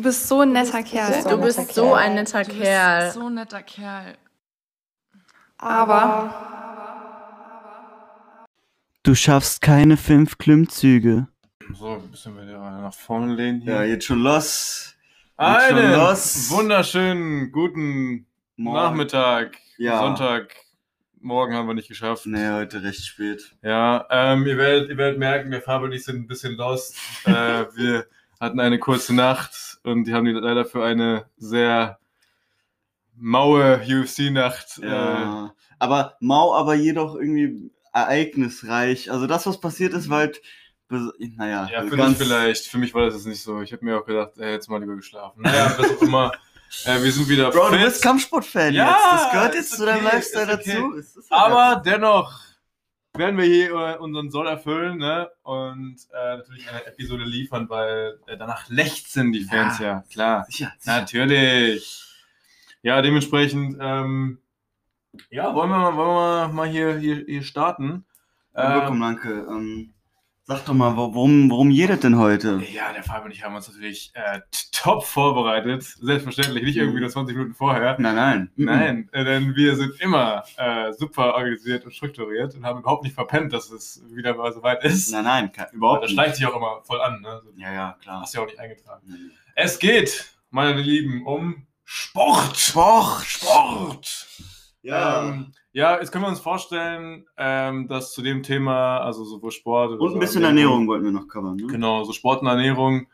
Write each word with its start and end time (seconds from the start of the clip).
Du 0.00 0.04
bist 0.04 0.28
so 0.28 0.40
ein 0.40 0.52
netter 0.52 0.82
Kerl. 0.82 1.22
Du 1.24 1.36
bist 1.36 1.74
so 1.74 1.92
ein 1.92 2.14
netter 2.14 2.42
Du 2.42 2.52
Kerl. 2.54 3.02
bist 3.04 3.14
so 3.16 3.26
ein 3.26 3.34
netter 3.34 3.62
Kerl. 3.62 4.16
Aber 5.58 6.34
Du 9.02 9.14
schaffst 9.14 9.60
keine 9.60 9.98
fünf 9.98 10.38
Klimmzüge. 10.38 11.28
So, 11.74 11.96
ein 11.96 12.10
bisschen 12.10 12.34
wieder 12.34 12.58
nach 12.80 12.94
vorne 12.94 13.34
lehnen 13.34 13.60
hier. 13.60 13.74
Ja, 13.74 13.82
jetzt 13.82 14.06
schon 14.06 14.22
los. 14.22 14.96
Jetzt 15.38 15.68
schon 15.68 15.76
Einen 15.78 15.92
los. 15.92 16.50
wunderschönen 16.50 17.52
guten 17.52 18.26
Morgen. 18.56 18.76
Nachmittag, 18.78 19.58
Ja. 19.76 19.98
Sonntag. 19.98 20.54
Morgen 21.20 21.52
haben 21.54 21.68
wir 21.68 21.74
nicht 21.74 21.88
geschafft. 21.88 22.24
Nee, 22.24 22.48
heute 22.50 22.82
recht 22.82 23.04
spät. 23.04 23.54
Ja, 23.62 24.06
ähm, 24.08 24.46
ihr, 24.46 24.56
werdet, 24.56 24.88
ihr 24.88 24.96
werdet 24.96 25.18
merken, 25.18 25.50
wir 25.50 25.92
ich 25.92 26.04
sind 26.06 26.16
ein 26.20 26.26
bisschen 26.26 26.56
lost. 26.56 26.96
äh, 27.26 27.66
wir 27.74 28.06
hatten 28.40 28.58
eine 28.60 28.78
kurze 28.78 29.14
Nacht 29.14 29.69
und 29.84 30.04
die 30.04 30.14
haben 30.14 30.24
die 30.24 30.32
leider 30.32 30.64
für 30.64 30.84
eine 30.84 31.26
sehr 31.36 31.98
maue 33.16 33.80
UFC-Nacht. 33.80 34.78
Äh, 34.82 34.88
Ja. 34.88 35.54
Aber 35.78 36.16
mau, 36.20 36.54
aber 36.54 36.74
jedoch 36.74 37.14
irgendwie 37.14 37.70
ereignisreich. 37.92 39.10
Also 39.10 39.26
das, 39.26 39.46
was 39.46 39.60
passiert 39.60 39.94
ist, 39.94 40.08
war 40.10 40.18
halt. 40.18 40.42
Naja, 41.36 41.68
ja, 41.72 41.82
für 41.84 41.96
dich 41.96 42.16
vielleicht. 42.16 42.66
Für 42.66 42.78
mich 42.78 42.92
war 42.94 43.06
das 43.06 43.14
jetzt 43.14 43.26
nicht 43.26 43.42
so. 43.42 43.60
Ich 43.62 43.72
habe 43.72 43.84
mir 43.84 43.96
auch 43.96 44.04
gedacht, 44.04 44.32
ey, 44.38 44.52
jetzt 44.52 44.68
mal 44.68 44.80
lieber 44.80 44.96
geschlafen. 44.96 45.42
Naja, 45.42 45.72
was 45.78 45.96
auch 45.96 46.02
immer. 46.02 46.32
Äh, 46.84 47.02
wir 47.02 47.12
sind 47.12 47.28
wieder 47.28 47.50
Bro, 47.50 47.70
du 47.70 47.76
fit. 47.76 47.84
bist 47.84 48.02
Kampfsportfan 48.02 48.74
Ja, 48.74 48.88
jetzt. 48.90 49.22
Das 49.22 49.30
gehört 49.32 49.54
jetzt 49.54 49.70
zu 49.76 49.86
deinem 49.86 50.04
okay, 50.04 50.16
Lifestyle 50.16 50.52
okay. 50.52 50.76
dazu. 51.00 51.24
Aber 51.30 51.80
dennoch 51.84 52.32
werden 53.16 53.36
wir 53.36 53.44
hier 53.44 53.70
äh, 53.74 53.96
unseren 53.98 54.30
Soll 54.30 54.46
erfüllen 54.46 54.98
ne? 54.98 55.30
und 55.42 55.96
äh, 56.12 56.36
natürlich 56.36 56.68
eine 56.68 56.86
Episode 56.86 57.24
liefern, 57.24 57.68
weil 57.68 58.18
äh, 58.26 58.36
danach 58.36 58.68
lechzen 58.68 59.32
die 59.32 59.44
Fans 59.44 59.78
ja, 59.78 59.86
Ja. 59.86 60.04
klar. 60.12 60.44
Sicher, 60.48 60.72
sicher. 60.78 61.00
Natürlich. 61.00 62.06
Ja, 62.82 63.02
dementsprechend, 63.02 63.76
ähm, 63.80 64.38
ja, 65.28 65.54
wollen 65.54 65.70
wir, 65.70 65.76
mal- 65.78 65.96
wollen 65.96 66.48
wir 66.48 66.54
mal 66.54 66.68
hier, 66.68 66.96
hier, 66.98 67.16
hier 67.26 67.42
starten. 67.42 68.04
Ähm, 68.54 68.72
Willkommen, 68.74 69.00
danke. 69.00 69.30
Ähm, 69.48 69.92
sag 70.50 70.64
doch 70.66 70.74
mal, 70.74 70.96
wo- 70.96 71.14
worum, 71.14 71.48
worum 71.50 71.70
jedet 71.70 72.02
denn 72.02 72.18
heute? 72.18 72.60
ja, 72.72 72.92
der 72.92 73.04
Fabian 73.04 73.26
und 73.26 73.30
ich 73.30 73.44
haben 73.44 73.54
uns 73.54 73.68
natürlich 73.68 74.10
äh, 74.14 74.40
top 74.72 75.04
vorbereitet. 75.04 75.82
Selbstverständlich, 75.84 76.64
nicht 76.64 76.76
irgendwie 76.76 76.98
nur 77.00 77.08
20 77.08 77.36
Minuten 77.36 77.54
vorher. 77.54 77.96
Nein, 78.00 78.16
nein. 78.16 78.50
Nein, 78.56 79.08
äh, 79.12 79.24
denn 79.24 79.54
wir 79.54 79.76
sind 79.76 80.00
immer 80.00 80.42
äh, 80.56 80.92
super 80.92 81.34
organisiert 81.34 81.84
und 81.84 81.92
strukturiert 81.94 82.54
und 82.56 82.64
haben 82.66 82.80
überhaupt 82.80 83.04
nicht 83.04 83.14
verpennt, 83.14 83.52
dass 83.52 83.70
es 83.70 84.02
wieder 84.10 84.34
mal 84.34 84.52
so 84.52 84.62
weit 84.64 84.82
ist. 84.84 85.12
Nein, 85.12 85.24
nein, 85.24 85.52
Aber 85.56 85.72
überhaupt 85.72 86.02
das 86.02 86.10
nicht. 86.10 86.18
schleicht 86.18 86.36
sich 86.36 86.46
auch 86.46 86.56
immer 86.56 86.80
voll 86.82 87.00
an. 87.00 87.20
Ne? 87.20 87.40
So, 87.44 87.50
Ja, 87.56 87.72
ja, 87.72 87.96
klar. 88.02 88.22
Hast 88.22 88.34
du 88.34 88.38
ja 88.38 88.44
auch 88.44 88.48
nicht 88.48 88.58
eingetragen. 88.58 89.02
Nee. 89.06 89.16
Es 89.54 89.78
geht, 89.78 90.32
meine 90.50 90.80
Lieben, 90.80 91.24
um 91.26 91.66
Sport. 91.84 92.56
Sport, 92.58 93.24
Sport. 93.24 94.26
Ja. 94.82 95.28
Ähm, 95.28 95.52
ja, 95.72 95.98
jetzt 95.98 96.10
können 96.10 96.24
wir 96.24 96.28
uns 96.28 96.40
vorstellen, 96.40 97.26
ähm, 97.36 97.86
dass 97.86 98.12
zu 98.12 98.22
dem 98.22 98.42
Thema, 98.42 98.98
also 98.98 99.24
sowohl 99.24 99.52
Sport 99.52 100.00
Und 100.00 100.14
ein 100.14 100.18
bisschen 100.18 100.42
Ernährung 100.42 100.88
wollten 100.88 101.04
wir 101.04 101.12
noch 101.12 101.28
covern, 101.28 101.56
ne? 101.56 101.66
Genau, 101.66 102.02
so 102.04 102.12
Sport 102.12 102.42
und 102.42 102.48
Ernährung. 102.48 103.06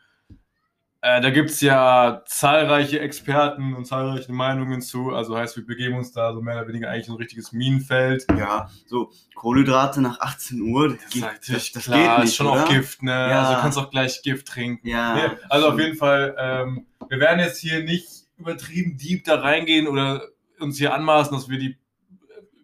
Äh, 1.01 1.21
da 1.21 1.29
gibt 1.29 1.51
es 1.51 1.61
ja 1.61 2.23
zahlreiche 2.25 2.99
Experten 2.99 3.75
und 3.75 3.85
zahlreiche 3.85 4.31
Meinungen 4.33 4.81
zu. 4.81 5.11
Also 5.11 5.37
heißt, 5.37 5.55
wir 5.55 5.65
begeben 5.65 5.95
uns 5.95 6.11
da 6.11 6.33
so 6.33 6.41
mehr 6.41 6.55
oder 6.57 6.67
weniger 6.67 6.89
eigentlich 6.89 7.07
in 7.07 7.13
ein 7.13 7.17
richtiges 7.17 7.51
Minenfeld. 7.51 8.25
Ja, 8.35 8.69
so 8.87 9.11
Kohlenhydrate 9.35 10.01
nach 10.01 10.19
18 10.19 10.59
Uhr, 10.59 10.89
das, 10.89 10.97
Das 11.03 11.11
geht, 11.11 11.55
das, 11.55 11.71
das 11.71 11.83
klar, 11.85 11.99
geht 11.99 12.17
nicht, 12.17 12.29
ist 12.29 12.35
schon 12.35 12.47
oder? 12.47 12.63
auch 12.63 12.69
Gift, 12.69 13.03
ne? 13.03 13.11
Ja. 13.11 13.41
Also 13.41 13.53
du 13.53 13.61
kannst 13.61 13.77
auch 13.77 13.91
gleich 13.91 14.23
Gift 14.23 14.47
trinken. 14.47 14.87
Ja. 14.87 15.15
Nee, 15.15 15.37
also 15.49 15.69
auf 15.69 15.79
jeden 15.79 15.95
Fall, 15.95 16.35
ähm, 16.39 16.87
wir 17.07 17.19
werden 17.19 17.39
jetzt 17.39 17.59
hier 17.59 17.83
nicht 17.83 18.25
übertrieben 18.37 18.97
deep 18.97 19.23
da 19.25 19.35
reingehen 19.39 19.87
oder 19.87 20.23
uns 20.59 20.79
hier 20.79 20.95
anmaßen, 20.95 21.31
dass 21.31 21.47
wir 21.47 21.59
die 21.59 21.77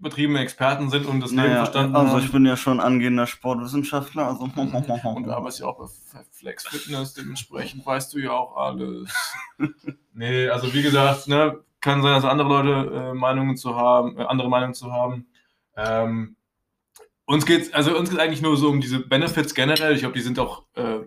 übertriebenen 0.04 0.44
Experten 0.44 0.90
sind 0.90 1.06
und 1.06 1.22
das 1.22 1.32
Leben 1.32 1.44
Naja, 1.44 1.64
verstanden 1.64 1.96
also 1.96 2.14
haben. 2.14 2.26
ich 2.26 2.32
bin 2.32 2.46
ja 2.46 2.58
schon 2.58 2.82
angehender 2.82 3.26
Sportwissenschaftler, 3.26 4.28
also 4.28 4.44
Und 4.56 5.24
du 5.24 5.32
arbeitest 5.32 5.62
ja 5.62 5.68
auch 5.68 5.78
bei 5.78 5.86
Flex 6.32 6.68
Fitness, 6.68 7.14
dementsprechend 7.14 7.86
weißt 7.86 8.14
du 8.14 8.20
ja 8.20 8.32
auch 8.32 8.58
alles. 8.58 9.14
nee, 10.14 10.50
also 10.50 10.74
wie 10.74 10.82
gesagt, 10.82 11.30
ne, 11.30 11.58
kann 11.80 12.02
sein, 12.02 12.16
dass 12.16 12.26
andere 12.26 12.50
Leute 12.50 12.94
äh, 12.94 13.14
Meinungen 13.14 13.56
zu 13.56 13.78
haben, 13.78 14.18
äh, 14.18 14.24
andere 14.24 14.50
Meinungen 14.50 14.74
zu 14.74 14.92
haben. 14.92 15.28
Ähm, 15.78 16.36
uns 17.26 17.46
geht's, 17.46 17.74
also 17.74 17.98
uns 17.98 18.10
geht 18.10 18.20
eigentlich 18.20 18.42
nur 18.42 18.58
so 18.58 18.70
um 18.70 18.82
diese 18.82 19.00
Benefits 19.00 19.56
generell. 19.56 19.94
Ich 19.94 20.02
glaube, 20.02 20.16
die 20.16 20.22
sind 20.22 20.38
auch 20.38 20.64
äh, 20.76 21.00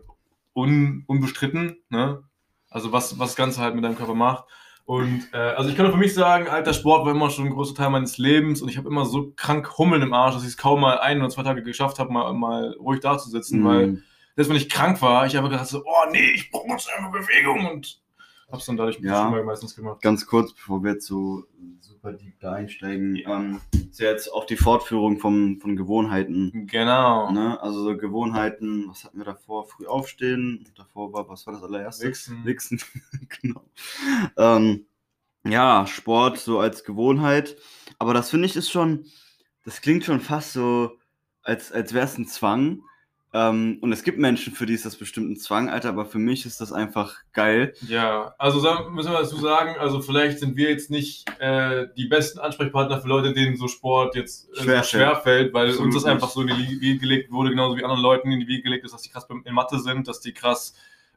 un, 0.55 1.05
unbestritten, 1.07 1.77
ne? 1.91 2.23
Also 2.71 2.93
was, 2.93 3.19
was 3.19 3.31
das 3.31 3.37
Ganze 3.37 3.61
halt 3.61 3.75
mit 3.75 3.85
deinem 3.85 3.97
Körper 3.97 4.15
macht. 4.15 4.45
Und 4.87 5.29
äh, 5.33 5.37
also 5.37 5.69
ich 5.69 5.75
kann 5.77 5.85
nur 5.85 5.93
für 5.93 5.99
mich 5.99 6.15
sagen, 6.15 6.47
alter 6.49 6.73
Sport 6.73 7.05
war 7.05 7.13
immer 7.13 7.29
schon 7.29 7.47
ein 7.47 7.51
großer 7.53 7.75
Teil 7.75 7.91
meines 7.91 8.19
Lebens 8.19 8.63
und 8.63 8.69
ich 8.69 8.79
habe 8.79 8.89
immer 8.89 9.05
so 9.05 9.33
krank 9.35 9.77
Hummeln 9.79 10.01
im 10.01 10.13
Arsch, 10.15 10.35
dass 10.35 10.45
ich 10.45 10.51
es 10.51 10.57
kaum 10.57 10.81
mal 10.81 10.99
ein 10.99 11.19
oder 11.19 11.29
zwei 11.29 11.43
Tage 11.43 11.65
geschafft 11.65 11.99
habe, 11.99 12.13
mal, 12.13 12.33
mal 12.35 12.77
ruhig 12.79 13.01
dazusitzen, 13.01 13.65
weil 13.65 13.87
Mhm. 13.89 14.03
selbst 14.37 14.49
wenn 14.49 14.57
ich 14.57 14.69
krank 14.69 15.03
war, 15.03 15.27
ich 15.27 15.37
einfach 15.37 15.51
gedacht 15.51 15.67
so, 15.67 15.83
oh 15.85 16.11
nee, 16.13 16.31
ich 16.35 16.53
brauche 16.53 16.69
jetzt 16.71 16.89
einfach 16.97 17.11
Bewegung 17.11 17.67
und 17.67 18.01
hab's 18.51 18.67
dann 18.67 18.77
dadurch 18.77 19.01
Ja. 19.01 19.29
meistens 19.45 19.75
gemacht. 19.75 20.01
Ganz 20.03 20.25
kurz, 20.25 20.53
bevor 20.53 20.85
wir 20.85 20.93
jetzt 20.93 21.07
so 21.07 21.43
super 22.07 22.13
deep 22.13 22.39
da 22.41 22.53
einsteigen, 22.53 23.17
ähm, 23.27 23.61
ist 23.73 23.99
ja 23.99 24.11
jetzt 24.11 24.33
auch 24.33 24.45
die 24.45 24.57
Fortführung 24.57 25.19
vom, 25.19 25.61
von 25.61 25.77
Gewohnheiten. 25.77 26.67
Genau. 26.67 27.31
Ne? 27.33 27.61
Also 27.61 27.83
so 27.83 27.97
Gewohnheiten, 27.97 28.87
was 28.89 29.05
hatten 29.05 29.19
wir 29.19 29.25
davor? 29.25 29.67
Früh 29.67 29.87
aufstehen, 29.87 30.69
davor 30.77 31.13
war, 31.13 31.29
was 31.29 31.47
war 31.47 31.55
das 31.55 31.63
allererste? 31.63 32.07
Wichsen. 32.07 32.45
Wichsen, 32.45 32.81
genau. 33.41 33.65
Ähm, 34.37 34.87
ja, 35.45 35.87
Sport 35.87 36.39
so 36.39 36.61
als 36.61 36.85
Gewohnheit. 36.85 37.57
Aber 37.99 38.15
das 38.15 38.31
finde 38.31 38.47
ich 38.47 38.57
ist 38.57 38.71
schon, 38.71 39.07
das 39.65 39.81
klingt 39.81 40.05
schon 40.05 40.21
fast 40.21 40.53
so, 40.53 40.99
als, 41.43 41.73
als 41.73 41.93
wäre 41.93 42.05
es 42.05 42.19
ein 42.19 42.27
Zwang. 42.27 42.83
Ähm, 43.37 43.77
und 43.83 43.93
es 43.93 44.03
gibt 44.03 44.19
Menschen, 44.19 44.55
für 44.55 44.65
die 44.65 44.73
ist 44.73 44.87
das 44.87 44.97
bestimmt 44.97 45.31
ein 45.31 45.37
Zwang, 45.37 45.69
Alter, 45.69 45.91
aber 45.91 46.07
für 46.07 46.19
mich 46.19 46.47
ist 46.47 46.63
das 46.63 46.73
einfach 46.73 47.17
geil. 47.35 47.75
Ja, 47.87 48.35
also 48.39 48.63
müssen 48.91 49.13
wir 49.13 49.19
dazu 49.19 49.37
sagen, 49.37 49.77
also 49.79 50.01
vielleicht 50.01 50.39
sind 50.39 50.57
wir 50.57 50.71
jetzt 50.71 50.91
nicht 50.91 51.29
äh, 51.39 51.87
die 51.99 52.07
besten 52.07 52.39
Ansprechpartner 52.39 52.99
für 53.03 53.09
Leute, 53.09 53.35
denen 53.35 53.59
so 53.59 53.69
Sport 53.69 54.15
jetzt 54.15 54.49
äh, 54.57 54.63
Schwer 54.63 54.83
so 54.83 54.89
schwer 54.89 55.17
fällt, 55.17 55.53
weil 55.53 55.67
Absolut 55.67 55.87
uns 55.87 55.97
das 55.97 56.05
nicht. 56.05 56.13
einfach 56.15 56.31
so 56.31 56.41
in 56.41 56.47
die 56.47 56.81
Wiege 56.81 56.99
gelegt 56.99 57.31
wurde, 57.31 57.51
genauso 57.51 57.77
wie 57.77 57.85
anderen 57.85 58.01
Leuten 58.01 58.33
in 58.33 58.41
die 58.41 58.49
Wiege 58.49 58.63
gelegt 58.63 58.87
ist, 58.87 58.95
dass 58.95 59.03
die 59.03 59.11
krass 59.11 59.27
in 59.45 59.55
Mathe 59.55 59.81
sind, 59.81 60.09
dass 60.09 60.21
die 60.21 60.33
krass 60.33 60.73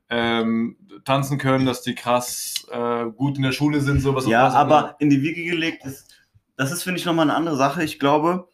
ähm, 0.10 0.76
tanzen 1.06 1.38
können, 1.38 1.66
dass 1.66 1.84
die 1.84 1.96
krass 1.96 2.68
äh, 2.70 3.06
gut 3.06 3.38
in 3.38 3.44
der 3.44 3.54
Schule 3.54 3.80
sind, 3.80 4.02
sowas. 4.02 4.28
Ja, 4.28 4.44
was 4.44 4.56
auch 4.56 4.66
immer. 4.66 4.76
aber 4.76 4.96
in 5.00 5.10
die 5.10 5.22
Wiege 5.22 5.46
gelegt 5.46 5.86
ist, 5.86 6.14
das 6.58 6.74
ist, 6.74 6.84
finde 6.84 7.00
ich, 7.00 7.06
nochmal 7.06 7.30
eine 7.30 7.38
andere 7.38 7.56
Sache. 7.56 7.82
Ich 7.82 7.98
glaube, 7.98 8.50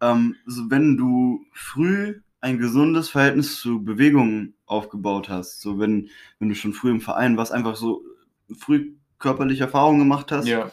ähm, 0.00 0.36
so 0.46 0.70
wenn 0.70 0.96
du 0.96 1.44
früh 1.52 2.22
ein 2.40 2.58
gesundes 2.58 3.10
Verhältnis 3.10 3.60
zu 3.60 3.82
Bewegungen 3.84 4.54
aufgebaut 4.66 5.28
hast, 5.28 5.60
so 5.60 5.78
wenn, 5.78 6.08
wenn 6.38 6.48
du 6.48 6.54
schon 6.54 6.72
früh 6.72 6.90
im 6.90 7.00
Verein 7.00 7.36
warst, 7.36 7.52
einfach 7.52 7.76
so 7.76 8.02
früh 8.58 8.94
körperliche 9.18 9.64
Erfahrungen 9.64 10.00
gemacht 10.00 10.32
hast, 10.32 10.46
Ja, 10.48 10.70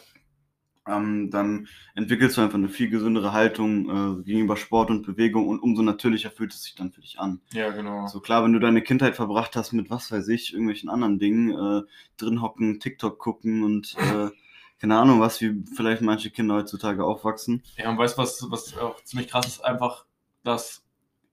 ähm, 0.88 1.30
dann 1.30 1.68
entwickelst 1.94 2.36
du 2.36 2.40
einfach 2.40 2.56
eine 2.56 2.68
viel 2.68 2.88
gesündere 2.88 3.32
Haltung 3.32 4.20
äh, 4.20 4.22
gegenüber 4.22 4.56
Sport 4.56 4.90
und 4.90 5.04
Bewegung 5.04 5.46
und 5.48 5.60
umso 5.60 5.82
natürlicher 5.82 6.30
fühlt 6.30 6.54
es 6.54 6.62
sich 6.62 6.74
dann 6.74 6.92
für 6.92 7.02
dich 7.02 7.20
an. 7.20 7.40
ja, 7.52 7.70
genau. 7.70 8.06
So 8.06 8.20
klar, 8.20 8.42
wenn 8.44 8.52
du 8.54 8.58
deine 8.58 8.82
Kindheit 8.82 9.14
verbracht 9.14 9.54
hast 9.54 9.72
mit 9.72 9.90
was 9.90 10.10
weiß 10.10 10.28
ich, 10.28 10.52
irgendwelchen 10.52 10.88
anderen 10.88 11.18
Dingen, 11.18 11.50
äh, 11.50 11.82
drin 12.16 12.40
hocken, 12.40 12.80
TikTok 12.80 13.18
gucken 13.18 13.62
und 13.62 13.96
äh, 13.98 14.30
keine 14.80 14.96
Ahnung 14.96 15.20
was, 15.20 15.40
wie 15.40 15.62
vielleicht 15.74 16.02
manche 16.02 16.30
Kinder 16.30 16.54
heutzutage 16.54 17.04
aufwachsen. 17.04 17.62
Ja, 17.76 17.90
und 17.90 17.98
weißt 17.98 18.16
du, 18.16 18.22
was, 18.22 18.46
was 18.50 18.78
auch 18.78 19.02
ziemlich 19.04 19.28
krass 19.28 19.46
ist? 19.46 19.60
Einfach, 19.64 20.06
dass, 20.42 20.84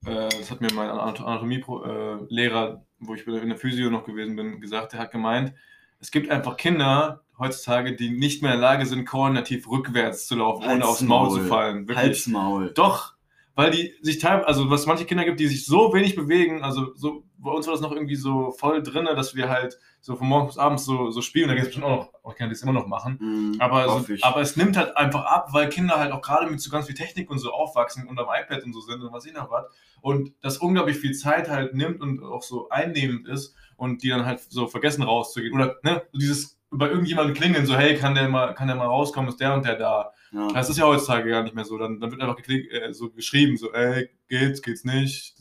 äh, 0.04 0.28
das 0.28 0.50
hat 0.50 0.60
mir 0.60 0.72
mein 0.72 0.90
Anatomie-Lehrer, 0.90 2.84
wo 3.00 3.14
ich 3.14 3.26
in 3.26 3.48
der 3.48 3.58
Physio 3.58 3.90
noch 3.90 4.04
gewesen 4.04 4.36
bin, 4.36 4.60
gesagt, 4.60 4.92
der 4.92 5.00
hat 5.00 5.10
gemeint, 5.10 5.54
es 6.00 6.10
gibt 6.10 6.30
einfach 6.30 6.56
Kinder 6.56 7.22
heutzutage, 7.38 7.96
die 7.96 8.10
nicht 8.10 8.42
mehr 8.42 8.54
in 8.54 8.60
der 8.60 8.68
Lage 8.68 8.86
sind, 8.86 9.06
koordinativ 9.06 9.68
rückwärts 9.68 10.26
zu 10.26 10.36
laufen, 10.36 10.64
ohne 10.64 10.72
Halt's 10.72 10.86
aufs 10.86 11.00
Maul 11.02 11.40
zu 11.40 11.46
fallen. 11.46 11.88
Wirklich. 11.88 11.96
Halt's 11.96 12.26
Maul. 12.26 12.72
Doch, 12.74 13.15
weil 13.56 13.70
die 13.70 13.94
sich 14.02 14.18
teilweise, 14.18 14.46
also 14.46 14.70
was 14.70 14.86
manche 14.86 15.06
Kinder 15.06 15.24
gibt, 15.24 15.40
die 15.40 15.48
sich 15.48 15.64
so 15.64 15.92
wenig 15.94 16.14
bewegen, 16.14 16.62
also 16.62 16.94
so, 16.94 17.24
bei 17.38 17.50
uns 17.50 17.66
war 17.66 17.72
das 17.72 17.80
noch 17.80 17.90
irgendwie 17.90 18.14
so 18.14 18.50
voll 18.50 18.82
drin, 18.82 19.06
dass 19.06 19.34
wir 19.34 19.48
halt 19.48 19.78
so 20.02 20.14
von 20.14 20.28
morgens 20.28 20.54
bis 20.54 20.58
abends 20.58 20.84
so, 20.84 21.10
so 21.10 21.22
spielen, 21.22 21.48
da 21.48 21.54
gibt 21.54 21.62
es 21.62 21.68
bestimmt 21.70 21.86
auch 21.86 21.96
noch, 21.96 22.14
auch 22.22 22.34
Kinder, 22.34 22.50
die 22.50 22.54
es 22.54 22.62
immer 22.62 22.74
noch 22.74 22.86
machen. 22.86 23.18
Mhm, 23.18 23.56
Aber, 23.58 23.88
so, 23.88 24.14
aber 24.22 24.42
es 24.42 24.56
nimmt 24.56 24.76
halt 24.76 24.96
einfach 24.96 25.24
ab, 25.24 25.48
weil 25.52 25.70
Kinder 25.70 25.98
halt 25.98 26.12
auch 26.12 26.20
gerade 26.20 26.50
mit 26.50 26.60
so 26.60 26.70
ganz 26.70 26.86
viel 26.86 26.94
Technik 26.94 27.30
und 27.30 27.38
so 27.38 27.50
aufwachsen 27.50 28.06
und 28.06 28.18
am 28.20 28.26
iPad 28.26 28.62
und 28.62 28.74
so 28.74 28.80
sind 28.80 29.02
und 29.02 29.10
was 29.12 29.24
ich 29.24 29.32
noch 29.32 29.50
was. 29.50 29.64
Und 30.02 30.34
das 30.42 30.58
unglaublich 30.58 30.98
viel 30.98 31.14
Zeit 31.14 31.48
halt 31.48 31.74
nimmt 31.74 32.02
und 32.02 32.22
auch 32.22 32.42
so 32.42 32.68
einnehmend 32.68 33.26
ist 33.26 33.54
und 33.76 34.02
die 34.02 34.10
dann 34.10 34.26
halt 34.26 34.40
so 34.40 34.66
vergessen 34.66 35.02
rauszugehen. 35.02 35.54
Oder 35.54 35.76
ne, 35.82 36.02
dieses 36.12 36.58
bei 36.70 36.88
irgendjemandem 36.88 37.34
klingeln, 37.34 37.64
so 37.64 37.74
hey, 37.74 37.96
kann 37.96 38.14
der 38.14 38.28
mal, 38.28 38.54
kann 38.54 38.68
der 38.68 38.76
mal 38.76 38.86
rauskommen, 38.86 39.30
ist 39.30 39.40
der 39.40 39.54
und 39.54 39.64
der 39.64 39.76
da. 39.76 40.12
Ja. 40.32 40.48
Das 40.52 40.68
ist 40.70 40.78
ja 40.78 40.84
heutzutage 40.86 41.30
gar 41.30 41.42
nicht 41.42 41.54
mehr 41.54 41.64
so. 41.64 41.78
Dann, 41.78 42.00
dann 42.00 42.10
wird 42.10 42.20
einfach 42.20 42.36
geklick, 42.36 42.72
äh, 42.72 42.92
so 42.92 43.10
geschrieben, 43.10 43.56
so 43.56 43.72
ey, 43.72 44.08
geht's, 44.28 44.62
geht's 44.62 44.84
nicht, 44.84 45.36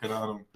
keine 0.00 0.16
Ahnung. 0.16 0.46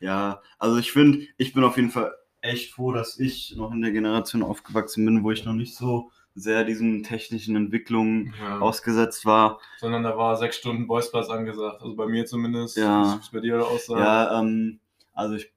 ja, 0.00 0.40
also 0.58 0.76
ich 0.78 0.92
finde, 0.92 1.26
ich 1.36 1.52
bin 1.52 1.64
auf 1.64 1.76
jeden 1.76 1.90
Fall 1.90 2.12
echt 2.40 2.72
froh, 2.72 2.92
dass 2.92 3.18
ich 3.18 3.54
noch 3.56 3.72
in 3.72 3.82
der 3.82 3.90
Generation 3.90 4.42
aufgewachsen 4.42 5.04
bin, 5.04 5.24
wo 5.24 5.30
ich 5.30 5.44
noch 5.44 5.54
nicht 5.54 5.74
so 5.76 6.10
sehr 6.34 6.62
diesen 6.62 7.02
technischen 7.02 7.56
Entwicklungen 7.56 8.32
Ja. 8.40 8.60
ausgesetzt 8.60 9.26
war. 9.26 9.58
Sondern 9.78 10.04
da 10.04 10.16
war 10.16 10.36
sechs 10.36 10.56
Stunden 10.58 10.86
Boysplatz 10.86 11.28
angesagt. 11.30 11.82
Also 11.82 11.96
bei 11.96 12.06
mir 12.06 12.26
zumindest. 12.26 12.76
Ja. 12.76 13.18
Es 13.20 13.30
bei 13.30 13.40
dir 13.40 13.66
aussah. 13.66 13.98
Ja, 13.98 14.38
ähm, 14.40 14.78
also 15.14 15.34
ich, 15.34 15.50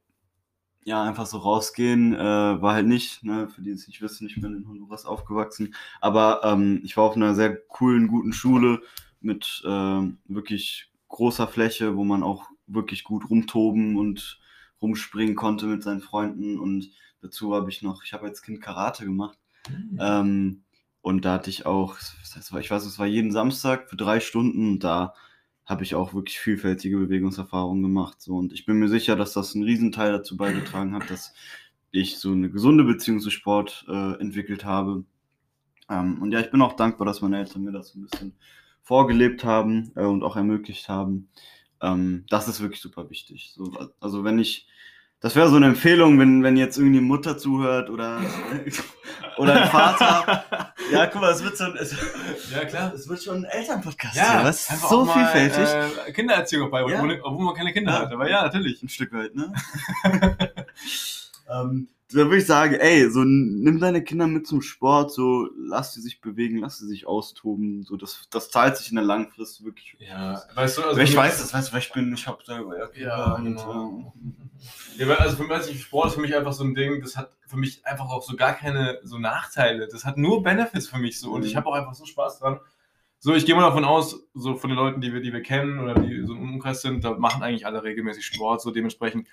ja, 0.83 1.04
einfach 1.04 1.25
so 1.25 1.38
rausgehen, 1.38 2.13
äh, 2.13 2.18
war 2.18 2.74
halt 2.74 2.88
nicht, 2.88 3.24
ne, 3.24 3.48
für 3.48 3.62
die 3.62 3.72
es 3.72 3.88
nicht 3.88 4.01
wissen, 4.01 4.28
ich 4.28 4.42
bin 4.42 4.56
in 4.56 4.68
Honduras 4.68 5.06
aufgewachsen, 5.06 5.75
aber 6.00 6.42
ähm, 6.44 6.81
ich 6.83 6.98
war 6.98 7.04
auf 7.04 7.16
einer 7.16 7.36
sehr 7.36 7.56
coolen, 7.56 8.07
guten 8.07 8.33
Schule 8.33 8.81
mit 9.19 9.62
ähm, 9.66 10.18
wirklich 10.25 10.92
großer 11.07 11.48
Fläche, 11.48 11.95
wo 11.95 12.04
man 12.04 12.24
auch 12.24 12.50
wirklich 12.68 13.04
gut 13.04 13.30
rumtoben 13.30 13.98
und 13.98 14.39
rumspringen 14.81 15.36
konnte 15.36 15.68
mit 15.68 15.83
seinen 15.83 16.01
Freunden. 16.01 16.60
Und 16.60 16.89
dazu 17.22 17.54
habe 17.54 17.69
ich 17.69 17.81
noch, 17.81 18.04
ich 18.04 18.13
habe 18.13 18.25
als 18.25 18.42
Kind 18.42 18.62
Karate 18.62 19.06
gemacht. 19.06 19.38
Hm. 19.68 20.00
ähm, 20.00 20.63
und 21.01 21.25
da 21.25 21.33
hatte 21.33 21.50
ich 21.50 21.66
auch, 21.66 21.98
ich 22.00 22.72
weiß, 22.72 22.86
es 22.86 23.00
war 23.00 23.07
jeden 23.07 23.31
Samstag 23.31 23.89
für 23.89 23.95
drei 23.95 24.19
Stunden 24.19 24.74
und 24.74 24.83
da 24.83 25.13
habe 25.65 25.83
ich 25.83 25.95
auch 25.95 26.13
wirklich 26.13 26.39
vielfältige 26.39 26.97
Bewegungserfahrungen 26.97 27.83
gemacht. 27.83 28.21
So. 28.21 28.35
Und 28.35 28.53
ich 28.53 28.65
bin 28.65 28.77
mir 28.77 28.89
sicher, 28.89 29.15
dass 29.15 29.33
das 29.33 29.55
einen 29.55 29.63
Riesenteil 29.63 30.11
dazu 30.11 30.35
beigetragen 30.37 30.93
hat, 30.93 31.09
dass 31.09 31.33
ich 31.91 32.17
so 32.17 32.31
eine 32.31 32.49
gesunde 32.49 32.83
Beziehung 32.83 33.19
zu 33.19 33.29
Sport 33.29 33.85
äh, 33.87 34.19
entwickelt 34.19 34.65
habe. 34.65 35.03
Ähm, 35.89 36.21
und 36.21 36.31
ja, 36.31 36.39
ich 36.39 36.51
bin 36.51 36.61
auch 36.61 36.73
dankbar, 36.73 37.05
dass 37.05 37.21
meine 37.21 37.37
Eltern 37.37 37.63
mir 37.63 37.71
das 37.71 37.89
so 37.89 37.99
ein 37.99 38.03
bisschen 38.03 38.33
vorgelebt 38.81 39.43
haben 39.43 39.91
äh, 39.95 40.05
und 40.05 40.23
auch 40.23 40.35
ermöglicht 40.35 40.89
haben. 40.89 41.29
Ähm, 41.81 42.25
das 42.29 42.47
ist 42.47 42.61
wirklich 42.61 42.81
super 42.81 43.09
wichtig. 43.09 43.51
So, 43.53 43.71
also 43.99 44.23
wenn 44.23 44.39
ich, 44.39 44.67
das 45.21 45.35
wäre 45.35 45.50
so 45.50 45.56
eine 45.56 45.68
Empfehlung, 45.68 46.19
wenn, 46.19 46.44
wenn 46.44 46.57
jetzt 46.57 46.77
irgendwie 46.77 47.00
Mutter 47.00 47.38
zuhört 47.38 47.89
oder, 47.89 48.19
oder 49.38 49.62
ein 49.63 49.69
Vater. 49.69 50.44
Ja, 50.91 51.06
guck 51.06 51.21
mal, 51.21 51.31
es 51.31 51.44
wird 51.44 51.56
so 51.57 51.65
ein, 51.65 51.75
es, 51.77 51.95
Ja, 52.51 52.65
klar. 52.65 52.91
es 52.94 53.07
wird 53.07 53.23
schon 53.23 53.38
ein 53.38 53.44
Elternpodcast. 53.45 54.15
Ja, 54.15 54.38
hier, 54.39 54.44
was? 54.45 54.69
einfach 54.69 54.89
So 54.89 55.06
mal, 55.06 55.13
vielfältig. 55.13 55.69
Äh, 56.07 56.12
Kindererziehung 56.12 56.69
beibringen, 56.71 57.09
Ja. 57.12 57.18
obwohl 57.23 57.45
man 57.45 57.53
keine 57.56 57.71
Kinder 57.71 57.94
Ja. 57.94 58.00
hat. 58.01 58.12
Aber 58.12 58.29
ja, 58.29 58.41
natürlich. 58.44 58.81
Ein 58.83 58.89
Stück 58.89 59.13
weit, 59.13 59.35
ne? 59.35 59.53
ähm, 61.50 61.88
da 62.13 62.25
würde 62.25 62.37
ich 62.37 62.45
sagen, 62.45 62.75
ey, 62.75 63.09
so 63.09 63.23
nimm 63.23 63.79
deine 63.79 64.03
Kinder 64.03 64.27
mit 64.27 64.45
zum 64.47 64.61
Sport, 64.61 65.11
so 65.11 65.49
lass 65.57 65.93
sie 65.93 66.01
sich 66.01 66.21
bewegen, 66.21 66.57
lass 66.57 66.77
sie 66.79 66.87
sich 66.87 67.05
austoben, 67.07 67.83
so 67.83 67.97
das, 67.97 68.27
das 68.29 68.49
zahlt 68.49 68.77
sich 68.77 68.89
in 68.89 68.95
der 68.95 69.05
Langfrist 69.05 69.63
wirklich. 69.65 69.95
Ja, 69.99 70.41
weißt 70.55 70.77
du, 70.77 70.83
also 70.83 70.99
ich 71.01 71.15
weiß 71.15 71.39
das, 71.39 71.53
weißt 71.53 71.69
du, 71.69 71.73
weil 71.73 71.79
ich 71.81 71.91
bin, 71.93 72.13
ich 72.13 72.27
habe 72.27 72.43
selber 72.45 72.77
ja, 72.77 72.89
Ja, 72.95 73.35
genau. 73.37 74.13
äh, 74.97 75.03
Ja, 75.05 75.13
also 75.15 75.37
für 75.37 75.43
mich, 75.43 75.69
ich, 75.71 75.81
Sport 75.83 76.07
ist 76.07 76.15
für 76.15 76.21
mich 76.21 76.35
einfach 76.35 76.53
so 76.53 76.63
ein 76.63 76.75
Ding, 76.75 77.01
das 77.01 77.17
hat 77.17 77.31
für 77.47 77.57
mich 77.57 77.85
einfach 77.85 78.05
auch 78.09 78.23
so 78.23 78.35
gar 78.35 78.53
keine 78.53 78.99
so 79.03 79.17
Nachteile. 79.17 79.87
Das 79.87 80.05
hat 80.05 80.17
nur 80.17 80.43
Benefits 80.43 80.87
für 80.87 80.99
mich 80.99 81.19
so 81.19 81.31
und 81.31 81.41
Mhm. 81.41 81.47
ich 81.47 81.55
habe 81.55 81.67
auch 81.67 81.73
einfach 81.73 81.93
so 81.93 82.05
Spaß 82.05 82.39
dran. 82.39 82.59
So, 83.19 83.35
ich 83.35 83.45
gehe 83.45 83.53
mal 83.55 83.61
davon 83.61 83.85
aus, 83.85 84.19
so 84.33 84.55
von 84.55 84.69
den 84.71 84.77
Leuten, 84.77 84.99
die 84.99 85.13
wir, 85.13 85.21
die 85.21 85.31
wir 85.31 85.43
kennen 85.43 85.79
oder 85.79 85.93
die 85.93 86.25
so 86.25 86.33
im 86.33 86.53
Umkreis 86.55 86.81
sind, 86.81 87.03
da 87.03 87.13
machen 87.17 87.43
eigentlich 87.43 87.67
alle 87.67 87.83
regelmäßig 87.83 88.25
Sport. 88.25 88.61
So 88.61 88.71
dementsprechend 88.71 89.27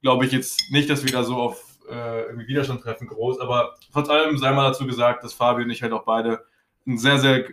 glaube 0.00 0.24
ich 0.24 0.32
jetzt 0.32 0.70
nicht, 0.70 0.88
dass 0.88 1.04
wir 1.04 1.12
da 1.12 1.24
so 1.24 1.36
auf 1.36 1.73
äh, 1.90 2.22
irgendwie 2.24 2.46
Widerstand 2.48 2.82
treffen, 2.82 3.06
groß. 3.06 3.40
Aber 3.40 3.74
trotz 3.92 4.08
allem 4.08 4.38
sei 4.38 4.52
mal 4.52 4.68
dazu 4.68 4.86
gesagt, 4.86 5.24
dass 5.24 5.32
Fabian 5.34 5.64
und 5.66 5.70
ich 5.70 5.82
halt 5.82 5.92
auch 5.92 6.04
beide 6.04 6.44
ein 6.86 6.98
sehr, 6.98 7.18
sehr 7.18 7.44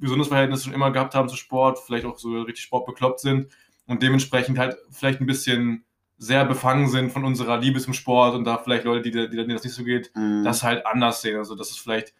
gesundes 0.00 0.28
Verhältnis 0.28 0.64
schon 0.64 0.72
immer 0.74 0.90
gehabt 0.90 1.14
haben 1.14 1.28
zu 1.28 1.36
Sport, 1.36 1.78
vielleicht 1.78 2.04
auch 2.06 2.18
so 2.18 2.42
richtig 2.42 2.64
sportbekloppt 2.64 3.20
sind 3.20 3.48
und 3.86 4.02
dementsprechend 4.02 4.58
halt 4.58 4.76
vielleicht 4.90 5.20
ein 5.20 5.26
bisschen 5.26 5.84
sehr 6.18 6.44
befangen 6.44 6.88
sind 6.88 7.12
von 7.12 7.24
unserer 7.24 7.56
Liebe 7.58 7.80
zum 7.80 7.94
Sport 7.94 8.34
und 8.34 8.44
da 8.44 8.58
vielleicht 8.58 8.84
Leute, 8.84 9.02
die, 9.02 9.10
die, 9.10 9.28
denen 9.36 9.48
das 9.50 9.64
nicht 9.64 9.74
so 9.74 9.84
geht, 9.84 10.10
Mhm. 10.14 10.44
das 10.44 10.62
halt 10.62 10.84
anders 10.86 11.22
sehen. 11.22 11.38
Also 11.38 11.54
das 11.54 11.70
ist 11.70 11.78
vielleicht 11.78 12.12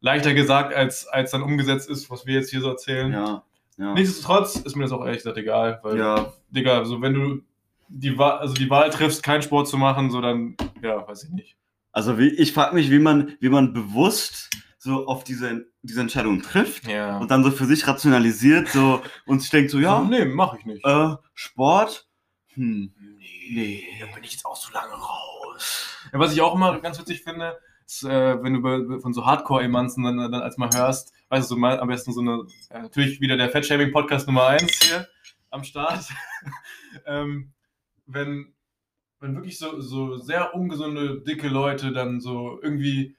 leichter 0.00 0.34
gesagt, 0.34 0.74
als, 0.74 1.06
als 1.06 1.30
dann 1.30 1.42
umgesetzt 1.42 1.88
ist, 1.88 2.10
was 2.10 2.26
wir 2.26 2.34
jetzt 2.34 2.50
hier 2.50 2.60
so 2.60 2.68
erzählen. 2.70 3.12
ja, 3.12 3.44
ja. 3.76 3.92
Nichtsdestotrotz 3.94 4.56
ist 4.56 4.76
mir 4.76 4.84
das 4.84 4.92
auch 4.92 5.04
ehrlich 5.04 5.18
gesagt 5.18 5.36
egal, 5.38 5.80
weil, 5.82 5.98
ja, 5.98 6.32
Digga, 6.50 6.78
also 6.78 7.00
wenn 7.02 7.14
du 7.14 7.42
die 7.96 8.18
Wahl, 8.18 8.38
also 8.38 8.54
die 8.54 8.68
Wahl 8.70 8.90
triffst, 8.90 9.22
keinen 9.22 9.42
Sport 9.42 9.68
zu 9.68 9.76
machen, 9.78 10.10
so 10.10 10.20
dann, 10.20 10.56
ja, 10.82 11.06
weiß 11.06 11.24
ich 11.24 11.30
nicht. 11.30 11.56
also 11.92 12.18
wie, 12.18 12.28
ich 12.28 12.52
frage 12.52 12.74
mich, 12.74 12.90
wie 12.90 12.98
man, 12.98 13.36
wie 13.40 13.48
man 13.48 13.72
bewusst 13.72 14.50
so 14.78 15.06
auf 15.06 15.24
diese, 15.24 15.66
diese 15.82 16.00
Entscheidung 16.00 16.42
trifft 16.42 16.86
Ja. 16.88 17.18
und 17.18 17.30
dann 17.30 17.42
so 17.44 17.50
für 17.50 17.64
sich 17.66 17.86
rationalisiert 17.86 18.68
so 18.68 19.00
und 19.26 19.40
sich 19.40 19.50
denkt 19.50 19.70
so, 19.70 19.78
ja, 19.78 19.98
So, 19.98 20.04
nee, 20.04 20.24
mach 20.24 20.54
ich 20.54 20.66
nicht. 20.66 20.84
äh, 20.84 21.14
Sport, 21.34 22.06
hm, 22.54 22.92
nee, 23.50 23.84
da 24.00 24.06
bin 24.14 24.24
ich 24.24 24.32
jetzt 24.32 24.44
auch 24.44 24.56
so 24.56 24.72
lange 24.72 24.92
raus. 24.92 25.88
Ja, 26.12 26.18
was 26.18 26.32
ich 26.34 26.40
auch 26.42 26.54
immer 26.54 26.78
ganz 26.80 26.98
witzig 26.98 27.22
finde, 27.22 27.58
ist, 27.86 28.02
äh, 28.04 28.42
wenn 28.42 28.54
du 28.62 29.00
von 29.00 29.12
so 29.14 29.24
Hardcore-Emanzen 29.24 30.04
dann, 30.04 30.16
dann 30.18 30.34
als 30.42 30.56
mal 30.58 30.70
hörst, 30.74 31.12
weißt 31.28 31.50
du, 31.50 31.54
so 31.54 31.60
mal 31.60 31.78
am 31.80 31.88
besten 31.88 32.12
so 32.12 32.20
eine, 32.20 32.42
äh, 32.70 32.82
natürlich 32.82 33.20
wieder 33.20 33.36
der 33.36 33.50
Fettshaming-Podcast 33.50 34.26
Nummer 34.26 34.46
1 34.48 34.72
hier 34.82 35.08
am 35.50 35.64
Start. 35.64 36.04
ähm, 37.06 37.52
wenn, 38.06 38.54
wenn 39.20 39.34
wirklich 39.36 39.58
so, 39.58 39.80
so 39.80 40.16
sehr 40.16 40.54
ungesunde, 40.54 41.20
dicke 41.22 41.48
Leute 41.48 41.92
dann 41.92 42.20
so 42.20 42.58
irgendwie 42.62 43.16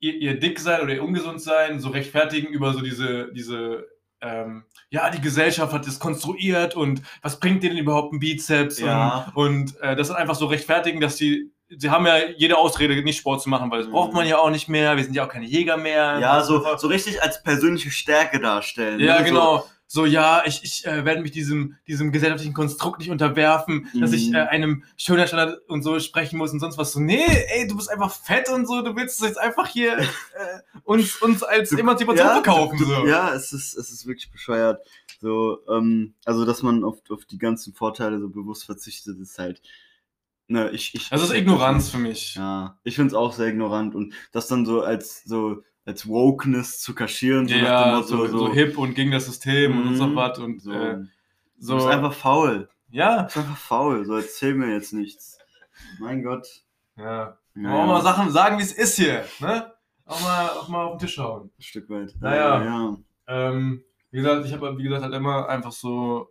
ihr, 0.00 0.14
ihr 0.14 0.38
dick 0.38 0.58
sein 0.58 0.82
oder 0.82 0.94
ihr 0.94 1.02
ungesund 1.04 1.40
sein 1.40 1.80
so 1.80 1.90
rechtfertigen 1.90 2.48
über 2.48 2.72
so 2.72 2.80
diese, 2.80 3.32
diese 3.32 3.86
ähm, 4.22 4.64
ja, 4.90 5.10
die 5.10 5.20
Gesellschaft 5.20 5.72
hat 5.72 5.86
das 5.86 5.98
konstruiert 5.98 6.74
und 6.74 7.02
was 7.22 7.38
bringt 7.38 7.62
denen 7.62 7.76
überhaupt 7.76 8.14
ein 8.14 8.18
Bizeps? 8.18 8.78
Ja. 8.80 9.30
Und, 9.34 9.74
und 9.74 9.80
äh, 9.82 9.94
das 9.94 10.08
ist 10.08 10.14
einfach 10.14 10.34
so 10.34 10.46
rechtfertigen, 10.46 11.00
dass 11.00 11.16
die, 11.16 11.52
sie 11.68 11.90
haben 11.90 12.06
ja 12.06 12.16
jede 12.36 12.56
Ausrede, 12.56 13.02
nicht 13.02 13.18
Sport 13.18 13.42
zu 13.42 13.50
machen, 13.50 13.70
weil 13.70 13.80
das 13.80 13.88
Mhm. 13.88 13.92
braucht 13.92 14.14
man 14.14 14.26
ja 14.26 14.38
auch 14.38 14.50
nicht 14.50 14.68
mehr, 14.68 14.96
wir 14.96 15.04
sind 15.04 15.14
ja 15.14 15.26
auch 15.26 15.28
keine 15.28 15.44
Jäger 15.44 15.76
mehr. 15.76 16.18
ja, 16.18 16.42
so, 16.42 16.64
so 16.78 16.86
richtig 16.88 17.22
als 17.22 17.42
persönliche 17.42 17.90
Stärke 17.90 18.40
darstellen. 18.40 19.00
Ja, 19.00 19.18
ne? 19.18 19.24
genau. 19.26 19.58
So, 19.58 19.64
ja, 20.04 20.42
ich, 20.46 20.64
ich 20.64 20.84
äh, 20.86 21.04
werde 21.04 21.22
mich 21.22 21.30
diesem, 21.30 21.76
diesem 21.86 22.10
gesellschaftlichen 22.10 22.54
Konstrukt 22.54 22.98
nicht 22.98 23.10
unterwerfen, 23.10 23.88
dass 24.00 24.12
ich 24.12 24.28
Mhm. 24.30 24.34
äh, 24.34 24.38
einem 24.48 24.84
Schönheitsstandard 24.96 25.60
und 25.68 25.82
so 25.82 26.00
sprechen 26.00 26.38
muss 26.38 26.50
und 26.52 26.58
sonst 26.60 26.76
was. 26.76 26.92
So, 26.92 27.00
nee, 27.00 27.24
ey, 27.54 27.68
du 27.68 27.76
bist 27.76 27.88
einfach 27.90 28.12
fett 28.12 28.48
und 28.48 28.66
so, 28.66 28.82
du 28.82 28.96
willst 28.96 29.22
jetzt 29.22 29.38
einfach 29.38 29.68
hier 29.68 29.96
äh, 29.98 30.06
uns, 30.84 31.16
uns 31.22 31.42
als 31.44 31.70
Du- 31.70 31.78
Emanzipation 31.78 32.26
verkaufen. 32.26 32.78
du- 32.78 32.84
So. 32.84 33.06
Ja, 33.06 33.32
es 33.34 33.52
ist, 33.52 33.76
es 33.76 33.90
ist 33.92 34.06
wirklich 34.06 34.30
bescheuert. 34.30 34.84
So, 35.20 35.60
ähm, 35.68 36.14
also, 36.24 36.44
dass 36.44 36.62
man 36.62 36.82
auf, 36.84 36.98
auf 37.10 37.24
die 37.24 37.38
ganzen 37.38 37.72
Vorteile 37.72 38.18
so 38.20 38.28
bewusst 38.28 38.64
verzichtet, 38.64 39.18
ist 39.20 39.38
halt. 39.38 39.62
Ne, 40.48 40.70
ich, 40.70 40.94
ich, 40.94 41.08
Das 41.10 41.22
ist 41.22 41.32
Ignoranz 41.32 41.90
für 41.90 41.98
mich. 41.98 42.34
Ja, 42.36 42.78
ich 42.84 42.94
finde 42.96 43.08
es 43.08 43.14
auch 43.14 43.32
sehr 43.32 43.48
ignorant 43.48 43.94
und 43.96 44.14
das 44.32 44.46
dann 44.46 44.64
so 44.66 44.82
als 44.82 45.24
so 45.24 45.62
als 45.86 46.06
Wokeness 46.08 46.80
zu 46.80 46.94
kaschieren, 46.94 47.48
so 47.48 47.54
Ja, 47.54 47.94
Motto, 47.96 48.06
so, 48.08 48.26
so 48.26 48.52
hip 48.52 48.76
und 48.76 48.94
gegen 48.94 49.12
das 49.12 49.26
System 49.26 49.78
und 49.78 49.92
Mhm. 49.92 49.96
so 49.96 50.14
was 50.16 50.38
und 50.38 50.60
so, 50.60 50.72
äh, 50.72 50.96
du 50.96 51.06
so. 51.58 51.74
bist 51.76 51.86
einfach 51.88 52.12
faul. 52.12 52.68
ja. 52.90 53.18
Du 53.18 53.24
bist 53.24 53.36
einfach 53.38 53.56
faul. 53.56 54.04
So 54.04 54.16
erzähl 54.16 54.54
mir 54.54 54.72
jetzt 54.74 54.92
nichts. 54.92 55.38
Mein 56.00 56.22
Gott. 56.22 56.46
Ja. 56.96 57.38
Ja, 57.54 57.72
Auch 57.72 57.86
mal 57.86 58.02
Sachen 58.02 58.30
sagen, 58.30 58.58
wie 58.58 58.62
es 58.62 58.72
ist 58.72 58.96
hier. 58.96 59.24
Ne? 59.40 59.72
Auch 60.04 60.20
mal, 60.20 60.48
auch 60.50 60.68
mal 60.68 60.84
auf 60.84 60.98
den 60.98 61.06
Tisch 61.06 61.18
hauen. 61.18 61.50
Ein 61.58 61.62
Stück 61.62 61.88
weit. 61.88 62.14
Naja. 62.20 62.62
ja. 62.64 62.96
Ähm, 63.28 63.82
wie 64.10 64.18
gesagt, 64.18 64.44
ich 64.44 64.52
habe, 64.52 64.76
wie 64.78 64.82
gesagt, 64.82 65.02
halt 65.02 65.14
immer 65.14 65.48
einfach 65.48 65.72
so 65.72 66.28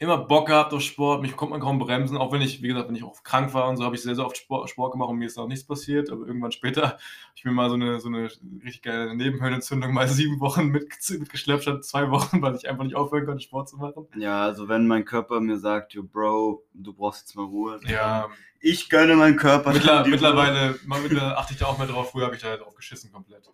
immer 0.00 0.16
Bock 0.16 0.46
gehabt 0.48 0.72
auf 0.72 0.80
Sport. 0.80 1.20
Mich 1.20 1.36
konnte 1.36 1.52
man 1.52 1.60
kaum 1.60 1.78
bremsen, 1.78 2.16
auch 2.16 2.32
wenn 2.32 2.40
ich, 2.40 2.62
wie 2.62 2.68
gesagt, 2.68 2.88
wenn 2.88 2.96
ich 2.96 3.04
auch 3.04 3.22
krank 3.22 3.52
war 3.52 3.68
und 3.68 3.76
so, 3.76 3.84
habe 3.84 3.94
ich 3.94 4.02
sehr, 4.02 4.14
sehr 4.14 4.24
oft 4.24 4.38
Sport, 4.38 4.70
Sport 4.70 4.92
gemacht 4.92 5.10
und 5.10 5.18
mir 5.18 5.26
ist 5.26 5.38
auch 5.38 5.46
nichts 5.46 5.66
passiert. 5.66 6.10
Aber 6.10 6.26
irgendwann 6.26 6.52
später 6.52 6.82
habe 6.82 6.98
ich 7.34 7.44
mir 7.44 7.52
mal 7.52 7.68
so 7.68 7.74
eine, 7.74 8.00
so 8.00 8.08
eine 8.08 8.30
richtig 8.64 8.82
geile 8.82 9.14
Nebenhöhlenentzündung 9.14 9.92
mal 9.92 10.08
sieben 10.08 10.40
Wochen 10.40 10.68
mit, 10.68 10.88
mitgeschleppt, 11.10 11.62
statt 11.62 11.84
zwei 11.84 12.10
Wochen, 12.10 12.40
weil 12.40 12.56
ich 12.56 12.66
einfach 12.66 12.84
nicht 12.84 12.96
aufhören 12.96 13.26
konnte, 13.26 13.42
Sport 13.42 13.68
zu 13.68 13.76
machen. 13.76 14.06
Ja, 14.16 14.42
also 14.42 14.68
wenn 14.68 14.86
mein 14.86 15.04
Körper 15.04 15.38
mir 15.40 15.58
sagt, 15.58 15.92
yo, 15.92 16.02
Bro, 16.02 16.64
du 16.72 16.94
brauchst 16.94 17.20
jetzt 17.20 17.36
mal 17.36 17.44
Ruhe. 17.44 17.78
Ja, 17.86 18.30
Ich 18.60 18.88
gönne 18.88 19.16
meinen 19.16 19.36
Körper. 19.36 19.74
Mittler, 19.74 20.06
mittlerweile, 20.06 20.76
mittlerweile 20.86 21.36
achte 21.36 21.52
ich 21.52 21.58
da 21.58 21.66
auch 21.66 21.76
mehr 21.76 21.86
drauf. 21.86 22.10
Früher 22.10 22.24
habe 22.24 22.36
ich 22.36 22.42
da 22.42 22.56
drauf 22.56 22.74
geschissen 22.74 23.12
komplett. 23.12 23.50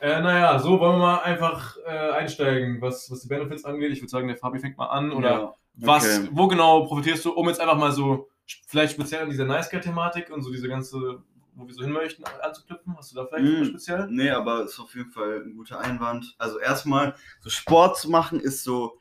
Äh, 0.00 0.20
naja, 0.20 0.58
so 0.58 0.78
wollen 0.80 0.94
wir 0.94 0.98
mal 0.98 1.18
einfach 1.22 1.76
äh, 1.86 2.10
einsteigen, 2.10 2.80
was, 2.80 3.10
was 3.10 3.20
die 3.20 3.28
Benefits 3.28 3.64
angeht. 3.64 3.92
Ich 3.92 4.00
würde 4.00 4.10
sagen, 4.10 4.28
der 4.28 4.36
Fabi 4.36 4.58
fängt 4.58 4.76
mal 4.76 4.86
an. 4.86 5.12
Oder 5.12 5.30
Ja, 5.30 5.54
was, 5.78 6.18
okay. 6.18 6.28
wo 6.32 6.48
genau 6.48 6.84
profitierst 6.86 7.24
du, 7.24 7.32
um 7.32 7.48
jetzt 7.48 7.60
einfach 7.60 7.78
mal 7.78 7.92
so, 7.92 8.28
vielleicht 8.66 8.94
speziell 8.94 9.22
an 9.22 9.30
dieser 9.30 9.44
Nice 9.44 9.70
Guy-Thematik 9.70 10.30
und 10.30 10.42
so 10.42 10.50
diese 10.50 10.68
ganze, 10.68 11.22
wo 11.54 11.66
wir 11.66 11.74
so 11.74 11.82
hin 11.82 11.92
möchten, 11.92 12.24
anzuknüpfen? 12.24 12.96
Hast 12.96 13.12
du 13.12 13.16
da 13.16 13.26
vielleicht 13.26 13.62
Mm. 13.62 13.64
speziell? 13.64 14.06
Nee, 14.10 14.30
aber 14.30 14.64
ist 14.64 14.78
auf 14.78 14.94
jeden 14.94 15.10
Fall 15.10 15.42
ein 15.44 15.56
guter 15.56 15.80
Einwand. 15.80 16.34
Also 16.38 16.58
erstmal, 16.58 17.14
so 17.40 17.50
Sport 17.50 17.98
zu 17.98 18.10
machen 18.10 18.40
ist 18.40 18.64
so 18.64 18.98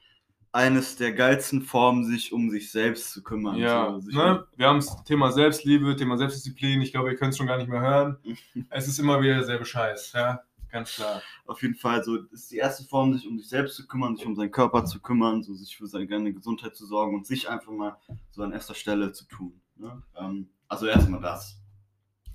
eines 0.51 0.96
der 0.96 1.13
geilsten 1.13 1.62
Formen, 1.62 2.05
sich 2.05 2.34
um 2.34 2.50
sich 2.50 2.72
selbst 2.72 3.12
zu 3.12 3.22
kümmern. 3.22 3.57
Ja, 3.57 3.91
so, 3.91 4.00
sich 4.00 4.15
ne? 4.15 4.46
wir 4.55 4.67
haben 4.67 4.79
das 4.79 5.03
Thema 5.03 5.31
Selbstliebe, 5.31 5.96
Thema 5.96 6.17
Selbstdisziplin. 6.17 6.81
Ich 6.81 6.91
glaube, 6.91 7.12
ihr 7.12 7.15
könnt 7.15 7.31
es 7.31 7.38
schon 7.38 7.48
gar 7.48 7.57
nicht 7.57 7.69
mehr 7.69 7.81
hören. 7.81 8.17
es 8.69 8.88
ist 8.88 8.98
immer 8.98 9.22
wieder 9.22 9.36
derselbe 9.36 9.65
Scheiß, 9.65 10.13
ja, 10.13 10.41
ganz 10.71 10.95
klar. 10.95 11.21
auf 11.45 11.62
jeden 11.62 11.75
Fall 11.75 12.03
so 12.03 12.15
ist 12.31 12.51
die 12.51 12.57
erste 12.57 12.83
Form, 12.86 13.13
sich 13.13 13.27
um 13.27 13.38
sich 13.38 13.50
selbst 13.50 13.75
zu 13.75 13.88
kümmern, 13.88 14.15
sich 14.15 14.25
um 14.25 14.36
seinen 14.36 14.51
Körper 14.51 14.86
zu 14.86 15.01
kümmern, 15.01 15.43
so 15.43 15.53
sich 15.53 15.77
für 15.77 15.88
seine 15.88 16.03
eigene 16.03 16.33
Gesundheit 16.33 16.75
zu 16.75 16.86
sorgen 16.86 17.15
und 17.15 17.25
sich 17.25 17.50
einfach 17.50 17.71
mal 17.71 17.97
so 18.31 18.43
an 18.43 18.51
erster 18.51 18.75
Stelle 18.75 19.12
zu 19.12 19.25
tun. 19.25 19.59
Ne? 19.75 20.01
Ähm, 20.17 20.50
also 20.67 20.86
erstmal 20.88 21.21
das. 21.21 21.59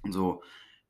So, 0.09 0.43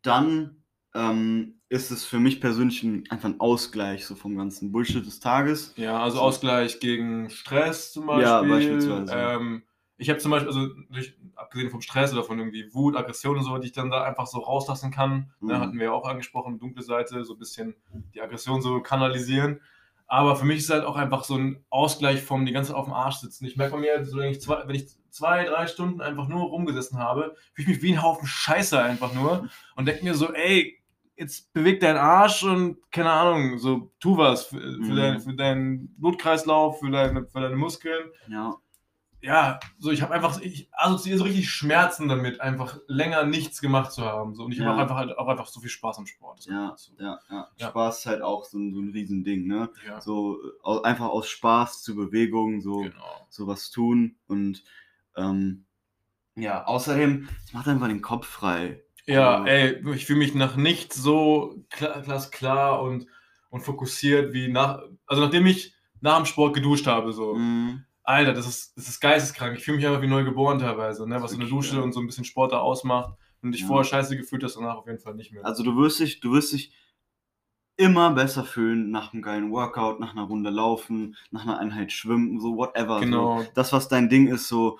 dann 0.03 0.63
ähm, 0.95 1.61
ist 1.69 1.91
es 1.91 2.05
für 2.05 2.19
mich 2.21 2.41
persönlich 2.41 2.83
ein, 2.83 3.05
einfach 3.11 3.29
ein 3.29 3.41
Ausgleich 3.41 4.07
so 4.07 4.15
vom 4.15 4.37
ganzen 4.37 4.73
Bullshit 4.73 5.05
des 5.05 5.21
Tages. 5.21 5.73
Ja, 5.77 6.03
also 6.03 6.19
So. 6.19 6.23
Ausgleich 6.23 6.81
gegen 6.81 7.31
Stress 7.31 7.93
zum 7.93 8.07
Beispiel. 8.07 8.27
Ja, 8.27 8.43
beispielsweise. 8.43 9.13
Ähm, 9.15 9.63
ich 10.03 10.11
habe 10.11 10.19
zum 10.19 10.31
Beispiel, 10.33 10.49
also 10.49 10.69
durch, 10.91 11.17
abgesehen 11.37 11.71
vom 11.71 11.81
Stress 11.81 12.13
oder 12.13 12.25
von 12.25 12.39
irgendwie 12.39 12.73
Wut, 12.75 12.97
Aggression 12.97 13.37
und 13.39 13.45
so, 13.45 13.57
die 13.59 13.67
ich 13.69 13.73
dann 13.73 13.91
da 13.91 14.03
einfach 14.05 14.27
so 14.27 14.41
rauslassen 14.41 14.91
kann, 14.91 15.33
ne, 15.41 15.55
Mhm. 15.57 15.61
hatten 15.61 15.79
wir 15.79 15.87
ja 15.87 15.93
auch 15.93 16.07
angesprochen, 16.09 16.59
dunkle 16.59 16.83
Seite, 16.83 17.25
so 17.25 17.35
ein 17.35 17.39
bisschen 17.39 17.75
die 18.15 18.21
Aggression 18.21 18.61
so 18.63 18.81
kanalisieren. 18.81 19.61
Aber 20.07 20.37
für 20.37 20.45
mich 20.45 20.59
ist 20.59 20.69
halt 20.71 20.85
auch 20.85 20.97
einfach 20.97 21.25
so 21.25 21.37
ein 21.37 21.65
Ausgleich 21.71 22.23
vom 22.23 22.45
die 22.45 22.53
ganze 22.53 22.73
Zeit 22.73 22.77
auf 22.79 22.85
dem 22.85 22.93
Arsch 22.93 23.17
sitzen. 23.17 23.47
Ich 23.47 23.57
merke 23.57 23.75
bei 23.77 23.81
mir, 23.81 24.05
so, 24.05 24.19
wenn, 24.19 24.31
ich 24.31 24.43
zwei, 24.43 24.63
wenn 24.67 24.75
ich 24.75 24.89
zwei, 25.09 25.45
drei 25.45 25.67
Stunden 25.67 26.03
einfach 26.03 26.29
nur 26.29 26.43
rumgesessen 26.43 26.99
habe, 26.99 27.35
fühle 27.55 27.69
ich 27.71 27.75
mich 27.77 27.83
wie 27.83 27.93
ein 27.95 28.03
Haufen 28.03 28.27
Scheiße 28.27 28.79
einfach 28.79 29.15
nur 29.15 29.49
und 29.77 29.87
denke 29.87 30.05
mir 30.05 30.15
so, 30.15 30.31
ey, 30.33 30.79
jetzt 31.17 31.53
beweg 31.55 31.81
deinen 31.81 31.99
Arsch 31.99 32.43
und 32.43 32.79
keine 32.91 33.11
Ahnung, 33.11 33.59
so 33.59 33.93
tu 34.01 34.17
was 34.19 34.47
für, 34.47 34.59
für, 34.61 34.93
Mhm. 34.93 34.97
dein, 34.97 35.21
für 35.21 35.35
deinen 35.35 35.95
Blutkreislauf, 35.99 36.81
für 36.81 36.91
deine, 36.91 37.27
für 37.27 37.41
deine 37.41 37.57
Muskeln. 37.57 38.11
Ja, 38.29 38.55
Ja, 39.25 39.61
so 39.79 39.93
ich 39.93 40.03
habe 40.03 40.13
einfach, 40.15 40.41
ich 40.41 40.69
assoziiere 40.73 41.19
so 41.19 41.25
richtig 41.25 41.49
Schmerzen 41.49 42.09
damit, 42.09 42.41
einfach 42.41 42.79
länger 42.89 43.25
nichts 43.25 43.61
gemacht 43.61 43.93
zu 43.93 44.03
haben. 44.03 44.35
So. 44.35 44.45
Und 44.45 44.53
ich 44.53 44.59
Ja. 44.59 44.65
habe 44.67 44.77
auch 44.77 44.81
einfach, 44.83 44.97
halt 44.97 45.17
auch 45.17 45.29
einfach 45.29 45.47
so 45.47 45.61
viel 45.61 45.71
Spaß 45.71 45.99
am 45.99 46.07
Sport. 46.07 46.45
Ja, 46.47 46.71
dazu. 46.71 46.93
ja, 46.99 47.21
ja. 47.31 47.49
Ja. 47.57 47.69
Spaß 47.69 48.01
ist 48.01 48.07
halt 48.07 48.23
auch 48.23 48.45
so 48.45 48.59
ein, 48.59 48.75
so 48.75 48.81
ein 48.81 48.89
Riesending, 48.91 49.47
ne? 49.47 49.71
ja. 49.87 50.01
So 50.01 50.43
äh, 50.43 50.49
au- 50.65 50.83
einfach 50.83 51.07
aus 51.07 51.29
Spaß 51.29 51.83
zu 51.85 51.95
Bewegung, 51.95 52.61
so, 52.61 52.81
Genau. 52.81 53.27
so 53.31 53.47
was 53.47 53.71
tun 53.71 54.17
und 54.27 54.65
ähm, 55.17 55.67
ja, 56.35 56.65
außerdem, 56.65 57.29
es 57.45 57.53
macht 57.53 57.69
einfach 57.69 57.89
den 57.89 58.03
Kopf 58.03 58.27
frei. 58.27 58.83
Ja, 59.07 59.37
Also- 59.43 59.47
ey, 59.49 59.95
ich 59.95 60.07
fühle 60.07 60.19
mich 60.19 60.35
nach 60.35 60.57
nichts 60.57 60.97
so 60.97 61.65
klar, 61.71 62.01
glasklar 62.03 62.83
und, 62.83 63.07
und 63.51 63.61
fokussiert 63.61 64.33
wie 64.33 64.49
nach, 64.49 64.81
also 65.07 65.23
nachdem 65.23 65.47
ich 65.47 65.75
nach 66.01 66.17
dem 66.17 66.27
Sport 66.27 66.55
geduscht 66.55 66.89
habe, 66.89 67.13
so. 67.13 67.35
Mhm. 67.35 67.85
Alter, 68.13 68.33
das 68.35 68.47
ist, 68.47 68.77
das 68.77 68.89
ist 68.89 69.01
geisteskrank. 69.01 69.57
Ich 69.59 69.65
fühle 69.65 69.77
mich 69.79 69.87
einfach 69.87 70.03
wie 70.03 70.07
neu 70.07 70.25
geboren 70.25 70.59
teilweise, 70.59 71.09
ne? 71.09 71.23
was 71.23 71.33
so 71.33 71.39
eine 71.41 71.49
Dusche 71.49 71.77
ja. 71.77 71.83
und 71.83 71.93
so 71.93 72.01
ein 72.01 72.07
bisschen 72.07 72.25
Sport 72.25 72.53
da 72.53 72.59
ausmacht. 72.59 73.15
Und 73.43 73.53
dich 73.53 73.63
Ja. 73.63 73.67
vorher 73.67 73.85
scheiße 73.85 74.17
gefühlt 74.17 74.45
hast, 74.45 74.55
danach 74.57 74.77
auf 74.77 74.87
jeden 74.87 75.01
Fall 75.01 75.15
nicht 75.15 75.33
mehr. 75.33 75.45
Also 75.45 75.65
du 75.65 75.77
wirst 75.77 75.99
dich, 75.99 76.21
du 76.21 76.33
wirst 76.33 76.53
dich 76.53 76.73
immer 77.77 78.11
besser 78.13 78.45
fühlen 78.45 78.91
nach 78.91 79.13
einem 79.13 79.23
geilen 79.23 79.51
Workout, 79.51 79.99
nach 79.99 80.13
einer 80.13 80.23
Runde 80.25 80.51
laufen, 80.51 81.17
nach 81.31 81.43
einer 81.43 81.59
Einheit 81.59 81.91
schwimmen, 81.91 82.39
so 82.41 82.57
whatever. 82.57 82.95
So. 82.99 83.01
genau. 83.01 83.45
Das, 83.55 83.73
was 83.73 83.89
dein 83.89 84.09
Ding 84.09 84.29
ist, 84.29 84.47
so, 84.47 84.79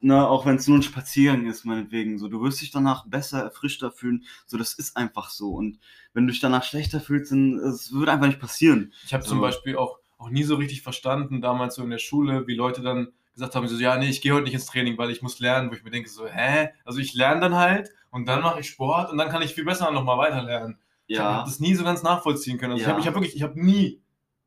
ne, 0.00 0.28
auch 0.28 0.46
wenn 0.46 0.56
es 0.56 0.68
nur 0.68 0.78
ein 0.78 0.82
Spaziergang 0.82 1.46
ist, 1.46 1.64
meinetwegen, 1.64 2.18
so, 2.18 2.28
du 2.28 2.40
wirst 2.42 2.60
dich 2.60 2.70
danach 2.70 3.06
besser, 3.06 3.42
erfrischter 3.42 3.90
fühlen, 3.90 4.24
so, 4.46 4.56
das 4.56 4.74
ist 4.74 4.96
einfach 4.96 5.30
so. 5.30 5.52
Und 5.54 5.80
wenn 6.12 6.26
du 6.26 6.32
dich 6.32 6.40
danach 6.40 6.62
schlechter 6.64 7.00
fühlst, 7.00 7.32
dann, 7.32 7.58
es 7.58 7.92
wird 7.92 8.08
einfach 8.08 8.26
nicht 8.28 8.40
passieren. 8.40 8.92
Ich 9.06 9.14
habe 9.14 9.24
zum 9.24 9.38
So. 9.38 9.42
Beispiel 9.42 9.76
auch, 9.76 9.98
auch 10.18 10.30
nie 10.30 10.42
so 10.44 10.56
richtig 10.56 10.82
verstanden, 10.82 11.40
damals 11.40 11.76
so 11.76 11.82
in 11.82 11.90
der 11.90 11.98
Schule, 11.98 12.46
wie 12.46 12.54
Leute 12.54 12.82
dann 12.82 13.12
gesagt 13.34 13.54
haben, 13.54 13.68
so, 13.68 13.76
ja, 13.78 13.96
nee, 13.96 14.08
ich 14.08 14.20
gehe 14.20 14.32
heute 14.34 14.44
nicht 14.44 14.54
ins 14.54 14.66
Training, 14.66 14.98
weil 14.98 15.10
ich 15.10 15.22
muss 15.22 15.38
lernen, 15.38 15.70
wo 15.70 15.74
ich 15.74 15.84
mir 15.84 15.90
denke, 15.90 16.08
so, 16.08 16.26
hä? 16.26 16.70
Also 16.84 16.98
ich 16.98 17.14
lerne 17.14 17.40
dann 17.40 17.54
halt 17.54 17.90
und 18.10 18.26
dann 18.26 18.42
mache 18.42 18.60
ich 18.60 18.68
Sport 18.68 19.10
und 19.12 19.18
dann 19.18 19.28
kann 19.28 19.42
ich 19.42 19.54
viel 19.54 19.64
besser 19.64 19.90
nochmal 19.92 20.18
weiter 20.18 20.42
lernen. 20.42 20.78
Ich 21.06 21.16
Ja, 21.16 21.24
habe 21.36 21.48
das 21.48 21.60
nie 21.60 21.74
so 21.74 21.84
ganz 21.84 22.02
nachvollziehen 22.02 22.58
können. 22.58 22.72
Also 22.72 22.82
ich 22.82 22.86
Ja. 22.86 22.92
habe 22.92 23.00
ich 23.00 23.06
hab 23.06 23.14
wirklich, 23.14 23.36
ich 23.36 23.42
habe 23.42 23.64
nie, 23.64 24.02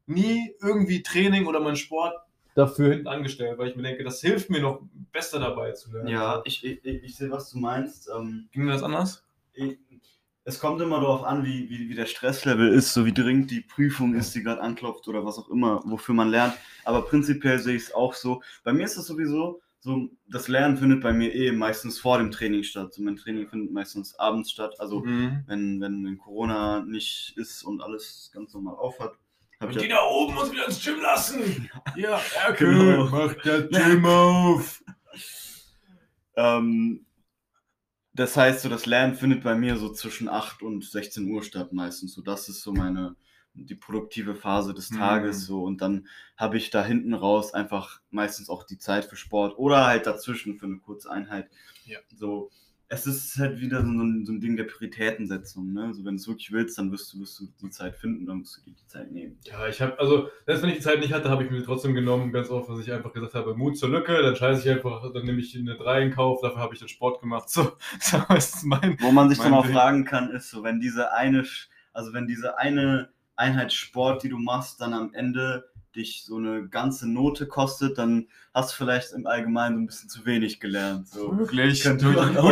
nie 0.05 0.53
irgendwie 0.61 1.03
Training 1.03 1.45
oder 1.47 1.59
meinen 1.61 1.77
Sport 1.77 2.13
dafür 2.53 2.89
hinten 2.91 3.07
angestellt, 3.07 3.57
weil 3.57 3.69
ich 3.69 3.75
mir 3.77 3.83
denke, 3.83 4.03
das 4.03 4.19
hilft 4.19 4.49
mir 4.49 4.61
noch 4.61 4.81
besser 5.13 5.39
dabei 5.39 5.71
zu 5.71 5.91
lernen. 5.93 6.09
ja, 6.09 6.41
ich, 6.43 6.65
ich, 6.65 6.83
ich 6.83 7.03
ich 7.03 7.15
sehe, 7.15 7.31
was 7.31 7.49
du 7.49 7.59
meinst. 7.59 8.09
Ähm, 8.13 8.49
Ging 8.51 8.65
dir 8.65 8.73
das 8.73 8.83
anders? 8.83 9.25
ich, 9.53 9.79
es 10.43 10.59
kommt 10.59 10.81
immer 10.81 10.99
darauf 10.99 11.23
an, 11.23 11.45
wie, 11.45 11.69
wie, 11.69 11.89
wie 11.89 11.95
der 11.95 12.07
Stresslevel 12.07 12.69
ist, 12.73 12.93
so 12.93 13.05
wie 13.05 13.13
dringend 13.13 13.51
die 13.51 13.61
Prüfung 13.61 14.15
ist, 14.15 14.33
die 14.33 14.41
gerade 14.43 14.61
anklopft 14.61 15.07
oder 15.07 15.23
was 15.25 15.37
auch 15.37 15.49
immer, 15.49 15.81
wofür 15.85 16.15
man 16.15 16.29
lernt. 16.29 16.55
Aber 16.83 17.03
prinzipiell 17.03 17.59
sehe 17.59 17.75
ich 17.75 17.83
es 17.83 17.93
auch 17.93 18.13
so. 18.15 18.41
Bei 18.63 18.73
mir 18.73 18.85
ist 18.85 18.97
es 18.97 19.05
sowieso 19.05 19.61
so, 19.83 20.09
das 20.27 20.47
Lernen 20.47 20.77
findet 20.77 21.01
bei 21.01 21.11
mir 21.11 21.33
eh 21.33 21.51
meistens 21.51 21.99
vor 21.99 22.19
dem 22.19 22.29
Training 22.29 22.61
statt. 22.63 22.93
So 22.93 23.01
mein 23.01 23.15
Training 23.15 23.47
findet 23.49 23.71
meistens 23.71 24.13
abends 24.19 24.51
statt. 24.51 24.79
Also 24.79 25.01
Mhm. 25.03 25.43
wenn, 25.47 25.81
wenn, 25.81 26.05
wenn 26.05 26.17
Corona 26.19 26.81
nicht 26.81 27.33
ist 27.35 27.63
und 27.63 27.81
alles 27.81 28.29
ganz 28.33 28.53
normal 28.53 28.75
aufhat, 28.75 29.13
habe 29.59 29.71
Und 29.71 29.77
ich 29.77 29.83
die 29.83 29.89
da 29.89 30.03
oben 30.03 30.37
uns 30.37 30.51
wieder 30.51 30.65
ins 30.67 30.83
Gym 30.83 31.01
lassen. 31.01 31.69
Ja, 31.95 32.19
Erke, 32.45 32.65
Genau. 32.65 33.05
mach 33.11 33.33
der 33.41 33.63
Gym 33.63 34.05
auf. 34.05 34.83
ähm, 36.35 37.05
das 38.21 38.37
heißt, 38.37 38.61
so 38.61 38.69
das 38.69 38.85
Lernen 38.85 39.15
findet 39.15 39.43
bei 39.43 39.55
mir 39.55 39.77
so 39.77 39.91
zwischen 39.91 40.29
8 40.29 40.61
und 40.63 40.83
16 40.85 41.29
Uhr 41.29 41.43
statt 41.43 41.73
meistens. 41.73 42.13
So, 42.13 42.21
das 42.21 42.47
ist 42.49 42.61
so 42.61 42.71
meine, 42.71 43.15
die 43.53 43.75
produktive 43.75 44.35
Phase 44.35 44.73
des 44.73 44.91
Mhm. 44.91 44.97
Tages. 44.97 45.45
So, 45.45 45.63
und 45.63 45.81
dann 45.81 46.07
habe 46.37 46.57
ich 46.57 46.69
da 46.69 46.83
hinten 46.85 47.13
raus 47.13 47.53
einfach 47.53 48.01
meistens 48.09 48.49
auch 48.49 48.63
die 48.63 48.77
Zeit 48.77 49.05
für 49.05 49.15
Sport 49.15 49.57
oder 49.57 49.85
halt 49.85 50.05
dazwischen 50.07 50.57
für 50.57 50.67
eine 50.67 50.77
kurze 50.77 51.11
Einheit. 51.11 51.49
Ja. 51.85 51.99
So, 52.15 52.51
es 52.93 53.07
ist 53.07 53.39
halt 53.39 53.61
wieder 53.61 53.85
so 53.85 53.89
ein, 53.89 54.25
so 54.25 54.33
ein 54.33 54.41
Ding 54.41 54.57
der 54.57 54.65
Prioritätensetzung. 54.65 55.71
Ne? 55.71 55.93
So, 55.93 56.03
wenn 56.03 56.17
du 56.17 56.21
es 56.21 56.27
wirklich 56.27 56.51
willst, 56.51 56.77
dann 56.77 56.91
wirst 56.91 57.13
du, 57.13 57.21
wirst 57.21 57.39
du 57.39 57.47
die 57.61 57.69
Zeit 57.69 57.95
finden, 57.95 58.25
dann 58.25 58.39
musst 58.39 58.57
du 58.57 58.61
dir 58.69 58.75
die 58.75 58.85
Zeit 58.85 59.09
nehmen. 59.13 59.37
Ja, 59.45 59.65
ich 59.69 59.81
habe, 59.81 59.97
also, 59.97 60.27
selbst 60.45 60.61
wenn 60.61 60.71
ich 60.71 60.75
die 60.75 60.81
Zeit 60.81 60.99
nicht 60.99 61.13
hatte, 61.13 61.29
habe 61.29 61.45
ich 61.45 61.49
mir 61.49 61.63
trotzdem 61.63 61.93
genommen, 61.93 62.33
ganz 62.33 62.49
oft, 62.49 62.67
was 62.67 62.79
ich 62.81 62.91
einfach 62.91 63.13
gesagt 63.13 63.33
habe, 63.33 63.55
Mut 63.55 63.77
zur 63.77 63.87
Lücke, 63.87 64.21
dann 64.21 64.35
scheiße 64.35 64.67
ich 64.67 64.75
einfach, 64.75 65.09
dann 65.13 65.23
nehme 65.23 65.39
ich 65.39 65.57
eine 65.57 65.77
3 65.77 66.01
in 66.01 66.11
Kauf, 66.11 66.41
dafür 66.41 66.59
habe 66.59 66.73
ich 66.73 66.81
den 66.81 66.89
Sport 66.89 67.21
gemacht. 67.21 67.49
So, 67.49 67.71
so 68.01 68.17
ist 68.35 68.65
mein. 68.65 68.97
Wo 68.99 69.11
man 69.11 69.29
sich 69.29 69.39
dann 69.39 69.53
auch 69.53 69.65
fragen 69.65 70.03
kann, 70.03 70.29
ist 70.31 70.49
so, 70.49 70.61
wenn 70.63 70.81
diese 70.81 71.13
eine, 71.13 71.45
also 71.93 72.11
wenn 72.11 72.27
diese 72.27 72.57
eine 72.57 73.07
Einheit 73.37 73.71
Sport, 73.71 74.23
die 74.23 74.29
du 74.29 74.37
machst, 74.37 74.81
dann 74.81 74.93
am 74.93 75.13
Ende 75.13 75.70
dich 75.95 76.23
so 76.23 76.37
eine 76.37 76.67
ganze 76.67 77.09
Note 77.09 77.47
kostet, 77.47 77.97
dann 77.97 78.27
hast 78.53 78.71
du 78.71 78.75
vielleicht 78.77 79.13
im 79.13 79.27
Allgemeinen 79.27 79.75
so 79.75 79.81
ein 79.81 79.85
bisschen 79.87 80.09
zu 80.09 80.25
wenig 80.25 80.59
gelernt. 80.59 81.07
So. 81.07 81.37
Wirklich. 81.37 81.83
Gut, 81.83 81.95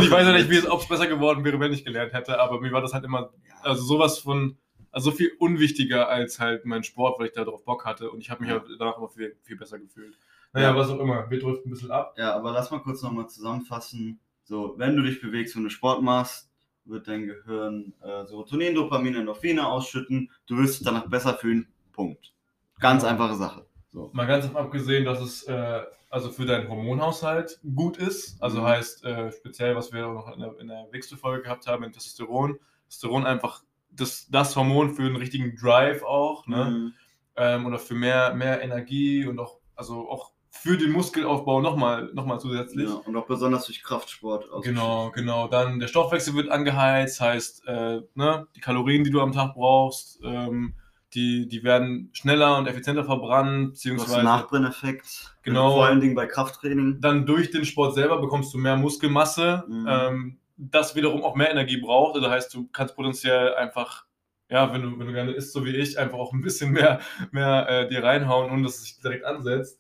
ich 0.04 0.12
weiß 0.12 0.26
ja 0.26 0.32
nicht, 0.34 0.42
jetzt. 0.42 0.50
wie 0.52 0.58
es, 0.58 0.70
ob 0.70 0.82
es 0.82 0.88
besser 0.88 1.08
geworden 1.08 1.44
wäre, 1.46 1.60
wenn 1.60 1.72
ich 1.74 1.86
gelernt 1.86 2.14
hätte, 2.14 2.40
aber 2.40 2.60
mir 2.62 2.72
war 2.72 2.82
das 2.82 2.94
halt 2.94 3.04
immer, 3.06 3.32
also 3.62 3.82
sowas 3.84 4.20
von, 4.20 4.58
also 4.92 5.12
so 5.12 5.16
viel 5.18 5.32
unwichtiger 5.40 6.10
als 6.10 6.40
halt 6.40 6.66
mein 6.66 6.84
Sport, 6.84 7.20
weil 7.20 7.28
ich 7.28 7.34
da 7.34 7.44
drauf 7.44 7.64
Bock 7.64 7.86
hatte 7.86 8.10
und 8.12 8.20
ich 8.22 8.30
habe 8.30 8.42
mich 8.42 8.52
Ja. 8.52 8.60
halt 8.60 8.70
danach 8.80 8.98
immer 8.98 9.10
viel, 9.10 9.36
viel 9.44 9.56
besser 9.58 9.80
gefühlt. 9.80 10.18
Naja, 10.54 10.72
Ja. 10.72 10.76
was 10.76 10.90
auch 10.90 11.00
immer, 11.00 11.30
wir 11.30 11.40
driften 11.40 11.70
ein 11.70 11.74
bisschen 11.74 11.92
ab. 11.92 12.16
Ja, 12.18 12.34
aber 12.36 12.52
lass 12.52 12.72
mal 12.72 12.80
kurz 12.80 13.02
nochmal 13.04 13.28
zusammenfassen. 13.30 14.20
So, 14.44 14.74
wenn 14.78 14.96
du 14.96 15.04
dich 15.04 15.22
bewegst, 15.22 15.56
wenn 15.56 15.64
du 15.64 15.70
Sport 15.70 16.02
machst, 16.02 16.50
wird 16.86 17.08
dein 17.08 17.28
Gehirn 17.28 17.94
äh, 18.02 18.26
Serotonin, 18.26 18.74
Dopamin, 18.74 19.14
Endorphine 19.16 19.68
ausschütten. 19.68 20.32
Du 20.48 20.58
wirst 20.58 20.80
dich 20.80 20.86
danach 20.86 21.08
besser 21.08 21.36
fühlen. 21.36 21.68
Punkt. 21.94 22.34
Ganz 22.80 23.04
einfache 23.04 23.36
Sache. 23.36 23.66
So. 23.92 24.10
Mal 24.14 24.28
ganz 24.28 24.54
abgesehen, 24.54 25.06
dass 25.06 25.20
es 25.20 25.44
äh, 25.44 25.82
also 26.10 26.30
für 26.30 26.46
deinen 26.46 26.70
Hormonhaushalt 26.70 27.60
gut 27.76 27.98
ist. 27.98 28.42
Also 28.42 28.62
Mhm. 28.62 28.66
heißt 28.66 29.04
äh, 29.06 29.32
speziell, 29.32 29.76
was 29.76 29.92
wir 29.92 30.08
noch 30.08 30.32
in 30.34 30.40
der, 30.40 30.60
in 30.60 30.68
der 30.68 30.88
nächsten 30.92 31.18
Folge 31.18 31.44
gehabt 31.44 31.68
haben, 31.68 31.82
mit 31.82 31.94
Testosteron. 31.94 32.60
Testosteron 32.88 33.26
einfach 33.26 33.64
das, 33.92 34.28
das 34.30 34.56
Hormon 34.56 34.94
für 34.94 35.04
einen 35.04 35.16
richtigen 35.16 35.56
Drive 35.56 36.04
auch, 36.04 36.48
ne? 36.48 36.66
Mhm. 36.66 36.94
Ähm, 37.36 37.66
oder 37.66 37.80
für 37.80 37.96
mehr, 37.96 38.34
mehr 38.34 38.62
Energie 38.62 39.26
und 39.26 39.40
auch, 39.40 39.60
also 39.76 40.10
auch 40.10 40.32
für 40.52 40.78
den 40.78 40.92
Muskelaufbau 40.92 41.62
nochmal 41.62 42.10
noch 42.14 42.26
mal 42.26 42.40
zusätzlich. 42.40 42.90
Ja, 42.90 42.96
und 42.96 43.16
auch 43.16 43.28
besonders 43.28 43.66
durch 43.66 43.82
Kraftsport. 43.84 44.46
Genau, 44.64 45.12
genau. 45.12 45.48
Dann 45.48 45.80
der 45.80 45.88
Stoffwechsel 45.88 46.34
wird 46.34 46.50
angeheizt, 46.50 47.22
heißt, 47.22 47.68
äh, 47.68 48.02
ne, 48.16 48.48
die 48.56 48.60
Kalorien, 48.60 49.04
die 49.04 49.12
du 49.12 49.22
am 49.22 49.32
Tag 49.32 49.54
brauchst, 49.54 50.20
ähm, 50.24 50.74
die, 51.14 51.48
die 51.48 51.64
werden 51.64 52.10
schneller 52.14 52.58
und 52.58 52.68
effizienter 52.68 53.04
verbrannt, 53.04 53.72
beziehungsweise 53.72 54.16
einen 54.18 54.26
Nachbrenneffekt. 54.26 55.36
Genau. 55.44 55.72
Vor 55.74 55.86
allen 55.86 56.02
Dingen 56.02 56.16
bei 56.16 56.28
Krafttraining. 56.28 57.02
dann 57.02 57.26
durch 57.26 57.50
den 57.52 57.66
Sport 57.66 57.96
selber 57.96 58.20
bekommst 58.22 58.54
du 58.54 58.58
mehr 58.58 58.76
Muskelmasse, 58.78 59.64
Mhm. 59.68 59.86
ähm, 59.90 60.38
das 60.58 60.96
wiederum 60.96 61.24
auch 61.24 61.36
mehr 61.36 61.50
Energie 61.52 61.78
braucht. 61.78 62.16
Also 62.16 62.30
heißt, 62.30 62.54
du 62.54 62.68
kannst 62.72 62.96
potenziell 62.96 63.56
einfach, 63.56 64.06
ja, 64.50 64.72
wenn 64.74 64.82
du, 64.82 65.00
wenn 65.00 65.08
du 65.08 65.14
gerne 65.14 65.32
isst, 65.32 65.54
so 65.54 65.64
wie 65.66 65.76
ich, 65.76 65.98
einfach 65.98 66.18
auch 66.18 66.34
ein 66.34 66.42
bisschen 66.42 66.72
mehr, 66.72 67.00
mehr 67.32 67.68
äh, 67.70 67.88
dir 67.88 68.04
reinhauen, 68.04 68.52
ohne 68.52 68.64
dass 68.64 68.76
es 68.76 68.84
sich 68.84 69.00
direkt 69.00 69.26
ansetzt. 69.26 69.80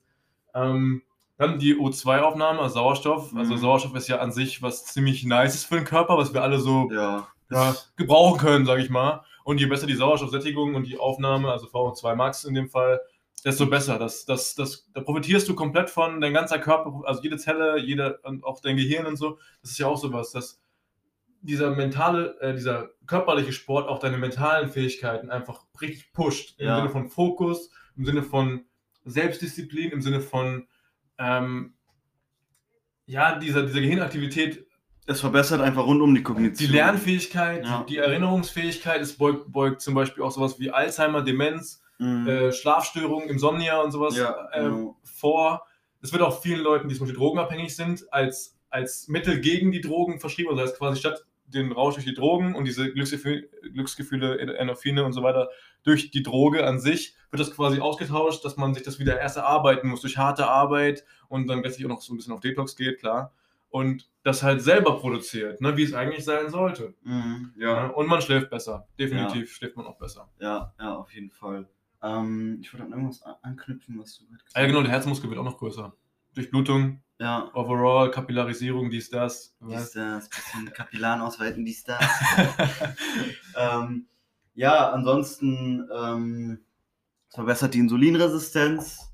Ähm, 0.55 1.03
dann 1.37 1.59
die 1.59 1.75
O2-Aufnahme, 1.75 2.59
also 2.59 2.75
Sauerstoff. 2.75 3.33
Also 3.35 3.53
Mhm. 3.53 3.57
Sauerstoff 3.59 3.95
ist 3.95 4.07
ja 4.09 4.17
an 4.19 4.31
sich 4.31 4.61
was 4.61 4.85
ziemlich 4.85 5.23
Nices 5.23 5.63
für 5.63 5.75
den 5.75 5.85
Körper, 5.85 6.17
was 6.17 6.33
wir 6.33 6.43
alle 6.43 6.59
so 6.59 6.89
Ja. 6.91 7.27
ja, 7.51 7.75
gebrauchen 7.95 8.39
können, 8.39 8.65
sage 8.65 8.81
ich 8.81 8.89
mal. 8.89 9.23
Und 9.49 9.59
je 9.59 9.65
besser 9.65 9.87
die 9.87 9.95
Sauerstoffsättigung 9.95 10.75
und 10.75 10.85
die 10.85 10.99
Aufnahme, 10.99 11.51
also 11.51 11.65
VO2 11.65 12.13
Max 12.13 12.43
in 12.43 12.53
dem 12.53 12.69
Fall, 12.69 13.01
desto 13.43 13.65
besser. 13.65 13.97
Das, 13.97 14.23
das, 14.23 14.53
das, 14.53 14.87
da 14.93 15.01
profitierst 15.01 15.49
du 15.49 15.55
komplett 15.55 15.89
von, 15.89 16.21
dein 16.21 16.35
ganzer 16.35 16.59
Körper, 16.59 17.01
also 17.05 17.23
jede 17.23 17.37
Zelle, 17.37 17.79
jede, 17.79 18.19
und 18.19 18.43
auch 18.43 18.61
dein 18.61 18.77
Gehirn 18.77 19.07
und 19.07 19.15
so. 19.15 19.39
Das 19.63 19.71
ist 19.71 19.79
ja 19.79 19.87
auch 19.87 19.97
sowas, 19.97 20.31
dass 20.31 20.61
dieser 21.41 21.71
mentale, 21.71 22.39
äh, 22.41 22.53
dieser 22.53 22.91
körperliche 23.07 23.51
Sport 23.51 23.89
auch 23.89 23.97
deine 23.97 24.19
mentalen 24.19 24.69
Fähigkeiten 24.69 25.31
einfach 25.31 25.65
richtig 25.81 26.13
pusht. 26.13 26.53
Im 26.59 26.67
Ja. 26.67 26.75
Sinne 26.75 26.89
von 26.91 27.09
Fokus, 27.09 27.71
im 27.97 28.05
Sinne 28.05 28.21
von 28.21 28.65
Selbstdisziplin, 29.03 29.89
im 29.89 30.01
Sinne 30.01 30.21
von, 30.21 30.67
ähm, 31.17 31.73
ja, 33.07 33.39
dieser, 33.39 33.63
dieser 33.63 33.81
Gehirnaktivität 33.81 34.68
es 35.09 35.19
verbessert 35.21 35.61
einfach 35.61 35.85
rund 35.85 36.01
um 36.01 36.13
die 36.15 36.23
Kognition. 36.23 36.67
die 36.69 36.73
Lernfähigkeit, 36.75 37.65
Ja. 37.65 37.83
die, 37.87 37.97
Erinnerungsfähigkeit, 37.97 39.01
es 39.01 39.17
beugt, 39.17 39.51
beugt 39.51 39.81
zum 39.81 39.93
Beispiel 39.93 40.23
auch 40.23 40.31
sowas 40.31 40.59
wie 40.59 40.71
Alzheimer, 40.71 41.21
Demenz, 41.21 41.81
Mhm. 41.99 42.27
äh, 42.27 42.51
Schlafstörungen, 42.53 43.27
Insomnia 43.29 43.81
und 43.81 43.91
sowas 43.91 44.15
Ja, 44.17 44.47
äh, 44.53 44.61
genau. 44.63 44.97
vor. 45.03 45.65
Es 46.01 46.13
wird 46.13 46.21
auch 46.21 46.41
vielen 46.41 46.61
Leuten, 46.61 46.87
die 46.87 46.95
zum 46.95 47.05
Beispiel 47.07 47.19
drogenabhängig 47.19 47.75
sind, 47.75 48.05
als, 48.13 48.57
als 48.69 49.09
Mittel 49.09 49.41
gegen 49.41 49.71
die 49.71 49.81
Drogen 49.81 50.19
verschrieben. 50.19 50.49
Also 50.49 50.61
das 50.61 50.69
heißt 50.71 50.79
quasi 50.79 50.99
statt 50.99 51.25
den 51.47 51.71
Rausch 51.73 51.95
durch 51.95 52.05
die 52.05 52.13
Drogen 52.13 52.55
und 52.55 52.63
diese 52.65 52.91
Glücksgefühle, 52.93 53.49
Glücksgefühle, 53.73 54.37
Endorphine 54.59 55.03
und 55.03 55.13
so 55.13 55.23
weiter 55.23 55.49
durch 55.83 56.11
die 56.11 56.21
Droge 56.23 56.65
an 56.65 56.79
sich, 56.79 57.15
wird 57.31 57.41
das 57.41 57.51
quasi 57.55 57.79
ausgetauscht, 57.79 58.45
dass 58.45 58.55
man 58.55 58.73
sich 58.75 58.83
das 58.83 58.99
wieder 58.99 59.19
erst 59.19 59.37
erarbeiten 59.37 59.89
muss 59.89 60.01
durch 60.01 60.17
harte 60.17 60.47
Arbeit 60.47 61.03
und 61.27 61.47
dann 61.47 61.63
letztlich 61.63 61.85
auch 61.87 61.89
noch 61.89 62.01
so 62.01 62.13
ein 62.13 62.17
bisschen 62.17 62.33
auf 62.33 62.39
Detox 62.39 62.75
geht, 62.75 62.99
klar. 62.99 63.33
Und 63.69 64.07
das 64.29 64.43
halt 64.43 64.61
selber 64.61 64.97
produziert, 64.99 65.59
ne, 65.61 65.75
wie 65.77 65.83
es 65.83 65.93
eigentlich 65.93 66.23
sein 66.23 66.49
sollte. 66.49 66.93
Mhm. 67.03 67.53
Ja. 67.57 67.67
Ja, 67.67 67.87
Und 67.87 68.07
man 68.07 68.21
schläft 68.21 68.49
besser. 68.49 68.87
Definitiv 68.97 69.53
schläft 69.53 69.75
man 69.75 69.85
auch 69.87 69.97
besser. 69.97 70.29
ja, 70.39 70.73
ja, 70.79 70.95
auf 70.95 71.11
jeden 71.13 71.31
Fall. 71.31 71.67
Ähm, 72.01 72.59
ich 72.61 72.71
wollte 72.73 72.85
an 72.85 72.91
irgendwas 72.93 73.21
an- 73.23 73.35
anknüpfen, 73.41 73.99
was 73.99 74.17
du 74.17 74.25
gerade 74.27 74.43
gesagt 74.43 74.55
Ah, 74.57 74.61
ja, 74.61 74.67
genau, 74.67 74.81
der 74.81 74.91
Herzmuskel 74.91 75.29
wird 75.29 75.39
auch 75.39 75.43
noch 75.43 75.57
größer. 75.57 75.93
Durchblutung, 76.33 77.01
Ja, 77.19 77.49
Overall, 77.53 78.09
Kapillarisierung, 78.11 78.89
dies, 78.89 79.09
das. 79.09 79.57
dies, 79.59 79.91
das, 79.91 80.29
bisschen 80.29 80.71
Kapillaren 80.73 81.21
ausweiten, 81.21 81.65
dies, 81.65 81.83
das. 81.83 81.99
ähm, 83.55 84.07
ja, 84.53 84.91
ansonsten, 84.91 85.87
ähm, 85.93 86.59
es 87.29 87.35
verbessert 87.35 87.73
die 87.73 87.79
Insulinresistenz. 87.79 89.11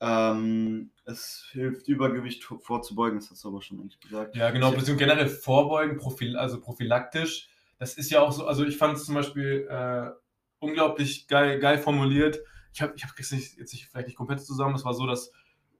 Ähm, 0.00 0.90
es 1.12 1.46
hilft, 1.52 1.88
Übergewicht 1.88 2.44
vorzubeugen, 2.44 3.20
das 3.20 3.30
hast 3.30 3.44
du 3.44 3.48
aber 3.48 3.62
schon 3.62 3.80
eigentlich 3.80 4.00
gesagt. 4.00 4.34
ja, 4.36 4.50
genau, 4.50 4.70
beziehungsweise 4.70 4.96
generell 4.96 5.28
vorbeugen, 5.28 5.96
profil, 5.96 6.36
also 6.36 6.60
prophylaktisch. 6.60 7.48
Das 7.78 7.94
ist 7.94 8.10
ja 8.10 8.20
auch 8.20 8.32
so, 8.32 8.46
also 8.46 8.64
ich 8.64 8.76
fand 8.76 8.96
es 8.96 9.04
zum 9.04 9.14
Beispiel 9.14 9.66
äh, 9.68 10.10
unglaublich 10.58 11.26
geil, 11.28 11.58
geil 11.58 11.78
formuliert. 11.78 12.40
Ich 12.72 12.80
habe 12.82 12.92
ich 12.96 13.04
hab 13.04 13.16
jetzt 13.18 13.32
nicht, 13.32 13.58
jetzt 13.58 13.72
nicht, 13.72 13.88
vielleicht 13.88 14.08
nicht 14.08 14.16
komplett 14.16 14.40
zusammen, 14.40 14.74
es 14.74 14.84
war 14.84 14.94
so, 14.94 15.06
dass 15.06 15.32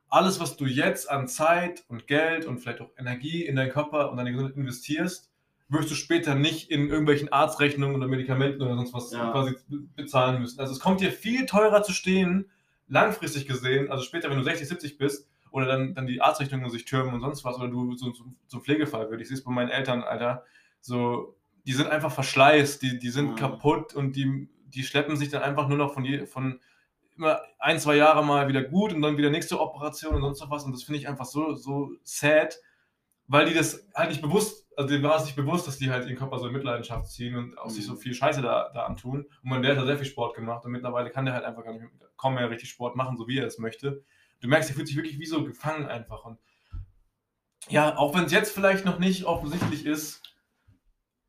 alles, 0.09 0.41
was 0.41 0.57
du 0.57 0.67
jetzt 0.67 1.11
an 1.11 1.27
Zeit 1.27 1.85
und 1.89 2.07
Geld 2.07 2.45
und 2.45 2.59
vielleicht 2.59 2.83
auch 2.83 2.91
Energie 2.99 3.47
in 3.47 3.57
deinen 3.57 3.71
Körper 3.71 4.11
und 4.11 4.19
deine 4.19 4.31
Gesundheit 4.31 4.57
investierst, 4.57 5.31
wirst 5.69 5.91
du 5.91 5.95
später 5.95 6.35
nicht 6.35 6.71
in 6.71 6.89
irgendwelchen 6.91 7.33
Arztrechnungen 7.33 7.97
oder 7.97 8.09
Medikamenten 8.09 8.61
oder 8.61 8.75
sonst 8.77 8.93
was 8.93 9.11
Ja. 9.13 9.31
quasi 9.31 9.57
bezahlen 9.97 10.41
müssen. 10.43 10.61
Also 10.61 10.75
es 10.75 10.81
kommt 10.81 11.01
dir 11.01 11.11
viel 11.13 11.47
teurer 11.47 11.83
zu 11.83 11.93
stehen, 11.93 12.51
langfristig 12.93 13.47
gesehen, 13.47 13.91
also 13.91 14.05
später, 14.05 14.29
wenn 14.31 14.37
du 14.37 14.45
60, 14.45 14.69
70 14.69 14.99
bist, 14.99 15.29
oder 15.51 15.67
dann, 15.67 15.95
dann 15.95 16.07
die 16.07 16.21
Arztrechnungen 16.21 16.71
sich 16.71 16.85
türmen 16.85 17.15
und 17.15 17.21
sonst 17.21 17.45
was, 17.45 17.57
oder 17.57 17.69
du 17.69 17.95
so, 17.95 18.13
so, 18.13 18.25
zum 18.47 18.63
Pflegefall 18.63 19.11
wirst. 19.11 19.23
Ich 19.23 19.29
sehe 19.29 19.37
es 19.37 19.45
bei 19.45 19.51
meinen 19.53 19.71
Eltern, 19.71 20.03
Alter, 20.03 20.45
so, 20.81 21.37
die 21.67 21.73
sind 21.73 21.89
einfach 21.89 22.13
verschleißt, 22.13 22.83
die, 22.83 22.99
die 22.99 23.11
sind 23.11 23.33
Mhm. 23.33 23.37
kaputt 23.37 23.95
und 23.95 24.17
die, 24.17 24.49
die 24.67 24.83
schleppen 24.83 25.17
sich 25.17 25.31
dann 25.31 25.43
einfach 25.43 25.69
nur 25.69 25.79
noch 25.79 25.95
von, 25.95 26.05
je, 26.05 26.27
von 26.27 26.61
immer 27.17 27.41
ein, 27.59 27.79
zwei 27.79 27.97
Jahre 27.97 28.25
mal 28.25 28.49
wieder 28.49 28.63
gut 28.63 28.93
und 28.93 29.03
dann 29.03 29.17
wieder 29.17 29.31
nächste 29.31 29.61
Operation 29.61 30.15
und 30.15 30.23
sonst 30.23 30.51
was. 30.51 30.65
Und 30.65 30.73
das 30.73 30.83
finde 30.83 30.99
ich 30.99 31.09
einfach 31.09 31.27
so, 31.27 31.55
so 31.55 31.91
sad, 32.03 32.59
weil 33.33 33.47
die 33.47 33.55
das 33.55 33.89
halt 33.95 34.11
nicht 34.11 34.21
bewusst, 34.23 34.67
also 34.77 34.89
denen 34.89 35.03
war 35.05 35.17
es 35.17 35.25
nicht 35.25 35.37
bewusst, 35.37 35.67
dass 35.67 35.79
die 35.79 35.91
halt 35.91 36.05
ihren 36.07 36.17
Körper 36.19 36.39
so 36.39 36.47
in 36.47 36.53
Mitleidenschaft 36.53 37.11
ziehen 37.11 37.35
und 37.37 37.59
auch 37.59 37.71
sich 37.71 37.85
so 37.87 37.93
Mhm. 37.95 37.99
viel 37.99 38.15
Scheiße 38.15 38.43
da, 38.43 38.71
da 38.75 38.85
antun. 38.85 39.23
Und 39.23 39.29
mein 39.51 39.63
Dad 39.63 39.77
hat 39.79 39.87
sehr 39.87 39.97
viel 39.97 40.07
Sport 40.07 40.35
gemacht 40.37 40.65
und 40.65 40.73
mittlerweile 40.73 41.11
kann 41.11 41.25
der 41.25 41.35
halt 41.35 41.45
einfach 41.45 41.65
gar 41.65 41.73
nicht 41.73 41.83
mehr, 41.83 41.91
kaum 42.17 42.35
mehr 42.35 42.51
richtig 42.51 42.69
Sport 42.71 42.95
machen, 42.97 43.17
so 43.17 43.27
wie 43.29 43.39
er 43.39 43.47
es 43.47 43.59
möchte. 43.59 44.05
Du 44.41 44.49
merkst, 44.49 44.71
er 44.71 44.75
fühlt 44.77 44.87
sich 44.87 44.97
wirklich 44.97 45.19
wie 45.19 45.27
so 45.27 45.45
gefangen 45.45 45.87
einfach. 45.87 46.25
Und 46.25 46.39
ja, 47.69 47.97
auch 47.97 48.15
wenn 48.15 48.25
es 48.25 48.33
jetzt 48.33 48.53
vielleicht 48.55 48.85
noch 48.85 48.99
nicht 48.99 49.25
offensichtlich 49.25 49.87
ist, 49.87 50.23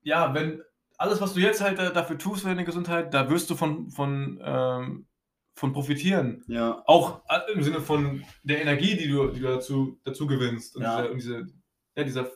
ja, 0.01 0.33
wenn 0.33 0.61
alles, 0.97 1.21
was 1.21 1.33
du 1.33 1.39
jetzt 1.39 1.61
halt 1.61 1.79
da- 1.79 1.91
dafür 1.91 2.17
tust 2.17 2.41
für 2.41 2.49
deine 2.49 2.65
Gesundheit, 2.65 3.13
da 3.13 3.29
wirst 3.29 3.49
du 3.49 3.55
von, 3.55 3.89
von, 3.89 4.41
ähm, 4.43 5.07
von 5.55 5.71
profitieren. 5.73 6.43
Ja, 6.47 6.81
Auch 6.85 7.21
äh, 7.29 7.51
im 7.53 7.63
Sinne 7.63 7.79
von 7.81 8.23
der 8.43 8.61
Energie, 8.61 8.97
die 8.97 9.07
du, 9.07 9.27
die 9.29 9.39
du 9.39 9.47
dazu, 9.47 9.99
dazu 10.03 10.27
gewinnst. 10.27 10.75
Und, 10.75 10.83
Ja. 10.83 10.97
dieser, 11.01 11.11
und 11.11 11.17
diese, 11.17 11.47
ja, 11.95 12.03
dieser 12.03 12.31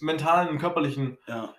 mentalen 0.00 0.48
und 0.48 0.58
körperlichen 0.58 1.18
ja. 1.26 1.54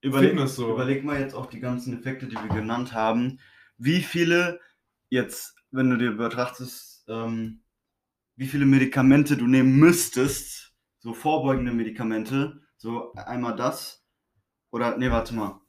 Überleg, 0.00 0.30
Fitness 0.30 0.56
so. 0.56 0.70
überleg 0.70 1.02
mal 1.02 1.18
jetzt 1.18 1.34
auch 1.34 1.46
die 1.46 1.60
ganzen 1.60 1.98
Effekte, 1.98 2.26
die 2.26 2.36
wir 2.36 2.48
genannt 2.48 2.92
haben. 2.92 3.40
Wie 3.78 4.02
viele 4.02 4.60
jetzt, 5.08 5.56
wenn 5.70 5.88
du 5.88 5.96
dir 5.96 6.12
betrachtest, 6.12 7.04
ähm, 7.08 7.62
wie 8.36 8.46
viele 8.46 8.66
Medikamente 8.66 9.36
du 9.36 9.46
nehmen 9.46 9.76
müsstest, 9.78 10.74
so 10.98 11.14
vorbeugende 11.14 11.72
Medikamente, 11.72 12.60
so 12.76 13.12
einmal 13.14 13.56
das, 13.56 14.04
oder, 14.70 14.98
nee, 14.98 15.10
warte 15.10 15.34
mal. 15.34 15.60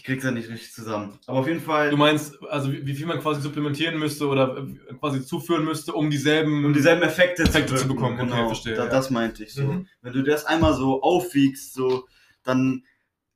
Ich 0.00 0.04
krieg's 0.04 0.24
ja 0.24 0.30
nicht 0.30 0.48
richtig 0.48 0.72
zusammen. 0.72 1.18
Aber 1.26 1.40
auf 1.40 1.46
jeden 1.46 1.60
Fall, 1.60 1.90
Du 1.90 1.98
meinst, 1.98 2.42
also 2.48 2.72
wie, 2.72 2.86
wie 2.86 2.94
viel 2.94 3.04
man 3.04 3.20
quasi 3.20 3.42
supplementieren 3.42 3.98
müsste 3.98 4.26
oder 4.28 4.56
äh, 4.56 4.94
quasi 4.94 5.22
zuführen 5.22 5.62
müsste, 5.62 5.92
um 5.92 6.08
dieselben. 6.08 6.64
um 6.64 6.72
dieselben 6.72 7.02
Effekte, 7.02 7.42
Effekte 7.42 7.74
zu 7.74 7.82
wirken. 7.82 7.88
bekommen. 7.96 8.14
Okay, 8.18 8.30
Genau, 8.30 8.46
verstehe, 8.46 8.76
da, 8.76 8.84
ja. 8.84 8.90
das 8.90 9.10
meinte 9.10 9.44
ich 9.44 9.52
so. 9.52 9.64
Mhm. 9.64 9.86
Wenn 10.00 10.14
du 10.14 10.22
das 10.22 10.46
einmal 10.46 10.72
so 10.72 11.02
aufwiegst, 11.02 11.74
so, 11.74 12.06
dann 12.44 12.82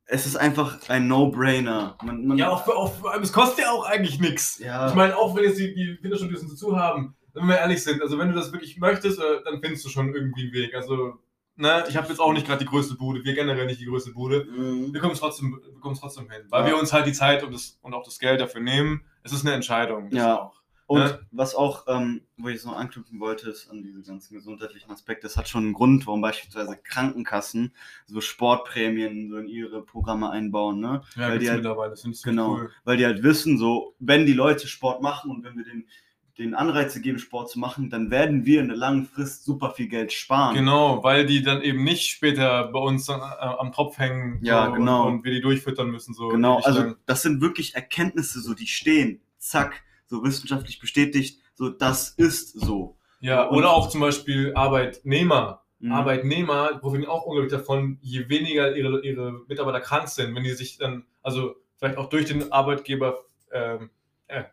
es 0.07 0.25
ist 0.25 0.37
einfach 0.37 0.89
ein 0.89 1.07
No-Brainer. 1.07 1.99
Man, 2.03 2.27
man, 2.29 2.39
Ja, 2.39 2.49
auch 2.49 2.65
für, 2.65 2.75
auch 2.75 2.95
für, 2.95 3.21
es 3.21 3.31
kostet 3.33 3.67
ja 3.67 3.71
auch 3.71 3.85
eigentlich 3.85 4.19
nichts. 4.19 4.59
Ja. 4.59 4.89
Ich 4.89 4.95
meine, 4.95 5.19
auch 5.19 5.37
wenn 5.37 5.45
jetzt 5.45 5.59
die, 5.59 5.75
die 5.75 5.99
Fitnessstudios 6.01 6.49
dazu 6.49 6.79
haben, 6.79 7.15
wenn 7.35 7.47
wir 7.47 7.59
ehrlich 7.59 7.83
sind, 7.83 8.01
also 8.01 8.19
wenn 8.19 8.29
du 8.29 8.35
das 8.35 8.53
wirklich 8.53 8.79
möchtest, 8.79 9.19
äh, 9.19 9.43
dann 9.45 9.61
findest 9.61 9.85
du 9.85 9.91
schon 9.91 10.15
irgendwie 10.15 10.45
einen 10.45 10.53
Weg. 10.55 10.75
Also, 10.75 11.19
ne, 11.57 11.85
ich 11.89 11.97
habe 11.97 12.09
jetzt 12.09 12.19
auch 12.21 12.33
nicht 12.33 12.47
gerade 12.47 12.65
die 12.65 12.71
größte 12.71 12.95
Bude, 12.97 13.25
wir 13.25 13.35
generell 13.35 13.67
nicht 13.67 13.81
die 13.81 13.87
größte 13.87 14.13
Bude. 14.13 14.45
Mhm. 14.45 14.93
Wir 14.93 15.01
kommen 15.01 15.13
es 15.13 15.21
trotzdem, 15.21 15.61
wir 15.73 15.81
es 15.93 16.01
trotzdem 16.01 16.31
hin, 16.31 16.43
weil 16.51 16.63
Ja. 16.63 16.67
wir 16.69 16.79
uns 16.79 16.93
halt 16.93 17.07
die 17.07 17.13
Zeit 17.13 17.43
und, 17.43 17.53
das, 17.55 17.79
und 17.83 17.95
auch 17.95 18.05
das 18.05 18.19
Geld 18.19 18.41
dafür 18.41 18.61
nehmen. 18.61 19.05
Es 19.23 19.33
ist 19.33 19.45
eine 19.47 19.55
Entscheidung. 19.55 20.11
das 20.11 20.19
Ja. 20.19 20.39
Auch. 20.41 20.61
Und 20.87 20.99
Ne? 21.01 21.19
was 21.31 21.55
auch, 21.55 21.85
ähm, 21.89 22.21
wo 22.37 22.49
ich 22.49 22.57
jetzt 22.57 22.67
noch 22.67 22.77
anknüpfen 22.77 23.19
wollte, 23.19 23.49
ist 23.49 23.71
an 23.71 23.83
diese 23.83 24.03
ganzen 24.03 24.35
gesundheitlichen 24.35 24.91
Aspekte. 24.91 25.27
Es 25.27 25.35
hat 25.39 25.49
schon 25.49 25.65
einen 25.65 25.73
Grund, 25.73 26.07
warum 26.07 26.21
beispielsweise 26.21 26.77
Krankenkassen 26.85 27.73
so 28.07 28.21
Sportprämien 28.21 29.31
so 29.31 29.39
in 29.39 29.49
ihre 29.49 29.83
Programme 29.83 30.29
einbauen, 30.31 30.81
ne? 30.81 31.01
Ja, 31.17 31.31
Weil 31.31 31.39
die 31.39 31.49
halt- 31.49 31.59
mittlerweile, 31.59 31.91
das 31.93 32.03
finde 32.03 32.17
ich 32.17 32.21
ziemlich 32.21 32.37
Genau, 32.37 32.55
cool. 32.57 32.71
weil 32.85 32.99
die 32.99 33.07
halt 33.07 33.23
wissen, 33.23 33.57
so, 33.57 33.95
wenn 33.99 34.27
die 34.27 34.35
Leute 34.35 34.69
Sport 34.69 35.01
machen 35.01 35.31
und 35.31 35.43
wenn 35.43 35.57
wir 35.57 35.65
den, 35.65 35.89
den 36.39 36.55
Anreize 36.55 37.01
geben, 37.01 37.19
Sport 37.19 37.49
zu 37.51 37.59
machen, 37.59 37.91
dann 37.91 38.11
werden 38.11 38.45
wir 38.45 38.61
in 38.61 38.69
der 38.69 38.77
langen 38.77 39.07
Frist 39.07 39.45
super 39.45 39.71
viel 39.71 39.89
Geld 39.89 40.13
sparen. 40.13 40.55
Genau, 40.55 41.03
weil 41.05 41.27
die 41.27 41.43
dann 41.43 41.63
eben 41.63 41.85
nicht 41.85 42.09
später 42.11 42.69
bei 42.73 42.81
uns 42.81 43.07
dann, 43.07 43.21
äh, 43.21 43.25
am 43.25 43.71
Tropf 43.73 43.99
hängen 43.99 44.41
Ja, 44.43 44.67
so, 44.67 44.73
genau. 44.73 45.07
und, 45.07 45.15
und 45.19 45.25
wir 45.25 45.33
die 45.33 45.41
durchfüttern 45.41 45.91
müssen. 45.91 46.13
So 46.13 46.29
Genau, 46.29 46.61
also 46.61 46.81
lang. 46.81 46.97
das 47.07 47.23
sind 47.23 47.41
wirklich 47.41 47.75
Erkenntnisse, 47.77 48.41
so 48.41 48.55
die 48.55 48.67
stehen, 48.67 49.21
zack, 49.39 49.83
so 50.07 50.25
wissenschaftlich 50.25 50.81
bestätigt, 50.81 51.41
so 51.55 51.69
das 51.69 52.11
ist 52.11 52.59
so. 52.61 52.97
Ja, 53.21 53.45
und- 53.45 53.57
oder 53.59 53.71
auch 53.71 53.89
zum 53.89 54.01
Beispiel 54.01 54.53
Arbeitnehmer. 54.55 55.63
Mhm. 55.79 55.93
Arbeitnehmer 55.93 56.79
profitieren 56.79 57.11
auch 57.11 57.27
unglaublich 57.27 57.53
davon, 57.53 57.99
je 58.03 58.29
weniger 58.29 58.75
ihre, 58.77 59.05
ihre 59.05 59.41
Mitarbeiter 59.47 59.81
krank 59.81 60.09
sind, 60.09 60.35
wenn 60.35 60.43
die 60.43 60.51
sich 60.51 60.79
dann, 60.79 61.05
also 61.23 61.55
vielleicht 61.79 61.97
auch 61.97 62.09
durch 62.09 62.25
den 62.27 62.51
Arbeitgeber, 62.53 63.19
ähm, 63.53 63.91
äh, 64.27 64.45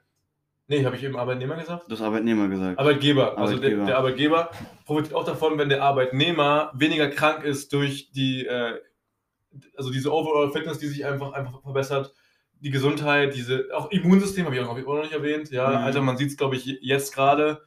nee, 0.71 0.85
habe 0.85 0.95
ich 0.95 1.03
eben 1.03 1.17
Arbeitnehmer 1.17 1.55
gesagt? 1.55 1.85
Das 1.89 2.01
Arbeitnehmer 2.01 2.47
gesagt. 2.47 2.79
Arbeitgeber, 2.79 3.37
also 3.37 3.55
Arbeitgeber. 3.55 3.75
Der, 3.77 3.85
der 3.85 3.97
Arbeitgeber 3.97 4.51
profitiert 4.85 5.13
auch 5.13 5.25
davon, 5.25 5.57
wenn 5.57 5.69
der 5.69 5.83
Arbeitnehmer 5.83 6.71
weniger 6.73 7.09
krank 7.09 7.43
ist 7.43 7.73
durch 7.73 8.11
die, 8.11 8.45
äh, 8.45 8.79
also 9.75 9.91
diese 9.91 10.11
Overall 10.11 10.51
Fitness, 10.51 10.79
die 10.79 10.87
sich 10.87 11.05
einfach, 11.05 11.33
einfach 11.33 11.61
verbessert, 11.61 12.13
die 12.61 12.69
Gesundheit, 12.69 13.35
diese, 13.35 13.67
auch 13.73 13.91
Immunsystem 13.91 14.45
habe 14.45 14.55
ich 14.55 14.61
auch 14.61 14.75
noch 14.75 15.01
nicht 15.01 15.13
erwähnt, 15.13 15.51
ja, 15.51 15.69
Mhm. 15.69 15.75
Alter, 15.77 16.01
man 16.01 16.17
sieht 16.17 16.29
es, 16.29 16.37
glaube 16.37 16.55
ich, 16.55 16.65
jetzt 16.81 17.13
gerade, 17.13 17.63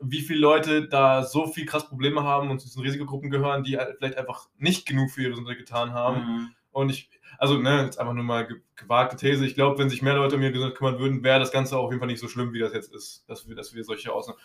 wie 0.00 0.20
viele 0.20 0.40
Leute 0.40 0.88
da 0.88 1.22
so 1.22 1.46
viel 1.46 1.66
krass 1.66 1.88
Probleme 1.88 2.22
haben 2.22 2.50
und 2.50 2.60
zu 2.60 2.66
diesen 2.66 2.82
Risikogruppen 2.82 3.30
gehören, 3.30 3.64
die 3.64 3.76
halt 3.76 3.96
vielleicht 3.98 4.16
einfach 4.16 4.48
nicht 4.56 4.86
genug 4.86 5.10
für 5.10 5.22
ihre 5.22 5.30
Gesundheit 5.30 5.58
getan 5.58 5.92
haben. 5.92 6.18
Mhm. 6.20 6.48
Und 6.70 6.90
ich, 6.90 7.10
also, 7.38 7.58
ne, 7.58 7.84
jetzt 7.84 7.98
einfach 7.98 8.14
nur 8.14 8.24
mal 8.24 8.46
ge- 8.46 8.60
gewagte 8.76 9.16
These. 9.16 9.44
Ich 9.46 9.54
glaube, 9.54 9.78
wenn 9.78 9.90
sich 9.90 10.02
mehr 10.02 10.14
Leute 10.14 10.36
um 10.36 10.42
ihre 10.42 10.52
Gesundheit 10.52 10.76
kümmern 10.78 10.98
würden, 10.98 11.22
wäre 11.22 11.38
das 11.38 11.52
Ganze 11.52 11.76
auf 11.78 11.90
jeden 11.90 12.00
Fall 12.00 12.08
nicht 12.08 12.20
so 12.20 12.28
schlimm, 12.28 12.52
wie 12.52 12.58
das 12.58 12.72
jetzt 12.72 12.92
ist, 12.94 13.24
dass 13.28 13.48
wir, 13.48 13.54
dass 13.54 13.74
wir 13.74 13.84
solche 13.84 14.12
Ausnahmen. 14.12 14.38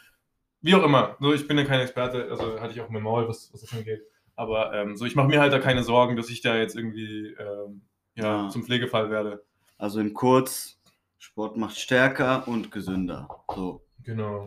Wie 0.61 0.75
auch 0.75 0.83
immer. 0.83 1.15
So, 1.19 1.33
ich 1.33 1.47
bin 1.47 1.57
ja 1.57 1.63
kein 1.65 1.79
Experte, 1.79 2.27
also 2.29 2.59
hatte 2.59 2.73
ich 2.73 2.81
auch 2.81 2.89
mein 2.89 3.01
Maul, 3.03 3.27
was, 3.27 3.49
was 3.53 3.61
das 3.61 3.73
angeht. 3.73 4.01
Aber 4.35 4.73
ähm, 4.73 4.95
so, 4.95 5.05
ich 5.05 5.15
mache 5.15 5.27
mir 5.27 5.39
halt 5.41 5.53
da 5.53 5.59
keine 5.59 5.83
Sorgen, 5.83 6.15
dass 6.15 6.29
ich 6.29 6.41
da 6.41 6.55
jetzt 6.55 6.75
irgendwie 6.75 7.35
ähm, 7.39 7.81
ja, 8.15 8.43
Ja. 8.45 8.49
zum 8.49 8.63
Pflegefall 8.63 9.09
werde. 9.09 9.43
Also 9.77 9.99
in 9.99 10.13
kurz, 10.13 10.79
Sport 11.17 11.57
macht 11.57 11.77
stärker 11.77 12.47
und 12.47 12.71
gesünder. 12.71 13.27
So. 13.55 13.83
Genau. 14.03 14.45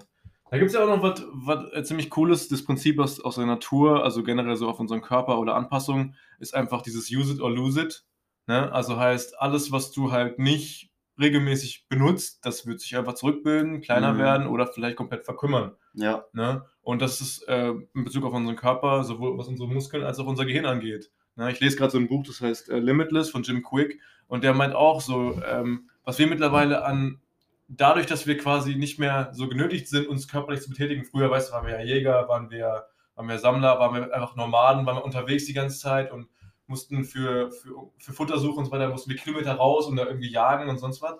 Da 0.50 0.58
gibt 0.58 0.68
es 0.68 0.74
ja 0.74 0.84
auch 0.84 0.88
noch 0.96 1.02
was, 1.02 1.24
was 1.32 1.72
äh, 1.72 1.82
ziemlich 1.82 2.10
cooles, 2.10 2.48
das 2.48 2.64
Prinzip 2.64 3.00
aus, 3.00 3.20
aus 3.20 3.34
der 3.36 3.46
Natur, 3.46 4.04
also 4.04 4.22
generell 4.22 4.54
so 4.56 4.68
auf 4.68 4.78
unseren 4.78 5.00
Körper 5.00 5.38
oder 5.40 5.56
Anpassung, 5.56 6.14
ist 6.38 6.54
einfach 6.54 6.82
dieses 6.82 7.10
Use 7.10 7.32
it 7.34 7.40
or 7.40 7.50
lose 7.50 7.80
it. 7.80 8.04
Ne? 8.46 8.72
Also 8.72 8.98
heißt, 8.98 9.40
alles, 9.40 9.72
was 9.72 9.92
du 9.92 10.12
halt 10.12 10.38
nicht 10.38 10.90
regelmäßig 11.18 11.86
benutzt, 11.88 12.44
das 12.44 12.66
wird 12.66 12.80
sich 12.80 12.96
einfach 12.96 13.14
zurückbilden, 13.14 13.80
kleiner 13.80 14.12
Mhm. 14.14 14.18
werden 14.18 14.46
oder 14.48 14.66
vielleicht 14.66 14.96
komplett 14.96 15.24
verkümmern. 15.24 15.76
Ja. 15.94 16.24
Ne? 16.32 16.64
Und 16.82 17.00
das 17.02 17.20
ist 17.20 17.46
äh, 17.48 17.70
in 17.94 18.04
Bezug 18.04 18.24
auf 18.24 18.32
unseren 18.32 18.56
Körper, 18.56 19.04
sowohl 19.04 19.38
was 19.38 19.48
unsere 19.48 19.68
Muskeln 19.68 20.04
als 20.04 20.18
auch 20.18 20.26
unser 20.26 20.44
Gehirn 20.44 20.66
angeht. 20.66 21.10
Ne, 21.36 21.50
ich 21.50 21.58
lese 21.60 21.76
gerade 21.76 21.90
so 21.90 21.98
ein 21.98 22.06
Buch, 22.08 22.24
das 22.26 22.40
heißt 22.40 22.68
äh, 22.68 22.78
Limitless 22.78 23.30
von 23.30 23.42
Jim 23.42 23.62
Quick 23.62 23.98
und 24.28 24.44
der 24.44 24.54
meint 24.54 24.74
auch 24.74 25.00
so, 25.00 25.40
ähm, 25.44 25.90
was 26.04 26.18
wir 26.18 26.26
mittlerweile 26.28 26.84
an, 26.84 27.20
dadurch, 27.66 28.06
dass 28.06 28.26
wir 28.26 28.36
quasi 28.38 28.76
nicht 28.76 28.98
mehr 29.00 29.30
so 29.32 29.48
genötigt 29.48 29.88
sind, 29.88 30.06
uns 30.06 30.28
körperlich 30.28 30.60
zu 30.60 30.68
betätigen, 30.70 31.04
früher, 31.04 31.30
weißt 31.30 31.48
du, 31.50 31.54
waren 31.54 31.66
wir 31.66 31.74
ja 31.80 31.84
Jäger, 31.84 32.28
waren 32.28 32.50
wir, 32.50 32.86
waren 33.16 33.28
wir 33.28 33.38
Sammler, 33.38 33.80
waren 33.80 33.94
wir 33.94 34.14
einfach 34.14 34.36
Nomaden, 34.36 34.86
waren 34.86 34.96
wir 34.96 35.04
unterwegs 35.04 35.46
die 35.46 35.54
ganze 35.54 35.78
Zeit 35.78 36.12
und 36.12 36.28
mussten 36.66 37.04
für, 37.04 37.50
für, 37.52 37.90
für 37.98 38.12
Futter 38.12 38.38
suchen 38.38 38.58
und 38.58 38.64
so 38.66 38.70
weiter, 38.70 38.88
mussten 38.88 39.10
wir 39.10 39.16
Kilometer 39.16 39.54
raus 39.54 39.86
und 39.86 39.96
da 39.96 40.06
irgendwie 40.06 40.30
jagen 40.30 40.68
und 40.68 40.78
sonst 40.78 41.02
was. 41.02 41.14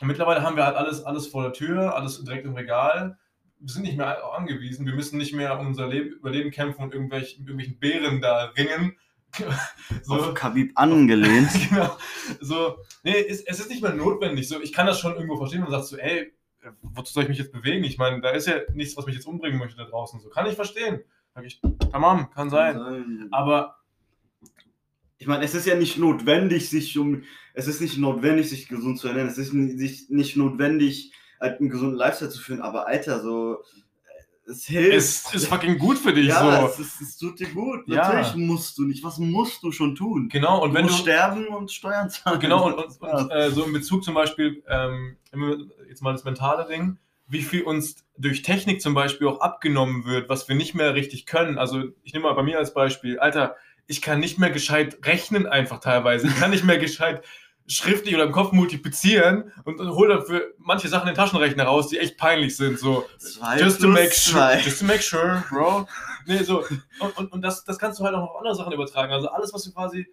Und 0.00 0.02
mittlerweile 0.02 0.42
haben 0.42 0.56
wir 0.56 0.66
halt 0.66 0.76
alles, 0.76 1.04
alles 1.04 1.26
vor 1.26 1.42
der 1.42 1.52
Tür, 1.52 1.94
alles 1.94 2.22
direkt 2.22 2.46
im 2.46 2.54
Regal. 2.54 3.18
Wir 3.58 3.72
sind 3.72 3.82
nicht 3.82 3.96
mehr 3.96 4.24
angewiesen, 4.34 4.86
wir 4.86 4.94
müssen 4.94 5.18
nicht 5.18 5.34
mehr 5.34 5.58
um 5.58 5.68
unser 5.68 5.86
Leben, 5.86 6.10
Überleben 6.10 6.50
kämpfen 6.50 6.82
und 6.82 6.94
irgendwelch, 6.94 7.38
irgendwelchen 7.38 7.78
Bären 7.78 8.20
da 8.20 8.46
ringen. 8.56 8.96
so. 10.02 10.14
Auf 10.14 10.34
Khabib 10.34 10.72
angelehnt. 10.74 11.48
genau. 11.70 11.96
So, 12.40 12.78
nee, 13.02 13.24
es, 13.28 13.40
es 13.42 13.60
ist 13.60 13.70
nicht 13.70 13.82
mehr 13.82 13.94
notwendig. 13.94 14.48
So, 14.48 14.60
ich 14.60 14.72
kann 14.72 14.86
das 14.86 15.00
schon 15.00 15.14
irgendwo 15.14 15.36
verstehen 15.36 15.64
und 15.64 15.70
sagst 15.70 15.88
so, 15.88 15.96
ey, 15.96 16.32
wozu 16.82 17.12
soll 17.12 17.24
ich 17.24 17.28
mich 17.28 17.38
jetzt 17.38 17.52
bewegen? 17.52 17.84
Ich 17.84 17.98
meine, 17.98 18.20
da 18.20 18.30
ist 18.30 18.46
ja 18.46 18.56
nichts, 18.74 18.96
was 18.96 19.06
mich 19.06 19.14
jetzt 19.14 19.26
umbringen 19.26 19.58
möchte 19.58 19.76
da 19.76 19.84
draußen. 19.84 20.20
So, 20.20 20.28
kann 20.28 20.46
ich 20.46 20.54
verstehen. 20.54 21.02
Sag 21.34 21.44
ich, 21.44 21.60
tamam, 21.90 22.30
kann 22.30 22.50
sein. 22.50 22.74
Kann 22.74 22.84
sein. 22.84 23.28
Aber 23.30 23.76
ich 25.22 25.28
meine, 25.28 25.44
es 25.44 25.54
ist 25.54 25.68
ja 25.68 25.76
nicht 25.76 25.98
notwendig, 25.98 26.68
sich 26.68 26.98
um, 26.98 27.22
es 27.54 27.68
ist 27.68 27.80
nicht 27.80 27.96
notwendig, 27.96 28.50
sich 28.50 28.66
gesund 28.66 28.98
zu 28.98 29.06
ernähren. 29.06 29.28
Es 29.28 29.38
ist 29.38 29.52
nicht, 29.52 30.10
nicht 30.10 30.36
notwendig, 30.36 31.12
halt 31.40 31.60
einen 31.60 31.70
gesunden 31.70 31.96
Lifestyle 31.96 32.32
zu 32.32 32.40
führen. 32.40 32.60
Aber 32.60 32.88
Alter, 32.88 33.22
so, 33.22 33.58
es 34.48 34.64
hilft. 34.64 34.96
Es 34.96 35.32
ist 35.32 35.46
fucking 35.46 35.78
gut 35.78 35.96
für 35.96 36.12
dich. 36.12 36.26
Ja, 36.26 36.62
so. 36.62 36.82
es, 36.82 37.00
es, 37.00 37.18
tut 37.18 37.38
dir 37.38 37.46
gut. 37.50 37.86
Ja. 37.86 37.98
Natürlich 37.98 38.34
musst 38.34 38.76
du 38.78 38.82
nicht. 38.82 39.04
Was 39.04 39.18
musst 39.18 39.62
du 39.62 39.70
schon 39.70 39.94
tun? 39.94 40.28
Genau, 40.28 40.60
und 40.60 40.70
du 40.70 40.74
wenn 40.74 40.86
musst 40.86 40.98
du 40.98 41.02
sterben 41.02 41.46
und 41.46 41.70
Steuern 41.70 42.10
zahlen. 42.10 42.40
Genau, 42.40 42.66
und, 42.66 42.74
und, 42.74 43.00
und 43.00 43.30
äh, 43.30 43.52
so 43.52 43.62
in 43.62 43.72
Bezug 43.72 44.02
zum 44.02 44.14
Beispiel, 44.14 44.64
ähm, 44.68 45.18
jetzt 45.88 46.02
mal 46.02 46.10
das 46.10 46.24
mentale 46.24 46.66
Ding, 46.66 46.98
wie 47.28 47.42
viel 47.42 47.62
uns 47.62 48.04
durch 48.18 48.42
Technik 48.42 48.82
zum 48.82 48.94
Beispiel 48.94 49.28
auch 49.28 49.40
abgenommen 49.40 50.04
wird, 50.04 50.28
was 50.28 50.48
wir 50.48 50.56
nicht 50.56 50.74
mehr 50.74 50.96
richtig 50.96 51.26
können. 51.26 51.58
Also 51.58 51.84
ich 52.02 52.12
nehme 52.12 52.24
mal 52.24 52.34
bei 52.34 52.42
mir 52.42 52.58
als 52.58 52.74
Beispiel, 52.74 53.20
Alter, 53.20 53.54
ich 53.86 54.02
kann 54.02 54.20
nicht 54.20 54.38
mehr 54.38 54.50
gescheit 54.50 54.98
rechnen 55.04 55.46
einfach 55.46 55.80
teilweise. 55.80 56.26
Ich 56.26 56.38
kann 56.38 56.50
nicht 56.50 56.64
mehr 56.64 56.78
gescheit 56.78 57.22
schriftlich 57.66 58.14
oder 58.14 58.24
im 58.24 58.32
Kopf 58.32 58.52
multiplizieren 58.52 59.52
und, 59.64 59.80
und 59.80 59.90
hole 59.90 60.16
dafür 60.16 60.52
manche 60.58 60.88
Sachen 60.88 61.08
in 61.08 61.14
den 61.14 61.16
Taschenrechner 61.16 61.64
raus, 61.64 61.88
die 61.88 61.98
echt 61.98 62.18
peinlich 62.18 62.56
sind. 62.56 62.78
So, 62.78 63.06
zwei 63.18 63.58
just 63.58 63.80
to 63.80 63.88
make 63.88 64.12
sure, 64.12 64.58
just 64.58 64.80
to 64.80 64.84
make 64.84 65.02
sure, 65.02 65.44
bro. 65.48 65.86
Nee, 66.26 66.42
so, 66.42 66.64
und, 67.00 67.16
und, 67.16 67.32
und 67.32 67.42
das, 67.42 67.64
das 67.64 67.78
kannst 67.78 68.00
du 68.00 68.04
halt 68.04 68.14
auch 68.14 68.30
auf 68.30 68.36
andere 68.36 68.54
Sachen 68.54 68.72
übertragen. 68.72 69.12
Also 69.12 69.28
alles, 69.28 69.52
was 69.54 69.66
wir 69.66 69.72
quasi 69.72 70.06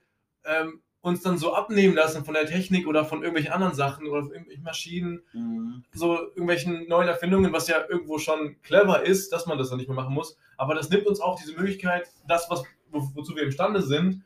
ähm, 0.45 0.81
uns 1.01 1.21
dann 1.21 1.37
so 1.37 1.53
abnehmen 1.53 1.95
lassen 1.95 2.25
von 2.25 2.33
der 2.33 2.45
Technik 2.45 2.87
oder 2.87 3.05
von 3.05 3.19
irgendwelchen 3.19 3.53
anderen 3.53 3.73
Sachen 3.73 4.07
oder 4.07 4.23
von 4.23 4.31
irgendwelchen 4.31 4.63
Maschinen, 4.63 5.23
mhm. 5.33 5.83
so 5.93 6.17
irgendwelchen 6.17 6.87
neuen 6.87 7.07
Erfindungen, 7.07 7.53
was 7.53 7.67
ja 7.67 7.83
irgendwo 7.87 8.19
schon 8.19 8.61
clever 8.63 9.03
ist, 9.03 9.31
dass 9.31 9.45
man 9.45 9.57
das 9.57 9.69
dann 9.69 9.77
nicht 9.77 9.87
mehr 9.87 9.95
machen 9.95 10.13
muss. 10.13 10.37
Aber 10.57 10.75
das 10.75 10.89
nimmt 10.89 11.07
uns 11.07 11.21
auch 11.21 11.39
diese 11.39 11.53
Möglichkeit, 11.53 12.09
das, 12.27 12.49
was, 12.49 12.63
wo, 12.91 13.09
wozu 13.13 13.35
wir 13.35 13.43
imstande 13.43 13.81
sind, 13.81 14.23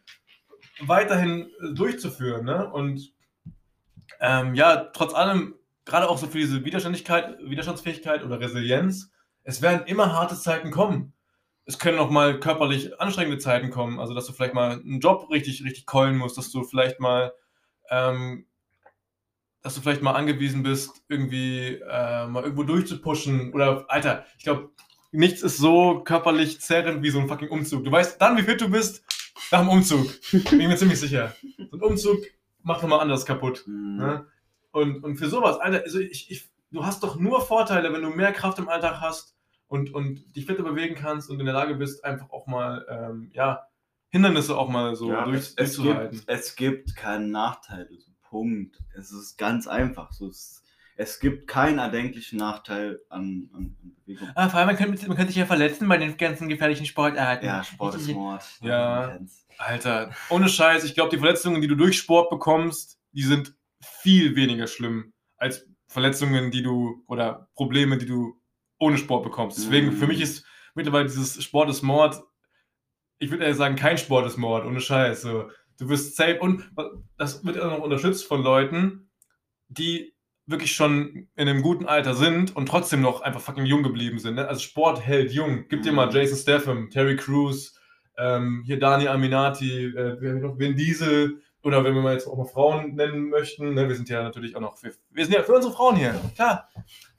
weiterhin 0.80 1.50
äh, 1.62 1.74
durchzuführen. 1.74 2.46
Ne? 2.46 2.72
Und 2.72 3.14
ähm, 4.20 4.56
ja, 4.56 4.76
trotz 4.94 5.14
allem, 5.14 5.56
gerade 5.86 6.10
auch 6.10 6.18
so 6.18 6.28
für 6.28 6.38
diese 6.38 6.64
Widerständigkeit, 6.64 7.38
Widerstandsfähigkeit 7.40 8.24
oder 8.24 8.40
Resilienz, 8.40 9.12
es 9.44 9.62
werden 9.62 9.86
immer 9.88 10.14
harte 10.14 10.36
Zeiten 10.36 10.72
kommen. 10.72 11.14
Es 11.66 11.80
können 11.80 12.00
auch 12.00 12.10
mal 12.10 12.40
körperlich 12.40 13.00
anstrengende 13.00 13.38
Zeiten 13.38 13.70
kommen, 13.70 14.00
also 14.00 14.14
dass 14.14 14.26
du 14.26 14.34
vielleicht 14.34 14.54
mal 14.54 14.80
einen 14.80 15.00
Job 15.00 15.30
richtig, 15.30 15.64
richtig 15.64 15.86
keulen 15.86 16.18
musst, 16.18 16.38
dass 16.38 16.52
du 16.52 16.64
vielleicht 16.64 17.00
mal, 17.00 17.34
ähm, 17.90 18.48
dass 19.62 19.76
du 19.76 19.82
vielleicht 19.82 20.02
mal 20.02 20.14
angewiesen 20.14 20.64
bist, 20.64 21.04
irgendwie 21.08 21.76
äh, 21.76 22.28
mal 22.28 22.44
irgendwo 22.44 22.64
durchzupushen 22.64 23.54
oder, 23.54 23.86
Alter, 23.88 24.26
ich 24.38 24.44
glaube, 24.44 24.72
nichts 25.14 25.42
ist 25.42 25.58
so 25.58 26.02
körperlich 26.04 26.60
zerrend 26.60 27.04
wie 27.04 27.10
so 27.10 27.20
ein 27.20 27.28
fucking 27.28 27.50
Umzug. 27.50 27.84
Du 27.84 27.92
weißt 27.92 28.20
dann, 28.22 28.38
wie 28.38 28.44
fit 28.44 28.60
du 28.60 28.70
bist, 28.70 29.04
nach 29.52 29.60
dem 29.60 29.70
Umzug. 29.70 30.08
Bin 30.32 30.60
ich 30.60 30.68
mir 30.68 30.78
ziemlich 30.78 31.00
sicher. 31.00 31.36
So 31.72 31.78
ein 31.78 31.82
Umzug 31.82 32.20
macht 32.62 32.82
nochmal 32.82 33.00
anders 33.00 33.26
kaputt. 33.26 33.64
Mhm. 33.68 33.98
Ne? 33.98 34.26
Und, 34.72 35.04
und 35.04 35.18
für 35.18 35.30
sowas, 35.30 35.58
Alter, 35.60 35.84
also 35.84 36.00
ich, 36.00 36.32
ich, 36.32 36.50
du 36.72 36.86
hast 36.86 37.04
doch 37.04 37.16
nur 37.18 37.42
Vorteile, 37.42 37.94
wenn 37.94 38.02
du 38.02 38.10
mehr 38.10 38.34
Kraft 38.34 38.58
im 38.60 38.70
Alltag 38.70 39.00
hast 39.02 39.36
und, 39.68 39.94
und 39.94 40.36
dich 40.36 40.46
fitter 40.46 40.64
bewegen 40.64 40.96
kannst 40.96 41.30
und 41.30 41.40
in 41.40 41.46
der 41.46 41.54
Lage 41.54 41.76
bist, 41.76 42.04
einfach 42.04 42.32
auch 42.32 42.48
mal, 42.48 42.86
ähm, 42.90 43.30
ja, 43.34 43.68
Hindernisse 44.10 44.58
auch 44.58 44.70
mal 44.70 44.96
so 44.96 45.12
ja, 45.12 45.26
durch, 45.26 45.54
es, 45.56 45.56
es 45.58 45.82
Gibt, 45.82 46.24
es 46.28 46.56
gibt 46.56 46.96
keinen 46.96 47.32
Nachteil, 47.32 47.88
Punkt. 48.34 48.80
Es 48.96 49.12
ist 49.12 49.38
ganz 49.38 49.68
einfach. 49.68 50.12
So, 50.12 50.28
es, 50.28 50.63
es 50.96 51.20
gibt 51.20 51.48
keinen 51.48 51.80
erdenklichen 51.80 52.38
Nachteil 52.38 53.00
an, 53.10 53.50
an, 53.54 53.76
an 53.82 53.96
Bewegung. 54.06 54.30
Ah, 54.36 54.50
vor 54.50 54.60
allem, 54.60 54.68
man 54.68 54.78
könnte, 54.78 55.08
man 55.08 55.18
könnte 55.18 55.32
sich 55.32 55.40
ja 55.40 55.46
verletzen 55.46 55.88
bei 55.88 55.98
den 55.98 56.16
ganzen 56.18 56.50
gefährlichen 56.50 56.86
Sportarten. 56.86 57.46
Ja, 57.46 57.64
Sport 57.64 57.96
ist 57.96 58.10
Mord. 58.10 58.44
Ja, 58.62 59.18
Alter, 59.58 60.12
ohne 60.30 60.50
Scheiß, 60.50 60.84
ich 60.84 60.94
glaube, 60.94 61.10
die 61.10 61.18
Verletzungen, 61.18 61.62
die 61.62 61.68
du 61.68 61.76
durch 61.76 61.98
Sport 61.98 62.30
bekommst, 62.30 63.00
die 63.12 63.24
sind 63.24 63.56
viel 63.82 64.36
weniger 64.36 64.68
schlimm 64.68 65.14
als 65.38 65.68
Verletzungen, 65.88 66.52
die 66.52 66.64
du 66.64 67.04
oder 67.08 67.50
Probleme, 67.56 67.98
die 67.98 68.06
du 68.06 68.40
ohne 68.80 68.98
Sport 68.98 69.24
bekommst. 69.24 69.58
Deswegen, 69.58 69.88
mhm. 69.88 69.98
für 69.98 70.08
mich 70.08 70.22
ist 70.22 70.46
mittlerweile 70.76 71.06
dieses 71.06 71.44
Sport 71.44 71.70
ist 71.70 71.82
Mord, 71.82 72.22
ich 73.20 73.32
würde 73.32 73.46
eher 73.46 73.56
sagen, 73.56 73.76
kein 73.76 73.98
Sport 73.98 74.26
ist 74.26 74.38
Mord, 74.38 74.66
ohne 74.66 74.82
Scheiß. 74.82 75.22
So, 75.22 75.50
du 75.78 75.90
wirst 75.90 76.16
safe 76.16 76.40
und 76.40 76.70
das 77.18 77.46
wird 77.46 77.60
auch 77.60 77.78
noch 77.78 77.84
unterstützt 77.84 78.26
von 78.26 78.42
Leuten, 78.42 79.10
die 79.68 80.13
wirklich 80.46 80.76
schon 80.76 81.28
in 81.36 81.48
einem 81.48 81.62
guten 81.62 81.86
Alter 81.86 82.16
sind 82.16 82.56
und 82.56 82.68
trotzdem 82.68 83.02
noch 83.02 83.22
einfach 83.22 83.42
fucking 83.42 83.66
jung 83.66 83.84
geblieben 83.84 84.20
sind. 84.20 84.36
Ne? 84.36 84.48
Also 84.48 84.62
Sport 84.62 85.02
hält 85.02 85.32
jung. 85.32 85.66
Gib 85.70 85.84
dir 85.84 85.94
mal 85.94 86.08
mhm. 86.08 86.14
Jason 86.14 86.38
Statham, 86.38 86.90
Terry 86.90 87.16
Crews, 87.16 87.80
ähm, 88.18 88.64
hier 88.66 88.80
Dani 88.80 89.08
Aminati, 89.08 89.86
äh, 89.86 90.22
Vin 90.22 90.76
Diesel 90.76 91.42
oder 91.64 91.84
wenn 91.84 91.96
wir 91.96 92.02
mal 92.02 92.14
jetzt 92.14 92.28
auch 92.28 92.38
mal 92.38 92.46
Frauen 92.46 92.96
nennen 92.96 93.30
möchten. 93.30 93.74
Ne? 93.74 93.88
Wir 93.88 93.96
sind 93.96 94.10
ja 94.10 94.22
natürlich 94.22 94.56
auch 94.56 94.62
noch, 94.62 94.78
für, 94.78 94.92
wir 95.12 95.26
sind 95.26 95.34
ja 95.34 95.44
für 95.44 95.54
unsere 95.54 95.74
Frauen 95.74 95.96
hier. 95.96 96.14
Klar. 96.36 96.70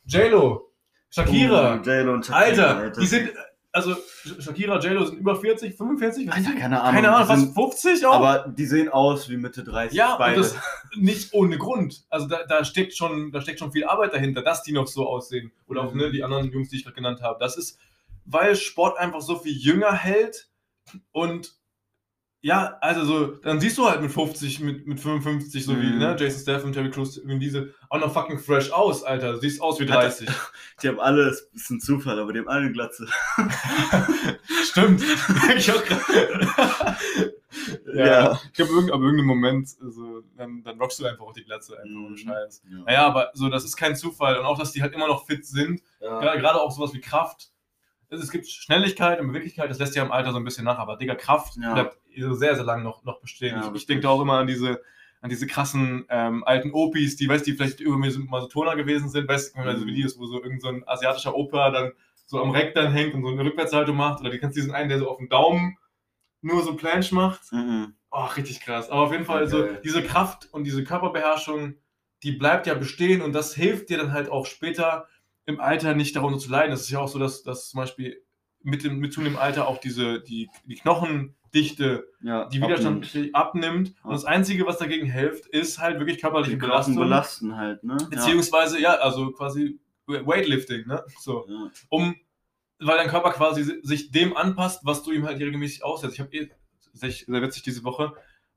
JLo, 0.04 0.70
Shakira, 1.08 1.74
und 1.74 1.86
Shakira 1.86 2.36
Alter, 2.36 2.76
Alter, 2.76 3.00
die 3.00 3.06
sind, 3.06 3.30
also 3.74 3.96
Shakira, 4.38 4.78
JLo 4.78 5.04
sind 5.04 5.18
über 5.18 5.34
40, 5.34 5.76
45? 5.76 6.32
Alter, 6.32 6.52
keine 6.52 6.80
Ahnung. 6.80 6.94
Keine 6.94 7.12
Ahnung, 7.12 7.26
fast 7.26 7.54
50 7.54 8.06
auch. 8.06 8.14
Aber 8.14 8.48
die 8.48 8.66
sehen 8.66 8.88
aus 8.88 9.28
wie 9.28 9.36
Mitte 9.36 9.64
30. 9.64 9.96
Ja, 9.96 10.16
beide. 10.16 10.36
und 10.36 10.42
das 10.44 10.56
nicht 10.96 11.34
ohne 11.34 11.58
Grund. 11.58 12.04
Also 12.08 12.28
da, 12.28 12.44
da, 12.44 12.64
steckt 12.64 12.96
schon, 12.96 13.32
da 13.32 13.40
steckt 13.40 13.58
schon 13.58 13.72
viel 13.72 13.84
Arbeit 13.84 14.14
dahinter, 14.14 14.42
dass 14.42 14.62
die 14.62 14.72
noch 14.72 14.86
so 14.86 15.08
aussehen. 15.08 15.50
Oder 15.66 15.82
auch 15.82 15.92
mhm. 15.92 16.02
ne, 16.02 16.10
die 16.12 16.22
anderen 16.22 16.52
Jungs, 16.52 16.68
die 16.68 16.76
ich 16.76 16.84
gerade 16.84 16.94
genannt 16.94 17.20
habe. 17.20 17.38
Das 17.40 17.56
ist, 17.56 17.80
weil 18.24 18.54
Sport 18.54 18.96
einfach 18.96 19.20
so 19.20 19.38
viel 19.38 19.56
jünger 19.56 19.92
hält 19.92 20.48
und 21.10 21.54
ja, 22.44 22.76
also 22.82 23.06
so, 23.06 23.26
dann 23.36 23.58
siehst 23.58 23.78
du 23.78 23.88
halt 23.88 24.02
mit 24.02 24.12
50, 24.12 24.60
mit, 24.60 24.86
mit 24.86 25.00
55, 25.00 25.64
so 25.64 25.72
mhm. 25.72 25.80
wie 25.80 25.90
ne, 25.96 26.14
Jason 26.18 26.42
Statham, 26.42 26.74
Terry 26.74 26.90
Crews, 26.90 27.18
wie 27.24 27.38
diese, 27.38 27.72
auch 27.88 27.98
noch 27.98 28.12
fucking 28.12 28.38
fresh 28.38 28.70
aus, 28.70 29.02
Alter. 29.02 29.32
Du 29.32 29.40
siehst 29.40 29.62
aus 29.62 29.80
wie 29.80 29.86
30. 29.86 30.28
die 30.82 30.88
haben 30.88 31.00
alle, 31.00 31.24
das 31.24 31.40
ist 31.54 31.70
ein 31.70 31.80
Zufall, 31.80 32.18
aber 32.18 32.34
die 32.34 32.40
haben 32.40 32.48
alle 32.48 32.66
eine 32.66 32.72
Glatze. 32.72 33.06
Stimmt. 34.62 35.02
ich 35.56 35.72
auch 35.72 35.82
ja, 37.94 38.06
ja. 38.06 38.40
Ich 38.44 38.52
glaube, 38.52 38.72
irgend, 38.72 38.92
ab 38.92 39.00
irgendeinem 39.00 39.26
Moment, 39.26 39.70
also, 39.82 40.22
dann, 40.36 40.62
dann 40.62 40.78
rockst 40.78 41.00
du 41.00 41.06
einfach 41.06 41.24
auch 41.24 41.32
die 41.32 41.44
Glatze, 41.44 41.78
einfach 41.78 41.96
mhm. 41.96 42.06
ohne 42.08 42.18
Scheiß. 42.18 42.62
Ja. 42.70 42.78
Naja, 42.84 43.06
aber 43.06 43.30
so, 43.32 43.48
das 43.48 43.64
ist 43.64 43.76
kein 43.76 43.96
Zufall. 43.96 44.36
Und 44.36 44.44
auch, 44.44 44.58
dass 44.58 44.72
die 44.72 44.82
halt 44.82 44.92
immer 44.92 45.08
noch 45.08 45.24
fit 45.24 45.46
sind. 45.46 45.80
Ja. 45.98 46.20
Gerade 46.36 46.60
auch 46.60 46.72
sowas 46.72 46.92
wie 46.92 47.00
Kraft 47.00 47.53
es 48.10 48.30
gibt 48.30 48.46
Schnelligkeit 48.46 49.20
und 49.20 49.28
Beweglichkeit, 49.28 49.70
das 49.70 49.78
lässt 49.78 49.96
ja 49.96 50.04
im 50.04 50.12
Alter 50.12 50.32
so 50.32 50.38
ein 50.38 50.44
bisschen 50.44 50.64
nach, 50.64 50.78
aber 50.78 50.96
Digga, 50.96 51.14
Kraft 51.14 51.56
ja. 51.56 51.72
bleibt 51.72 51.98
sehr, 52.16 52.54
sehr 52.54 52.64
lange 52.64 52.84
noch, 52.84 53.04
noch 53.04 53.20
bestehen. 53.20 53.56
Ja, 53.56 53.68
ich, 53.68 53.82
ich 53.82 53.86
denke 53.86 54.02
da 54.02 54.10
auch 54.10 54.20
immer 54.20 54.38
an 54.38 54.46
diese, 54.46 54.82
an 55.20 55.30
diese 55.30 55.46
krassen 55.46 56.04
ähm, 56.08 56.44
alten 56.44 56.72
Opis, 56.72 57.16
die, 57.16 57.28
weißt 57.28 57.46
die 57.46 57.52
vielleicht 57.52 57.80
irgendwie 57.80 58.10
so, 58.10 58.20
mal 58.20 58.40
so 58.40 58.48
Turner 58.48 58.76
gewesen 58.76 59.08
sind, 59.08 59.28
weißt 59.28 59.56
du, 59.56 59.60
mhm. 59.60 59.66
also 59.66 59.86
Videos, 59.86 60.18
wo 60.18 60.26
so 60.26 60.36
irgendein 60.36 60.60
so 60.60 60.68
ein 60.68 60.88
asiatischer 60.88 61.34
Opa 61.34 61.70
dann 61.70 61.92
so 62.26 62.42
am 62.42 62.50
Reck 62.50 62.74
dann 62.74 62.92
hängt 62.92 63.14
und 63.14 63.22
so 63.22 63.28
eine 63.28 63.44
Rückwärtshaltung 63.44 63.96
macht, 63.96 64.20
oder 64.20 64.30
die 64.30 64.38
kannst 64.38 64.56
diesen 64.56 64.72
einen, 64.72 64.88
der 64.88 64.98
so 64.98 65.08
auf 65.08 65.18
dem 65.18 65.28
Daumen 65.28 65.76
nur 66.40 66.62
so 66.62 66.76
Planche 66.76 67.14
macht. 67.14 67.52
Mhm. 67.52 67.94
Oh, 68.10 68.26
richtig 68.36 68.60
krass. 68.60 68.90
Aber 68.90 69.02
auf 69.02 69.12
jeden 69.12 69.24
Fall, 69.24 69.42
okay. 69.44 69.50
so 69.50 69.68
diese 69.82 70.02
Kraft 70.02 70.48
und 70.52 70.64
diese 70.64 70.84
Körperbeherrschung, 70.84 71.74
die 72.22 72.32
bleibt 72.32 72.66
ja 72.66 72.74
bestehen 72.74 73.22
und 73.22 73.32
das 73.32 73.54
hilft 73.54 73.90
dir 73.90 73.98
dann 73.98 74.12
halt 74.12 74.30
auch 74.30 74.46
später 74.46 75.08
im 75.46 75.60
Alter 75.60 75.94
nicht 75.94 76.16
darunter 76.16 76.38
zu 76.38 76.50
leiden. 76.50 76.72
Es 76.72 76.82
ist 76.82 76.90
ja 76.90 77.00
auch 77.00 77.08
so, 77.08 77.18
dass, 77.18 77.42
dass 77.42 77.70
zum 77.70 77.78
Beispiel 77.78 78.22
mit, 78.62 78.82
dem, 78.82 78.98
mit 78.98 79.12
zunehmendem 79.12 79.40
Alter 79.40 79.68
auch 79.68 79.78
diese, 79.78 80.20
die, 80.22 80.48
die 80.64 80.76
Knochendichte, 80.76 82.06
ja, 82.22 82.48
die 82.48 82.62
Widerstand 82.62 83.04
abnimmt. 83.06 83.34
abnimmt. 83.34 83.94
Und 84.02 84.12
das 84.12 84.24
Einzige, 84.24 84.66
was 84.66 84.78
dagegen 84.78 85.06
hilft, 85.06 85.46
ist 85.46 85.78
halt 85.78 85.98
wirklich 85.98 86.20
körperliche 86.20 86.56
Belastung. 86.56 86.96
belasten 86.96 87.56
halt, 87.56 87.84
ne? 87.84 87.96
Beziehungsweise, 88.10 88.80
ja, 88.80 88.94
also 88.94 89.32
quasi 89.32 89.78
Weightlifting, 90.06 90.86
ne? 90.86 91.04
So. 91.20 91.46
Ja. 91.48 91.70
Um, 91.90 92.16
weil 92.80 92.96
dein 92.96 93.08
Körper 93.08 93.32
quasi 93.32 93.80
sich 93.82 94.10
dem 94.10 94.36
anpasst, 94.36 94.84
was 94.84 95.02
du 95.02 95.12
ihm 95.12 95.26
halt 95.26 95.38
regelmäßig 95.38 95.84
aussetzt. 95.84 96.14
Ich 96.14 96.20
habe 96.20 96.34
eh 96.34 96.50
sich, 96.92 97.26
sehr 97.26 97.42
witzig 97.42 97.62
diese 97.62 97.84
Woche, 97.84 98.12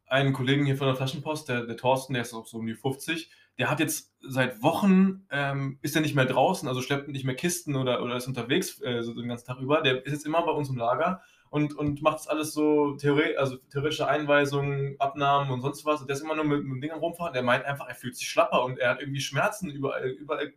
einen 0.08 0.34
Kollegen 0.34 0.66
hier 0.66 0.78
von 0.78 0.88
der 0.88 0.96
Flaschenpost, 0.96 1.50
der, 1.50 1.66
der 1.66 1.78
Thorsten, 1.78 2.14
der 2.14 2.22
ist 2.24 2.34
auch 2.34 2.48
so 2.48 2.58
um 2.58 2.66
die 2.66 2.76
50, 2.76 3.30
der 3.58 3.70
hat 3.70 3.80
jetzt 3.80 4.14
seit 4.22 4.62
Wochen, 4.62 5.26
ähm, 5.32 5.80
ist 5.82 5.96
er 5.96 6.02
nicht 6.02 6.16
mehr 6.16 6.26
draußen, 6.26 6.68
also 6.68 6.82
schleppt 6.82 7.08
nicht 7.08 7.26
mehr 7.26 7.36
Kisten 7.36 7.76
oder, 7.76 8.04
oder 8.04 8.16
ist 8.16 8.28
unterwegs 8.28 8.80
äh, 8.82 9.02
so 9.02 9.14
den 9.14 9.28
ganzen 9.28 9.48
Tag 9.48 9.60
über. 9.60 9.82
Der 9.82 10.06
ist 10.06 10.12
jetzt 10.12 10.26
immer 10.26 10.44
bei 10.46 10.52
uns 10.52 10.70
im 10.70 10.78
Lager 10.78 11.22
und, 11.50 11.76
und 11.76 12.02
macht 12.02 12.20
das 12.20 12.28
alles 12.28 12.54
so 12.54 12.96
theore 12.98 13.36
also 13.38 13.58
theoretische 13.58 14.08
Einweisungen, 14.08 14.96
Abnahmen 15.00 15.52
und 15.52 15.62
sonst 15.62 15.86
was. 15.86 16.02
Und 16.02 16.08
der 16.08 16.16
ist 16.16 16.24
immer 16.24 16.36
nur 16.36 16.46
mit, 16.46 16.64
mit 16.64 16.76
dem 16.76 16.82
Ding 16.82 16.92
am 16.92 17.00
rumfahren. 17.00 17.34
Der 17.34 17.44
meint 17.44 17.66
einfach, 17.66 17.88
er 17.88 17.96
fühlt 17.96 18.16
sich 18.16 18.30
schlapper 18.30 18.64
und 18.64 18.78
er 18.78 18.92
hat 18.92 19.02
irgendwie 19.02 19.22
Schmerzen 19.22 19.70
überall, 19.70 20.08
überall 20.10 20.54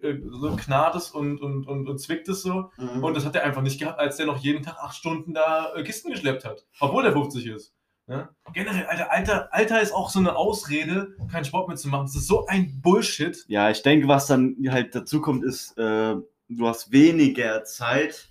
äh, 0.00 0.14
so 0.30 0.56
knarrt 0.56 0.94
es 0.94 1.10
und, 1.10 1.40
und, 1.42 1.66
und, 1.66 1.88
und 1.88 1.98
zwickt 1.98 2.28
es 2.28 2.42
so. 2.42 2.70
Mhm. 2.78 3.04
Und 3.04 3.16
das 3.16 3.26
hat 3.26 3.34
er 3.34 3.44
einfach 3.44 3.62
nicht 3.62 3.78
gehabt, 3.78 3.98
als 3.98 4.16
der 4.16 4.26
noch 4.26 4.38
jeden 4.38 4.62
Tag 4.62 4.78
acht 4.78 4.96
Stunden 4.96 5.34
da 5.34 5.74
äh, 5.74 5.82
Kisten 5.82 6.10
geschleppt 6.10 6.44
hat. 6.44 6.64
Obwohl 6.80 7.04
er 7.04 7.12
50 7.12 7.46
ist. 7.46 7.74
Ja? 8.08 8.30
Generell, 8.52 8.84
Alter, 8.86 9.12
Alter, 9.12 9.54
Alter 9.54 9.80
ist 9.80 9.92
auch 9.92 10.10
so 10.10 10.18
eine 10.18 10.36
Ausrede, 10.36 11.16
keinen 11.30 11.44
Sport 11.44 11.68
mehr 11.68 11.76
zu 11.76 11.88
machen. 11.88 12.06
Das 12.06 12.16
ist 12.16 12.26
so 12.26 12.46
ein 12.46 12.80
Bullshit. 12.82 13.44
Ja, 13.48 13.70
ich 13.70 13.82
denke, 13.82 14.08
was 14.08 14.26
dann 14.26 14.56
halt 14.68 14.94
dazu 14.94 15.20
kommt, 15.20 15.44
ist, 15.44 15.76
äh, 15.78 16.16
du 16.48 16.68
hast 16.68 16.90
weniger 16.92 17.64
Zeit. 17.64 18.28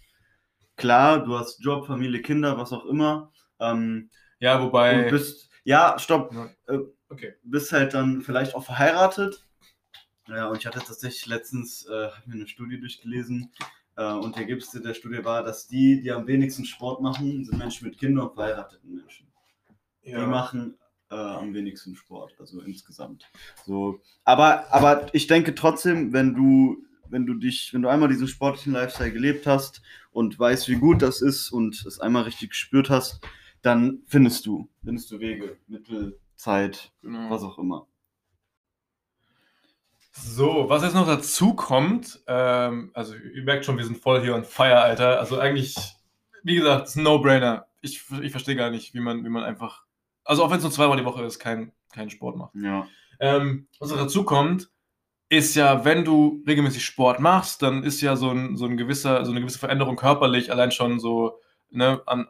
Klar, 0.75 1.23
du 1.23 1.37
hast 1.37 1.63
Job, 1.63 1.87
Familie, 1.87 2.21
Kinder, 2.21 2.57
was 2.57 2.73
auch 2.73 2.85
immer. 2.85 3.31
Ähm, 3.59 4.09
Ja, 4.39 4.61
wobei. 4.61 5.09
bist, 5.09 5.49
ja, 5.63 5.97
stopp, 5.99 6.33
Ja. 6.33 6.49
äh, 6.67 6.79
Okay. 7.09 7.33
bist 7.43 7.71
halt 7.71 7.93
dann 7.93 8.21
vielleicht 8.21 8.55
auch 8.55 8.63
verheiratet. 8.63 9.45
Ja, 10.27 10.47
und 10.47 10.57
ich 10.57 10.65
hatte 10.65 10.79
tatsächlich 10.79 11.25
letztens 11.25 11.85
äh, 11.85 12.09
mir 12.25 12.35
eine 12.35 12.47
Studie 12.47 12.79
durchgelesen. 12.79 13.51
Äh, 13.97 14.13
und 14.13 14.35
der 14.35 14.43
Ergebnis 14.43 14.71
der 14.71 14.93
Studie 14.93 15.23
war, 15.25 15.43
dass 15.43 15.67
die, 15.67 16.01
die 16.01 16.11
am 16.11 16.25
wenigsten 16.25 16.63
Sport 16.65 17.01
machen, 17.01 17.43
sind 17.43 17.57
Menschen 17.57 17.87
mit 17.87 17.97
Kindern 17.97 18.27
und 18.29 18.35
verheirateten 18.35 18.95
Menschen. 18.95 19.27
Die 20.05 20.13
machen 20.13 20.77
äh, 21.09 21.15
am 21.15 21.53
wenigsten 21.53 21.95
Sport, 21.95 22.35
also 22.39 22.61
insgesamt. 22.61 23.29
So, 23.65 24.01
aber, 24.23 24.73
aber 24.73 25.13
ich 25.13 25.27
denke 25.27 25.53
trotzdem, 25.55 26.13
wenn 26.13 26.33
du, 26.33 26.83
wenn 27.09 27.25
du 27.25 27.33
dich, 27.35 27.73
wenn 27.73 27.81
du 27.81 27.89
einmal 27.89 28.09
diesen 28.09 28.27
sportlichen 28.27 28.73
Lifestyle 28.73 29.11
gelebt 29.11 29.45
hast 29.45 29.81
und 30.11 30.39
weißt, 30.39 30.67
wie 30.69 30.75
gut 30.75 31.01
das 31.01 31.21
ist 31.21 31.51
und 31.51 31.85
es 31.85 31.99
einmal 31.99 32.23
richtig 32.23 32.49
gespürt 32.51 32.89
hast, 32.89 33.19
dann 33.61 34.01
findest 34.07 34.45
du, 34.45 34.69
findest 34.83 35.11
du 35.11 35.19
Wege, 35.19 35.57
Mittel, 35.67 36.19
Zeit, 36.35 36.91
Genau. 37.01 37.29
was 37.29 37.43
auch 37.43 37.59
immer. 37.59 37.87
So, 40.13 40.65
was 40.67 40.83
jetzt 40.83 40.93
noch 40.95 41.07
dazu 41.07 41.53
kommt, 41.53 42.19
ähm, 42.27 42.91
also 42.93 43.15
ihr 43.15 43.43
merkt 43.43 43.65
schon, 43.65 43.77
wir 43.77 43.85
sind 43.85 43.97
voll 43.97 44.21
hier 44.21 44.35
on 44.35 44.43
fire, 44.43 44.81
Alter. 44.81 45.19
Also 45.19 45.39
eigentlich, 45.39 45.75
wie 46.43 46.55
gesagt, 46.55 46.87
ist 46.87 46.95
ein 46.97 47.03
No-Brainer. 47.03 47.67
Ich, 47.81 48.03
ich 48.21 48.31
verstehe 48.31 48.55
gar 48.55 48.69
nicht, 48.71 48.93
wie 48.93 48.99
man, 48.99 49.23
wie 49.23 49.29
man 49.29 49.43
einfach, 49.43 49.85
also 50.31 50.43
auch 50.45 50.49
wenn 50.49 50.57
es 50.57 50.63
nur 50.63 50.71
zweimal 50.71 50.97
die 50.97 51.05
Woche 51.05 51.23
ist, 51.23 51.39
keinen 51.39 51.73
keinen 51.93 52.09
Sport 52.09 52.37
macht. 52.37 52.55
Ja. 52.55 52.87
Ähm, 53.19 53.67
was 53.79 53.89
dazu 53.89 54.23
kommt, 54.23 54.69
ist 55.27 55.55
ja, 55.55 55.83
wenn 55.85 56.05
du 56.05 56.41
regelmäßig 56.47 56.85
Sport 56.85 57.19
machst, 57.19 57.61
dann 57.61 57.83
ist 57.83 57.99
ja 58.01 58.15
so, 58.15 58.29
ein, 58.31 58.55
so, 58.55 58.65
ein 58.65 58.77
gewisser, 58.77 59.25
so 59.25 59.31
eine 59.31 59.41
gewisse 59.41 59.59
Veränderung 59.59 59.97
körperlich 59.97 60.49
allein 60.51 60.71
schon 60.71 60.99
so, 60.99 61.39
ne, 61.69 62.01
an, 62.05 62.27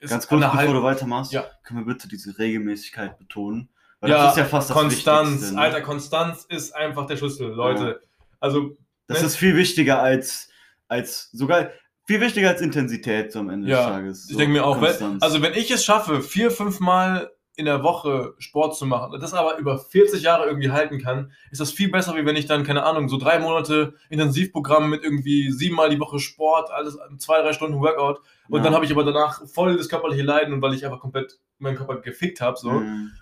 Ganz 0.00 0.12
an 0.12 0.18
kurz, 0.28 0.28
bevor 0.40 0.54
Halb- 0.54 0.72
du 0.72 0.82
weitermachst, 0.82 1.32
Ja. 1.32 1.44
können 1.64 1.80
wir 1.80 1.92
bitte 1.94 2.08
diese 2.08 2.38
Regelmäßigkeit 2.38 3.18
betonen? 3.18 3.68
Weil 4.00 4.10
ja, 4.10 4.22
das 4.24 4.32
ist 4.32 4.38
ja 4.38 4.44
fast 4.46 4.70
das 4.70 4.76
Konstanz, 4.76 5.52
ne? 5.52 5.60
Alter, 5.60 5.80
Konstanz 5.82 6.44
ist 6.48 6.74
einfach 6.74 7.06
der 7.06 7.16
Schlüssel, 7.18 7.48
Leute. 7.48 8.00
Also, 8.40 8.76
Das 9.06 9.20
ne? 9.20 9.26
ist 9.26 9.36
viel 9.36 9.54
wichtiger 9.56 10.00
als, 10.02 10.48
als 10.88 11.30
sogar 11.32 11.68
viel 12.04 12.20
wichtiger 12.20 12.50
als 12.50 12.60
Intensität 12.60 13.32
so 13.32 13.40
am 13.40 13.50
Ende 13.50 13.68
Ja, 13.70 13.76
des 13.78 13.86
Tages. 13.86 14.24
Ich 14.26 14.32
So 14.32 14.38
denke 14.38 14.52
mir 14.54 14.64
auch, 14.64 14.80
wenn, 14.80 15.22
also 15.22 15.42
wenn 15.42 15.54
ich 15.54 15.70
es 15.70 15.84
schaffe, 15.84 16.20
vier, 16.22 16.50
fünf 16.50 16.80
Mal 16.80 17.30
in 17.56 17.66
der 17.66 17.84
Woche 17.84 18.34
Sport 18.38 18.76
zu 18.76 18.84
machen 18.84 19.12
und 19.12 19.22
das 19.22 19.32
aber 19.32 19.58
über 19.58 19.78
40 19.78 20.22
Jahre 20.22 20.46
irgendwie 20.46 20.70
halten 20.72 20.98
kann, 21.00 21.30
ist 21.52 21.60
das 21.60 21.70
viel 21.70 21.88
besser, 21.88 22.16
wie 22.16 22.26
wenn 22.26 22.34
ich 22.34 22.46
dann, 22.46 22.64
keine 22.64 22.82
Ahnung, 22.82 23.08
so 23.08 23.16
drei 23.16 23.38
Monate 23.38 23.94
Intensivprogramm 24.10 24.90
mit 24.90 25.04
irgendwie 25.04 25.52
siebenmal 25.52 25.88
die 25.88 26.00
Woche 26.00 26.18
Sport, 26.18 26.72
alles 26.72 26.98
zwei, 27.18 27.40
drei 27.42 27.52
Stunden 27.52 27.78
Workout 27.80 28.20
und 28.48 28.58
Ja. 28.58 28.64
dann 28.64 28.74
habe 28.74 28.84
ich 28.84 28.90
aber 28.90 29.04
danach 29.04 29.46
voll 29.46 29.76
das 29.76 29.88
körperliche 29.88 30.24
Leiden 30.24 30.52
und 30.52 30.62
weil 30.62 30.74
ich 30.74 30.84
einfach 30.84 30.98
komplett 31.00 31.38
meinen 31.58 31.76
Körper 31.76 32.00
gefickt 32.00 32.40
habe, 32.40 32.56
so, 32.58 32.72
Mhm. 32.72 33.12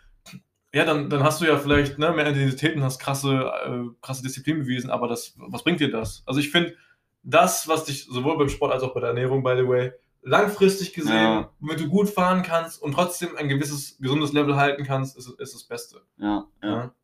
ja, 0.73 0.87
dann, 0.87 1.11
dann 1.11 1.23
hast 1.23 1.43
du 1.43 1.45
ja 1.45 1.59
vielleicht 1.59 1.99
ne, 1.99 2.11
mehr 2.13 2.27
Intensität 2.27 2.75
und 2.75 2.83
hast 2.83 2.99
krasse, 2.99 3.53
äh, 3.67 3.95
krasse 4.01 4.23
Disziplin 4.23 4.61
bewiesen, 4.61 4.89
aber 4.91 5.09
das, 5.09 5.35
was 5.37 5.63
bringt 5.63 5.81
dir 5.81 5.91
das? 5.91 6.23
Also 6.25 6.41
ich 6.41 6.51
finde, 6.51 6.75
das, 7.23 7.69
was 7.69 7.85
dich 7.85 8.05
sowohl 8.07 8.37
beim 8.39 8.49
Sport 8.49 8.73
als 8.73 8.83
auch 8.83 8.95
bei 8.95 9.01
der 9.01 9.11
Ernährung, 9.11 9.43
by 9.43 9.55
the 9.57 9.67
way, 9.69 9.93
langfristig 10.23 10.93
gesehen, 10.93 11.15
Ja. 11.15 11.51
womit 11.61 11.81
du 11.81 11.89
gut 11.89 12.09
fahren 12.09 12.43
kannst 12.43 12.81
und 12.83 12.93
trotzdem 12.93 13.37
ein 13.37 13.49
gewisses 13.49 13.99
gesundes 13.99 14.33
Level 14.33 14.57
halten 14.57 14.85
kannst, 14.85 15.17
ist, 15.17 15.29
ist 15.39 15.55
das 15.55 15.65
Beste. 15.65 16.01
Ja, 16.19 16.47
ja. 16.63 16.71
Ja. 16.71 16.95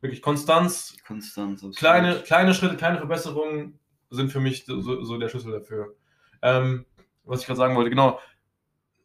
Wirklich 0.00 0.22
Konstanz, 0.22 0.96
Konstanz. 1.06 1.54
absolut. 1.58 1.76
kleine, 1.76 2.20
kleine 2.20 2.54
Schritte, 2.54 2.76
kleine 2.76 2.98
Verbesserungen 2.98 3.78
sind 4.08 4.32
für 4.32 4.40
mich 4.40 4.64
so, 4.64 4.80
so 5.04 5.18
der 5.18 5.28
Schlüssel 5.28 5.52
dafür. 5.52 5.94
Ähm, 6.42 6.86
was 7.24 7.40
ich 7.40 7.46
gerade 7.46 7.58
sagen 7.58 7.76
wollte, 7.76 7.90
genau. 7.90 8.18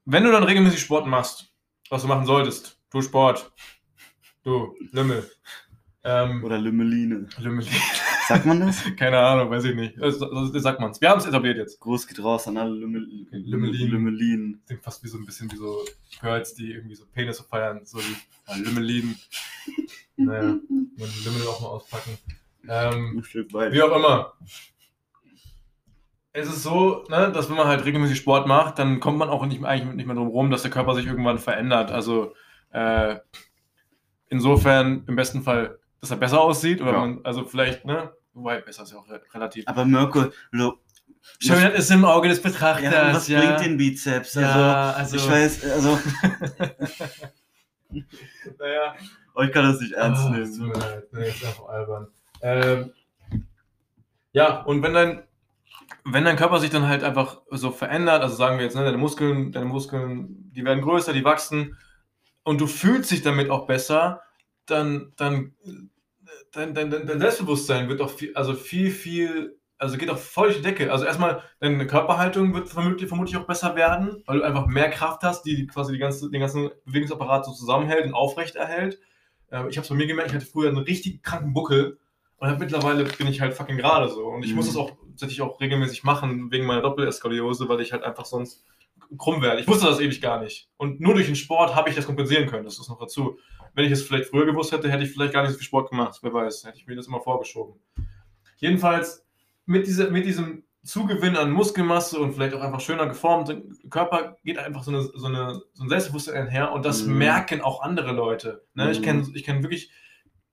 Wenn 0.06 0.24
du 0.24 0.32
dann 0.32 0.44
regelmäßig 0.44 0.80
Sport 0.80 1.06
machst, 1.08 1.52
was 1.90 2.02
du 2.04 2.08
machen 2.08 2.26
solltest, 2.26 2.80
tu 2.92 3.02
Sport. 3.02 3.52
Du, 4.44 4.76
Lümmel. 4.92 5.30
Ähm, 6.04 6.44
Oder 6.44 6.60
Lümmeline. 6.60 7.28
Lümmel. 7.40 7.66
Sagt 8.28 8.46
man 8.46 8.60
das? 8.60 8.84
Keine 8.98 9.20
Ahnung, 9.20 9.50
weiß 9.50 9.66
ich 9.66 9.76
nicht. 9.76 9.98
Das, 10.00 10.18
das, 10.20 10.52
das 10.52 10.64
sagt 10.64 10.80
man's. 10.80 11.00
Wir 11.02 11.10
haben 11.10 11.20
es 11.20 11.26
etabliert 11.26 11.58
jetzt. 11.58 11.80
Groß 11.80 12.08
geht 12.08 12.24
raus 12.24 12.48
an 12.48 12.58
alle 12.58 12.72
Lümmel 12.74 13.08
Lümmelinen. 13.32 13.90
Lümmelinen. 13.92 14.62
Klingt 14.66 14.84
fast 14.84 15.04
wie 15.04 15.08
so 15.08 15.18
ein 15.18 15.26
bisschen 15.26 15.52
wie 15.52 15.58
so 15.58 15.84
Girls, 16.22 16.54
die 16.56 16.72
irgendwie 16.72 16.96
so 16.96 17.06
Penisse 17.14 17.44
feiern. 17.44 17.82
So 17.86 18.00
wie 18.00 18.16
ja, 18.48 18.56
Lümmeliden. 18.58 19.16
Naja, 20.18 20.42
man 20.42 20.60
Lümmel 20.98 21.48
auch 21.50 21.62
mal 21.62 21.68
auspacken. 21.68 22.18
Ähm, 22.68 23.18
Ein 23.20 23.24
Stück 23.24 23.54
weit. 23.54 23.74
Wie 23.74 23.82
auch 23.82 23.96
immer. 23.96 24.34
Es 26.34 26.48
ist 26.50 26.64
so, 26.64 27.06
ne, 27.10 27.32
dass 27.32 27.50
wenn 27.50 27.56
man 27.56 27.68
halt 27.68 27.86
regelmäßig 27.86 28.18
Sport 28.18 28.46
macht, 28.48 28.78
dann 28.80 29.00
kommt 29.00 29.18
man 29.18 29.30
auch 29.30 29.46
nicht, 29.46 29.62
mehr- 29.62 29.70
eigentlich 29.70 29.96
nicht 29.96 30.06
mehr 30.06 30.16
drum 30.16 30.28
rum, 30.28 30.52
dass 30.52 30.64
der 30.64 30.72
Körper 30.72 30.94
sich 30.96 31.06
irgendwann 31.06 31.40
verändert. 31.40 31.92
Also 31.92 32.34
äh, 32.72 33.18
insofern 34.28 35.06
im 35.08 35.16
besten 35.16 35.44
Fall, 35.44 35.80
dass 36.06 36.12
er 36.12 36.18
besser 36.18 36.40
aussieht. 36.42 36.82
Oder 36.82 36.92
Ja. 36.94 37.00
man, 37.00 37.20
also 37.24 37.44
vielleicht, 37.46 37.86
ne? 37.86 38.14
Wobei, 38.34 38.62
besser 38.62 38.84
ist 38.84 38.92
ja 38.92 38.98
auch 38.98 39.10
re 39.10 39.22
relativ. 39.34 39.68
Aber 39.68 39.86
Mirko, 39.86 40.26
lo, 40.52 40.78
Schönheit 41.40 41.74
ist 41.76 41.90
im 41.92 42.06
Auge 42.06 42.30
des 42.30 42.42
Betrachters. 42.42 42.94
ja, 42.94 43.14
was 43.14 43.28
ja. 43.28 43.40
bringt 43.40 43.60
den 43.62 43.78
Bizeps? 43.78 44.38
Also, 44.38 44.50
ja, 44.60 44.92
also, 44.92 45.16
ich 45.18 45.30
weiß, 45.30 45.72
also, 45.72 46.00
naja, 48.60 48.96
euch 49.36 49.52
kann 49.52 49.66
das 49.66 49.80
nicht 49.82 49.94
ernst 49.94 50.26
Ah, 50.26 50.30
nehmen. 50.30 50.46
tut 50.58 50.68
mir 50.68 50.74
leid. 50.80 51.08
Nee, 51.14 51.28
ist 51.28 51.44
einfach 51.46 51.66
albern. 51.68 52.08
Ähm, 52.42 52.92
ja, 54.34 54.62
und 54.64 54.84
wenn 54.84 54.94
dein, 54.94 55.24
wenn 56.04 56.26
dein 56.26 56.36
Körper 56.38 56.60
sich 56.60 56.70
dann 56.70 56.88
halt 56.88 57.04
einfach 57.04 57.42
so 57.52 57.72
verändert, 57.72 58.22
also 58.22 58.36
sagen 58.36 58.58
wir 58.58 58.66
jetzt, 58.66 58.76
ne, 58.76 58.84
deine 58.84 58.98
Muskeln, 58.98 59.52
deine 59.52 59.66
Muskeln, 59.66 60.52
die 60.52 60.64
werden 60.66 60.82
größer, 60.84 61.14
die 61.14 61.24
wachsen 61.24 61.78
und 62.44 62.62
du 62.62 62.68
fühlst 62.68 63.12
dich 63.12 63.22
damit 63.22 63.50
auch 63.50 63.66
besser, 63.66 64.22
dann, 64.66 65.14
dann 65.16 65.54
dein, 66.56 66.74
dein, 66.74 66.90
dein, 66.90 67.20
Selbstbewusstsein 67.20 67.90
wird 67.90 68.02
auch 68.02 68.10
viel, 68.10 68.34
also 68.36 68.54
viel, 68.54 68.90
viel, 68.92 69.58
also 69.78 69.98
geht 69.98 70.10
auch 70.10 70.18
voll 70.18 70.48
durch 70.48 70.58
die 70.58 70.64
Decke. 70.64 70.92
Also 70.92 71.06
erstmal, 71.06 71.44
deine 71.60 71.86
Körperhaltung 71.86 72.54
wird 72.54 72.70
vermutlich, 72.70 73.08
vermutlich 73.08 73.38
auch 73.38 73.46
besser 73.46 73.76
werden, 73.76 74.24
weil 74.26 74.40
du 74.40 74.44
einfach 74.44 74.68
mehr 74.68 74.90
Kraft 74.90 75.22
hast, 75.24 75.44
die 75.44 75.68
quasi 75.68 75.94
die 75.94 76.00
ganze, 76.00 76.30
den 76.32 76.40
ganzen 76.42 76.70
Bewegungsapparat 76.86 77.46
so 77.46 77.52
zusammenhält 77.52 78.06
und 78.06 78.14
aufrecht 78.14 78.56
erhält. 78.56 79.00
Äh, 79.52 79.68
Ich 79.70 79.78
habe 79.78 79.84
es 79.84 79.90
bei 79.90 79.96
mir 79.96 80.08
gemerkt, 80.08 80.30
ich 80.32 80.36
hatte 80.36 80.46
früher 80.46 80.70
einen 80.70 80.78
richtig 80.78 81.22
kranken 81.24 81.54
Buckel 81.54 82.00
und 82.38 82.48
halt 82.48 82.60
mittlerweile 82.60 83.04
bin 83.04 83.28
ich 83.28 83.42
halt 83.42 83.54
fucking 83.54 83.78
gerade 83.78 84.10
so. 84.10 84.26
Und 84.28 84.44
ich 84.44 84.52
Mhm. 84.52 84.58
muss 84.58 84.68
das 84.68 84.78
auch 84.78 84.92
tatsächlich 85.12 85.42
auch 85.42 85.60
regelmäßig 85.62 86.04
machen, 86.04 86.52
wegen 86.52 86.66
meiner 86.66 86.82
Doppeleskoliose, 86.82 87.70
weil 87.70 87.82
ich 87.82 87.92
halt 87.94 88.04
einfach 88.04 88.26
sonst 88.26 88.64
krumm 89.18 89.42
werde. 89.42 89.62
Ich 89.62 89.68
wusste 89.68 89.86
das 89.86 90.00
ewig 90.00 90.22
gar 90.22 90.42
nicht. 90.42 90.68
Und 90.78 91.00
nur 91.00 91.14
durch 91.14 91.28
den 91.28 91.36
Sport 91.36 91.76
habe 91.76 91.90
ich 91.90 91.96
das 91.96 92.06
kompensieren 92.06 92.48
können. 92.50 92.66
Das 92.66 92.80
ist 92.80 92.90
noch 92.90 92.98
dazu. 93.00 93.38
Wenn 93.76 93.86
ich 93.86 93.92
es 93.92 94.04
vielleicht 94.04 94.30
früher 94.30 94.46
gewusst 94.46 94.72
hätte, 94.72 94.90
hätte 94.90 95.04
ich 95.04 95.12
vielleicht 95.12 95.34
gar 95.34 95.42
nicht 95.44 95.52
so 95.52 95.58
viel 95.58 95.66
Sport 95.68 95.90
gemacht. 95.92 96.18
Wer 96.22 96.34
weiß, 96.34 96.66
hätte 96.66 96.78
ich 96.78 96.88
mir 96.88 96.96
das 96.96 97.08
immer 97.08 97.22
vorgeschoben. 97.22 97.80
Jedenfalls 98.58 99.26
mit, 99.66 99.86
dieser, 99.88 100.10
mit 100.10 100.26
diesem 100.26 100.64
Zugewinn 100.84 101.36
an 101.36 101.52
Muskelmasse 101.52 102.20
und 102.20 102.34
vielleicht 102.34 102.54
auch 102.54 102.62
einfach 102.62 102.80
schöner 102.80 103.08
geformten 103.08 103.78
Körper 103.90 104.38
geht 104.44 104.58
einfach 104.60 104.84
so, 104.84 104.92
eine, 104.92 105.02
so, 105.02 105.26
eine, 105.28 105.62
so 105.74 105.84
ein 105.84 105.90
Selbstbewusstsein 105.90 106.48
einher 106.48 106.72
und 106.72 106.86
das 106.86 107.04
Mhm. 107.06 107.18
merken 107.18 107.62
auch 107.62 107.82
andere 107.82 108.12
Leute. 108.12 108.64
Ne? 108.76 108.92
Ich 108.92 109.00
Mhm. 109.00 109.04
kenne 109.04 109.28
ich 109.34 109.44
kenn 109.44 109.64
wirklich 109.64 109.92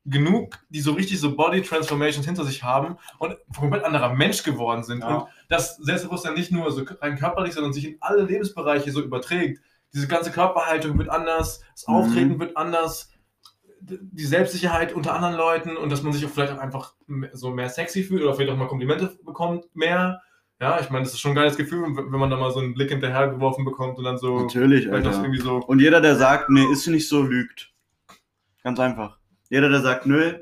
genug, 0.05 0.59
die 0.71 0.81
so 0.81 0.93
richtig 0.95 1.21
so 1.21 1.37
Body 1.37 1.63
Transformations 1.63 2.27
hinter 2.27 2.45
sich 2.45 2.65
haben 2.65 2.97
und 3.19 3.37
komplett 3.57 3.85
anderer 3.85 4.15
Mensch 4.15 4.43
geworden 4.43 4.83
sind. 4.83 5.01
Ja. 5.01 5.17
Und 5.19 5.29
das 5.49 5.77
Selbstbewusstsein 5.77 6.35
nicht 6.35 6.51
nur 6.51 6.73
so 6.73 6.83
rein 7.01 7.17
körperlich, 7.17 7.53
sondern 7.55 7.73
sich 7.73 7.87
in 7.87 7.97
alle 8.01 8.23
Lebensbereiche 8.25 8.91
so 8.91 9.01
überträgt. 9.01 9.61
Diese 9.95 10.09
ganze 10.09 10.33
Körperhaltung 10.33 10.99
wird 10.99 11.11
anders, 11.11 11.61
das 11.73 11.87
Mhm. 11.87 11.95
Auftreten 11.95 12.41
wird 12.41 12.57
anders, 12.57 13.12
die 13.85 14.25
Selbstsicherheit 14.25 14.93
unter 14.93 15.15
anderen 15.15 15.35
Leuten 15.37 15.77
und 15.77 15.91
dass 15.91 16.03
man 16.03 16.13
sich 16.13 16.25
auch 16.25 16.31
vielleicht 16.31 16.53
auch 16.53 16.59
einfach 16.59 16.95
so 17.33 17.51
mehr 17.51 17.69
sexy 17.69 18.05
fühlt 18.05 18.23
oder 18.23 18.35
vielleicht 18.35 18.53
auch 18.53 18.57
mal 18.57 18.69
Komplimente 18.69 19.19
bekommt 19.25 19.75
mehr. 19.75 20.23
Ja, 20.61 20.79
ich 20.81 20.91
meine, 20.91 21.05
das 21.05 21.13
ist 21.15 21.21
schon 21.21 21.33
ein 21.33 21.37
geiles 21.37 21.57
Gefühl, 21.57 21.83
wenn 21.83 22.21
man 22.21 22.31
da 22.31 22.37
mal 22.37 22.53
so 22.53 22.61
einen 22.61 22.75
Blick 22.75 22.91
hinterher 22.91 23.29
geworfen 23.29 23.65
bekommt 23.65 23.99
und 23.99 24.05
dann 24.05 24.19
so. 24.19 24.39
Natürlich, 24.39 24.91
Alter. 24.93 25.11
irgendwie 25.11 25.41
so. 25.41 25.57
Und 25.57 25.81
jeder, 25.81 26.01
der 26.01 26.15
sagt, 26.15 26.51
nee, 26.51 26.65
ist 26.71 26.87
nicht 26.87 27.09
so, 27.09 27.23
lügt. 27.23 27.73
Ganz 28.63 28.79
einfach. 28.79 29.19
Jeder, 29.51 29.69
der 29.69 29.81
sagt, 29.81 30.07
nö, 30.07 30.35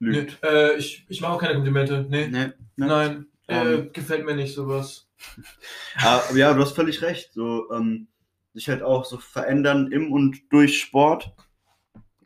Nee, 0.00 0.20
lügt. 0.20 0.42
äh, 0.42 0.76
ich, 0.76 1.04
ich 1.08 1.20
mache 1.20 1.32
auch 1.32 1.38
keine 1.38 1.54
Komplimente. 1.54 2.06
Nee. 2.08 2.28
Nee. 2.28 2.46
nee. 2.76 2.86
Nein. 2.86 3.26
Äh, 3.46 3.82
gefällt 3.92 4.24
mir 4.24 4.36
nicht 4.36 4.54
sowas. 4.54 5.08
Aber 6.02 6.22
ja, 6.36 6.54
du 6.54 6.62
hast 6.62 6.74
völlig 6.74 7.02
recht. 7.02 7.32
So, 7.32 7.70
ähm, 7.72 8.08
sich 8.54 8.68
halt 8.68 8.82
auch 8.82 9.04
so 9.04 9.18
verändern 9.18 9.92
im 9.92 10.12
und 10.12 10.50
durch 10.50 10.80
Sport. 10.80 11.34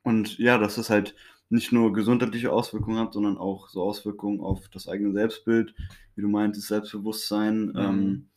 Und 0.03 0.39
ja, 0.39 0.59
dass 0.59 0.79
es 0.79 0.91
halt 0.91 1.15
nicht 1.49 1.71
nur 1.73 1.93
gesundheitliche 1.93 2.53
Auswirkungen 2.53 2.99
hat, 2.99 3.13
sondern 3.13 3.37
auch 3.39 3.69
so 3.69 3.83
Auswirkungen 3.83 4.41
auf 4.41 4.69
das 4.69 4.89
eigene 4.89 5.13
Selbstbild, 5.13 5.75
wie 6.17 6.23
du 6.23 6.29
meintest, 6.29 6.69
Selbstbewusstsein 6.69 7.67
Mhm. 7.67 7.77
ähm, 7.77 8.29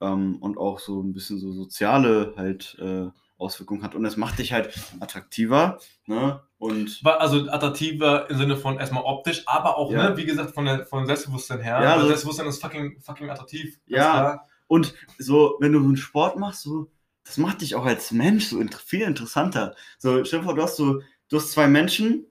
ähm, 0.00 0.36
und 0.40 0.58
auch 0.58 0.78
so 0.78 1.00
ein 1.02 1.12
bisschen 1.12 1.38
so 1.38 1.52
soziale 1.52 2.34
halt 2.36 2.76
äh, 2.80 3.06
Auswirkungen 3.38 3.82
hat. 3.82 3.94
Und 3.94 4.04
es 4.06 4.16
macht 4.16 4.38
dich 4.38 4.52
halt 4.52 4.70
attraktiver, 5.00 5.78
ne? 6.06 6.40
Und 6.58 7.02
also 7.04 7.50
attraktiver 7.50 8.30
im 8.30 8.38
Sinne 8.38 8.56
von 8.56 8.78
erstmal 8.78 9.02
optisch, 9.04 9.42
aber 9.46 9.76
auch, 9.76 9.92
Ja. 9.92 10.08
ne, 10.10 10.16
wie 10.16 10.24
gesagt, 10.24 10.54
von 10.54 10.64
der, 10.64 10.86
von 10.86 11.04
Selbstbewusstsein 11.04 11.60
her. 11.60 11.80
Ja, 11.82 11.92
Weil 11.96 12.00
so- 12.00 12.06
Selbstbewusstsein 12.06 12.46
ist 12.48 12.62
fucking, 12.62 12.98
fucking 13.00 13.28
attraktiv. 13.28 13.78
Ja. 13.86 13.98
klar. 14.12 14.48
Und 14.68 14.94
so, 15.18 15.56
wenn 15.60 15.72
du 15.72 15.80
so 15.80 15.84
einen 15.84 15.96
Sport 15.98 16.38
machst, 16.38 16.62
so, 16.62 16.90
das 17.26 17.38
macht 17.38 17.60
dich 17.60 17.74
auch 17.74 17.84
als 17.84 18.12
Mensch 18.12 18.46
so 18.46 18.60
inter 18.60 18.78
viel 18.78 19.02
interessanter. 19.02 19.74
So, 19.98 20.24
stell 20.24 20.38
dir 20.40 20.44
vor, 20.44 20.54
du 20.54 20.62
hast 20.62 20.76
so, 20.76 21.02
du 21.28 21.36
hast 21.36 21.50
zwei 21.52 21.66
Menschen, 21.66 22.24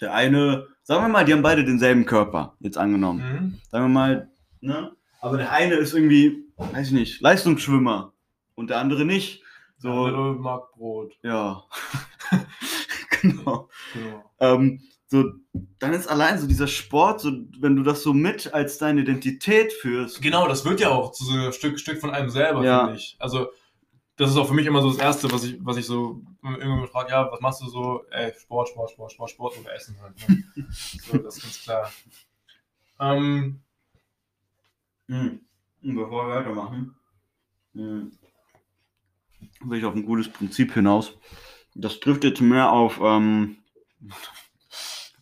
der 0.00 0.12
eine, 0.14 0.66
sagen 0.82 1.02
wir 1.04 1.08
mal, 1.08 1.24
die 1.24 1.32
haben 1.32 1.42
beide 1.42 1.64
denselben 1.64 2.04
Körper, 2.04 2.54
jetzt 2.60 2.76
angenommen. 2.78 3.20
Mhm. 3.20 3.58
Sagen 3.70 3.84
wir 3.84 3.88
mal, 3.88 4.30
ne? 4.60 4.92
Aber 5.20 5.38
der 5.38 5.50
eine 5.52 5.74
ist 5.76 5.94
irgendwie, 5.94 6.44
weiß 6.56 6.88
ich 6.88 6.92
nicht, 6.92 7.20
Leistungsschwimmer 7.20 8.12
und 8.54 8.70
der 8.70 8.78
andere 8.78 9.04
nicht. 9.04 9.42
So. 9.78 9.92
So, 9.92 10.04
Andere 10.04 10.34
mag 10.34 10.72
Brot. 10.72 11.14
ja. 11.22 11.64
genau. 13.22 13.68
Genau. 13.94 14.30
Ähm, 14.40 14.80
so, 15.06 15.24
dann 15.78 15.92
ist 15.92 16.06
allein 16.06 16.38
so 16.38 16.46
dieser 16.46 16.66
Sport, 16.66 17.20
so, 17.20 17.30
wenn 17.60 17.76
du 17.76 17.82
das 17.82 18.02
so 18.02 18.14
mit 18.14 18.52
als 18.54 18.78
deine 18.78 19.02
Identität 19.02 19.72
führst. 19.72 20.22
Genau, 20.22 20.48
das 20.48 20.64
wird 20.64 20.80
ja 20.80 20.88
auch 20.90 21.12
zu 21.12 21.24
so 21.24 21.32
einem 21.32 21.52
Stück, 21.52 21.78
Stück 21.78 22.00
von 22.00 22.10
einem 22.10 22.30
selber, 22.30 22.64
Ja. 22.64 22.84
finde 22.86 22.96
ich. 22.98 23.16
Also, 23.18 23.48
das 24.22 24.30
ist 24.30 24.36
auch 24.36 24.48
für 24.48 24.54
mich 24.54 24.66
immer 24.66 24.82
so 24.82 24.90
das 24.90 24.98
Erste, 24.98 25.30
was 25.30 25.44
ich, 25.44 25.58
was 25.60 25.76
ich 25.76 25.86
so, 25.86 26.22
wenn 26.42 26.54
irgendjemand 26.54 26.90
fragt, 26.90 27.10
ja, 27.10 27.30
was 27.30 27.40
machst 27.40 27.60
du 27.62 27.68
so? 27.68 28.04
Ey, 28.10 28.32
Sport, 28.38 28.68
Sport, 28.68 28.90
Sport, 28.90 29.12
Sport, 29.12 29.30
Sport 29.30 29.58
oder 29.60 29.74
Essen 29.74 29.96
halt. 30.00 30.28
Ne? 30.28 30.44
so, 30.70 31.18
das 31.18 31.36
ist 31.36 31.42
ganz 31.42 31.62
klar. 31.62 31.92
Ähm, 33.00 33.60
Hm. 35.12 35.40
Und 35.82 35.96
Bevor 35.96 36.28
wir 36.28 36.36
weitermachen, 36.36 36.94
hm, 37.74 38.12
will 39.64 39.78
ich 39.78 39.84
auf 39.84 39.94
ein 39.94 40.06
gutes 40.06 40.28
Prinzip 40.28 40.72
hinaus. 40.72 41.12
Das 41.74 42.00
trifft 42.00 42.24
jetzt 42.24 42.40
mehr 42.40 42.70
auf, 42.70 42.98
ähm, 43.02 43.58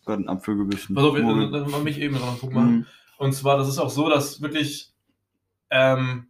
gerade 0.05 0.19
einen 0.19 0.29
Apfel 0.29 0.55
gebissen. 0.55 0.95
pass 0.95 1.03
auf, 1.03 1.17
Moritz. 1.17 1.49
lass 1.51 1.69
mal 1.69 1.81
mich 1.81 1.99
eben 1.99 2.15
noch 2.15 2.27
einen 2.27 2.39
Punkt 2.39 2.55
machen. 2.55 2.69
Hm. 2.69 2.85
Und 3.17 3.33
zwar, 3.33 3.57
das 3.57 3.67
ist 3.67 3.79
auch 3.79 3.89
so, 3.89 4.09
dass 4.09 4.41
wirklich, 4.41 4.93
ähm, 5.69 6.27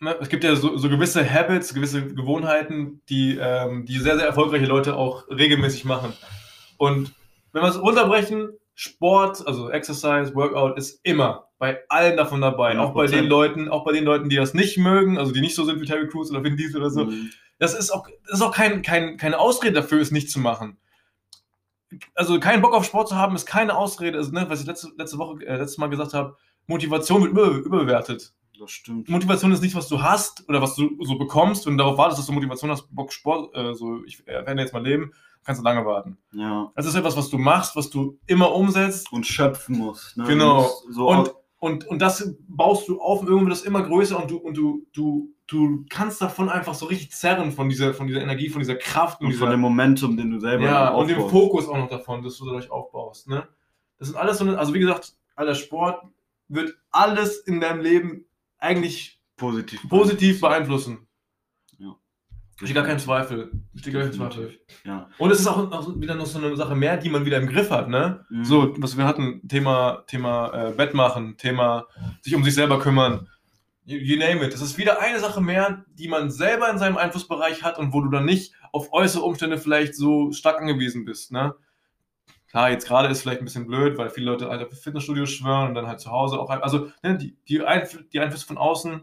ne, 0.00 0.16
es 0.20 0.28
gibt 0.28 0.44
ja 0.44 0.54
so, 0.56 0.76
so 0.76 0.88
gewisse 0.88 1.28
Habits, 1.28 1.74
gewisse 1.74 2.06
Gewohnheiten, 2.06 3.02
die, 3.08 3.38
ähm, 3.40 3.86
die 3.86 3.98
sehr, 3.98 4.16
sehr 4.16 4.26
erfolgreiche 4.26 4.66
Leute 4.66 4.96
auch 4.96 5.28
regelmäßig 5.28 5.84
machen. 5.84 6.12
Und 6.76 7.12
wenn 7.52 7.62
wir 7.62 7.68
es 7.68 7.80
runterbrechen, 7.80 8.50
Sport, 8.74 9.46
also 9.46 9.70
Exercise, 9.70 10.34
Workout 10.34 10.78
ist 10.78 11.00
immer 11.02 11.48
bei 11.58 11.80
allen 11.88 12.16
davon 12.16 12.40
dabei. 12.40 12.78
Auch 12.78 12.94
bei 12.94 13.04
100%. 13.04 13.10
den 13.10 13.26
Leuten, 13.26 13.68
auch 13.68 13.84
bei 13.84 13.92
den 13.92 14.04
Leuten, 14.04 14.28
die 14.28 14.36
das 14.36 14.54
nicht 14.54 14.78
mögen, 14.78 15.18
also 15.18 15.32
die 15.32 15.40
nicht 15.40 15.54
so 15.54 15.64
sind 15.64 15.80
wie 15.80 15.86
Terry 15.86 16.08
Crews 16.08 16.30
oder 16.30 16.42
Vin 16.42 16.56
Diesel 16.56 16.80
oder 16.80 16.90
so. 16.90 17.06
Hm. 17.06 17.30
Das 17.58 17.74
ist 17.74 17.90
auch, 17.90 18.08
das 18.24 18.38
ist 18.38 18.42
auch 18.42 18.54
kein, 18.54 18.82
kein, 18.82 19.16
keine 19.16 19.38
Ausrede 19.38 19.74
dafür, 19.74 20.00
es 20.00 20.10
nicht 20.10 20.30
zu 20.30 20.40
machen. 20.40 20.78
Also 22.14 22.40
keinen 22.40 22.62
Bock 22.62 22.74
auf 22.74 22.84
Sport 22.84 23.08
zu 23.08 23.16
haben, 23.16 23.36
ist 23.36 23.46
keine 23.46 23.76
Ausrede. 23.76 24.18
Also, 24.18 24.32
ne, 24.32 24.46
was 24.48 24.62
ich 24.62 24.66
letzte, 24.66 24.88
letzte 24.96 25.18
Woche, 25.18 25.44
äh, 25.46 25.56
letztes 25.58 25.78
Mal 25.78 25.90
gesagt 25.90 26.14
habe, 26.14 26.36
Motivation 26.66 27.22
wird 27.22 27.32
über, 27.32 27.46
überbewertet. 27.48 28.32
Das 28.62 28.70
stimmt. 28.70 29.08
Motivation 29.08 29.50
ist 29.50 29.60
nicht, 29.60 29.74
was 29.74 29.88
du 29.88 30.00
hast 30.00 30.48
oder 30.48 30.62
was 30.62 30.76
du 30.76 30.96
so 31.02 31.18
bekommst 31.18 31.66
und 31.66 31.78
darauf 31.78 31.98
wartest, 31.98 32.20
dass 32.20 32.26
du 32.26 32.32
Motivation 32.32 32.70
hast, 32.70 32.86
Bock 32.94 33.12
Sport, 33.12 33.52
äh, 33.56 33.74
so 33.74 34.04
ich 34.04 34.24
werde 34.24 34.60
jetzt 34.60 34.72
mal 34.72 34.84
leben, 34.84 35.12
kannst 35.42 35.60
du 35.60 35.64
lange 35.64 35.84
warten. 35.84 36.16
Ja. 36.30 36.70
Das 36.76 36.86
ist 36.86 36.94
etwas, 36.94 37.16
was 37.16 37.28
du 37.28 37.38
machst, 37.38 37.74
was 37.74 37.90
du 37.90 38.20
immer 38.26 38.54
umsetzt 38.54 39.12
Und 39.12 39.26
schöpfen 39.26 39.78
musst. 39.78 40.16
Ne? 40.16 40.24
Genau. 40.28 40.62
Musst 40.62 40.84
So 40.92 41.08
und, 41.08 41.34
und, 41.58 41.88
und 41.88 42.00
das 42.00 42.36
baust 42.46 42.86
du 42.86 43.00
auf 43.00 43.22
und 43.22 43.26
irgendwann 43.26 43.48
wird 43.48 43.58
das 43.58 43.64
immer 43.64 43.82
größer 43.82 44.22
und 44.22 44.30
du, 44.30 44.36
und 44.36 44.56
du, 44.56 44.86
du, 44.92 45.34
du 45.48 45.84
kannst 45.90 46.22
davon 46.22 46.48
einfach 46.48 46.74
so 46.74 46.86
richtig 46.86 47.10
zerren 47.10 47.50
von 47.50 47.68
dieser, 47.68 47.94
von 47.94 48.06
dieser 48.06 48.22
Energie, 48.22 48.48
von 48.48 48.60
dieser 48.60 48.76
Kraft 48.76 49.20
und, 49.20 49.26
und 49.26 49.32
dieser 49.32 49.46
von 49.46 49.50
dem 49.50 49.60
Momentum, 49.60 50.16
den 50.16 50.30
du 50.30 50.38
selber 50.38 50.66
ja, 50.66 50.86
dann 50.86 50.94
und 50.94 51.08
dem 51.08 51.16
aufbaust. 51.16 51.32
Fokus 51.32 51.68
auch 51.68 51.78
noch 51.78 51.88
davon, 51.88 52.22
dass 52.22 52.38
du 52.38 52.44
dadurch 52.44 52.70
aufbaust. 52.70 53.28
Ne? 53.28 53.42
Das 53.98 54.06
sind 54.06 54.16
alles 54.16 54.38
so, 54.38 54.44
eine, 54.44 54.56
also 54.56 54.72
wie 54.72 54.78
gesagt, 54.78 55.14
aller 55.34 55.56
Sport 55.56 56.04
wird 56.46 56.76
alles 56.92 57.38
in 57.38 57.60
deinem 57.60 57.80
Leben 57.80 58.26
eigentlich 58.62 59.20
positiv. 59.36 59.88
positiv 59.88 60.40
beeinflussen. 60.40 61.08
Ja. 61.78 61.96
Besteht 62.58 62.76
gar 62.76 62.86
kein 62.86 62.98
Zweifel. 62.98 63.50
Besteht 63.72 63.92
gar 63.92 64.02
kein 64.02 64.12
Zweifel. 64.12 64.58
Ja. 64.84 65.08
Und 65.18 65.30
es 65.30 65.40
ist 65.40 65.46
auch 65.46 65.68
noch 65.68 66.00
wieder 66.00 66.14
noch 66.14 66.26
so 66.26 66.38
eine 66.38 66.56
Sache 66.56 66.76
mehr, 66.76 66.96
die 66.96 67.10
man 67.10 67.24
wieder 67.24 67.38
im 67.38 67.48
Griff 67.48 67.70
hat, 67.70 67.88
ne? 67.88 68.24
Mhm. 68.30 68.44
So, 68.44 68.74
was 68.78 68.96
wir 68.96 69.04
hatten, 69.04 69.46
Thema, 69.48 70.04
Thema 70.06 70.68
äh, 70.68 70.72
Bett 70.72 70.94
machen, 70.94 71.36
Thema 71.36 71.86
sich 72.20 72.34
um 72.34 72.44
sich 72.44 72.54
selber 72.54 72.78
kümmern. 72.78 73.28
You, 73.84 73.98
you 73.98 74.16
name 74.16 74.46
it. 74.46 74.52
Das 74.52 74.62
ist 74.62 74.78
wieder 74.78 75.00
eine 75.00 75.18
Sache 75.18 75.40
mehr, 75.40 75.84
die 75.88 76.06
man 76.06 76.30
selber 76.30 76.70
in 76.70 76.78
seinem 76.78 76.96
Einflussbereich 76.96 77.64
hat 77.64 77.78
und 77.78 77.92
wo 77.92 78.00
du 78.00 78.10
dann 78.10 78.24
nicht 78.24 78.54
auf 78.70 78.92
äußere 78.92 79.24
Umstände 79.24 79.58
vielleicht 79.58 79.96
so 79.96 80.30
stark 80.30 80.60
angewiesen 80.60 81.04
bist, 81.04 81.32
ne? 81.32 81.54
Klar, 82.52 82.70
jetzt 82.70 82.86
gerade 82.86 83.08
ist 83.08 83.22
vielleicht 83.22 83.40
ein 83.40 83.46
bisschen 83.46 83.66
blöd, 83.66 83.96
weil 83.96 84.10
viele 84.10 84.30
Leute 84.30 84.50
halt 84.50 84.62
auf 84.62 84.78
Fitnessstudios 84.78 85.30
schwören 85.30 85.68
und 85.68 85.74
dann 85.74 85.86
halt 85.86 86.00
zu 86.00 86.10
Hause 86.10 86.38
auch, 86.38 86.50
also 86.50 86.90
ne, 87.02 87.16
die, 87.16 87.34
die, 87.48 87.64
Einfl 87.64 88.04
die 88.12 88.20
Einflüsse 88.20 88.46
von 88.46 88.58
außen, 88.58 89.00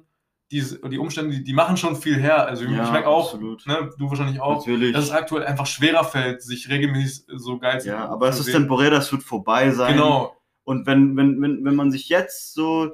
die, 0.52 0.64
die 0.88 1.00
Umstände, 1.00 1.36
die, 1.36 1.44
die 1.44 1.54
machen 1.54 1.76
schon 1.76 1.96
viel 1.96 2.16
her. 2.20 2.46
Also 2.46 2.64
ich 2.66 2.70
Ja, 2.70 2.92
merke 2.92 3.08
auch, 3.08 3.34
ne, 3.40 3.90
du 3.98 4.08
wahrscheinlich 4.08 4.40
auch, 4.40 4.58
Natürlich. 4.58 4.94
dass 4.94 5.06
es 5.06 5.12
aktuell 5.12 5.48
einfach 5.48 5.66
schwerer 5.66 6.04
fällt, 6.04 6.44
sich 6.44 6.70
regelmäßig 6.70 7.26
so 7.38 7.58
geil 7.58 7.82
zu 7.82 7.88
ja, 7.88 8.08
aber 8.08 8.30
es 8.30 8.40
ist 8.40 8.52
temporär, 8.52 8.92
das 8.92 9.12
wird 9.12 9.24
vorbei 9.24 9.72
sein. 9.72 9.94
Genau, 9.96 10.38
Und 10.64 10.86
wenn, 10.86 11.18
wenn, 11.18 11.42
wenn, 11.42 11.66
wenn 11.66 11.76
man 11.76 11.90
sich 11.92 12.08
jetzt 12.08 12.54
so, 12.54 12.92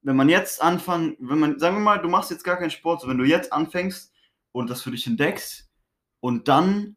wenn 0.00 0.16
man 0.16 0.30
jetzt 0.30 0.62
anfangen, 0.62 1.14
wenn 1.20 1.38
man, 1.38 1.58
sagen 1.58 1.76
wir 1.76 1.80
mal, 1.82 1.98
du 2.00 2.08
machst 2.08 2.30
jetzt 2.30 2.44
gar 2.44 2.56
keinen 2.56 2.70
Sport, 2.70 3.02
so 3.02 3.08
wenn 3.08 3.18
du 3.18 3.24
jetzt 3.24 3.52
anfängst 3.52 4.14
und 4.52 4.70
das 4.70 4.80
für 4.80 4.92
dich 4.92 5.06
entdeckst 5.06 5.68
und 6.20 6.48
dann, 6.48 6.96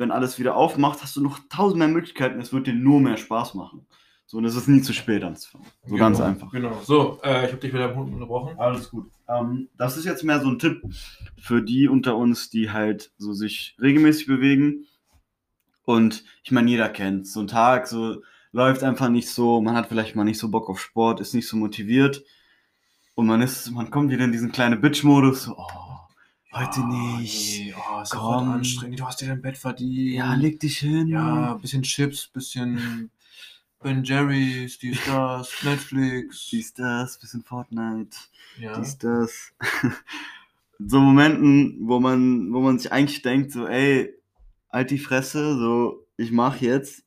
wenn 0.00 0.10
alles 0.10 0.38
wieder 0.38 0.56
aufmacht, 0.56 1.02
hast 1.02 1.14
du 1.16 1.20
noch 1.20 1.38
tausend 1.50 1.78
mehr 1.78 1.88
Möglichkeiten, 1.88 2.40
es 2.40 2.52
wird 2.52 2.66
dir 2.66 2.74
nur 2.74 3.00
mehr 3.00 3.18
Spaß 3.18 3.54
machen. 3.54 3.86
So, 4.24 4.38
und 4.38 4.44
es 4.44 4.54
ist 4.54 4.68
nie 4.68 4.80
zu 4.80 4.92
spät 4.92 5.22
anzufangen. 5.24 5.66
So 5.84 5.94
genau, 5.94 6.04
ganz 6.06 6.20
einfach. 6.20 6.50
Genau. 6.52 6.80
So, 6.84 7.20
äh, 7.22 7.46
ich 7.46 7.52
habe 7.52 7.60
dich 7.60 7.74
wieder 7.74 7.94
unterbrochen. 7.94 8.58
Alles 8.58 8.90
gut. 8.90 9.10
Ähm, 9.28 9.68
das 9.76 9.96
ist 9.96 10.04
jetzt 10.04 10.24
mehr 10.24 10.40
so 10.40 10.48
ein 10.48 10.58
Tipp 10.58 10.82
für 11.38 11.62
die 11.62 11.88
unter 11.88 12.16
uns, 12.16 12.48
die 12.48 12.70
halt 12.70 13.12
so 13.18 13.32
sich 13.32 13.76
regelmäßig 13.80 14.26
bewegen. 14.26 14.86
Und 15.84 16.24
ich 16.44 16.52
meine, 16.52 16.70
jeder 16.70 16.88
kennt 16.88 17.26
so 17.26 17.40
ein 17.40 17.48
Tag, 17.48 17.86
so 17.86 18.22
läuft 18.52 18.82
einfach 18.84 19.08
nicht 19.08 19.28
so, 19.28 19.60
man 19.60 19.76
hat 19.76 19.88
vielleicht 19.88 20.16
mal 20.16 20.24
nicht 20.24 20.38
so 20.38 20.48
Bock 20.48 20.70
auf 20.70 20.80
Sport, 20.80 21.20
ist 21.20 21.34
nicht 21.34 21.48
so 21.48 21.56
motiviert. 21.56 22.24
Und 23.16 23.26
man 23.26 23.42
ist, 23.42 23.70
man 23.72 23.90
kommt 23.90 24.10
wieder 24.10 24.24
in 24.24 24.32
diesen 24.32 24.52
kleinen 24.52 24.80
Bitch-Modus, 24.80 25.42
so, 25.44 25.56
oh, 25.58 25.89
heute 26.52 26.86
nicht. 26.86 27.60
Nee, 27.60 27.74
oh, 27.76 28.00
ist 28.02 28.10
Komm. 28.10 28.50
Anstrengend. 28.50 29.00
Du 29.00 29.06
hast 29.06 29.20
dir 29.20 29.28
dein 29.28 29.42
Bett 29.42 29.56
verdient. 29.56 30.14
Ja, 30.14 30.34
leg 30.34 30.60
dich 30.60 30.78
hin. 30.78 31.08
Ja, 31.08 31.54
bisschen 31.54 31.82
Chips, 31.82 32.28
bisschen 32.28 33.10
Ben 33.82 34.04
Jerry's, 34.04 34.78
dies, 34.78 34.98
das, 35.06 35.50
Netflix. 35.62 36.48
Dies, 36.50 36.74
das, 36.74 37.18
bisschen 37.18 37.42
Fortnite. 37.42 38.14
ja. 38.58 38.78
dies, 38.78 38.98
das. 38.98 39.54
so 40.78 41.00
Momenten, 41.00 41.78
wo 41.88 41.98
man, 41.98 42.52
wo 42.52 42.60
man 42.60 42.78
sich 42.78 42.92
eigentlich 42.92 43.22
denkt, 43.22 43.52
so, 43.52 43.66
ey, 43.66 44.12
halt 44.70 44.90
die 44.90 44.98
Fresse, 44.98 45.56
so, 45.58 46.06
ich 46.18 46.30
mach 46.30 46.60
jetzt. 46.60 47.04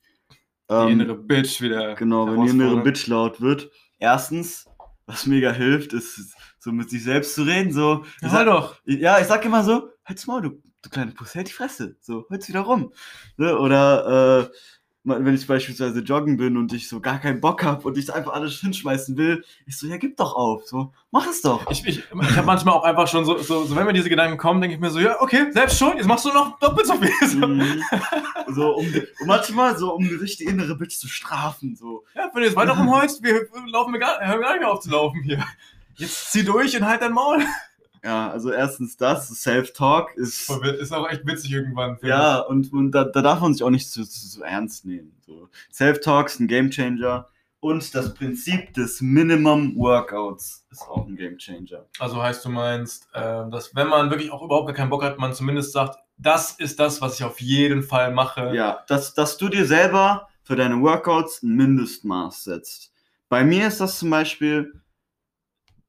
Die 0.67 0.73
Ähm, 0.73 0.89
innere 0.89 1.15
Bitch 1.15 1.61
wieder. 1.61 1.93
genau, 1.93 2.25
wenn 2.25 2.43
die 2.43 2.49
innere. 2.49 2.81
Bitch 2.81 3.05
laut 3.05 3.39
wird. 3.39 3.69
Erstens, 3.99 4.65
was 5.05 5.27
mega 5.27 5.51
hilft, 5.51 5.93
ist 5.93 6.33
so 6.63 6.71
mit 6.71 6.89
sich 6.89 7.03
selbst 7.03 7.35
zu 7.35 7.43
reden, 7.43 7.71
so. 7.73 8.03
Ich 8.17 8.21
Ja, 8.23 8.29
sag, 8.29 8.37
halt 8.39 8.47
doch. 8.47 8.75
ja, 8.85 9.19
ich 9.19 9.27
sag 9.27 9.43
immer 9.45 9.63
so, 9.63 9.89
halt's 10.05 10.25
Maul, 10.27 10.41
du, 10.41 10.49
du 10.81 10.89
kleine 10.89 11.11
Puss, 11.11 11.35
halt 11.35 11.47
die 11.49 11.53
Fresse, 11.53 11.95
so, 11.99 12.25
halt's 12.29 12.47
wieder 12.47 12.61
rum. 12.61 12.93
Ne? 13.37 13.57
Oder, 13.57 14.49
äh, 14.49 14.55
mal- 15.05 15.25
wenn 15.25 15.35
ich 15.35 15.45
beispielsweise 15.45 15.99
joggen 15.99 16.37
bin 16.37 16.55
und 16.55 16.71
ich 16.71 16.87
so 16.87 17.01
gar 17.01 17.19
keinen 17.19 17.41
Bock 17.41 17.63
habe 17.65 17.85
und 17.85 17.97
ich 17.97 18.13
einfach 18.13 18.31
alles 18.33 18.53
hinschmeißen 18.61 19.17
will, 19.17 19.43
ich 19.65 19.77
so, 19.77 19.87
ja, 19.87 19.97
gib 19.97 20.15
doch 20.15 20.33
auf, 20.35 20.65
so, 20.65 20.93
mach 21.11 21.27
es 21.27 21.41
doch. 21.41 21.69
Ich, 21.69 21.85
ich, 21.85 21.99
ich 21.99 22.35
habe 22.37 22.45
manchmal 22.45 22.73
auch 22.75 22.83
einfach 22.85 23.09
schon 23.09 23.25
so, 23.25 23.37
so, 23.39 23.65
so, 23.65 23.75
wenn 23.75 23.85
mir 23.85 23.91
diese 23.91 24.07
Gedanken 24.09 24.37
kommen, 24.37 24.61
denke 24.61 24.75
ich 24.75 24.79
mir 24.81 24.89
so, 24.89 24.99
ja, 24.99 25.19
okay, 25.21 25.47
selbst 25.51 25.77
schon, 25.77 25.97
jetzt 25.97 26.07
machst 26.07 26.23
du 26.23 26.29
noch 26.29 26.57
doppelt 26.59 26.87
so 26.87 26.93
viel. 26.95 27.11
So, 27.27 27.45
Mhm. 27.47 27.83
so, 28.55 28.75
um, 28.75 28.85
und 28.85 29.27
manchmal 29.27 29.77
so, 29.77 29.93
um 29.93 30.05
sich 30.19 30.37
die 30.37 30.45
innere 30.45 30.75
Bitch 30.77 30.97
zu 30.97 31.07
strafen, 31.09 31.75
so. 31.75 32.05
ja, 32.15 32.29
wenn 32.33 32.41
du 32.41 32.47
jetzt 32.47 32.55
weiter 32.55 32.77
rumholst, 32.77 33.21
wir 33.23 33.47
laufen 33.71 33.91
wir 33.93 33.99
gar, 33.99 34.19
hören 34.25 34.39
wir 34.39 34.45
gar 34.45 34.53
nicht 34.53 34.61
mehr 34.61 34.71
auf 34.71 34.79
zu 34.79 34.89
laufen 34.89 35.21
hier. 35.23 35.43
Jetzt 35.95 36.31
zieh 36.31 36.43
durch 36.43 36.75
und 36.75 36.85
halt 36.85 37.01
dein 37.01 37.13
Maul. 37.13 37.43
Ja, 38.03 38.29
also 38.31 38.51
erstens 38.51 38.97
das, 38.97 39.29
Self-Talk 39.29 40.15
ist, 40.17 40.49
Ist 40.49 40.91
auch 40.91 41.09
echt 41.09 41.25
witzig 41.25 41.51
irgendwann. 41.53 41.97
ja, 42.01 42.39
und, 42.39 42.73
und 42.73 42.91
da, 42.91 43.05
da 43.05 43.21
darf 43.21 43.39
man 43.39 43.53
sich 43.53 43.63
auch 43.63 43.69
nicht 43.69 43.89
zu, 43.89 44.03
zu, 44.03 44.29
zu 44.29 44.43
ernst 44.43 44.85
nehmen. 44.85 45.15
So. 45.25 45.47
Self-Talk 45.71 46.27
ist 46.27 46.39
ein 46.41 46.47
Gamechanger 46.47 47.29
und 47.61 47.95
das 47.95 48.13
Prinzip 48.13 48.73
des 48.73 48.99
Minimum 48.99 49.77
Workouts 49.77 50.65
ist 50.69 50.81
auch 50.81 51.07
ein 51.07 51.15
Gamechanger. 51.15 51.85
ich. 51.93 52.01
Also 52.01 52.21
heißt, 52.21 52.43
du 52.43 52.49
meinst, 52.49 53.07
ähm, 53.13 53.51
dass 53.51 53.73
wenn 53.73 53.87
man 53.87 54.09
wirklich 54.09 54.31
auch 54.31 54.41
überhaupt 54.43 54.67
gar 54.67 54.75
keinen 54.75 54.89
Bock 54.89 55.03
hat, 55.03 55.17
man 55.17 55.33
zumindest 55.33 55.71
sagt, 55.71 55.97
das 56.17 56.51
ist 56.51 56.81
das, 56.81 56.99
was 56.99 57.15
ich 57.19 57.23
auf 57.23 57.39
jeden 57.39 57.81
Fall 57.81 58.11
mache. 58.11 58.53
Ja, 58.53 58.83
dass, 58.89 59.13
dass 59.13 59.37
du 59.37 59.47
dir 59.47 59.65
selber 59.65 60.27
für 60.43 60.57
deine 60.57 60.81
Workouts 60.81 61.41
ein 61.41 61.55
Mindestmaß 61.55 62.43
setzt. 62.43 62.91
Bei 63.29 63.45
mir 63.45 63.67
ist 63.67 63.79
das 63.79 63.97
zum 63.97 64.09
Beispiel 64.09 64.82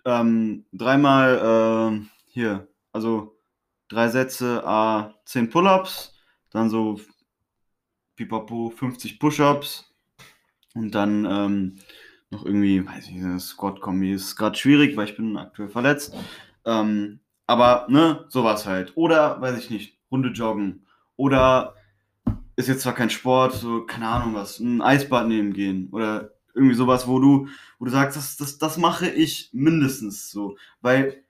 ähm, 0.04 0.64
dreimal 0.72 1.40
ähm, 1.42 2.10
hier, 2.26 2.68
also 2.92 3.36
drei 3.88 4.08
Sätze, 4.08 4.62
a 4.64 5.14
10 5.24 5.50
Pull-ups, 5.50 6.14
dann 6.50 6.70
so 6.70 7.00
pipapo 8.16 8.70
50 8.70 9.18
Push-ups 9.18 9.92
und 10.74 10.94
dann 10.94 11.24
ähm, 11.24 11.78
noch 12.30 12.44
irgendwie, 12.44 12.86
weiß 12.86 13.08
ich 13.08 13.14
nicht, 13.14 13.40
Squat-Kombi 13.40 14.12
ist 14.12 14.36
gerade 14.36 14.56
schwierig, 14.56 14.96
weil 14.96 15.08
ich 15.08 15.16
bin 15.16 15.36
aktuell 15.36 15.68
verletzt. 15.68 16.16
Ähm, 16.64 17.20
aber, 17.46 17.86
ne, 17.88 18.24
sowas 18.28 18.66
halt. 18.66 18.92
Oder, 18.96 19.40
weiß 19.40 19.58
ich 19.58 19.70
nicht, 19.70 19.98
Runde 20.10 20.30
joggen. 20.30 20.86
Oder 21.16 21.74
ist 22.56 22.68
jetzt 22.68 22.82
zwar 22.82 22.94
kein 22.94 23.10
Sport, 23.10 23.54
so, 23.54 23.84
keine 23.84 24.08
Ahnung 24.08 24.34
was, 24.34 24.60
ein 24.60 24.82
Eisbad 24.82 25.28
nehmen 25.28 25.52
gehen. 25.52 25.88
Oder 25.92 26.32
irgendwie 26.54 26.74
sowas, 26.74 27.06
wo 27.06 27.18
du, 27.18 27.48
wo 27.78 27.84
du 27.84 27.90
sagst, 27.90 28.16
das, 28.16 28.36
das, 28.36 28.58
das 28.58 28.78
mache 28.78 29.08
ich 29.08 29.50
mindestens 29.52 30.30
so. 30.30 30.56
Weil 30.80 31.24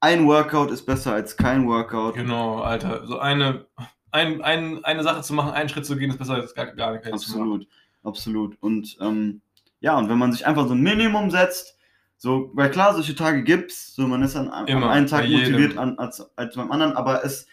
ein 0.00 0.26
Workout 0.26 0.70
ist 0.70 0.84
besser 0.84 1.14
als 1.14 1.36
kein 1.36 1.66
Workout. 1.66 2.14
Genau, 2.14 2.60
Alter. 2.60 3.06
So 3.06 3.18
eine, 3.18 3.66
ein, 4.10 4.42
ein, 4.42 4.84
eine 4.84 5.02
Sache 5.02 5.22
zu 5.22 5.32
machen, 5.32 5.52
einen 5.52 5.68
Schritt 5.68 5.86
zu 5.86 5.96
gehen, 5.96 6.10
ist 6.10 6.18
besser 6.18 6.34
als 6.34 6.54
gar, 6.54 6.66
gar 6.66 6.92
nicht. 6.92 7.12
Absolut, 7.12 7.66
absolut. 8.02 8.56
Und 8.60 8.96
ähm, 9.00 9.40
ja, 9.80 9.96
und 9.98 10.08
wenn 10.08 10.18
man 10.18 10.32
sich 10.32 10.46
einfach 10.46 10.68
so 10.68 10.74
ein 10.74 10.82
Minimum 10.82 11.30
setzt, 11.30 11.78
so, 12.16 12.50
weil 12.54 12.70
klar, 12.70 12.94
solche 12.94 13.16
Tage 13.16 13.42
gibt's, 13.42 13.96
so 13.96 14.06
man 14.06 14.22
ist 14.22 14.36
an, 14.36 14.48
an 14.48 14.68
einem 14.84 15.06
Tag 15.08 15.28
motiviert 15.28 15.76
an, 15.76 15.98
als, 15.98 16.24
als 16.36 16.54
beim 16.54 16.70
anderen, 16.70 16.92
aber 16.96 17.24
es 17.24 17.48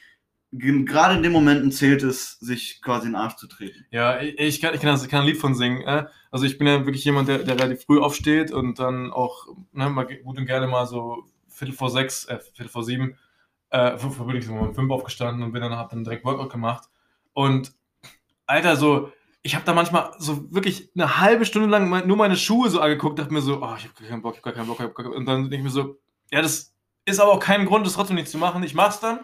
gerade 0.52 1.16
in 1.16 1.24
den 1.24 1.32
Momenten 1.32 1.72
zählt 1.72 2.02
es, 2.04 2.40
sich 2.40 2.82
quasi 2.82 3.06
in 3.08 3.14
den 3.14 3.22
Arsch 3.22 3.36
zu 3.36 3.48
treten. 3.48 3.86
Ja, 3.92 4.20
ich, 4.22 4.62
kann, 4.62 4.74
ich, 4.74 4.82
kann, 4.82 4.92
das- 4.92 5.04
ich 5.04 5.10
kann 5.10 5.22
ein 5.22 5.28
Lied 5.28 5.38
von 5.38 5.54
singen. 5.56 5.82
Äh? 5.82 6.06
Also 6.32 6.46
ich 6.46 6.58
bin 6.58 6.68
ja 6.68 6.86
wirklich 6.86 7.06
jemand, 7.06 7.28
der, 7.28 7.40
der 7.40 7.60
relativ 7.60 7.86
früh 7.86 8.00
aufsteht 8.00 8.52
und 8.52 8.80
dann 8.80 9.12
auch 9.12 9.48
ne, 9.72 9.90
mal 9.90 10.06
gut 10.06 10.38
und 10.38 10.46
gerne 10.46 10.68
mal 10.68 10.86
so 10.88 11.26
Viertel 11.48 11.76
vor 11.76 11.90
sechs, 11.92 12.26
äh, 12.26 12.40
Viertel 12.40 12.70
vor 12.70 12.84
sieben, 12.84 13.18
äh, 13.70 13.98
fünf, 13.98 14.18
bin 14.18 14.36
ich 14.38 14.46
so 14.46 14.54
um 14.54 14.74
fünf 14.74 14.92
aufgestanden 14.92 15.44
und 15.44 15.52
bin 15.52 15.62
dann, 15.62 15.74
hab 15.76 15.90
dann 15.90 16.04
direkt 16.04 16.26
Workout 16.26 16.52
gemacht. 16.52 16.90
Und 17.34 17.74
Alter, 18.48 18.76
so, 18.76 19.12
ich 19.44 19.56
habe 19.56 19.66
da 19.66 19.74
manchmal 19.74 20.12
so 20.18 20.52
wirklich 20.52 20.90
eine 20.96 21.20
halbe 21.20 21.46
Stunde 21.46 21.70
lang 21.70 22.08
nur 22.08 22.18
meine 22.18 22.36
Schuhe 22.36 22.70
so 22.70 22.82
angeguckt, 22.82 23.20
dachte 23.20 23.34
mir 23.34 23.42
so, 23.42 23.62
oh, 23.62 23.76
ich 23.78 23.84
habe 23.84 23.94
keinen 23.94 24.22
Bock, 24.22 24.34
ich 24.36 24.40
habe 24.40 24.52
gar 24.52 24.54
keinen 24.54 24.68
Bock, 24.68 24.80
ich 24.80 24.86
hab 24.86 24.96
gar 24.96 25.04
keinen 25.06 25.12
Bock. 25.12 25.20
Und 25.20 25.26
dann 25.26 25.42
denke 25.44 25.58
ich 25.58 25.64
mir 25.64 25.70
so, 25.70 26.00
ja, 26.32 26.42
das 26.42 26.74
ist 27.06 27.20
aber 27.20 27.32
auch 27.34 27.40
kein 27.40 27.66
Grund, 27.66 27.86
das 27.86 27.94
trotzdem 27.94 28.16
nicht 28.16 28.28
zu 28.30 28.38
machen. 28.38 28.64
Ich 28.64 28.74
mach's 28.74 29.00
dann, 29.00 29.20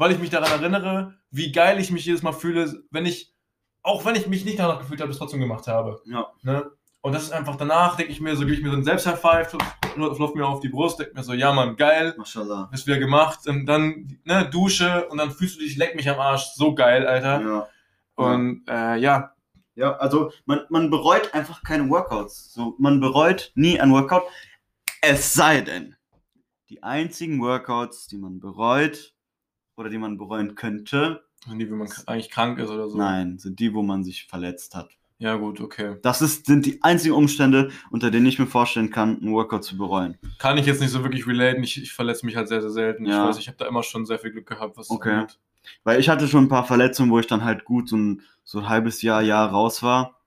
weil 0.00 0.12
ich 0.12 0.18
mich 0.18 0.30
daran 0.30 0.50
erinnere, 0.50 1.14
wie 1.30 1.52
geil 1.52 1.78
ich 1.78 1.90
mich 1.90 2.06
jedes 2.06 2.22
Mal 2.22 2.32
fühle, 2.32 2.82
wenn 2.90 3.04
ich, 3.04 3.34
auch 3.82 4.02
wenn 4.06 4.14
ich 4.14 4.26
mich 4.26 4.46
nicht 4.46 4.58
danach 4.58 4.78
gefühlt 4.78 4.98
habe, 5.02 5.10
es 5.10 5.18
trotzdem 5.18 5.40
gemacht 5.40 5.66
habe. 5.66 6.00
Ja. 6.06 6.32
Ne? 6.42 6.70
Und 7.02 7.14
das 7.14 7.24
ist 7.24 7.32
einfach 7.32 7.56
danach, 7.56 7.96
denke 7.96 8.10
ich 8.10 8.20
mir 8.20 8.34
so, 8.34 8.40
gebe 8.46 8.54
ich 8.54 8.62
mir 8.62 8.70
so 8.70 8.76
einen 8.76 8.84
Selbst-High-Five, 8.84 9.58
läuft 9.96 10.34
mir 10.36 10.46
auf 10.46 10.60
die 10.60 10.70
Brust, 10.70 11.00
denke 11.00 11.14
mir 11.14 11.22
so, 11.22 11.34
ja 11.34 11.52
Mann, 11.52 11.76
geil, 11.76 12.14
Mashallah. 12.16 12.70
ist 12.72 12.86
wieder 12.86 12.98
gemacht. 12.98 13.46
Und 13.46 13.66
dann, 13.66 14.18
ne, 14.24 14.48
Dusche 14.50 15.06
und 15.08 15.18
dann 15.18 15.30
fühlst 15.30 15.56
du 15.56 15.60
dich, 15.60 15.76
leck 15.76 15.94
mich 15.94 16.08
am 16.08 16.18
Arsch, 16.18 16.46
so 16.54 16.74
geil, 16.74 17.06
Alter. 17.06 17.40
Ja. 17.42 17.68
Und 18.14 18.64
äh, 18.68 18.96
ja, 18.96 19.34
Ja, 19.74 19.96
also 19.96 20.32
man, 20.46 20.60
man 20.70 20.90
bereut 20.90 21.32
einfach 21.34 21.62
keine 21.62 21.88
Workouts. 21.90 22.54
So, 22.54 22.74
man 22.78 23.00
bereut 23.00 23.52
nie 23.54 23.78
ein 23.78 23.92
Workout. 23.92 24.22
Es 25.02 25.34
sei 25.34 25.60
denn, 25.60 25.96
die 26.70 26.82
einzigen 26.82 27.40
Workouts, 27.40 28.06
die 28.06 28.18
man 28.18 28.40
bereut 28.40 29.14
oder 29.80 29.90
die 29.90 29.98
man 29.98 30.18
bereuen 30.18 30.54
könnte, 30.54 31.24
nie, 31.46 31.68
wenn 31.68 31.78
man 31.78 31.88
eigentlich 32.06 32.30
krank 32.30 32.58
ist 32.58 32.70
oder 32.70 32.88
so. 32.88 32.98
nein, 32.98 33.38
sind 33.38 33.58
die, 33.58 33.74
wo 33.74 33.82
man 33.82 34.04
sich 34.04 34.26
verletzt 34.26 34.74
hat. 34.76 34.90
Ja, 35.18 35.36
gut, 35.36 35.60
okay. 35.60 35.96
Das 36.02 36.22
ist, 36.22 36.46
sind 36.46 36.64
die 36.64 36.82
einzigen 36.82 37.14
Umstände, 37.14 37.70
unter 37.90 38.10
denen 38.10 38.24
ich 38.26 38.38
mir 38.38 38.46
vorstellen 38.46 38.90
kann, 38.90 39.20
einen 39.20 39.32
Workout 39.32 39.64
zu 39.64 39.76
bereuen. 39.76 40.16
Kann 40.38 40.56
ich 40.56 40.64
jetzt 40.64 40.80
nicht 40.80 40.90
so 40.90 41.02
wirklich 41.02 41.26
relaten. 41.26 41.62
Ich, 41.62 41.82
ich 41.82 41.92
verletze 41.92 42.24
mich 42.24 42.36
halt 42.36 42.48
sehr, 42.48 42.62
sehr 42.62 42.70
selten. 42.70 43.04
Ich 43.04 43.10
Ja. 43.10 43.28
weiß, 43.28 43.38
ich 43.38 43.48
habe 43.48 43.58
da 43.58 43.66
immer 43.66 43.82
schon 43.82 44.06
sehr 44.06 44.18
viel 44.18 44.30
Glück 44.30 44.46
gehabt, 44.46 44.78
was 44.78 44.88
Okay. 44.90 45.12
angeht. 45.12 45.38
Weil 45.84 46.00
ich 46.00 46.08
hatte 46.08 46.26
schon 46.26 46.44
ein 46.44 46.48
paar 46.48 46.64
Verletzungen, 46.64 47.10
wo 47.10 47.18
ich 47.18 47.26
dann 47.26 47.44
halt 47.44 47.64
gut 47.66 47.88
so 47.90 47.96
ein, 47.96 48.22
so 48.44 48.60
ein 48.60 48.68
halbes 48.70 49.02
Jahr, 49.02 49.20
Jahr 49.20 49.50
raus 49.50 49.82
war. 49.82 50.22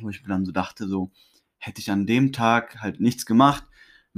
Wo 0.00 0.10
ich 0.10 0.22
mir 0.22 0.28
dann 0.28 0.44
so 0.44 0.52
dachte, 0.52 0.86
so, 0.88 1.10
hätte 1.56 1.80
ich 1.80 1.90
an 1.90 2.06
dem 2.06 2.32
Tag 2.32 2.80
halt 2.82 3.00
nichts 3.00 3.24
gemacht, 3.24 3.64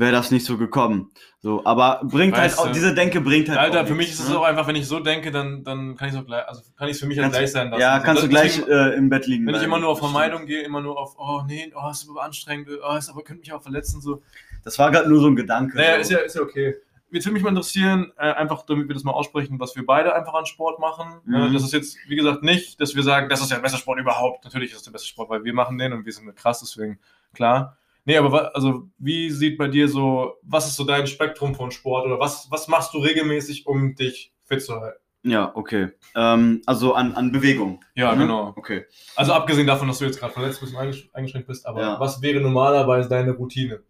wäre 0.01 0.13
das 0.13 0.31
nicht 0.31 0.47
so 0.47 0.57
gekommen. 0.57 1.11
So, 1.41 1.65
aber 1.65 2.01
bringt 2.03 2.37
Weißt 2.37 2.59
halt 2.59 2.69
auch, 2.71 2.73
diese 2.73 2.95
Denke 2.95 3.21
bringt 3.21 3.49
halt 3.49 3.59
Alter, 3.59 3.87
für 3.87 3.95
mich 3.95 4.09
nichts, 4.09 4.21
ist 4.21 4.27
es 4.27 4.33
ne? 4.33 4.39
auch 4.39 4.45
einfach, 4.45 4.67
wenn 4.67 4.77
ich 4.77 4.87
so 4.87 4.99
denke, 4.99 5.31
dann, 5.31 5.63
dann 5.63 5.95
kann 5.97 6.09
ich 6.09 6.15
es 6.15 6.21
auch 6.21 6.27
gleich, 6.27 6.47
also 6.49 6.63
kann 6.77 6.89
ich 6.89 6.95
es 6.95 7.01
für 7.01 7.07
mich 7.07 7.19
halt 7.19 7.27
Kannst 7.33 7.37
du- 7.37 7.41
gleich 7.41 7.53
sein 7.53 7.71
lassen. 7.71 7.81
Ja, 7.81 7.93
Also 7.93 8.05
kannst 8.07 8.23
du 8.23 8.29
gleich 8.29 8.59
äh, 8.67 8.97
im 8.97 9.11
Bett 9.11 9.27
liegen 9.27 9.47
Wenn 9.47 9.55
ich 9.55 9.61
bleiben. 9.61 9.73
immer 9.73 9.81
nur 9.81 9.91
auf 9.91 9.99
Vermeidung 9.99 10.47
gehe, 10.47 10.63
immer 10.63 10.81
nur 10.81 10.99
auf, 10.99 11.17
oh 11.19 11.43
nee, 11.47 11.71
oh, 11.75 11.91
ist 11.91 12.09
aber 12.09 12.25
anstrengend, 12.25 12.69
oh, 12.83 12.97
ist 12.97 13.11
aber 13.11 13.23
könnte 13.23 13.41
mich 13.41 13.53
auch 13.53 13.63
verletzen, 13.63 14.01
so. 14.01 14.23
Das 14.65 14.79
war 14.79 14.91
gerade 14.91 15.09
nur 15.09 15.21
so 15.21 15.29
ein 15.29 15.37
Gedanke. 15.37 15.77
Naja, 15.77 15.95
so. 15.97 16.01
ist 16.01 16.11
ja, 16.11 16.19
ist 16.19 16.37
ja 16.37 16.43
okay. 16.43 16.77
Jetzt 17.13 17.27
würde 17.27 17.35
mich 17.35 17.43
mal 17.43 17.49
interessieren, 17.51 18.13
äh, 18.17 18.33
einfach 18.33 18.65
damit 18.67 18.89
wir 18.89 18.95
das 18.95 19.03
mal 19.05 19.13
aussprechen, 19.13 19.59
was 19.59 19.75
wir 19.77 19.85
beide 19.85 20.15
einfach 20.15 20.33
an 20.35 20.47
Sport 20.47 20.79
machen. 20.79 21.21
Mhm. 21.25 21.35
Äh, 21.35 21.53
das 21.53 21.65
ist 21.65 21.73
jetzt, 21.73 21.99
wie 22.09 22.17
gesagt, 22.17 22.43
nicht, 22.43 22.81
dass 22.81 22.95
wir 22.95 23.03
sagen, 23.03 23.29
das 23.29 23.41
ist 23.41 23.51
der 23.51 23.57
beste 23.57 23.79
Sport 23.79 23.99
überhaupt. 23.99 24.45
Natürlich 24.45 24.71
ist 24.71 24.79
es 24.79 24.83
der 24.85 24.93
beste 24.93 25.09
Sport, 25.09 25.29
weil 25.29 25.45
wir 25.45 25.53
machen 25.53 25.77
den 25.77 25.93
und 25.93 26.07
wir 26.07 26.13
sind 26.13 26.35
krass, 26.37 26.61
deswegen 26.61 26.99
klar. 27.35 27.77
Nee, 28.05 28.17
aber 28.17 28.55
also 28.57 28.89
wie 28.99 29.31
sieht 29.31 29.59
bei 29.59 29.69
dir 29.69 29.89
so, 29.89 30.35
was 30.43 30.67
ist 30.69 30.77
so 30.77 30.85
dein 30.85 31.07
Spektrum 31.07 31.55
von 31.55 31.71
Sport 31.71 32.07
oder 32.07 32.19
was, 32.19 32.47
was 32.51 32.67
machst 32.69 32.95
du 32.95 32.99
regelmäßig, 32.99 33.67
um 33.67 33.95
dich 33.95 34.33
fit 34.45 34.63
zu 34.63 34.75
halten? 34.81 34.99
Ja, 35.23 35.55
okay. 35.55 35.89
Ähm, 36.15 36.63
also 36.65 36.95
an, 36.95 37.13
an 37.15 37.31
Bewegung. 37.31 37.85
Ja, 37.95 38.15
Mhm. 38.15 38.21
genau. 38.21 38.55
Okay. 38.57 38.87
Also 39.17 39.35
abgesehen 39.35 39.67
davon, 39.67 39.87
dass 39.89 39.99
du 39.99 40.07
jetzt 40.07 40.19
gerade 40.19 40.33
verletzt 40.33 40.61
bist 40.61 40.75
und 40.75 40.81
eingesch- 40.81 41.13
eingeschränkt 41.13 41.47
bist, 41.47 41.67
aber 41.67 41.81
Ja. 41.83 42.01
was 42.01 42.23
wäre 42.23 42.41
normalerweise 42.41 43.09
deine 43.09 43.33
Routine, 43.33 43.83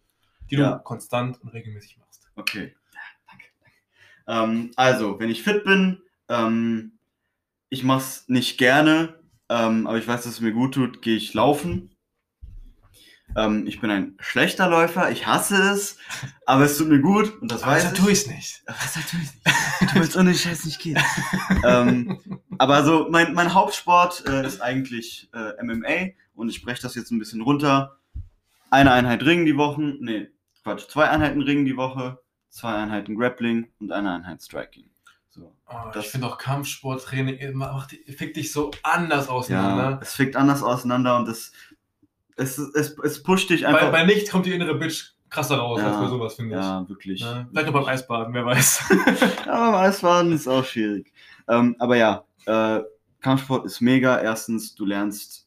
die 0.50 0.56
du 0.56 0.62
Ja. 0.62 0.78
konstant 0.78 1.40
und 1.40 1.50
regelmäßig 1.50 1.98
machst? 1.98 2.28
Okay. 2.34 2.74
Ja, 2.92 3.00
danke. 3.28 3.44
danke. 4.26 4.52
Ähm, 4.52 4.70
also, 4.74 5.20
wenn 5.20 5.30
ich 5.30 5.42
fit 5.44 5.62
bin, 5.64 6.02
ähm, 6.28 6.98
ich 7.68 7.84
mache 7.84 8.00
es 8.00 8.28
nicht 8.28 8.58
gerne, 8.58 9.20
ähm, 9.48 9.86
aber 9.86 9.98
ich 9.98 10.08
weiß, 10.08 10.24
dass 10.24 10.32
es 10.32 10.40
mir 10.40 10.52
gut 10.52 10.74
tut, 10.74 11.00
gehe 11.00 11.16
ich 11.16 11.32
laufen. 11.32 11.94
Ähm, 13.36 13.66
ich 13.66 13.80
bin 13.80 13.90
ein 13.90 14.16
schlechter 14.20 14.68
Läufer, 14.68 15.10
ich 15.10 15.26
hasse 15.26 15.56
es, 15.72 15.96
aber 16.46 16.64
es 16.64 16.76
tut 16.78 16.88
mir 16.88 17.00
gut 17.00 17.40
und 17.40 17.50
das 17.50 17.64
weiß 17.64 17.92
ich. 17.92 17.98
ich 18.00 18.12
es 18.12 18.26
nicht. 18.26 18.62
Was 18.66 18.96
natürlich 18.96 19.28
nicht. 19.44 19.94
Du 19.94 20.00
willst 20.00 20.16
ohne 20.16 20.34
Scheiß 20.34 20.64
nicht 20.64 20.80
gehen. 20.80 20.98
ähm, 21.64 22.18
aber 22.58 22.84
so, 22.84 23.06
mein, 23.10 23.34
mein 23.34 23.54
Hauptsport 23.54 24.24
äh, 24.28 24.46
ist 24.46 24.60
eigentlich 24.60 25.30
äh, 25.32 25.62
MMA 25.62 26.12
und 26.34 26.48
ich 26.48 26.62
breche 26.62 26.82
das 26.82 26.94
jetzt 26.96 27.10
ein 27.12 27.18
bisschen 27.18 27.40
runter. 27.40 27.96
Eine 28.70 28.92
Einheit 28.92 29.22
Ringen 29.24 29.46
die 29.46 29.56
Woche, 29.56 29.80
nee, 30.00 30.28
Quatsch, 30.62 30.88
zwei 30.88 31.08
Einheiten 31.08 31.42
Ringen 31.42 31.64
die 31.64 31.76
Woche, 31.76 32.20
zwei 32.50 32.74
Einheiten 32.74 33.16
Grappling 33.16 33.68
und 33.80 33.92
eine 33.92 34.12
Einheit 34.12 34.42
Striking. 34.42 34.90
So. 35.30 35.54
Oh, 35.68 35.74
Das- 35.94 36.06
ich 36.06 36.10
finde 36.10 36.26
auch 36.26 36.38
Kampfsporttraining 36.38 37.52
macht, 37.54 37.96
fickt 38.16 38.36
dich 38.36 38.52
so 38.52 38.70
anders 38.82 39.26
Ja, 39.26 39.32
auseinander. 39.32 40.00
es 40.02 40.14
fickt 40.14 40.34
anders 40.36 40.62
auseinander 40.62 41.16
und 41.16 41.28
es, 41.28 41.52
es, 42.40 42.58
es, 42.58 42.96
es 43.02 43.22
pusht 43.22 43.50
dich 43.50 43.62
Bei, 43.62 43.68
einfach. 43.68 43.92
bei 43.92 44.04
nichts 44.04 44.30
kommt 44.30 44.46
die 44.46 44.52
innere 44.54 44.74
Bitch 44.74 45.12
krasser 45.28 45.56
raus 45.58 45.80
Ja, 45.80 45.88
als 45.90 45.98
bei 46.00 46.08
sowas, 46.08 46.34
finde 46.34 46.56
ich. 46.56 46.62
ja, 46.62 46.88
wirklich. 46.88 47.20
Ja, 47.20 47.46
vielleicht 47.50 47.66
noch 47.66 47.74
beim 47.74 47.84
Eisbaden, 47.86 48.34
wer 48.34 48.44
weiß. 48.44 48.82
Ja, 49.46 49.70
beim 49.70 49.74
Eisbaden 49.80 50.32
ist 50.32 50.48
auch 50.48 50.64
schwierig. 50.64 51.12
Ähm, 51.48 51.76
aber 51.78 51.96
ja, 51.96 52.24
äh, 52.46 52.80
Kampfsport 53.20 53.64
ist 53.66 53.80
mega. 53.80 54.18
Erstens, 54.20 54.74
du 54.74 54.84
lernst, 54.86 55.46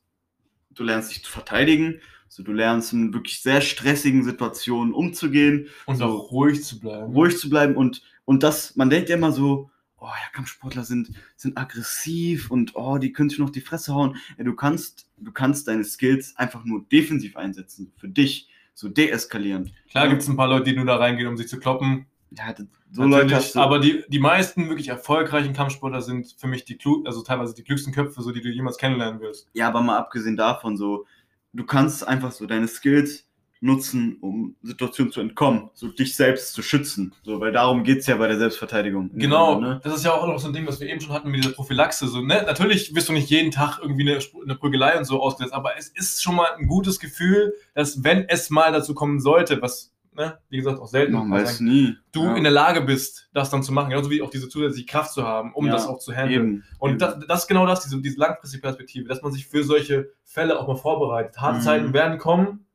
du 0.76 0.84
lernst 0.84 1.12
dich 1.12 1.24
zu 1.24 1.32
verteidigen. 1.32 2.00
Also 2.28 2.44
du 2.44 2.52
lernst 2.54 2.94
in 2.94 3.14
wirklich 3.14 3.41
sehr 3.41 3.62
stressigen 3.62 4.24
Situationen 4.24 4.94
umzugehen, 4.94 5.68
Und 5.86 5.98
So. 5.98 6.06
auch 6.06 6.32
ruhig 6.32 6.64
zu 6.64 6.80
bleiben. 6.80 7.14
ruhig 7.14 7.38
zu 7.38 7.50
bleiben 7.50 7.76
und, 7.76 8.02
und 8.26 8.41
das, 8.41 8.76
man 8.76 8.89
denkt 8.89 9.10
ja 9.10 9.18
immer 9.18 9.32
so, 9.32 9.70
oh 10.04 10.08
ja, 10.08 10.30
Kampfsportler 10.34 10.84
sind, 10.84 11.12
sind 11.36 11.58
aggressiv 11.58 12.51
und 12.51 12.76
oh, 12.76 12.97
die 12.97 13.14
können 13.14 13.30
sich 13.30 13.39
noch 13.39 13.49
die 13.49 13.62
Fresse 13.62 13.93
hauen. 13.93 14.18
Ja, 14.38 14.43
du 14.43 14.54
kannst, 14.54 15.08
du 15.18 15.32
kannst 15.32 15.68
deine 15.68 15.86
Skills 15.86 16.36
einfach 16.38 16.66
nur 16.66 16.86
defensiv 16.91 17.38
einsetzen, 17.38 17.93
für 17.97 18.10
dich, 18.10 18.49
so 18.74 18.89
deeskalieren. 18.89 19.72
Klar 19.89 20.10
gibt 20.10 20.22
es 20.22 20.28
ein 20.28 20.36
paar 20.36 20.47
Leute, 20.47 20.66
die 20.66 20.76
nur 20.76 20.86
da 20.86 20.97
reingehen, 20.97 21.28
um 21.28 21.38
sich 21.38 21.47
zu 21.47 21.60
kloppen. 21.60 22.08
Ja, 22.32 22.54
so 22.91 23.04
Leute 23.04 23.36
hast 23.36 23.54
du, 23.54 23.60
aber 23.60 23.80
die, 23.80 24.04
die 24.08 24.20
meisten 24.20 24.68
wirklich 24.68 24.88
erfolgreichen 24.88 25.54
Kampfsportler 25.54 26.01
sind 26.01 26.36
für 26.38 26.47
mich 26.47 26.66
die 26.66 26.78
klug, 26.78 27.06
also 27.06 27.22
teilweise 27.22 27.54
die 27.54 27.64
klügsten 27.64 27.93
Köpfe, 27.93 28.22
so 28.24 28.32
die 28.32 28.41
du 28.41 28.49
jemals 28.49 28.78
kennenlernen 28.78 29.22
wirst. 29.22 29.47
ja, 29.54 29.68
aber 29.68 29.82
mal 29.82 29.97
abgesehen 29.97 30.36
davon, 30.36 30.76
so, 30.76 31.06
du 31.54 31.64
kannst 31.64 32.08
einfach 32.08 32.32
so 32.32 32.47
deine 32.47 32.68
Skills 32.68 33.28
nutzen, 33.64 34.18
um 34.20 34.55
Situationen 34.61 35.11
zu 35.14 35.22
entkommen, 35.22 35.70
so 35.74 35.88
dich 35.88 36.16
selbst 36.16 36.53
zu 36.53 36.61
schützen. 36.61 37.14
So, 37.24 37.39
weil 37.39 37.51
darum 37.53 37.84
geht 37.84 37.99
es 37.99 38.07
ja 38.07 38.18
bei 38.18 38.28
der 38.28 38.38
Selbstverteidigung. 38.38 39.09
Genau, 39.14 39.59
Ne? 39.59 39.80
das 39.84 39.95
ist 39.95 40.03
ja 40.05 40.11
auch 40.14 40.28
noch 40.28 40.38
so 40.38 40.47
ein 40.47 40.53
Ding, 40.53 40.68
was 40.68 40.80
wir 40.82 40.89
eben 40.89 40.99
schon 40.99 41.14
hatten 41.14 41.30
mit 41.32 41.43
dieser 41.43 41.53
Prophylaxe. 41.55 42.07
So, 42.07 42.22
ne? 42.22 42.43
Natürlich 42.45 42.93
wirst 42.93 43.07
du 43.09 43.14
nicht 43.14 43.30
jeden 43.30 43.51
Tag 43.51 43.80
irgendwie 43.82 44.09
eine, 44.09 44.20
eine 44.43 44.55
Prügelei 44.55 44.97
und 44.97 45.05
so 45.05 45.22
ausgesetzt, 45.22 45.53
aber 45.53 45.78
es 45.78 45.88
ist 45.88 46.22
schon 46.22 46.36
mal 46.36 46.47
ein 46.57 46.68
gutes 46.68 46.99
Gefühl, 46.99 47.53
dass 47.74 48.03
wenn 48.03 48.28
es 48.28 48.49
mal 48.49 48.72
dazu 48.74 48.93
kommen 48.93 49.22
sollte, 49.22 49.61
was, 49.61 49.93
ne, 50.14 50.38
wie 50.49 50.57
gesagt, 50.57 50.80
auch 50.80 50.88
selten 50.88 51.14
Man 51.14 51.32
weiß 51.32 51.59
sein, 51.59 51.68
nie. 51.68 51.95
du 52.11 52.26
ja. 52.26 52.36
in 52.36 52.43
der 52.43 52.51
Lage 52.51 52.82
bist, 52.82 53.30
das 53.34 53.49
dann 53.49 53.64
zu 53.64 53.72
machen, 53.72 53.91
genauso 53.91 54.09
wie 54.11 54.22
auch 54.22 54.30
diese 54.30 54.49
zusätzliche 54.49 54.88
Kraft 54.88 55.14
zu 55.14 55.24
haben, 55.24 55.53
um 55.53 55.68
Ja, 55.68 55.72
das 55.72 55.88
auch 55.88 55.99
zu 55.99 56.14
handeln. 56.14 56.34
Eben. 56.55 56.64
Und 56.80 56.89
eben. 56.91 56.99
das, 56.99 57.18
das 57.30 57.41
ist 57.43 57.47
genau 57.47 57.66
das, 57.66 57.82
diese, 57.84 58.01
diese 58.01 58.20
langfristige 58.20 58.61
Perspektive, 58.61 59.07
dass 59.07 59.22
man 59.22 59.32
sich 59.32 59.47
für 59.47 59.64
solche 59.64 60.09
Fälle 60.26 60.59
auch 60.59 60.68
mal 60.68 60.76
vorbereitet. 60.76 61.38
Harte 61.39 61.59
Mhm. 61.59 61.61
Zeiten 61.61 61.93
werden 61.93 62.18
kommen. 62.18 62.66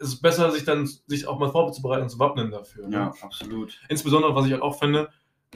Es 0.00 0.08
ist 0.08 0.22
besser, 0.22 0.50
sich 0.50 0.64
dann 0.64 0.86
sich 1.06 1.26
auch 1.28 1.38
mal 1.38 1.50
vorzubereiten 1.50 2.02
und 2.02 2.08
zu 2.08 2.18
wappnen 2.18 2.50
dafür. 2.50 2.88
ne? 2.88 2.96
ja, 2.96 3.14
absolut. 3.22 3.78
Insbesondere, 3.88 4.34
was 4.34 4.46
ich 4.46 4.52
halt 4.52 4.62
auch 4.62 4.78
finde, 4.78 5.10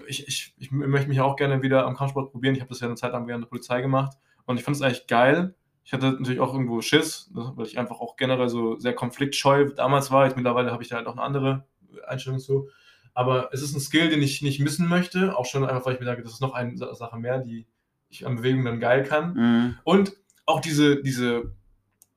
ich, 0.07 0.27
ich, 0.29 0.55
ich 0.59 0.71
möchte 0.71 1.09
mich 1.09 1.21
auch 1.21 1.37
gerne 1.37 1.63
wieder 1.63 1.87
am 1.87 1.97
Kampfsport 1.97 2.31
probieren. 2.31 2.55
Ich 2.55 2.61
habe 2.61 2.69
das 2.69 2.81
ja 2.81 2.87
eine 2.87 2.97
Zeit 2.97 3.13
lang 3.13 3.27
während 3.27 3.45
der 3.45 3.49
Polizei 3.49 3.81
gemacht 3.81 4.17
und 4.47 4.57
ich 4.59 4.63
fand 4.65 4.77
es 4.77 4.83
eigentlich 4.83 5.07
geil. 5.07 5.55
Ich 5.85 5.93
hatte 5.93 6.13
natürlich 6.13 6.41
auch 6.41 6.53
irgendwo 6.53 6.81
Schiss, 6.81 7.31
ne, 7.35 7.53
weil 7.57 7.67
ich 7.67 7.79
einfach 7.79 8.01
auch 8.01 8.17
generell 8.17 8.49
so 8.49 8.77
sehr 8.79 8.95
konfliktscheu 8.95 9.71
damals 9.75 10.11
war. 10.11 10.25
Jetzt 10.27 10.37
mittlerweile 10.37 10.73
habe 10.73 10.83
ich 10.83 10.89
da 10.89 10.97
halt 10.97 11.07
auch 11.07 11.13
eine 11.13 11.23
andere 11.23 11.67
Einstellung 12.07 12.39
zu. 12.39 12.69
Aber 13.13 13.51
es 13.53 13.63
ist 13.63 13.75
ein 13.75 13.81
Skill, 13.81 14.09
den 14.09 14.23
ich 14.23 14.43
nicht 14.43 14.61
missen 14.61 14.89
möchte. 14.89 15.37
Auch 15.39 15.45
schon 15.47 15.65
einfach, 15.65 15.87
weil 15.87 15.95
ich 15.95 16.01
mir 16.01 16.07
sage, 16.07 16.23
das 16.23 16.33
ist 16.33 16.41
noch 16.41 16.55
eine 16.55 16.77
Sa- 16.77 16.93
Sache 16.95 17.17
mehr, 17.19 17.39
die 17.39 17.67
ich 18.09 18.27
an 18.27 18.37
Bewegung 18.37 18.65
dann 18.65 18.81
geil 18.81 19.05
kann. 19.05 19.35
Mhm. 19.35 19.79
Und 19.85 20.13
auch 20.47 20.61
diese, 20.61 21.03
diese, 21.03 21.53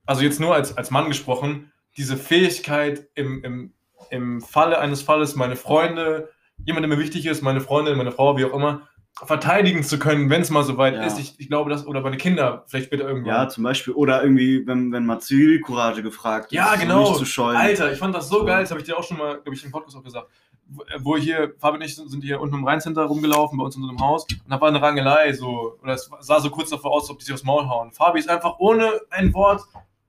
also 0.06 0.22
jetzt 0.24 0.40
nur 0.40 0.56
als, 0.56 0.76
als 0.78 0.90
Mann 0.90 1.08
gesprochen, 1.08 1.72
diese 1.98 2.18
Fähigkeit 2.18 3.08
im, 3.16 3.43
im, 3.43 3.74
im 4.10 4.41
Falle 4.41 4.80
eines 4.80 5.02
Falles, 5.02 5.36
meine 5.36 5.56
Freunde, 5.56 6.30
jemand, 6.66 6.84
der 6.86 6.89
mir 6.95 7.02
wichtig 7.02 7.26
ist, 7.26 7.41
meine 7.41 7.62
Freundin, 7.62 7.98
meine 7.98 8.12
Frau, 8.12 8.38
wie 8.38 8.45
auch 8.45 8.54
immer, 8.54 8.88
verteidigen 9.26 9.82
zu 9.84 9.98
können, 9.98 10.30
wenn 10.30 10.41
es 10.41 10.52
mal 10.52 10.64
soweit 10.64 10.93
Ja. 10.93 11.04
ist. 11.04 11.18
Ich, 11.20 11.39
ich 11.39 11.48
glaube, 11.48 11.72
das, 11.72 11.88
oder 11.88 12.02
meine 12.02 12.18
Kinder, 12.18 12.64
vielleicht 12.68 12.86
später 12.88 13.04
Ja, 13.06 13.10
irgendwann. 13.10 13.50
zum 13.50 13.64
Beispiel, 13.64 13.93
oder 13.93 14.22
irgendwie, 14.22 14.66
wenn, 14.68 14.91
wenn 14.91 15.06
mal 15.08 15.20
Zivilcourage 15.20 16.04
gefragt 16.04 16.52
Ja, 16.52 16.74
ist, 16.74 16.82
so 16.82 16.86
genau. 16.88 17.00
nicht 17.02 17.16
zu 17.16 17.26
scheuen. 17.26 17.58
Alter, 17.58 17.91
ich 17.91 17.98
fand 17.98 18.14
das 18.16 18.30
so 18.30 18.39
So. 18.39 18.45
geil, 18.45 18.62
das 18.62 18.70
habe 18.70 18.80
ich 18.80 18.86
dir 18.86 18.95
auch 18.98 19.04
schon 19.04 19.18
mal, 19.18 19.34
glaube 19.41 19.54
ich, 19.56 19.66
im 19.66 19.72
Podcast 19.72 19.98
auch 19.98 20.04
gesagt. 20.04 20.28
Wo- 20.70 20.84
Wo 21.00 21.18
hier, 21.18 21.54
Fabi 21.58 21.78
und 21.78 21.84
ich 21.84 21.95
sind 21.95 22.24
hier 22.24 22.39
unten 22.41 22.56
im 22.56 22.64
Rheincenter 22.66 23.04
rumgelaufen, 23.06 23.58
bei 23.58 23.64
uns 23.66 23.76
in 23.76 23.84
einem 23.84 24.00
Haus, 24.00 24.26
und 24.30 24.52
da 24.52 24.62
war 24.62 24.68
eine 24.68 24.82
Rangelei, 24.82 25.34
so, 25.34 25.78
oder 25.82 25.93
es 25.93 26.10
sah 26.20 26.39
so 26.39 26.50
kurz 26.52 26.70
davor 26.70 26.91
aus, 26.91 27.04
als 27.04 27.10
ob 27.10 27.20
die 27.20 27.26
sich 27.26 27.34
aufs 27.34 27.43
Maul 27.43 27.68
hauen. 27.68 27.91
Fabi 27.91 28.20
ist 28.20 28.30
einfach 28.30 28.60
ohne 28.60 28.91
ein 29.10 29.34
Wort 29.34 29.62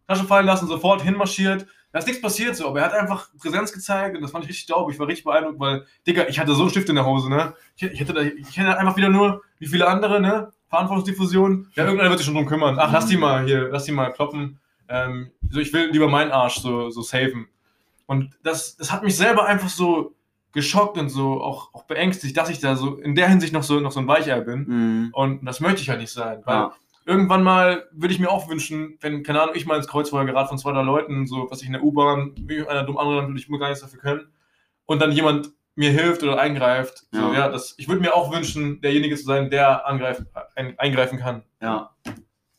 Tasche 0.07 0.25
fallen 0.25 0.47
lassen, 0.47 0.67
sofort 0.67 1.01
hinmarschiert. 1.03 1.67
Da 1.93 2.01
ist 2.01 2.07
nichts 2.07 2.21
passiert 2.21 2.55
so, 2.55 2.69
aber 2.69 2.81
er 2.81 2.87
hat 2.87 2.93
einfach 2.93 3.29
Präsenz 3.41 3.73
gezeigt 3.73 4.15
und 4.15 4.23
das 4.23 4.31
fand 4.31 4.45
ich 4.45 4.51
richtig 4.51 4.67
daub. 4.67 4.91
Ich 4.91 4.99
war 4.99 5.07
richtig 5.07 5.25
beeindruckt, 5.25 5.59
weil, 5.59 5.87
Digga, 6.07 6.27
ich 6.29 6.39
hatte 6.39 6.55
so 6.55 6.63
einen 6.63 6.71
Stift 6.71 6.89
in 6.91 6.97
der 6.97 7.07
Hose, 7.07 7.31
ne? 7.31 7.55
Ich, 7.77 7.85
ich, 7.85 8.01
hätte, 8.01 8.13
da, 8.13 8.21
ich 8.21 8.57
hätte 8.57 8.77
einfach 8.77 8.97
wieder 8.97 9.09
nur, 9.09 9.43
wie 9.59 9.67
viele 9.67 9.87
andere, 9.87 10.21
ne? 10.21 10.53
Verantwortungsdiffusion. 10.69 11.71
Ja, 11.75 11.85
irgendeiner 11.85 12.11
wird 12.11 12.19
sich 12.19 12.27
schon 12.27 12.35
drum 12.35 12.47
kümmern. 12.47 12.77
Ach, 12.79 12.93
lass 12.93 13.07
die 13.07 13.17
mal 13.17 13.47
hier, 13.47 13.69
lass 13.71 13.85
die 13.85 13.93
mal 13.93 14.13
kloppen. 14.13 14.61
Ähm, 14.89 15.31
so, 15.49 15.61
ich 15.61 15.73
will 15.73 15.91
lieber 15.91 16.09
meinen 16.09 16.31
Arsch 16.31 16.57
so, 16.61 16.91
so 16.91 17.01
saven. 17.01 17.49
Und 18.07 18.37
das, 18.43 18.77
das 18.77 18.93
hat 18.93 19.03
mich 19.03 19.17
selber 19.17 19.47
einfach 19.47 19.69
so 19.69 20.15
geschockt 20.53 20.99
und 20.99 21.09
so 21.09 21.43
auch, 21.43 21.75
auch 21.75 21.85
beängstigt, 21.85 22.37
dass 22.37 22.49
ich 22.49 22.59
da 22.59 22.77
so 22.77 22.97
in 22.97 23.15
der 23.15 23.29
Hinsicht 23.29 23.53
noch 23.53 23.63
so, 23.63 23.81
noch 23.81 23.93
so 23.93 24.01
ein 24.01 24.09
Weichei 24.09 24.41
bin. 24.41 24.65
Mhm. 24.67 25.09
Und 25.13 25.45
das 25.47 25.61
möchte 25.61 25.83
ich 25.83 25.89
halt 25.89 26.01
nicht 26.01 26.13
sein. 26.13 26.43
Weil 26.45 26.55
Ja. 26.55 26.73
Irgendwann 27.09 27.43
mal 27.43 27.89
würde 27.91 28.13
ich 28.15 28.21
mir 28.21 28.31
auch 28.31 28.49
wünschen, 28.49 28.99
wenn, 29.01 29.23
keine 29.23 29.41
Ahnung, 29.43 29.55
ich 29.57 29.67
mal 29.67 29.77
ins 29.77 29.89
Kreuzfeuer 29.89 30.27
gerate 30.27 30.49
von 30.51 30.59
zwei, 30.59 30.73
drei 30.73 30.83
Leuten, 30.83 31.27
so 31.27 31.49
was 31.51 31.61
ich 31.63 31.67
in 31.67 31.73
der 31.73 31.83
U-Bahn, 31.83 32.35
wie 32.39 32.67
einer 32.67 32.85
dumm 32.85 32.99
andere, 32.99 33.17
dann 33.17 33.29
würde 33.29 33.41
ich 33.41 33.49
mir 33.49 33.59
gar 33.59 33.69
nichts 33.69 33.83
dafür 33.83 33.99
können. 34.01 34.29
Und 34.87 35.01
dann 35.03 35.11
jemand 35.13 35.51
mir 35.75 35.91
hilft 35.91 36.23
oder 36.23 36.39
eingreift. 36.39 37.07
So, 37.13 37.19
Ja. 37.19 37.35
ja, 37.35 37.49
das, 37.49 37.75
ich 37.79 37.89
würde 37.89 38.01
mir 38.03 38.15
auch 38.15 38.33
wünschen, 38.33 38.81
derjenige 38.81 39.17
zu 39.17 39.25
sein, 39.25 39.49
der 39.51 39.87
angreift, 39.87 40.23
ein, 40.55 40.79
eingreifen 40.79 41.19
kann. 41.19 41.43
ja, 41.61 41.91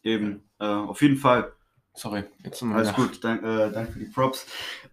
eben. 0.04 0.42
Äh, 0.60 0.66
auf 0.66 1.02
jeden 1.02 1.16
Fall. 1.18 1.54
Sorry, 1.94 2.24
jetzt 2.44 2.60
sind 2.60 2.70
wir 2.70 2.76
Alles 2.78 2.90
wieder- 2.90 3.08
gut, 3.08 3.24
dank, 3.24 3.44
äh, 3.44 3.72
danke 3.72 3.92
für 3.94 4.00
die 4.00 4.06
Props. 4.06 4.46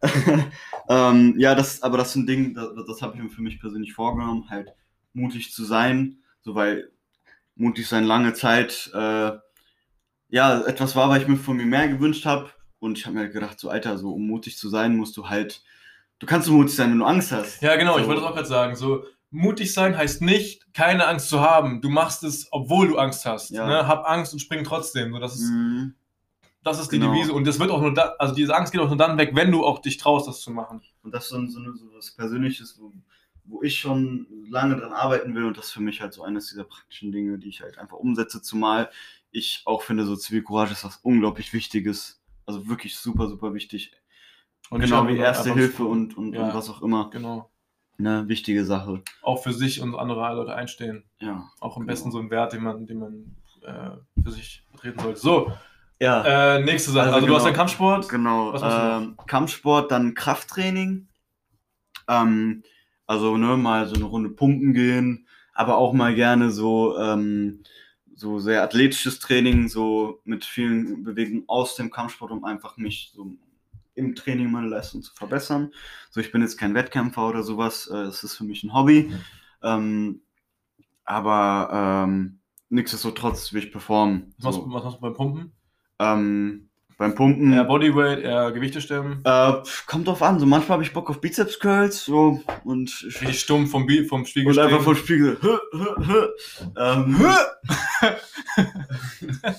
ähm, 0.89 1.35
ja, 1.39 1.55
das, 1.55 1.83
aber 1.83 1.99
das 1.99 2.11
ist 2.11 2.17
ein 2.17 2.27
Ding, 2.27 2.55
das, 2.55 2.69
das 2.87 3.03
habe 3.03 3.17
ich 3.17 3.23
mir 3.23 3.29
für 3.29 3.43
mich 3.43 3.61
persönlich 3.61 3.93
vorgenommen, 3.95 4.47
halt 4.51 4.69
mutig 5.13 5.53
zu 5.53 5.65
sein, 5.65 6.19
so 6.43 6.55
weil 6.55 6.91
mutig 7.55 7.89
sein 7.89 8.05
lange 8.05 8.33
Zeit, 8.35 8.91
äh, 8.95 9.33
ja, 10.29 10.61
etwas 10.63 10.97
war, 10.97 11.09
weil 11.09 11.23
ich 11.23 11.29
mir 11.29 11.37
von 11.37 11.57
mir 11.57 11.67
mehr 11.67 11.89
gewünscht 11.89 12.25
habe 12.27 12.51
und 12.79 12.99
ich 12.99 13.07
habe 13.07 13.17
mir 13.17 13.29
gedacht, 13.29 13.59
so 13.59 13.69
Alter, 13.71 13.99
so 13.99 14.13
um 14.13 14.27
mutig 14.27 14.59
zu 14.59 14.69
sein, 14.69 14.97
musst 14.97 15.17
du 15.17 15.29
halt, 15.29 15.63
du 16.19 16.27
kannst 16.27 16.49
nur 16.49 16.59
mutig 16.59 16.75
sein, 16.75 16.91
wenn 16.91 16.99
du 16.99 17.05
Angst 17.05 17.33
hast. 17.33 17.63
Ja, 17.63 17.77
genau, 17.77 17.97
ich 17.97 18.03
So. 18.05 18.09
wollte 18.09 18.21
das 18.23 18.31
auch 18.31 18.35
gerade 18.35 18.49
sagen. 18.49 18.77
So, 18.77 19.05
mutig 19.31 19.73
sein 19.73 19.97
heißt 19.97 20.23
nicht, 20.23 20.73
keine 20.75 21.07
Angst 21.07 21.29
zu 21.29 21.41
haben. 21.41 21.81
Du 21.81 21.89
machst 21.91 22.23
es, 22.25 22.49
obwohl 22.53 22.89
du 22.89 22.99
Angst 22.99 23.25
hast. 23.27 23.51
Ja. 23.51 23.67
Ne? 23.67 23.87
Hab 23.89 24.09
Angst 24.09 24.33
und 24.33 24.41
spring 24.41 24.65
trotzdem. 24.65 25.13
So, 25.13 25.19
das 25.19 25.35
ist, 25.37 25.51
Mhm. 25.51 25.95
das 26.65 26.81
ist 26.81 26.91
die 26.93 26.99
Genau. 26.99 27.13
Devise. 27.13 27.33
Und 27.33 27.47
das 27.47 27.59
wird 27.61 27.71
auch 27.71 27.81
nur 27.81 27.95
da, 27.95 28.15
also 28.19 28.35
diese 28.35 28.55
Angst 28.55 28.73
geht 28.73 28.81
auch 28.81 28.89
nur 28.89 28.97
dann 28.97 29.19
weg, 29.19 29.31
wenn 29.35 29.51
du 29.53 29.65
auch 29.65 29.81
dich 29.81 29.97
traust, 29.99 30.27
das 30.29 30.41
zu 30.41 30.51
machen. 30.51 30.83
Und 31.03 31.15
das 31.15 31.25
ist 31.25 31.31
so, 31.31 31.47
so, 31.47 31.61
so 31.75 31.87
was 31.95 32.11
Persönliches, 32.13 32.79
wo, 32.81 32.93
wo 33.45 33.63
ich 33.63 33.79
schon 33.79 34.27
lange 34.51 34.77
dran 34.77 34.93
arbeiten 34.93 35.35
will. 35.35 35.45
Und 35.45 35.57
das 35.57 35.67
ist 35.67 35.73
für 35.73 35.83
mich 35.83 36.01
halt 36.01 36.13
so 36.13 36.23
eines 36.25 36.49
dieser 36.49 36.65
praktischen 36.65 37.13
Dinge, 37.13 37.39
die 37.39 37.49
ich 37.49 37.61
halt 37.61 37.79
einfach 37.79 37.97
umsetze. 37.99 38.43
Zumal 38.43 38.91
ich 39.37 39.63
auch 39.67 39.83
finde, 39.83 40.05
so 40.05 40.17
Zivilcourage 40.17 40.73
ist 40.73 40.85
was 40.85 40.97
unglaublich 41.03 41.53
Wichtiges. 41.53 42.23
Also 42.47 42.69
wirklich 42.69 42.97
super, 42.97 43.29
super 43.29 43.53
wichtig. 43.55 43.93
Und 44.71 44.81
genau 44.81 45.07
wie 45.09 45.17
Erste 45.17 45.53
Hilfe 45.55 45.85
und, 45.85 46.17
und, 46.17 46.33
Ja. 46.35 46.47
und 46.49 46.55
was 46.55 46.69
auch 46.71 46.83
immer. 46.83 47.11
Genau. 47.11 47.51
Eine 47.99 48.29
wichtige 48.29 48.65
Sache. 48.65 49.03
Auch 49.23 49.43
für 49.43 49.53
sich 49.53 49.81
und 49.81 49.95
andere 49.95 50.35
Leute 50.35 50.55
einstehen. 50.55 51.05
Ja. 51.21 51.49
Auch 51.61 51.77
am 51.77 51.83
Genau. 51.83 51.93
besten 51.93 52.11
so 52.13 52.19
ein 52.19 52.31
Wert, 52.31 52.53
den 52.53 52.63
man, 52.63 52.87
den 52.87 52.99
man 52.99 53.37
äh, 53.63 53.91
für 54.23 54.31
sich 54.31 54.65
vertreten 54.71 55.01
sollte. 55.01 55.19
So, 55.21 55.53
Ja. 56.01 56.57
äh, 56.57 56.63
nächste 56.65 56.91
Sache. 56.91 57.07
Also 57.07 57.15
Also, 57.17 57.27
du 57.27 57.35
hast 57.35 57.43
genau. 57.43 57.53
den 57.53 57.57
Kampfsport. 57.57 58.09
Genau. 58.09 58.55
Ähm, 58.63 59.17
Kampfsport, 59.27 59.91
dann 59.91 60.15
Krafttraining. 60.15 61.09
Ähm, 62.09 62.63
also 63.07 63.37
ne, 63.37 63.57
mal 63.57 63.87
so 63.87 63.95
eine 63.95 64.05
Runde 64.05 64.31
pumpen 64.31 64.73
gehen, 64.75 65.27
aber 65.55 65.77
auch 65.79 65.93
mal 65.93 66.15
gerne 66.15 66.51
so, 66.51 66.99
ähm, 66.99 67.63
so 68.17 68.39
sehr 68.39 68.63
athletisches 68.63 69.19
Training, 69.21 69.69
so 69.69 70.21
mit 70.25 70.45
vielen 70.45 71.05
Bewegungen 71.05 71.45
aus 71.47 71.77
dem 71.77 71.91
Kampfsport, 71.91 72.33
um 72.33 72.45
einfach 72.45 72.77
mich 72.79 73.13
so 73.15 73.31
im 73.95 74.15
Training 74.15 74.51
meine 74.51 74.69
Leistung 74.69 75.03
zu 75.03 75.15
verbessern. 75.15 75.73
So, 76.11 76.21
ich 76.21 76.33
bin 76.33 76.43
jetzt 76.43 76.59
kein 76.59 76.75
Wettkämpfer 76.75 77.29
oder 77.29 77.43
sowas, 77.43 77.89
äh, 77.89 77.97
es 77.97 78.25
ist 78.25 78.35
für 78.37 78.45
mich 78.45 78.65
ein 78.65 78.75
Hobby. 78.75 79.13
Ähm, 79.63 80.23
aber 81.05 82.05
ähm, 82.05 82.41
nichtsdestotrotz 82.69 83.53
will 83.53 83.65
ich 83.65 83.73
performen. 83.73 84.35
Was, 84.39 84.57
So, 84.57 84.73
was 84.73 84.83
machst 84.83 84.97
du 84.97 85.01
beim 85.03 85.15
Pumpen? 85.15 85.53
ähm, 85.99 86.66
beim 86.97 87.15
Pumpen. 87.15 87.53
Eher 87.53 87.65
Bodyweight, 87.65 88.21
eher 88.21 88.53
Gewichte 88.53 88.81
stemmen. 88.81 89.21
Äh, 89.25 89.53
kommt 89.87 90.09
drauf 90.09 90.23
an. 90.23 90.39
So 90.39 90.47
manchmal 90.47 90.77
habe 90.77 90.83
ich 90.83 90.93
Bock 90.93 91.11
auf 91.11 91.21
Bizeps 91.21 91.59
Curls, 91.59 92.05
so 92.05 92.41
und 92.65 92.91
ich, 93.07 93.21
Richtig 93.21 93.41
stumpf 93.41 93.71
vom, 93.71 93.87
Bi 93.87 94.05
vom 94.05 94.25
Spiegel 94.25 94.53
und 94.53 94.59
einfach 94.59 94.83
vom 94.83 94.97
Spiegel. 94.97 95.39
Hö, 95.41 95.59
hö, 95.73 95.95
hö. 96.07 96.29
Ähm, 96.79 97.17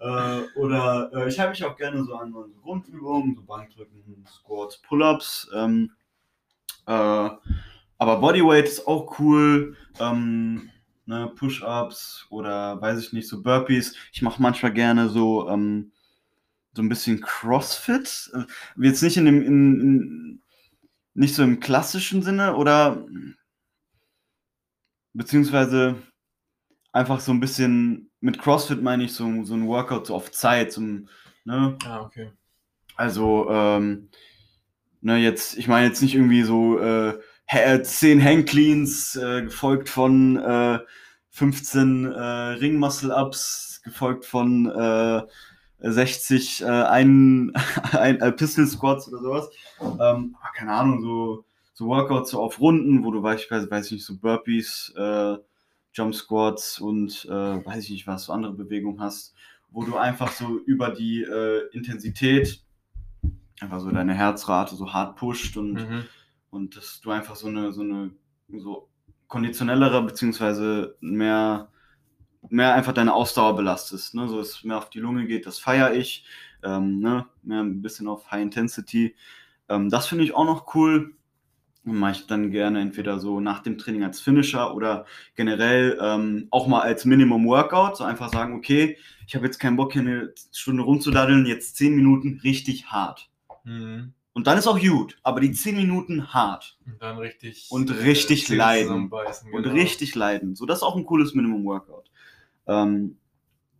äh, 0.00 0.40
oder 0.56 1.10
äh, 1.12 1.28
ich 1.28 1.38
habe 1.38 1.50
mich 1.50 1.64
auch 1.64 1.76
gerne 1.76 2.04
so 2.04 2.14
an 2.14 2.32
so 2.32 2.46
Grundübungen, 2.62 3.34
so 3.34 3.42
Bankdrücken, 3.42 4.24
Squats, 4.26 4.80
Pull-ups. 4.82 5.50
Ähm, 5.54 5.90
äh, 6.86 7.30
aber 8.00 8.20
Bodyweight 8.20 8.66
ist 8.66 8.86
auch 8.86 9.18
cool. 9.18 9.76
Ähm, 9.98 10.70
ne, 11.06 11.32
Push-ups 11.34 12.26
oder 12.30 12.80
weiß 12.80 13.00
ich 13.00 13.12
nicht, 13.12 13.28
so 13.28 13.42
Burpees. 13.42 13.96
Ich 14.12 14.22
mache 14.22 14.40
manchmal 14.40 14.72
gerne 14.72 15.08
so 15.08 15.48
ähm, 15.48 15.90
so 16.78 16.82
ein 16.82 16.88
bisschen 16.88 17.20
Crossfit. 17.20 18.30
Äh, 18.34 18.44
Jetzt 18.80 19.02
nicht 19.02 19.16
in 19.16 19.24
dem 19.26 19.42
in, 19.42 19.80
in, 19.80 20.42
nicht 21.14 21.34
so 21.34 21.42
im 21.42 21.58
klassischen 21.60 22.22
Sinne 22.22 22.54
oder 22.56 23.04
beziehungsweise 25.12 25.96
einfach 26.92 27.20
so 27.20 27.32
ein 27.32 27.40
bisschen 27.40 28.10
mit 28.20 28.38
CrossFit 28.38 28.82
meine 28.82 29.04
ich 29.04 29.12
so, 29.12 29.44
so 29.44 29.54
ein 29.54 29.66
Workout 29.66 30.06
so 30.06 30.14
auf 30.14 30.30
Zeit, 30.30 30.72
zum, 30.72 31.08
ne? 31.44 31.76
Ah, 31.84 32.00
okay. 32.02 32.32
Also, 32.96 33.48
ähm, 33.50 34.10
ne, 35.00 35.18
jetzt, 35.18 35.58
ich 35.58 35.68
meine 35.68 35.88
jetzt 35.88 36.02
nicht 36.02 36.14
irgendwie 36.14 36.42
so 36.42 36.78
äh, 36.80 37.18
hä- 37.46 37.82
10 37.82 38.22
Hang 38.22 38.44
Cleans, 38.44 39.16
äh, 39.16 39.42
gefolgt 39.42 39.88
von 39.88 40.36
äh, 40.36 40.80
15 41.30 42.06
äh, 42.06 42.20
Ring-Muscle-Ups, 42.20 43.82
gefolgt 43.84 44.24
von 44.24 44.66
äh, 44.66 45.22
60 45.80 46.62
äh, 46.62 46.66
ein, 46.66 47.52
ein 47.92 48.20
äh, 48.20 48.32
Pistol 48.32 48.66
Squats 48.66 49.08
oder 49.08 49.22
sowas. 49.22 49.50
Ähm, 49.80 50.36
aber 50.40 50.52
keine 50.56 50.72
Ahnung, 50.72 51.00
so, 51.02 51.44
so 51.74 51.86
Workouts 51.86 52.30
so 52.30 52.42
auf 52.42 52.60
Runden, 52.60 53.04
wo 53.04 53.10
du 53.10 53.22
beispielsweise, 53.22 53.70
weiß 53.70 53.86
ich 53.86 53.92
nicht, 53.92 54.04
so 54.06 54.16
Burpees, 54.16 54.92
äh, 54.96 55.36
Jump 55.92 56.14
Squats 56.14 56.78
und 56.80 57.24
äh, 57.26 57.64
weiß 57.64 57.84
ich 57.84 57.90
nicht 57.90 58.06
was, 58.06 58.24
so 58.24 58.32
andere 58.32 58.52
Bewegungen 58.52 59.00
hast, 59.00 59.34
wo 59.70 59.84
du 59.84 59.96
einfach 59.96 60.32
so 60.32 60.58
über 60.66 60.90
die 60.90 61.22
äh, 61.22 61.68
Intensität 61.72 62.62
einfach 63.60 63.80
so 63.80 63.90
deine 63.90 64.14
Herzrate 64.14 64.76
so 64.76 64.92
hart 64.92 65.16
pusht 65.16 65.56
und, 65.56 65.74
Mhm. 65.74 66.04
und 66.50 66.76
dass 66.76 67.00
du 67.00 67.10
einfach 67.10 67.34
so 67.36 67.48
eine, 67.48 67.72
so 67.72 67.82
eine, 67.82 68.10
so 68.56 68.88
konditionellere, 69.26 70.02
beziehungsweise 70.02 70.96
mehr, 71.00 71.68
mehr 72.48 72.74
einfach 72.74 72.92
deine 72.92 73.14
Ausdauer 73.14 73.56
belastest. 73.56 74.14
Ne? 74.14 74.28
So 74.28 74.38
dass 74.38 74.50
es 74.50 74.64
mehr 74.64 74.78
auf 74.78 74.90
die 74.90 75.00
Lunge 75.00 75.26
geht, 75.26 75.46
das 75.46 75.58
feiere 75.58 75.94
ich. 75.94 76.24
Ähm, 76.62 77.00
ne? 77.00 77.26
Mehr 77.42 77.60
ein 77.60 77.82
bisschen 77.82 78.08
auf 78.08 78.30
High 78.30 78.42
Intensity. 78.42 79.14
Ähm, 79.68 79.90
das 79.90 80.06
finde 80.06 80.24
ich 80.24 80.34
auch 80.34 80.44
noch 80.44 80.74
cool. 80.74 81.14
Mache 81.84 82.12
ich 82.12 82.26
dann 82.26 82.50
gerne 82.50 82.80
entweder 82.80 83.18
so 83.18 83.40
nach 83.40 83.60
dem 83.60 83.78
Training 83.78 84.04
als 84.04 84.20
Finisher 84.20 84.74
oder 84.74 85.06
generell 85.36 85.98
ähm, 86.02 86.48
auch 86.50 86.66
mal 86.66 86.82
als 86.82 87.04
Minimum 87.04 87.46
Workout. 87.46 87.96
So 87.96 88.04
einfach 88.04 88.30
sagen, 88.30 88.56
okay, 88.56 88.98
ich 89.26 89.34
habe 89.34 89.46
jetzt 89.46 89.58
keinen 89.58 89.76
Bock, 89.76 89.92
hier 89.92 90.02
eine 90.02 90.34
Stunde 90.52 90.82
rumzudaddeln, 90.82 91.46
jetzt 91.46 91.76
10 91.76 91.94
Minuten 91.94 92.40
richtig 92.42 92.86
hart. 92.86 93.30
Mhm. 93.64 94.12
Und 94.38 94.46
dann 94.46 94.56
ist 94.56 94.66
auch 94.66 94.78
gut, 94.78 95.18
aber 95.22 95.40
die 95.40 95.50
10 95.50 95.76
Minuten 95.76 96.32
hart 96.32 96.78
Und 96.86 97.02
dann 97.02 97.18
richtig. 97.18 97.66
Und 97.70 97.90
richtig 97.90 98.46
Zähne 98.46 98.58
leiden. 98.58 99.10
und 99.10 99.62
genau. 99.64 99.74
richtig 99.74 100.14
leiden. 100.14 100.54
So, 100.54 100.64
das 100.64 100.78
ist 100.78 100.82
auch 100.84 100.94
ein 100.94 101.04
cooles 101.04 101.34
Minimum 101.34 101.64
Workout. 101.64 102.08
Ähm, 102.68 103.16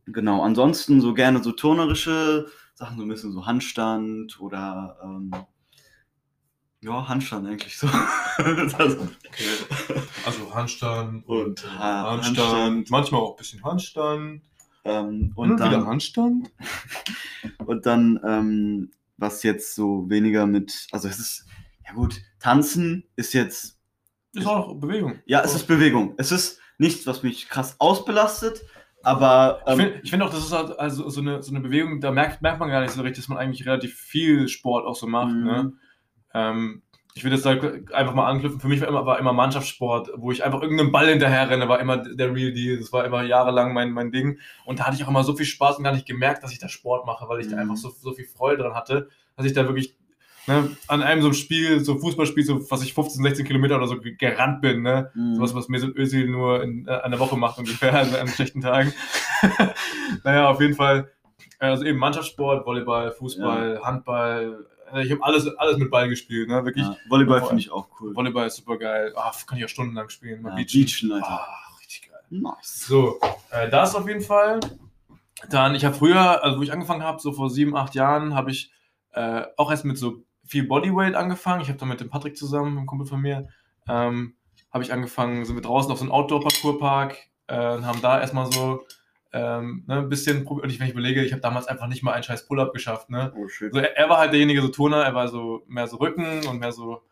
genau, 0.06 0.42
ansonsten 0.42 1.00
so 1.00 1.14
gerne 1.14 1.42
so 1.42 1.52
turnerische 1.52 2.46
Sachen, 2.74 2.96
so 2.96 3.02
ein 3.04 3.08
bisschen 3.08 3.32
so 3.32 3.46
Handstand 3.46 4.40
oder 4.40 4.98
ähm, 5.02 5.30
ja, 6.80 7.08
Handstand 7.08 7.46
eigentlich 7.46 7.76
so. 7.76 7.86
das, 8.38 8.96
Okay. 8.96 10.02
Also 10.24 10.54
Handstand 10.54 11.26
Und, 11.28 11.64
äh, 11.64 11.66
ah, 11.78 12.12
Handstand, 12.12 12.38
Handstand. 12.38 12.90
manchmal 12.90 13.20
auch 13.20 13.30
ein 13.32 13.36
bisschen 13.36 13.64
Handstand. 13.64 14.42
ähm, 14.84 15.32
Und, 15.34 15.50
und, 15.50 15.56
wieder 15.58 15.70
dann, 15.70 15.86
Handstand. 15.86 16.50
und 17.66 17.86
dann, 17.86 18.20
ähm, 18.24 18.90
was 19.16 19.42
jetzt 19.42 19.74
so 19.74 20.08
weniger 20.08 20.46
mit, 20.46 20.86
also 20.92 21.08
es 21.08 21.18
ist, 21.18 21.46
ja 21.84 21.92
gut, 21.94 22.20
tanzen 22.38 23.04
ist 23.16 23.32
jetzt 23.34 23.76
Ist 24.32 24.46
auch 24.46 24.74
Bewegung. 24.74 25.18
Ja, 25.26 25.42
es 25.42 25.54
ist 25.54 25.66
Bewegung. 25.66 26.14
Es 26.16 26.30
ist 26.30 26.60
nichts, 26.78 27.06
was 27.06 27.22
mich 27.22 27.48
krass 27.48 27.76
ausbelastet, 27.78 28.62
aber 29.02 29.60
Ich 29.66 29.72
ähm, 29.72 29.78
finde 29.78 30.00
ich 30.02 30.10
find 30.10 30.22
auch, 30.22 30.30
das 30.30 30.44
ist 30.44 30.52
halt 30.52 30.78
also 30.78 31.08
so 31.08 31.20
eine, 31.20 31.42
so 31.42 31.50
eine 31.52 31.60
Bewegung, 31.60 32.00
da 32.00 32.10
merkt, 32.10 32.42
merkt 32.42 32.60
man 32.60 32.68
gar 32.68 32.80
nicht 32.80 32.92
so 32.92 33.02
richtig, 33.02 33.22
dass 33.24 33.28
man 33.28 33.38
eigentlich 33.38 33.66
relativ 33.66 33.94
viel 33.94 34.48
Sport 34.48 34.86
auch 34.86 34.96
so 34.96 35.06
macht. 35.06 35.34
Mhm. 35.34 35.44
Ne? 35.44 35.72
Ähm, 36.34 36.82
ich 37.14 37.24
will 37.24 37.32
das 37.32 37.42
da 37.42 37.50
einfach 37.50 38.14
mal 38.14 38.28
anknüpfen. 38.28 38.60
Für 38.60 38.68
mich 38.68 38.80
war 38.80 38.86
immer, 38.88 39.04
war 39.04 39.18
immer 39.18 39.32
Mannschaftssport, 39.32 40.10
wo 40.16 40.30
ich 40.30 40.44
einfach 40.44 40.62
irgendeinen 40.62 40.92
Ball 40.92 41.08
hinterher 41.08 41.50
renne, 41.50 41.68
war 41.68 41.80
immer 41.80 41.96
der 41.96 42.32
Real 42.32 42.52
Deal. 42.52 42.78
Das 42.78 42.92
war 42.92 43.04
immer 43.04 43.22
jahrelang 43.22 43.72
mein, 43.72 43.90
mein 43.90 44.12
Ding. 44.12 44.38
Und 44.64 44.78
da 44.78 44.84
hatte 44.86 44.96
ich 44.96 45.04
auch 45.04 45.08
immer 45.08 45.24
so 45.24 45.34
viel 45.34 45.46
Spaß 45.46 45.78
und 45.78 45.84
gar 45.84 45.92
nicht 45.92 46.06
gemerkt, 46.06 46.44
dass 46.44 46.52
ich 46.52 46.60
da 46.60 46.68
Sport 46.68 47.06
mache, 47.06 47.28
weil 47.28 47.40
ich 47.40 47.48
da 47.48 47.56
Mhm. 47.56 47.62
einfach 47.62 47.76
so, 47.76 47.90
so 47.90 48.12
viel 48.12 48.26
Freude 48.26 48.62
dran 48.62 48.74
hatte, 48.74 49.08
dass 49.36 49.46
ich 49.46 49.52
da 49.52 49.64
wirklich 49.66 49.96
ne, 50.48 50.76
an 50.88 51.02
einem 51.02 51.20
so 51.22 51.28
einem 51.28 51.34
Spiel, 51.34 51.78
so 51.84 51.98
Fußballspiel, 51.98 52.44
so 52.44 52.68
was 52.70 52.82
ich 52.82 52.94
15, 52.94 53.22
16 53.22 53.46
Kilometer 53.46 53.76
oder 53.76 53.86
so 53.86 54.00
ge- 54.00 54.16
gerannt 54.16 54.60
bin. 54.62 54.82
Ne? 54.82 55.12
mh, 55.14 55.36
Sowas, 55.36 55.54
was 55.54 55.68
Mesut 55.68 55.96
Özil 55.96 56.28
nur 56.28 56.62
in 56.62 56.86
äh, 56.88 56.90
einer 56.90 57.18
Woche 57.20 57.36
macht 57.36 57.58
ungefähr, 57.58 57.94
also 57.94 58.16
an 58.16 58.26
schlechten 58.28 58.60
Tagen. 58.60 58.92
naja, 60.24 60.48
auf 60.48 60.60
jeden 60.60 60.74
Fall. 60.74 61.10
Also 61.60 61.84
eben 61.84 61.98
Mannschaftssport, 61.98 62.66
Volleyball, 62.66 63.12
Fußball, 63.12 63.80
Handball. 63.82 64.64
äh, 64.92 65.04
Ich 65.04 65.10
habe 65.10 65.22
alles, 65.24 65.46
alles 65.56 65.76
mit 65.78 65.90
Ball 65.90 66.08
gespielt, 66.08 66.48
ne? 66.48 66.64
Wirklich. 66.64 66.84
ja, 66.86 66.96
Volleyball 67.08 67.40
Ja, 67.40 67.46
finde 67.46 67.60
ich 67.62 67.70
auch 67.70 67.88
cool. 68.00 68.14
Volleyball 68.14 68.46
ist 68.46 68.56
super 68.56 68.76
geil. 68.78 69.12
Ah, 69.16 69.32
kann 69.46 69.58
ich 69.58 69.64
auch 69.64 69.68
stundenlang 69.68 70.08
spielen. 70.08 70.42
Mal 70.42 70.50
Ja, 70.50 70.54
beachen. 70.56 70.84
Beachen, 70.84 71.12
Alter. 71.12 71.26
Ah, 71.30 71.48
richtig 71.80 72.08
geil. 72.10 72.20
Nice. 72.30 72.86
So, 72.86 73.18
äh, 73.50 73.68
das 73.68 73.94
auf 73.94 74.06
jeden 74.06 74.20
Fall. 74.20 74.60
Dann, 75.50 75.74
ich 75.74 75.84
habe 75.84 75.94
früher, 75.94 76.42
also 76.44 76.58
wo 76.58 76.62
ich 76.62 76.72
angefangen 76.72 77.02
habe, 77.02 77.20
so 77.20 77.32
vor 77.32 77.50
sieben, 77.50 77.76
acht 77.76 77.94
Jahren, 77.94 78.34
habe 78.34 78.50
ich 78.50 78.72
äh, 79.12 79.42
auch 79.56 79.70
erst 79.70 79.84
mit 79.84 79.96
so 79.98 80.24
viel 80.48 80.66
Bodyweight 80.66 81.14
angefangen. 81.14 81.60
Ich 81.62 81.68
habe 81.68 81.78
dann 81.78 81.88
mit 81.88 82.00
dem 82.00 82.10
Patrick 82.10 82.36
zusammen, 82.36 82.76
einem 82.76 82.86
Kumpel 82.86 83.06
von 83.06 83.20
mir, 83.20 83.48
ähm, 83.88 84.34
habe 84.72 84.84
ich 84.84 84.92
angefangen, 84.92 85.44
sind 85.44 85.56
wir 85.56 85.62
draußen 85.62 85.90
auf 85.90 85.98
so 85.98 86.04
einem 86.04 86.12
Outdoor-Parcours-Park 86.12 87.16
äh, 87.46 87.74
und 87.74 87.86
haben 87.86 88.02
da 88.02 88.20
erstmal 88.20 88.50
so 88.50 88.84
ähm, 89.32 89.84
ne, 89.86 89.98
ein 89.98 90.08
bisschen 90.08 90.44
probiert. 90.44 90.64
Und 90.64 90.70
ich, 90.70 90.80
wenn 90.80 90.86
ich 90.86 90.92
überlege, 90.92 91.24
ich 91.24 91.32
habe 91.32 91.42
damals 91.42 91.66
einfach 91.66 91.86
nicht 91.86 92.02
mal 92.02 92.12
einen 92.12 92.22
scheiß 92.22 92.46
Pull-Up 92.46 92.72
geschafft. 92.72 93.10
Ne? 93.10 93.32
Oh 93.36 93.48
shit. 93.48 93.74
Also 93.74 93.78
er, 93.78 93.96
er 93.96 94.08
war 94.08 94.18
halt 94.18 94.32
derjenige 94.32 94.62
so 94.62 94.68
Turner, 94.68 95.04
er 95.04 95.14
war 95.14 95.28
so 95.28 95.62
mehr 95.68 95.86
so 95.86 95.96
Rücken 95.96 96.46
und 96.46 96.58
mehr 96.58 96.72
so 96.72 97.02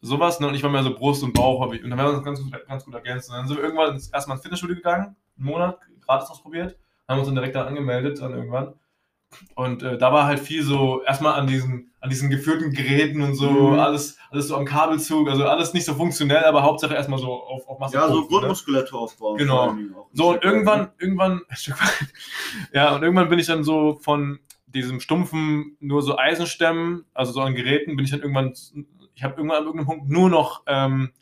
sowas, 0.00 0.40
ne? 0.40 0.48
Und 0.48 0.54
ich 0.54 0.62
war 0.62 0.70
mehr 0.70 0.82
so 0.82 0.94
Brust 0.94 1.22
und 1.22 1.32
Bauch, 1.32 1.60
und 1.60 1.82
dann 1.82 1.98
haben 1.98 2.12
wir 2.12 2.16
uns 2.16 2.24
ganz 2.24 2.40
gut, 2.40 2.66
ganz 2.66 2.84
gut 2.84 2.94
ergänzt. 2.94 3.28
Und 3.30 3.36
dann 3.36 3.48
sind 3.48 3.56
wir 3.56 3.64
irgendwann 3.64 3.94
erstmal 4.12 4.36
ins 4.36 4.42
Fitnessstudio 4.42 4.76
gegangen, 4.76 5.16
einen 5.36 5.46
Monat, 5.46 5.78
gratis 6.04 6.30
ausprobiert, 6.30 6.78
haben 7.08 7.18
uns 7.18 7.28
dann 7.28 7.34
direkt 7.34 7.56
da 7.56 7.64
angemeldet, 7.64 8.20
dann 8.20 8.32
irgendwann. 8.32 8.74
Und 9.54 9.82
äh, 9.82 9.98
da 9.98 10.12
war 10.12 10.26
halt 10.26 10.38
viel 10.38 10.62
so, 10.62 11.02
erstmal 11.02 11.34
an 11.34 11.46
diesen, 11.46 11.92
an 12.00 12.10
diesen 12.10 12.30
geführten 12.30 12.72
Geräten 12.72 13.22
und 13.22 13.34
so, 13.34 13.50
Mhm. 13.50 13.78
alles, 13.78 14.18
alles 14.30 14.48
so 14.48 14.56
am 14.56 14.64
Kabelzug, 14.64 15.28
also 15.28 15.44
alles 15.44 15.74
nicht 15.74 15.84
so 15.84 15.94
funktionell, 15.94 16.44
aber 16.44 16.62
Hauptsache 16.62 16.94
erstmal 16.94 17.18
so 17.18 17.32
auf, 17.32 17.66
auf 17.68 17.78
Masse. 17.78 17.96
Ja, 17.96 18.08
so 18.08 18.20
ne? 18.20 18.26
Grundmuskulatur 18.28 19.00
aufbauen. 19.00 19.38
Genau. 19.38 19.74
So, 20.12 20.30
und 20.30 20.44
irgendwann, 20.44 20.90
irgendwann, 20.98 21.42
ja, 22.72 22.94
und 22.94 23.02
irgendwann 23.02 23.28
bin 23.28 23.38
ich 23.38 23.46
dann 23.46 23.64
so 23.64 23.98
von 24.00 24.38
diesem 24.66 25.00
stumpfen, 25.00 25.76
nur 25.80 26.02
so 26.02 26.18
Eisenstemmen, 26.18 27.04
also 27.14 27.32
so 27.32 27.40
an 27.40 27.54
Geräten, 27.54 27.96
bin 27.96 28.04
ich 28.04 28.10
dann 28.10 28.20
irgendwann, 28.20 28.52
ich 29.14 29.24
habe 29.24 29.36
irgendwann 29.36 29.58
an 29.58 29.64
irgendeinem 29.64 29.86
Punkt 29.86 30.08
nur 30.10 30.28
noch 30.28 30.62
ähm, 30.66 31.12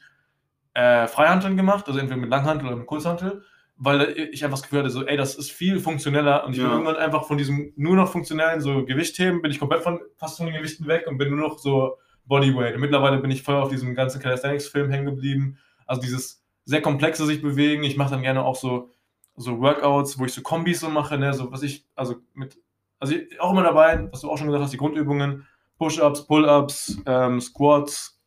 äh, 0.74 1.06
Freihanteln 1.06 1.56
gemacht, 1.56 1.86
also 1.86 1.98
entweder 1.98 2.20
mit 2.20 2.30
Langhantel 2.30 2.66
oder 2.66 2.76
mit 2.76 2.86
Kurzhantel, 2.86 3.44
weil 3.76 4.16
ich 4.32 4.44
einfach 4.44 4.58
das 4.58 4.62
Gefühl 4.62 4.80
hatte, 4.80 4.90
so, 4.90 5.04
ey, 5.04 5.16
das 5.16 5.34
ist 5.34 5.50
viel 5.50 5.80
funktioneller 5.80 6.44
und 6.44 6.52
ich 6.52 6.58
bin 6.58 6.66
Ja. 6.68 6.72
irgendwann 6.72 6.96
einfach 6.96 7.24
von 7.26 7.36
diesem 7.38 7.72
nur 7.76 7.96
noch 7.96 8.10
funktionellen 8.10 8.60
so 8.60 8.84
Gewichtheben, 8.84 9.42
bin 9.42 9.50
ich 9.50 9.58
komplett 9.58 9.82
von, 9.82 10.00
fast 10.16 10.36
von 10.36 10.46
den 10.46 10.54
Gewichten 10.54 10.86
weg 10.86 11.06
und 11.08 11.18
bin 11.18 11.30
nur 11.30 11.40
noch 11.48 11.58
so 11.58 11.96
Bodyweight. 12.26 12.74
Und 12.74 12.80
mittlerweile 12.80 13.18
bin 13.18 13.30
ich 13.30 13.42
voll 13.42 13.56
auf 13.56 13.68
diesem 13.70 13.94
ganzen 13.94 14.20
Calisthenics-Film 14.20 14.90
hängen 14.90 15.06
geblieben, 15.06 15.58
also 15.86 16.00
dieses 16.00 16.42
sehr 16.64 16.80
komplexe 16.82 17.26
sich 17.26 17.42
bewegen. 17.42 17.82
Ich 17.84 17.96
mache 17.96 18.10
dann 18.12 18.22
gerne 18.22 18.44
auch 18.44 18.56
so, 18.56 18.90
so 19.36 19.60
Workouts, 19.60 20.18
wo 20.18 20.24
ich 20.24 20.32
so 20.32 20.40
Kombis 20.42 20.80
so 20.80 20.88
mache, 20.88 21.18
ne, 21.18 21.34
so 21.34 21.50
was 21.50 21.62
ich, 21.62 21.84
also 21.96 22.14
mit, 22.32 22.56
also 23.00 23.14
ich- 23.16 23.40
auch 23.40 23.50
immer 23.50 23.64
dabei, 23.64 24.08
was 24.12 24.20
du 24.20 24.30
auch 24.30 24.38
schon 24.38 24.46
gesagt 24.46 24.62
hast, 24.64 24.72
die 24.72 24.76
Grundübungen, 24.78 25.46
Push-Ups, 25.78 26.26
Pull-Ups, 26.26 26.98
ähm, 27.06 27.40
Squats, 27.40 28.20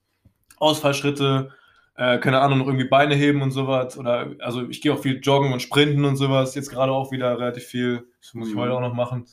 Ausfallschritte, 0.58 1.52
äh, 1.98 2.20
keine 2.20 2.40
Ahnung, 2.42 2.60
noch 2.60 2.68
irgendwie 2.68 2.88
Beine 2.88 3.16
heben 3.16 3.42
und 3.42 3.52
sowas. 3.52 3.98
Oder 3.98 4.36
also 4.40 4.68
ich 4.70 4.82
gehe 4.82 4.94
auch 4.94 5.00
viel 5.02 5.20
joggen 5.20 5.52
und 5.52 5.62
sprinten 5.62 6.06
und 6.06 6.16
sowas. 6.16 6.56
Jetzt 6.56 6.70
gerade 6.70 6.92
auch 6.92 7.12
wieder 7.12 7.38
relativ 7.40 7.64
viel. 7.66 8.08
Das 8.22 8.34
muss 8.34 8.50
ich 8.50 8.56
Mhm. 8.56 8.60
heute 8.60 8.74
auch 8.74 8.82
noch 8.82 8.94
machen. 8.94 9.26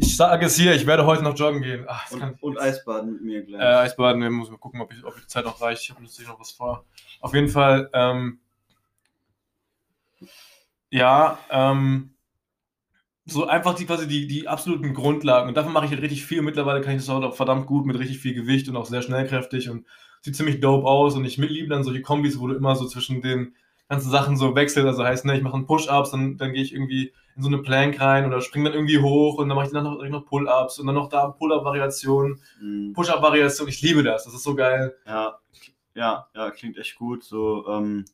Ich 0.00 0.16
sage 0.16 0.46
es 0.46 0.56
hier, 0.56 0.74
ich 0.74 0.86
werde 0.86 1.06
heute 1.06 1.22
noch 1.22 1.36
joggen 1.38 1.62
gehen. 1.62 1.84
Ach, 1.88 2.10
Und, 2.12 2.42
und 2.42 2.60
Eisbaden 2.60 3.12
mit 3.12 3.22
mir 3.22 3.42
gleich. 3.42 3.60
äh, 3.60 3.64
Eisbaden, 3.86 4.20
wir 4.22 4.30
müssen 4.30 4.52
mal 4.52 4.58
gucken, 4.58 4.80
ob, 4.80 4.92
ich, 4.92 5.04
ob 5.04 5.14
die 5.20 5.26
Zeit 5.26 5.44
noch 5.44 5.60
reicht. 5.60 5.82
Ich 5.82 5.90
habe 5.90 6.02
natürlich 6.02 6.28
noch 6.28 6.40
was 6.40 6.50
vor. 6.50 6.84
Auf 7.20 7.32
jeden 7.34 7.48
Fall, 7.48 7.90
ähm, 7.92 8.40
ja, 10.90 11.38
ähm, 11.50 12.14
so 13.26 13.46
einfach 13.46 13.74
die 13.74 13.84
quasi 13.84 14.08
die, 14.08 14.26
die 14.26 14.48
absoluten 14.48 14.94
Grundlagen. 14.94 15.48
Und 15.48 15.56
davon 15.56 15.72
mache 15.72 15.84
ich 15.84 15.90
halt 15.90 16.00
richtig 16.00 16.24
viel. 16.24 16.40
Mittlerweile 16.42 16.80
kann 16.80 16.92
ich 16.96 17.04
das 17.04 17.10
auch 17.10 17.34
verdammt 17.34 17.66
gut 17.66 17.84
mit 17.84 17.98
richtig 17.98 18.18
viel 18.18 18.34
Gewicht 18.34 18.68
und 18.68 18.76
auch 18.76 18.86
sehr 18.86 19.02
schnellkräftig 19.02 19.68
und 19.68 19.86
sieht 20.28 20.36
ziemlich 20.36 20.60
dope 20.60 20.86
aus. 20.86 21.16
Und 21.16 21.24
ich 21.24 21.36
liebe 21.36 21.68
dann 21.68 21.84
solche 21.84 22.02
Kombis, 22.02 22.38
wo 22.38 22.46
du 22.46 22.54
immer 22.54 22.76
so 22.76 22.86
zwischen 22.86 23.22
den 23.22 23.54
ganzen 23.88 24.10
Sachen 24.10 24.36
so 24.36 24.54
wechselst. 24.54 24.86
Also 24.86 25.04
heißt, 25.04 25.24
ne, 25.24 25.36
ich 25.36 25.42
mache 25.42 25.54
einen 25.54 25.66
Push-Ups, 25.66 26.10
dann, 26.10 26.36
dann 26.36 26.52
gehe 26.52 26.62
ich 26.62 26.74
irgendwie 26.74 27.12
in 27.36 27.42
so 27.42 27.48
eine 27.48 27.58
Plank 27.58 28.00
rein 28.00 28.26
oder 28.26 28.40
springe 28.40 28.66
dann 28.66 28.74
irgendwie 28.74 28.98
hoch 28.98 29.38
und 29.38 29.48
dann 29.48 29.56
mache 29.56 29.66
ich 29.66 29.72
dann 29.72 29.84
noch, 29.84 30.02
noch 30.02 30.26
Pull-Ups 30.26 30.78
und 30.78 30.86
dann 30.86 30.94
noch 30.94 31.08
da 31.08 31.28
Pull-Up-Variationen. 31.28 32.40
Mhm. 32.60 32.92
Push-Up-Variation, 32.92 33.68
ich 33.68 33.80
liebe 33.80 34.02
das, 34.02 34.24
das 34.24 34.34
ist 34.34 34.42
so 34.42 34.54
geil. 34.54 34.94
Ja, 35.06 35.38
ja, 35.94 36.28
ja, 36.34 36.50
klingt 36.50 36.76
echt 36.76 36.96
gut. 36.96 37.24
So, 37.24 37.66
ähm, 37.68 38.04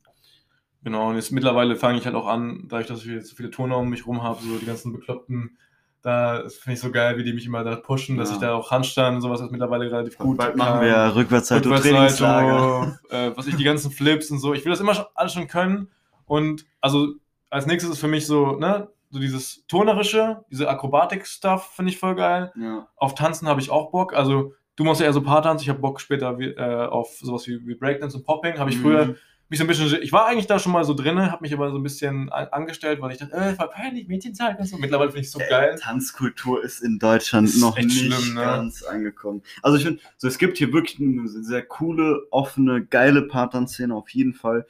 Genau, 0.84 1.08
und 1.08 1.16
jetzt 1.16 1.32
mittlerweile 1.32 1.76
fange 1.76 1.96
ich 1.96 2.04
halt 2.04 2.14
auch 2.14 2.26
an, 2.26 2.66
dadurch, 2.68 2.86
dass 2.86 3.00
ich 3.00 3.10
jetzt 3.10 3.28
so 3.28 3.36
viele 3.36 3.50
Turner 3.50 3.78
um 3.78 3.88
mich 3.88 4.06
rum 4.06 4.22
habe, 4.22 4.42
so 4.42 4.58
die 4.58 4.66
ganzen 4.66 4.92
Bekloppten, 4.92 5.56
da 6.05 6.42
finde 6.50 6.74
ich 6.74 6.80
so 6.80 6.90
geil, 6.92 7.16
wie 7.16 7.24
die 7.24 7.32
mich 7.32 7.46
immer 7.46 7.64
da 7.64 7.76
pushen, 7.76 8.16
dass 8.18 8.28
Ja. 8.28 8.34
ich 8.36 8.40
da 8.42 8.55
auch 8.55 8.70
Handstand 8.70 9.16
und 9.16 9.22
sowas 9.22 9.40
ist 9.40 9.50
mittlerweile 9.50 9.90
relativ 9.90 10.18
gut. 10.18 10.36
bald 10.36 10.55
machen 10.55 10.82
wir 10.82 10.88
ja 10.88 11.09
Rückwärtssalto-Trainingslager. 11.09 12.80
Rückwärtssalto, 12.82 12.96
äh, 13.11 13.36
was 13.36 13.46
ich, 13.46 13.57
die 13.57 13.64
ganzen 13.64 13.90
Flips 13.90 14.30
und 14.30 14.38
so. 14.38 14.55
Ich 14.55 14.64
will 14.64 14.70
das 14.70 14.80
immer 14.80 14.94
schon, 14.94 15.07
alles 15.14 15.32
schon 15.32 15.48
können. 15.48 15.88
Und 16.26 16.64
also 16.80 17.09
als 17.50 17.66
nächstes 17.66 17.90
ist 17.92 17.98
für 18.00 18.09
mich 18.09 18.26
so, 18.26 18.57
ne, 18.57 18.88
so 19.11 19.18
dieses 19.18 19.64
Turnerische, 19.66 20.44
diese 20.50 20.68
Akrobatik-Stuff 20.68 21.72
finde 21.74 21.92
ich 21.92 21.98
voll 21.98 22.14
geil. 22.16 22.52
Ja, 22.57 22.86
Auf 22.96 23.14
Tanzen 23.14 23.48
habe 23.48 23.61
ich 23.61 23.70
auch 23.70 23.90
Bock. 23.90 24.12
Also 24.14 24.55
du 24.76 24.84
machst 24.84 25.00
ja 25.00 25.07
eher 25.07 25.12
so 25.12 25.22
Paartanz, 25.22 25.62
ich 25.62 25.68
habe 25.68 25.78
Bock 25.78 26.00
später 26.00 26.38
wie, 26.38 26.48
äh, 26.48 26.86
auf 26.86 27.16
sowas 27.20 27.46
wie, 27.46 27.64
wie 27.66 27.74
Breakdance 27.76 28.16
und 28.16 28.24
Popping. 28.24 28.59
Habe 28.59 28.70
ich 28.70 28.76
Mhm. 28.78 28.82
früher 28.82 29.14
mich 29.49 29.59
so 29.59 29.64
ein 29.64 29.68
bisschen, 29.68 30.03
ich 30.03 30.12
war 30.12 30.26
eigentlich 30.26 30.47
da 30.47 30.59
schon 30.59 30.72
mal 30.72 30.84
so 30.84 30.95
drin, 30.95 31.30
habe 31.30 31.42
mich 31.42 31.53
aber 31.53 31.70
so 31.70 31.76
ein 31.76 31.82
bisschen 31.82 32.30
an, 32.30 32.49
angestellt, 32.49 33.01
weil 33.01 33.12
ich 33.12 33.18
dachte, 33.18 33.34
äh, 33.34 33.59
war 33.59 33.70
peinlich, 33.70 34.09
Mädchenzeit 34.09 34.59
und 34.59 34.66
so. 34.66 34.78
Mittlerweile 34.78 35.11
finde 35.11 35.20
ich 35.20 35.26
es 35.26 35.32
so 35.32 35.38
geil. 35.38 35.78
Tanzkultur 35.80 36.62
ist 36.62 36.80
in 36.82 36.99
Deutschland 36.99 37.49
Ist 37.49 37.61
noch 37.61 37.76
nicht 37.76 37.92
schlimm, 37.92 38.34
ne? 38.34 38.40
ganz 38.40 38.82
angekommen. 38.82 39.42
Also 39.62 39.76
ich 39.76 39.84
finde, 39.84 40.01
so 40.16 40.28
es 40.28 40.38
gibt 40.38 40.59
hier 40.59 40.72
wirklich 40.72 40.99
eine 41.01 41.28
sehr 41.28 41.62
coole, 41.62 42.22
offene, 42.30 42.84
geile 42.84 43.22
Paartanzszene 43.22 43.95
auf 43.95 44.09
jeden 44.11 44.34
Fall. 44.34 44.66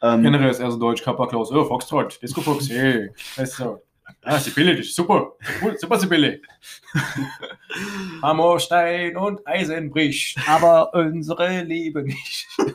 Ähm, 0.00 0.22
Generell 0.22 0.50
ist 0.50 0.60
er 0.60 0.70
so 0.70 0.78
deutsch, 0.78 1.02
Kappa 1.02 1.26
Klaus, 1.26 1.50
oh, 1.50 1.64
Foxtrot, 1.64 2.22
Disco 2.22 2.40
Fox, 2.40 2.68
hey, 2.68 3.10
weißt 3.36 3.56
so. 3.56 3.82
Ah, 4.22 4.38
Sibylle, 4.38 4.76
das 4.76 4.86
ist 4.86 4.96
super, 4.96 5.32
cool, 5.62 5.76
super 5.78 5.98
Sibylle. 5.98 6.40
Hammer, 8.22 8.58
Stein 8.58 9.16
und 9.16 9.46
Eisen 9.46 9.90
bricht, 9.90 10.38
aber 10.46 10.92
unsere 10.94 11.62
Liebe 11.62 12.02
nicht. 12.02 12.46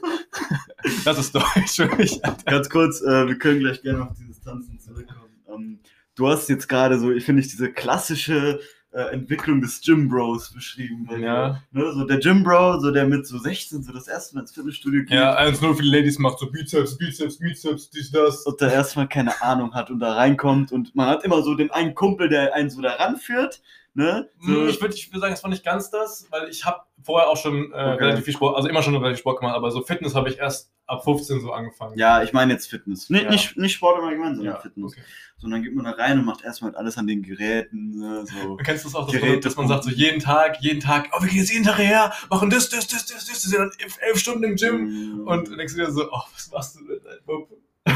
Das 1.05 1.17
ist 1.17 1.33
deutsch 1.33 1.75
für 1.75 1.87
mich. 1.95 2.23
Alter. 2.25 2.43
Ganz 2.43 2.69
kurz, 2.69 3.01
äh, 3.01 3.27
wir 3.27 3.37
können 3.37 3.59
gleich 3.59 3.81
gerne 3.81 4.03
auf 4.03 4.17
dieses 4.17 4.41
Tanzen 4.41 4.77
zurückkommen. 4.79 5.41
Ähm, 5.47 5.79
du 6.15 6.27
hast 6.27 6.49
jetzt 6.49 6.67
gerade 6.67 6.99
so, 6.99 7.11
ich 7.11 7.23
finde 7.23 7.41
ich, 7.41 7.47
diese 7.47 7.71
klassische 7.71 8.59
äh, 8.93 9.11
Entwicklung 9.13 9.59
des 9.61 9.81
Gym 9.81 10.07
Bros 10.07 10.51
beschrieben. 10.53 11.05
Weil 11.09 11.21
Ja. 11.21 11.61
ne, 11.71 11.91
so 11.93 12.05
der 12.05 12.19
Gym 12.19 12.43
Bro, 12.43 12.79
so 12.79 12.91
der 12.91 13.07
mit 13.07 13.25
so 13.25 13.37
16 13.39 13.83
so 13.83 13.91
das 13.91 14.07
erste 14.07 14.35
Mal 14.35 14.41
ins 14.41 14.51
Fitnessstudio 14.53 15.01
geht 15.01 15.11
Ja, 15.11 15.35
1-0 15.37 15.73
für 15.75 15.81
die 15.83 15.89
Ladies 15.89 16.19
macht 16.19 16.39
so 16.39 16.49
Bizeps, 16.51 16.97
Bizeps, 16.97 17.37
Bizeps, 17.39 17.89
dies, 17.89 18.11
das. 18.11 18.43
und 18.45 18.61
da 18.61 18.69
erstmal 18.69 19.07
keine 19.07 19.41
Ahnung 19.41 19.73
hat 19.73 19.89
und 19.89 19.99
da 19.99 20.13
reinkommt 20.13 20.71
und 20.71 20.95
man 20.95 21.07
hat 21.07 21.23
immer 21.23 21.41
so 21.41 21.55
den 21.55 21.71
einen 21.71 21.95
Kumpel, 21.95 22.29
der 22.29 22.53
einen 22.53 22.69
so 22.69 22.81
da 22.81 22.91
ranführt. 22.93 23.61
Ne? 23.95 24.27
So, 24.39 24.47
Hm, 24.47 24.69
Ich 24.69 24.81
würde 24.81 24.95
ich 24.95 25.11
würd 25.13 25.21
sagen, 25.21 25.33
es 25.33 25.43
war 25.43 25.51
nicht 25.51 25.63
ganz 25.63 25.91
das, 25.91 26.27
weil 26.31 26.49
ich 26.49 26.65
habe 26.65 26.81
vorher 27.03 27.29
auch 27.29 27.37
schon 27.37 27.71
äh, 27.71 27.75
Okay. 27.75 28.03
relativ 28.03 28.25
viel 28.25 28.33
Sport, 28.33 28.55
also 28.55 28.67
immer 28.67 28.81
schon 28.81 28.95
relativ 28.95 29.19
Sport 29.19 29.39
gemacht, 29.39 29.55
aber 29.55 29.69
so 29.69 29.81
Fitness 29.83 30.15
habe 30.15 30.29
ich 30.29 30.39
erst 30.39 30.71
ab 30.87 31.03
15 31.03 31.41
so 31.41 31.51
angefangen. 31.51 31.97
ja, 31.97 32.23
ich 32.23 32.33
meine 32.33 32.53
jetzt 32.53 32.69
Fitness. 32.69 33.09
Nicht, 33.09 33.23
Ja. 33.25 33.29
nicht, 33.29 33.55
nicht 33.57 33.73
Sport 33.73 33.99
im 33.99 34.05
Allgemeinen, 34.05 34.35
sondern 34.37 34.55
ja 34.55 34.59
Fitness. 34.61 34.93
okay. 34.93 35.01
So, 35.37 35.45
und 35.45 35.51
dann 35.51 35.61
geht 35.63 35.75
man 35.75 35.85
da 35.85 35.91
rein 35.91 36.17
und 36.19 36.25
macht 36.25 36.43
erstmal 36.43 36.75
alles 36.75 36.97
an 36.97 37.05
den 37.05 37.21
Geräten. 37.21 37.99
Ne? 37.99 38.25
So. 38.25 38.55
Kennst 38.63 38.83
du 38.83 38.87
das 38.89 38.95
auch, 38.95 39.05
dass, 39.05 39.13
Geräte 39.13 39.33
man, 39.33 39.41
dass 39.41 39.55
man 39.57 39.67
sagt, 39.67 39.83
so 39.83 39.89
jeden 39.91 40.19
Tag, 40.19 40.57
jeden 40.61 40.79
Tag, 40.79 41.09
oh, 41.15 41.21
wir 41.21 41.29
gehen 41.29 41.39
jetzt 41.39 41.51
jeden 41.51 41.65
Tag 41.65 41.77
her, 41.77 42.11
machen 42.29 42.49
das, 42.49 42.69
das, 42.69 42.87
das, 42.87 43.05
das, 43.05 43.25
das, 43.27 43.41
sind 43.43 43.59
dann 43.59 43.71
elf, 44.01 44.17
Stunden 44.17 44.43
im 44.43 44.55
Gym. 44.55 45.21
Mm. 45.23 45.27
Und 45.27 45.49
denkst 45.57 45.75
du 45.75 45.79
dir 45.85 45.91
so, 45.91 46.09
oh, 46.11 46.21
was 46.33 46.49
machst 46.51 46.75
du 46.79 46.87
denn, 46.87 46.99
Bub? 47.25 47.49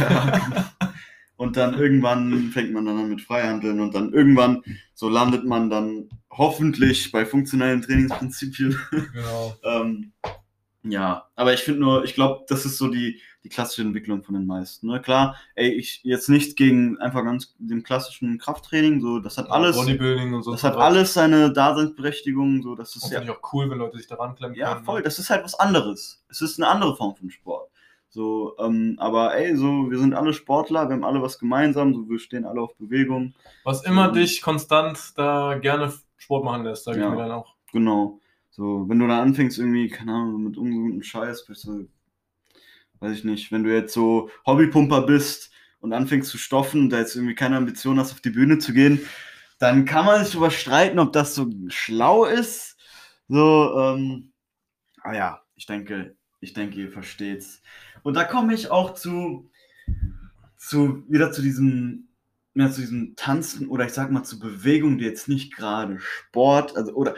Und 1.37 1.55
dann 1.55 1.75
irgendwann 1.77 2.49
fängt 2.51 2.73
man 2.73 2.85
dann 2.85 2.97
an 2.97 3.09
mit 3.09 3.21
Freihandeln 3.21 3.79
und 3.79 3.93
dann 3.93 4.11
irgendwann 4.11 4.63
so 4.97 5.09
landet 5.09 5.45
man 5.45 5.69
dann 5.69 6.09
hoffentlich 6.31 7.11
bei 7.11 7.23
funktionellen 7.23 7.83
Trainingsprinzipien. 7.83 8.77
Genau. 9.13 9.55
ähm, 9.63 10.11
ja, 10.81 11.27
aber 11.35 11.53
ich 11.53 11.59
finde 11.59 11.81
nur, 11.81 12.03
ich 12.03 12.15
glaube, 12.15 12.45
das 12.47 12.65
ist 12.65 12.79
so 12.79 12.87
die, 12.87 13.21
die 13.43 13.49
klassische 13.49 13.83
Entwicklung 13.83 14.23
von 14.23 14.33
den 14.33 14.47
meisten. 14.47 14.87
Ne? 14.87 14.99
Klar, 14.99 15.37
ey, 15.53 15.69
ich 15.69 16.01
jetzt 16.03 16.29
nicht 16.29 16.57
gegen 16.57 16.97
einfach 16.97 17.23
ganz 17.23 17.53
dem 17.59 17.83
klassischen 17.83 18.39
Krafttraining, 18.39 18.99
so 18.99 19.19
das 19.19 19.37
hat 19.37 19.51
alles, 19.51 19.75
Bodybuilding 19.75 20.33
und 20.33 20.41
so. 20.41 20.51
das 20.51 20.63
hat 20.63 20.75
alles 20.75 21.13
seine 21.13 21.53
Daseinsberechtigung, 21.53 22.63
so 22.63 22.73
das 22.73 22.95
ist 22.95 23.03
finde 23.03 23.17
ja, 23.17 23.21
ich 23.23 23.29
auch 23.29 23.53
cool, 23.53 23.69
wenn 23.69 23.77
Leute 23.77 23.97
sich 23.97 24.07
daran 24.07 24.33
klemmen 24.33 24.57
ja 24.57 24.73
können. 24.73 24.85
voll, 24.85 25.03
das 25.03 25.19
ist 25.19 25.29
halt 25.29 25.43
was 25.43 25.53
anderes. 25.59 26.23
Es 26.27 26.41
ist 26.41 26.59
eine 26.59 26.69
andere 26.69 26.95
Form 26.95 27.15
von 27.15 27.29
Sport. 27.29 27.66
So, 28.09 28.55
ähm, 28.59 28.95
aber 28.99 29.35
ey, 29.35 29.55
so, 29.55 29.91
wir 29.91 29.99
sind 29.99 30.13
alle 30.13 30.33
Sportler, 30.33 30.87
wir 30.89 30.93
haben 30.95 31.03
alle 31.03 31.21
was 31.21 31.37
gemeinsam, 31.39 31.93
so, 31.93 32.09
wir 32.09 32.19
stehen 32.19 32.45
alle 32.45 32.61
auf 32.61 32.75
Bewegung. 32.77 33.33
Was 33.63 33.83
immer 33.83 34.09
Mhm. 34.09 34.13
dich 34.13 34.41
konstant 34.41 35.13
da 35.17 35.57
gerne 35.59 35.93
Sport 36.17 36.45
machen 36.45 36.63
lässt, 36.63 36.85
sage 36.85 36.99
Ja. 36.99 37.05
ich 37.05 37.11
mir 37.11 37.17
dann 37.23 37.31
auch. 37.31 37.55
Genau. 37.73 38.19
So, 38.49 38.85
wenn 38.89 38.97
du 38.99 39.07
dann 39.07 39.19
anfängst, 39.27 39.59
irgendwie, 39.59 39.89
keine 39.89 40.13
Ahnung, 40.13 40.43
mit 40.43 40.57
ungesunden 40.57 41.03
Scheiß, 41.03 41.45
bist 41.45 41.65
du, 41.65 41.87
weiß 42.99 43.17
ich 43.17 43.23
nicht, 43.23 43.51
wenn 43.51 43.63
du 43.63 43.73
jetzt 43.73 43.93
so 43.93 44.29
Hobbypumper 44.45 45.01
bist 45.05 45.51
und 45.79 45.93
anfängst 45.93 46.29
zu 46.29 46.37
stoffen 46.37 46.89
da 46.89 46.97
jetzt 46.99 47.15
irgendwie 47.15 47.35
keine 47.35 47.57
Ambition 47.57 47.99
hast, 47.99 48.11
auf 48.13 48.21
die 48.21 48.29
Bühne 48.31 48.57
zu 48.57 48.73
gehen, 48.73 49.01
dann 49.59 49.85
kann 49.85 50.05
man 50.05 50.23
sich 50.23 50.33
darüber 50.33 50.51
streiten, 50.51 50.99
ob 50.99 51.13
das 51.13 51.35
so 51.35 51.47
schlau 51.67 52.25
ist. 52.25 52.77
So, 53.27 53.77
ähm, 53.79 54.31
ah 55.03 55.13
ja, 55.15 55.41
ich 55.55 55.65
denke, 55.65 56.15
ich 56.39 56.53
denke, 56.53 56.79
ihr 56.79 56.91
versteht's. 56.91 57.61
Und 58.03 58.15
da 58.15 58.23
komme 58.23 58.53
ich 58.53 58.71
auch 58.71 58.93
zu, 58.93 59.49
zu, 60.57 61.03
wieder 61.09 61.31
zu 61.31 61.41
diesem, 61.41 62.09
ja, 62.55 62.69
zu 62.71 62.81
diesem 62.81 63.15
Tanzen 63.15 63.67
oder 63.69 63.85
ich 63.85 63.93
sag 63.93 64.11
mal 64.11 64.23
zu 64.23 64.39
Bewegung, 64.39 64.97
die 64.97 65.05
jetzt 65.05 65.27
nicht 65.27 65.55
gerade 65.55 65.99
Sport, 65.99 66.75
also, 66.75 66.93
oder, 66.93 67.15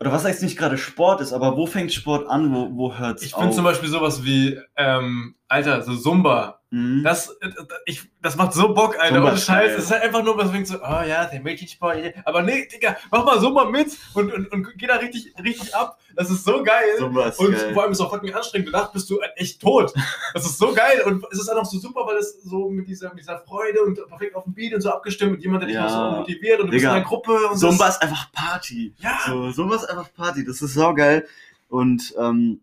oder 0.00 0.12
was 0.12 0.24
heißt 0.24 0.42
nicht 0.42 0.56
gerade 0.56 0.78
Sport 0.78 1.20
ist, 1.20 1.32
aber 1.32 1.56
wo 1.56 1.66
fängt 1.66 1.92
Sport 1.92 2.28
an, 2.28 2.52
wo, 2.52 2.74
wo 2.76 2.96
hört's 2.96 3.22
Ich 3.22 3.34
auf? 3.34 3.40
finde 3.40 3.54
zum 3.56 3.64
Beispiel 3.64 3.88
sowas 3.88 4.24
wie, 4.24 4.58
ähm, 4.76 5.34
Alter, 5.48 5.82
so 5.82 5.94
Zumba. 5.96 6.60
Mhm. 6.70 7.04
Das, 7.04 7.36
ich, 7.84 8.02
das 8.20 8.34
macht 8.34 8.52
so 8.54 8.74
Bock, 8.74 8.98
Alter. 8.98 9.14
Zumba 9.16 9.28
Ohne 9.28 9.36
ist 9.36 9.44
Scheiß. 9.44 9.66
geil. 9.68 9.76
Es 9.78 9.84
ist 9.84 9.90
halt 9.92 10.02
einfach 10.02 10.24
nur, 10.24 10.36
was 10.38 10.50
denkt 10.50 10.66
so, 10.66 10.76
oh 10.82 11.02
ja, 11.06 11.26
der 11.26 11.40
Mädchensport. 11.42 11.98
Aber 12.24 12.42
nee, 12.42 12.66
Digga, 12.66 12.96
mach 13.10 13.24
mal 13.24 13.38
Zumba 13.38 13.66
mit 13.66 13.96
und, 14.14 14.32
und, 14.32 14.50
und 14.50 14.78
geh 14.78 14.86
da 14.86 14.96
richtig, 14.96 15.32
richtig 15.42 15.74
ab. 15.76 15.98
Das 16.16 16.30
ist 16.30 16.44
so 16.44 16.62
geil. 16.62 16.84
Zumba 16.98 17.26
ist 17.28 17.38
und 17.38 17.52
geil. 17.52 17.72
vor 17.74 17.82
allem 17.82 17.92
ist 17.92 17.98
es 18.00 18.04
auch 18.04 18.10
fucking 18.10 18.34
anstrengend. 18.34 18.70
Danach 18.72 18.90
bist 18.90 19.08
du 19.10 19.20
echt 19.36 19.60
tot. 19.60 19.92
Das 20.32 20.44
ist 20.46 20.58
so 20.58 20.72
geil. 20.72 21.02
Und 21.06 21.24
es 21.30 21.38
ist 21.38 21.46
dann 21.48 21.58
auch 21.58 21.64
so 21.66 21.78
super, 21.78 22.06
weil 22.06 22.16
es 22.16 22.42
so 22.42 22.68
mit 22.70 22.88
dieser, 22.88 23.10
mit 23.10 23.20
dieser 23.20 23.38
Freude 23.40 23.82
und 23.82 23.94
perfekt 24.08 24.34
auf 24.34 24.44
dem 24.44 24.54
Beat 24.54 24.74
und 24.74 24.80
so 24.80 24.90
abgestimmt 24.90 25.36
und 25.36 25.42
jemand, 25.42 25.62
der 25.62 25.66
dich 25.68 25.76
Ja. 25.76 25.82
noch 25.84 25.90
so 26.14 26.16
motiviert 26.20 26.58
und 26.60 26.66
du 26.68 26.70
bist 26.72 26.82
in 26.84 26.88
Digga, 26.88 26.94
einer 26.94 27.04
Gruppe 27.04 27.36
und 27.50 27.58
Zumba 27.58 27.88
ist 27.88 28.02
einfach 28.02 28.32
Party. 28.32 28.94
Ja. 28.98 29.18
So, 29.26 29.52
Zumba 29.52 29.76
ist 29.76 29.84
einfach 29.84 30.12
Party. 30.14 30.44
Das 30.44 30.60
ist 30.62 30.74
saugeil. 30.74 31.26
Und 31.68 32.14
ähm, 32.18 32.60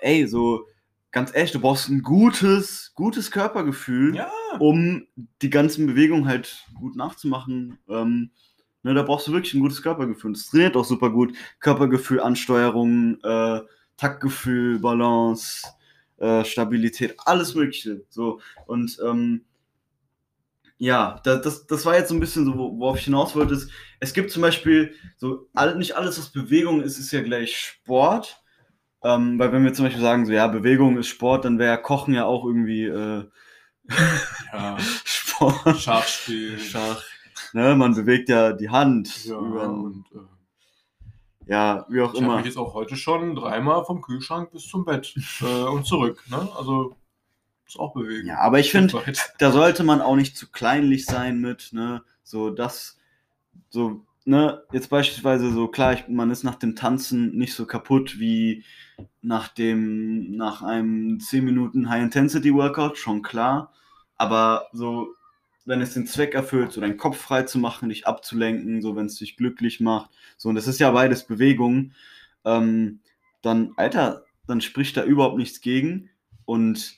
ey, 0.00 0.26
so 0.26 0.66
ganz 1.12 1.34
ehrlich, 1.34 1.52
du 1.52 1.60
brauchst 1.60 1.88
ein 1.88 2.02
gutes, 2.02 2.92
gutes 2.94 3.30
Körpergefühl, 3.30 4.16
Ja. 4.16 4.30
um 4.58 5.06
die 5.42 5.50
ganzen 5.50 5.86
Bewegungen 5.86 6.26
halt 6.26 6.64
gut 6.74 6.96
nachzumachen. 6.96 7.78
Ähm, 7.88 8.30
ne, 8.82 8.94
da 8.94 9.02
brauchst 9.02 9.26
du 9.26 9.32
wirklich 9.32 9.54
ein 9.54 9.60
gutes 9.60 9.82
Körpergefühl. 9.82 10.32
Das 10.32 10.46
trainiert 10.46 10.76
auch 10.76 10.84
super 10.84 11.10
gut. 11.10 11.36
Körpergefühl, 11.60 12.20
Ansteuerung, 12.20 13.18
äh, 13.22 13.60
Taktgefühl, 13.96 14.78
Balance, 14.78 15.66
äh, 16.18 16.44
Stabilität, 16.44 17.14
alles 17.24 17.54
Mögliche. 17.54 18.04
So. 18.08 18.40
Und 18.66 18.98
ähm, 19.04 19.44
ja, 20.78 21.20
da, 21.24 21.36
das, 21.36 21.66
das 21.66 21.84
war 21.84 21.96
jetzt 21.96 22.08
so 22.08 22.14
ein 22.14 22.20
bisschen 22.20 22.46
so, 22.46 22.56
wo- 22.56 22.78
worauf 22.78 22.98
ich 22.98 23.04
hinaus 23.04 23.34
wollte. 23.36 23.52
Ist, 23.54 23.70
es 24.00 24.14
gibt 24.14 24.30
zum 24.30 24.40
Beispiel 24.42 24.94
so, 25.18 25.48
all, 25.52 25.76
nicht 25.76 25.94
alles, 25.96 26.18
was 26.18 26.30
Bewegung 26.30 26.80
ist, 26.80 26.98
ist 26.98 27.12
ja 27.12 27.20
gleich 27.22 27.54
Sport. 27.56 28.42
Ähm, 29.02 29.38
weil 29.38 29.52
wenn 29.52 29.64
wir 29.64 29.72
zum 29.72 29.86
Beispiel 29.86 30.02
sagen, 30.02 30.26
so 30.26 30.32
ja, 30.32 30.46
Bewegung 30.46 30.98
ist 30.98 31.08
Sport, 31.08 31.44
dann 31.44 31.58
wäre 31.58 31.80
Kochen 31.80 32.14
ja 32.14 32.26
auch 32.26 32.44
irgendwie 32.44 32.84
äh, 32.84 33.24
ja. 34.52 34.78
Sport. 35.04 35.80
Schachspiel. 35.80 36.58
Schach. 36.58 37.02
Ne, 37.52 37.74
man 37.74 37.94
bewegt 37.94 38.28
ja 38.28 38.52
die 38.52 38.68
Hand. 38.68 39.24
Ja, 39.24 39.36
und 39.36 40.04
äh, 40.14 41.50
ja, 41.50 41.86
wie 41.88 42.00
auch 42.00 42.14
ich 42.14 42.20
habe 42.20 42.26
immer. 42.26 42.36
mich 42.36 42.46
jetzt 42.46 42.58
auch 42.58 42.74
heute 42.74 42.96
schon 42.96 43.34
dreimal 43.34 43.84
vom 43.84 44.02
Kühlschrank 44.02 44.52
bis 44.52 44.68
zum 44.68 44.84
Bett 44.84 45.14
äh, 45.40 45.64
und 45.64 45.84
zurück. 45.84 46.22
Ne? 46.28 46.48
Also 46.56 46.94
ist 47.66 47.78
auch 47.78 47.92
Bewegung. 47.92 48.28
Ja, 48.28 48.38
aber 48.38 48.58
ich 48.58 48.70
finde, 48.70 49.02
da 49.38 49.52
sollte 49.52 49.82
man 49.82 50.00
auch 50.00 50.16
nicht 50.16 50.36
zu 50.36 50.50
kleinlich 50.50 51.06
sein 51.06 51.40
mit, 51.40 51.72
ne, 51.72 52.02
so 52.22 52.50
das, 52.50 52.98
so, 53.68 54.04
ne, 54.24 54.62
jetzt 54.72 54.90
beispielsweise 54.90 55.50
so, 55.52 55.68
klar, 55.68 55.94
ich, 55.94 56.08
man 56.08 56.30
ist 56.30 56.44
nach 56.44 56.56
dem 56.56 56.76
Tanzen 56.76 57.36
nicht 57.36 57.54
so 57.54 57.66
kaputt 57.66 58.18
wie 58.18 58.64
nach 59.22 59.48
dem, 59.48 60.36
nach 60.36 60.62
einem 60.62 61.20
10 61.20 61.44
Minuten 61.44 61.88
High-Intensity-Workout, 61.90 62.98
schon 62.98 63.22
klar, 63.22 63.72
aber 64.16 64.68
so, 64.72 65.14
wenn 65.64 65.80
es 65.80 65.94
den 65.94 66.06
Zweck 66.06 66.34
erfüllt, 66.34 66.72
so 66.72 66.80
deinen 66.80 66.96
Kopf 66.96 67.18
frei 67.18 67.42
zu 67.44 67.58
machen, 67.58 67.88
dich 67.88 68.06
abzulenken, 68.06 68.82
so 68.82 68.96
wenn 68.96 69.06
es 69.06 69.16
dich 69.16 69.36
glücklich 69.36 69.80
macht, 69.80 70.10
so, 70.36 70.48
und 70.48 70.54
das 70.54 70.66
ist 70.66 70.80
ja 70.80 70.90
beides 70.90 71.26
Bewegung, 71.26 71.92
ähm, 72.44 73.00
dann, 73.42 73.72
Alter, 73.76 74.24
dann 74.46 74.60
spricht 74.60 74.96
da 74.96 75.04
überhaupt 75.04 75.38
nichts 75.38 75.60
gegen. 75.60 76.10
Und 76.44 76.96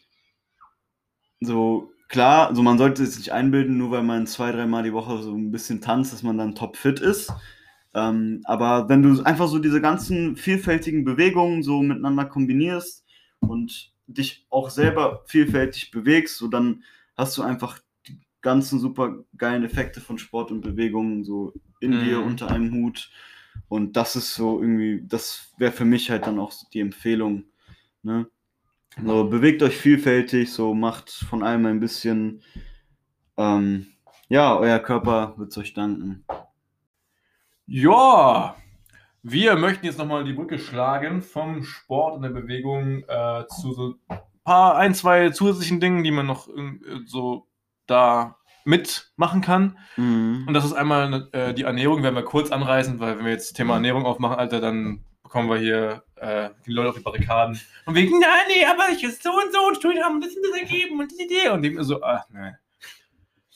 so, 1.40 1.91
klar, 2.12 2.48
also 2.48 2.62
man 2.62 2.78
sollte 2.78 3.02
es 3.02 3.16
nicht 3.16 3.32
einbilden, 3.32 3.78
nur 3.78 3.90
weil 3.90 4.02
man 4.04 4.26
zwei, 4.26 4.52
dreimal 4.52 4.84
die 4.84 4.92
Woche 4.92 5.20
so 5.22 5.34
ein 5.34 5.50
bisschen 5.50 5.80
tanzt, 5.80 6.12
dass 6.12 6.22
man 6.22 6.38
dann 6.38 6.54
topfit 6.54 7.00
ist. 7.00 7.32
Ähm, 7.94 8.42
aber 8.44 8.88
wenn 8.88 9.02
du 9.02 9.22
einfach 9.22 9.48
so 9.48 9.58
diese 9.58 9.80
ganzen 9.80 10.36
vielfältigen 10.36 11.04
Bewegungen 11.04 11.62
so 11.62 11.82
miteinander 11.82 12.26
kombinierst 12.26 13.04
und 13.40 13.92
dich 14.06 14.46
auch 14.50 14.70
selber 14.70 15.24
vielfältig 15.26 15.90
bewegst, 15.90 16.36
so 16.36 16.48
dann 16.48 16.84
hast 17.16 17.36
du 17.36 17.42
einfach 17.42 17.78
die 18.06 18.20
ganzen 18.42 18.78
super 18.78 19.24
geilen 19.36 19.64
Effekte 19.64 20.00
von 20.00 20.18
Sport 20.18 20.50
und 20.52 20.60
Bewegung 20.60 21.24
so 21.24 21.54
in 21.80 21.92
Mhm. 21.92 22.00
dir 22.00 22.22
unter 22.22 22.50
einem 22.50 22.72
Hut. 22.74 23.10
Und 23.68 23.96
das 23.96 24.16
ist 24.16 24.34
so 24.34 24.60
irgendwie, 24.60 25.02
das 25.06 25.52
wäre 25.58 25.72
für 25.72 25.86
mich 25.86 26.10
halt 26.10 26.26
dann 26.26 26.38
auch 26.38 26.52
die 26.72 26.80
Empfehlung. 26.80 27.44
Ne? 28.02 28.26
So, 29.00 29.24
bewegt 29.24 29.62
euch 29.62 29.76
vielfältig, 29.76 30.52
so 30.52 30.74
macht 30.74 31.10
von 31.10 31.42
allem 31.42 31.66
ein 31.66 31.80
bisschen. 31.80 32.42
Ähm, 33.36 33.86
ja, 34.28 34.56
euer 34.56 34.78
Körper 34.78 35.34
wird 35.38 35.56
euch 35.56 35.72
danken. 35.72 36.24
Ja, 37.66 38.56
wir 39.22 39.56
möchten 39.56 39.86
jetzt 39.86 39.98
nochmal 39.98 40.24
die 40.24 40.32
Brücke 40.32 40.58
schlagen 40.58 41.22
vom 41.22 41.62
Sport 41.62 42.16
und 42.16 42.22
der 42.22 42.30
Bewegung 42.30 43.04
äh, 43.08 43.44
zu 43.46 43.72
so 43.72 43.94
paar, 44.44 44.76
ein, 44.76 44.94
zwei 44.94 45.30
zusätzlichen 45.30 45.80
Dingen, 45.80 46.04
die 46.04 46.10
man 46.10 46.26
noch 46.26 46.48
äh, 46.48 46.78
so 47.06 47.46
da 47.86 48.36
mitmachen 48.64 49.40
kann. 49.40 49.78
Mhm. 49.96 50.44
Und 50.46 50.54
das 50.54 50.64
ist 50.64 50.72
einmal 50.72 51.28
äh, 51.32 51.54
die 51.54 51.62
Ernährung, 51.62 52.02
werden 52.02 52.14
wir 52.14 52.24
kurz 52.24 52.50
anreißen, 52.50 53.00
weil 53.00 53.18
wenn 53.18 53.24
wir 53.24 53.32
jetzt 53.32 53.54
Thema 53.54 53.74
Ernährung 53.74 54.04
aufmachen, 54.04 54.38
Alter, 54.38 54.60
dann 54.60 55.04
bekommen 55.32 55.48
wir 55.48 55.56
hier 55.56 56.02
äh, 56.16 56.50
die 56.66 56.72
Leute 56.72 56.90
auf 56.90 56.94
die 56.94 57.00
Barrikaden. 57.00 57.58
Und 57.86 57.94
wegen, 57.94 58.20
nein, 58.20 58.44
nee, 58.48 58.66
aber 58.66 58.90
ich 58.92 59.02
ist 59.02 59.22
so 59.22 59.30
und 59.30 59.50
so 59.50 59.66
und 59.66 59.76
Studien 59.76 60.04
haben 60.04 60.20
das 60.20 60.36
und 60.36 60.42
das 60.42 60.60
ergeben 60.60 61.00
und 61.00 61.10
die 61.10 61.24
Idee. 61.24 61.48
Und 61.48 61.62
die 61.62 61.74
so, 61.82 62.02
ach, 62.02 62.26
nee. 62.28 62.52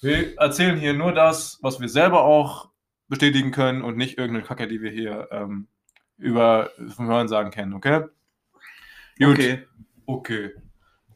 Wir 0.00 0.38
erzählen 0.38 0.78
hier 0.78 0.94
nur 0.94 1.12
das, 1.12 1.58
was 1.60 1.78
wir 1.78 1.90
selber 1.90 2.24
auch 2.24 2.70
bestätigen 3.08 3.50
können 3.50 3.82
und 3.82 3.98
nicht 3.98 4.16
irgendeine 4.16 4.46
Kacke, 4.46 4.68
die 4.68 4.80
wir 4.80 4.90
hier 4.90 5.28
ähm, 5.30 5.68
über 6.16 6.70
vom 6.94 7.08
Hören 7.08 7.28
sagen 7.28 7.50
kennen, 7.50 7.74
okay? 7.74 8.04
Gut. 9.18 9.34
Okay. 9.34 9.66
Okay. 10.06 10.54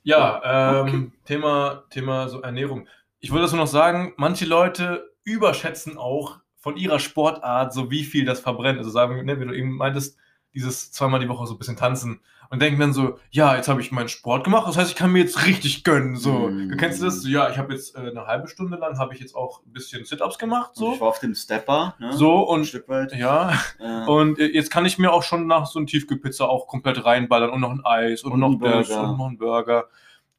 Ja, 0.02 0.82
ähm, 0.84 1.12
Thema, 1.24 1.84
Thema 1.88 2.28
so 2.28 2.42
Ernährung. 2.42 2.86
Ich 3.20 3.30
würde 3.30 3.42
das 3.42 3.52
nur 3.52 3.62
noch 3.62 3.66
sagen, 3.66 4.12
manche 4.18 4.44
Leute 4.44 5.10
überschätzen 5.24 5.96
auch 5.96 6.40
von 6.58 6.76
ihrer 6.76 6.98
Sportart, 6.98 7.72
so 7.72 7.90
wie 7.90 8.04
viel 8.04 8.26
das 8.26 8.40
verbrennt. 8.40 8.76
Also 8.76 8.90
sagen, 8.90 9.16
wir, 9.16 9.22
ne, 9.22 9.40
wie 9.40 9.46
du 9.46 9.54
eben 9.54 9.76
meintest, 9.76 10.18
dieses 10.54 10.90
zweimal 10.92 11.20
die 11.20 11.28
Woche 11.28 11.46
so 11.46 11.54
ein 11.54 11.58
bisschen 11.58 11.76
tanzen 11.76 12.20
und 12.50 12.60
denken 12.60 12.80
dann 12.80 12.92
so, 12.92 13.18
ja, 13.30 13.54
jetzt 13.54 13.68
habe 13.68 13.80
ich 13.80 13.92
meinen 13.92 14.08
Sport 14.08 14.42
gemacht, 14.42 14.66
das 14.66 14.76
heißt, 14.76 14.90
ich 14.90 14.96
kann 14.96 15.12
mir 15.12 15.20
jetzt 15.20 15.46
richtig 15.46 15.84
gönnen. 15.84 16.16
So, 16.16 16.48
Mm. 16.48 16.76
kennst 16.78 17.00
du 17.00 17.04
das? 17.04 17.22
So, 17.22 17.28
ja, 17.28 17.48
ich 17.50 17.58
habe 17.58 17.72
jetzt 17.72 17.94
äh, 17.94 18.00
eine 18.00 18.26
halbe 18.26 18.48
Stunde 18.48 18.76
lang 18.76 18.98
habe 18.98 19.14
ich 19.14 19.20
jetzt 19.20 19.36
auch 19.36 19.62
ein 19.64 19.72
bisschen 19.72 20.04
Sit-ups 20.04 20.36
gemacht, 20.38 20.72
So. 20.74 20.94
Ich 20.94 21.00
war 21.00 21.08
auf 21.08 21.20
dem 21.20 21.34
Stepper, 21.36 21.94
ne? 22.00 22.12
so 22.12 22.48
ein 22.50 22.58
und 22.60 22.64
Stück 22.66 22.88
weit. 22.88 23.12
ja, 23.14 23.52
Äh, 23.78 24.06
und 24.06 24.38
jetzt 24.38 24.70
kann 24.72 24.84
ich 24.84 24.98
mir 24.98 25.12
auch 25.12 25.22
schon 25.22 25.46
nach 25.46 25.66
so 25.66 25.78
einem 25.78 25.86
Tiefkühlpizza 25.86 26.44
auch 26.44 26.66
komplett 26.66 27.04
reinballern 27.04 27.50
und 27.50 27.60
noch 27.60 27.70
ein 27.70 27.84
Eis 27.84 28.22
und, 28.24 28.32
Und 28.32 28.40
noch 28.40 28.58
das 28.58 28.90
und 28.90 29.16
noch 29.18 29.26
ein 29.28 29.38
Burger. 29.38 29.84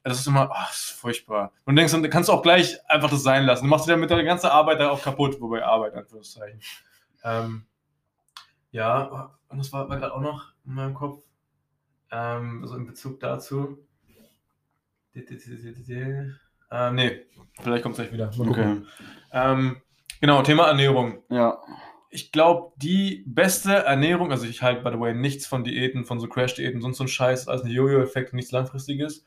Das 0.04 0.18
ist 0.18 0.26
immer, 0.26 0.50
ach, 0.52 0.70
ist 0.72 0.90
furchtbar. 0.90 1.52
Und 1.64 1.76
du 1.76 1.80
denkst, 1.80 1.92
dann 1.92 2.10
kannst 2.10 2.28
du 2.28 2.32
auch 2.34 2.42
gleich 2.42 2.76
einfach 2.90 3.08
das 3.08 3.22
sein 3.22 3.44
lassen. 3.46 3.64
Du 3.64 3.70
machst 3.70 3.86
dir 3.86 3.92
damit 3.92 4.10
deine 4.10 4.24
ganze 4.24 4.50
Arbeit 4.52 4.80
da 4.80 4.90
auch 4.90 5.00
kaputt, 5.00 5.40
wobei 5.40 5.64
Arbeit, 5.64 5.94
Anführungszeichen. 5.94 6.60
Ähm, 7.24 7.64
ja, 8.72 9.30
und 9.52 9.58
das 9.58 9.72
war, 9.72 9.88
war 9.88 9.98
gerade 9.98 10.14
auch 10.14 10.20
noch 10.20 10.52
in 10.64 10.74
meinem 10.74 10.94
Kopf, 10.94 11.22
ähm, 12.10 12.66
so 12.66 12.74
in 12.76 12.86
Bezug 12.86 13.20
dazu. 13.20 13.78
Ähm, 16.70 16.94
nee, 16.94 17.26
vielleicht 17.60 17.82
kommt 17.82 17.98
es 17.98 18.08
gleich 18.08 18.12
wieder. 18.12 18.30
Okay. 18.36 18.82
Ähm, 19.32 19.76
genau, 20.20 20.42
Thema 20.42 20.68
Ernährung 20.68 21.22
Ja. 21.28 21.58
ich 22.08 22.32
glaube, 22.32 22.72
die 22.76 23.24
beste 23.26 23.74
Ernährung, 23.74 24.30
also 24.30 24.46
ich 24.46 24.62
halte, 24.62 24.82
by 24.82 24.90
the 24.92 24.98
way, 25.00 25.14
nichts 25.14 25.46
von 25.46 25.64
Diäten, 25.64 26.04
von 26.04 26.18
so 26.18 26.28
Crash-Diäten, 26.28 26.80
sonst 26.80 26.96
so 26.98 27.04
ein 27.04 27.08
Scheiß, 27.08 27.48
als 27.48 27.62
ein 27.62 27.70
Jojo-Effekt, 27.70 28.32
nichts 28.32 28.52
Langfristiges. 28.52 29.24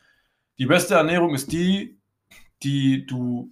Die 0.58 0.66
beste 0.66 0.96
Ernährung 0.96 1.36
ist 1.36 1.52
die, 1.52 2.00
die 2.64 3.06
du 3.06 3.52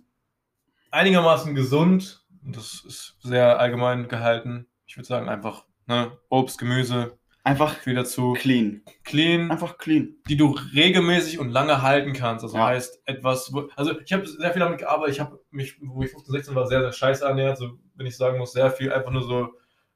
einigermaßen 0.89 1.53
gesund, 1.53 2.25
und 2.43 2.55
das 2.57 2.83
ist 2.85 3.17
sehr 3.21 3.59
allgemein 3.59 4.07
gehalten, 4.07 4.67
ich 4.85 4.97
würde 4.97 5.07
sagen 5.07 5.29
einfach 5.29 5.65
ne, 5.87 6.11
Obst, 6.29 6.57
Gemüse, 6.59 7.17
Einfach 7.45 7.75
viel 7.75 7.93
dazu, 7.95 8.31
clean. 8.39 8.83
clean, 9.03 9.51
Einfach 9.51 9.77
clean. 9.77 10.15
die 10.29 10.37
du 10.37 10.55
regelmäßig 10.73 11.39
und 11.39 11.49
lange 11.49 11.81
halten 11.81 12.13
kannst. 12.13 12.45
Also 12.45 12.55
Ja. 12.57 12.67
heißt 12.67 13.01
etwas, 13.05 13.51
wo, 13.53 13.67
also 13.75 13.99
ich 13.99 14.13
habe 14.13 14.25
sehr 14.25 14.51
viel 14.53 14.61
damit 14.61 14.79
gearbeitet, 14.79 15.15
ich 15.15 15.19
habe 15.19 15.39
mich, 15.51 15.75
wo 15.81 16.03
ich 16.03 16.11
15, 16.11 16.31
16 16.31 16.55
war, 16.55 16.67
sehr, 16.67 16.79
sehr 16.79 16.93
scheiße 16.93 17.25
ernährt, 17.25 17.57
so 17.57 17.71
wenn 17.95 18.05
ich 18.05 18.15
sagen 18.15 18.37
muss, 18.37 18.53
sehr 18.53 18.71
viel 18.71 18.93
einfach 18.93 19.11
nur 19.11 19.23
so, 19.23 19.49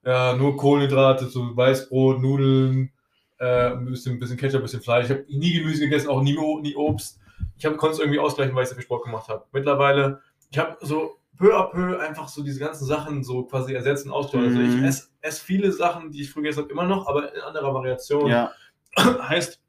ja, 0.04 0.36
nur 0.36 0.58
Kohlenhydrate, 0.58 1.28
so 1.28 1.56
Weißbrot, 1.56 2.20
Nudeln, 2.22 2.92
äh, 3.40 3.72
ein 3.72 3.86
bisschen, 3.86 4.16
ein 4.16 4.20
bisschen 4.20 4.36
Ketchup, 4.38 4.60
ein 4.60 4.64
bisschen 4.64 4.82
Fleisch. 4.82 5.06
Ich 5.06 5.12
habe 5.12 5.26
nie 5.30 5.54
Gemüse 5.54 5.82
gegessen, 5.82 6.10
auch 6.10 6.22
nie, 6.22 6.38
nie 6.62 6.76
Obst. 6.76 7.20
Ich 7.58 7.64
konnte 7.64 7.92
es 7.92 8.00
irgendwie 8.00 8.20
ausgleichen, 8.20 8.54
weil 8.56 8.64
ich 8.64 8.70
sehr 8.70 8.76
viel 8.78 8.84
Sport 8.84 9.04
gemacht 9.06 9.30
habe. 9.30 9.46
Mittlerweile, 9.54 10.22
ich 10.52 10.58
habe 10.58 10.76
so 10.82 11.18
peu 11.38 11.56
à 11.56 11.70
peu 11.72 12.00
einfach 12.00 12.28
so 12.28 12.44
diese 12.44 12.60
ganzen 12.60 12.86
Sachen 12.86 13.24
so 13.24 13.44
quasi 13.46 13.74
ersetzen, 13.74 14.12
austauschen. 14.12 14.48
Also 14.48 14.62
ich 14.62 14.76
Mhm. 14.78 14.86
esse 14.86 15.10
ess 15.22 15.40
viele 15.40 15.72
Sachen, 15.72 16.12
die 16.12 16.22
ich 16.22 16.32
früher 16.32 16.44
gegessen 16.44 16.64
habe, 16.64 16.72
immer 16.72 16.86
noch, 16.86 17.08
aber 17.08 17.34
in 17.34 17.42
anderer 17.42 17.74
Variation 17.74 18.30
Ja. 18.32 18.52
heißt, 18.98 19.62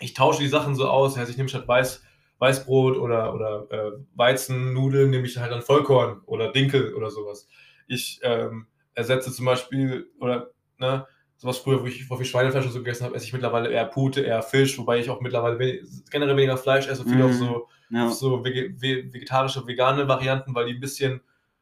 ich 0.00 0.14
tausche 0.14 0.40
die 0.42 0.48
Sachen 0.48 0.74
so 0.74 0.88
aus. 0.88 1.16
Heißt, 1.16 1.30
ich 1.30 1.36
nehme 1.36 1.48
statt 1.48 1.68
Weiß, 1.68 2.02
Weißbrot 2.38 2.96
oder, 2.98 3.32
oder 3.34 3.66
äh, 3.70 3.92
Weizennudeln, 4.16 5.10
nehme 5.10 5.26
ich 5.26 5.38
halt 5.38 5.52
dann 5.52 5.62
Vollkorn 5.62 6.20
oder 6.26 6.50
Dinkel 6.52 6.94
oder 6.94 7.10
sowas. 7.10 7.48
Ich 7.86 8.20
ähm, 8.22 8.66
ersetze 8.94 9.32
zum 9.32 9.46
Beispiel, 9.46 10.10
oder 10.20 10.50
ne, 10.78 11.06
sowas 11.36 11.58
früher, 11.58 11.80
wo 11.82 11.86
ich, 11.86 12.08
wo 12.10 12.18
ich 12.18 12.28
Schweinefleisch 12.28 12.64
und 12.66 12.72
so 12.72 12.78
gegessen 12.78 13.04
habe, 13.04 13.14
esse 13.14 13.26
ich 13.26 13.32
mittlerweile 13.32 13.70
eher 13.70 13.84
Pute, 13.86 14.22
eher 14.22 14.42
Fisch, 14.42 14.78
wobei 14.78 14.98
ich 14.98 15.10
auch 15.10 15.20
mittlerweile 15.20 15.58
we 15.58 15.80
generell 16.10 16.36
weniger 16.36 16.56
Fleisch 16.56 16.88
esse, 16.88 17.04
viel 17.04 17.18
Mhm. 17.18 17.24
auf 17.24 17.34
so, 17.34 17.68
Ja. 17.90 18.10
so 18.10 18.44
vege 18.44 18.74
ve 18.80 19.12
vegetarische, 19.12 19.66
vegane 19.66 20.08
Varianten, 20.08 20.54
weil 20.54 20.66
die 20.66 20.74
ein 20.74 20.80
bisschen, 20.80 21.20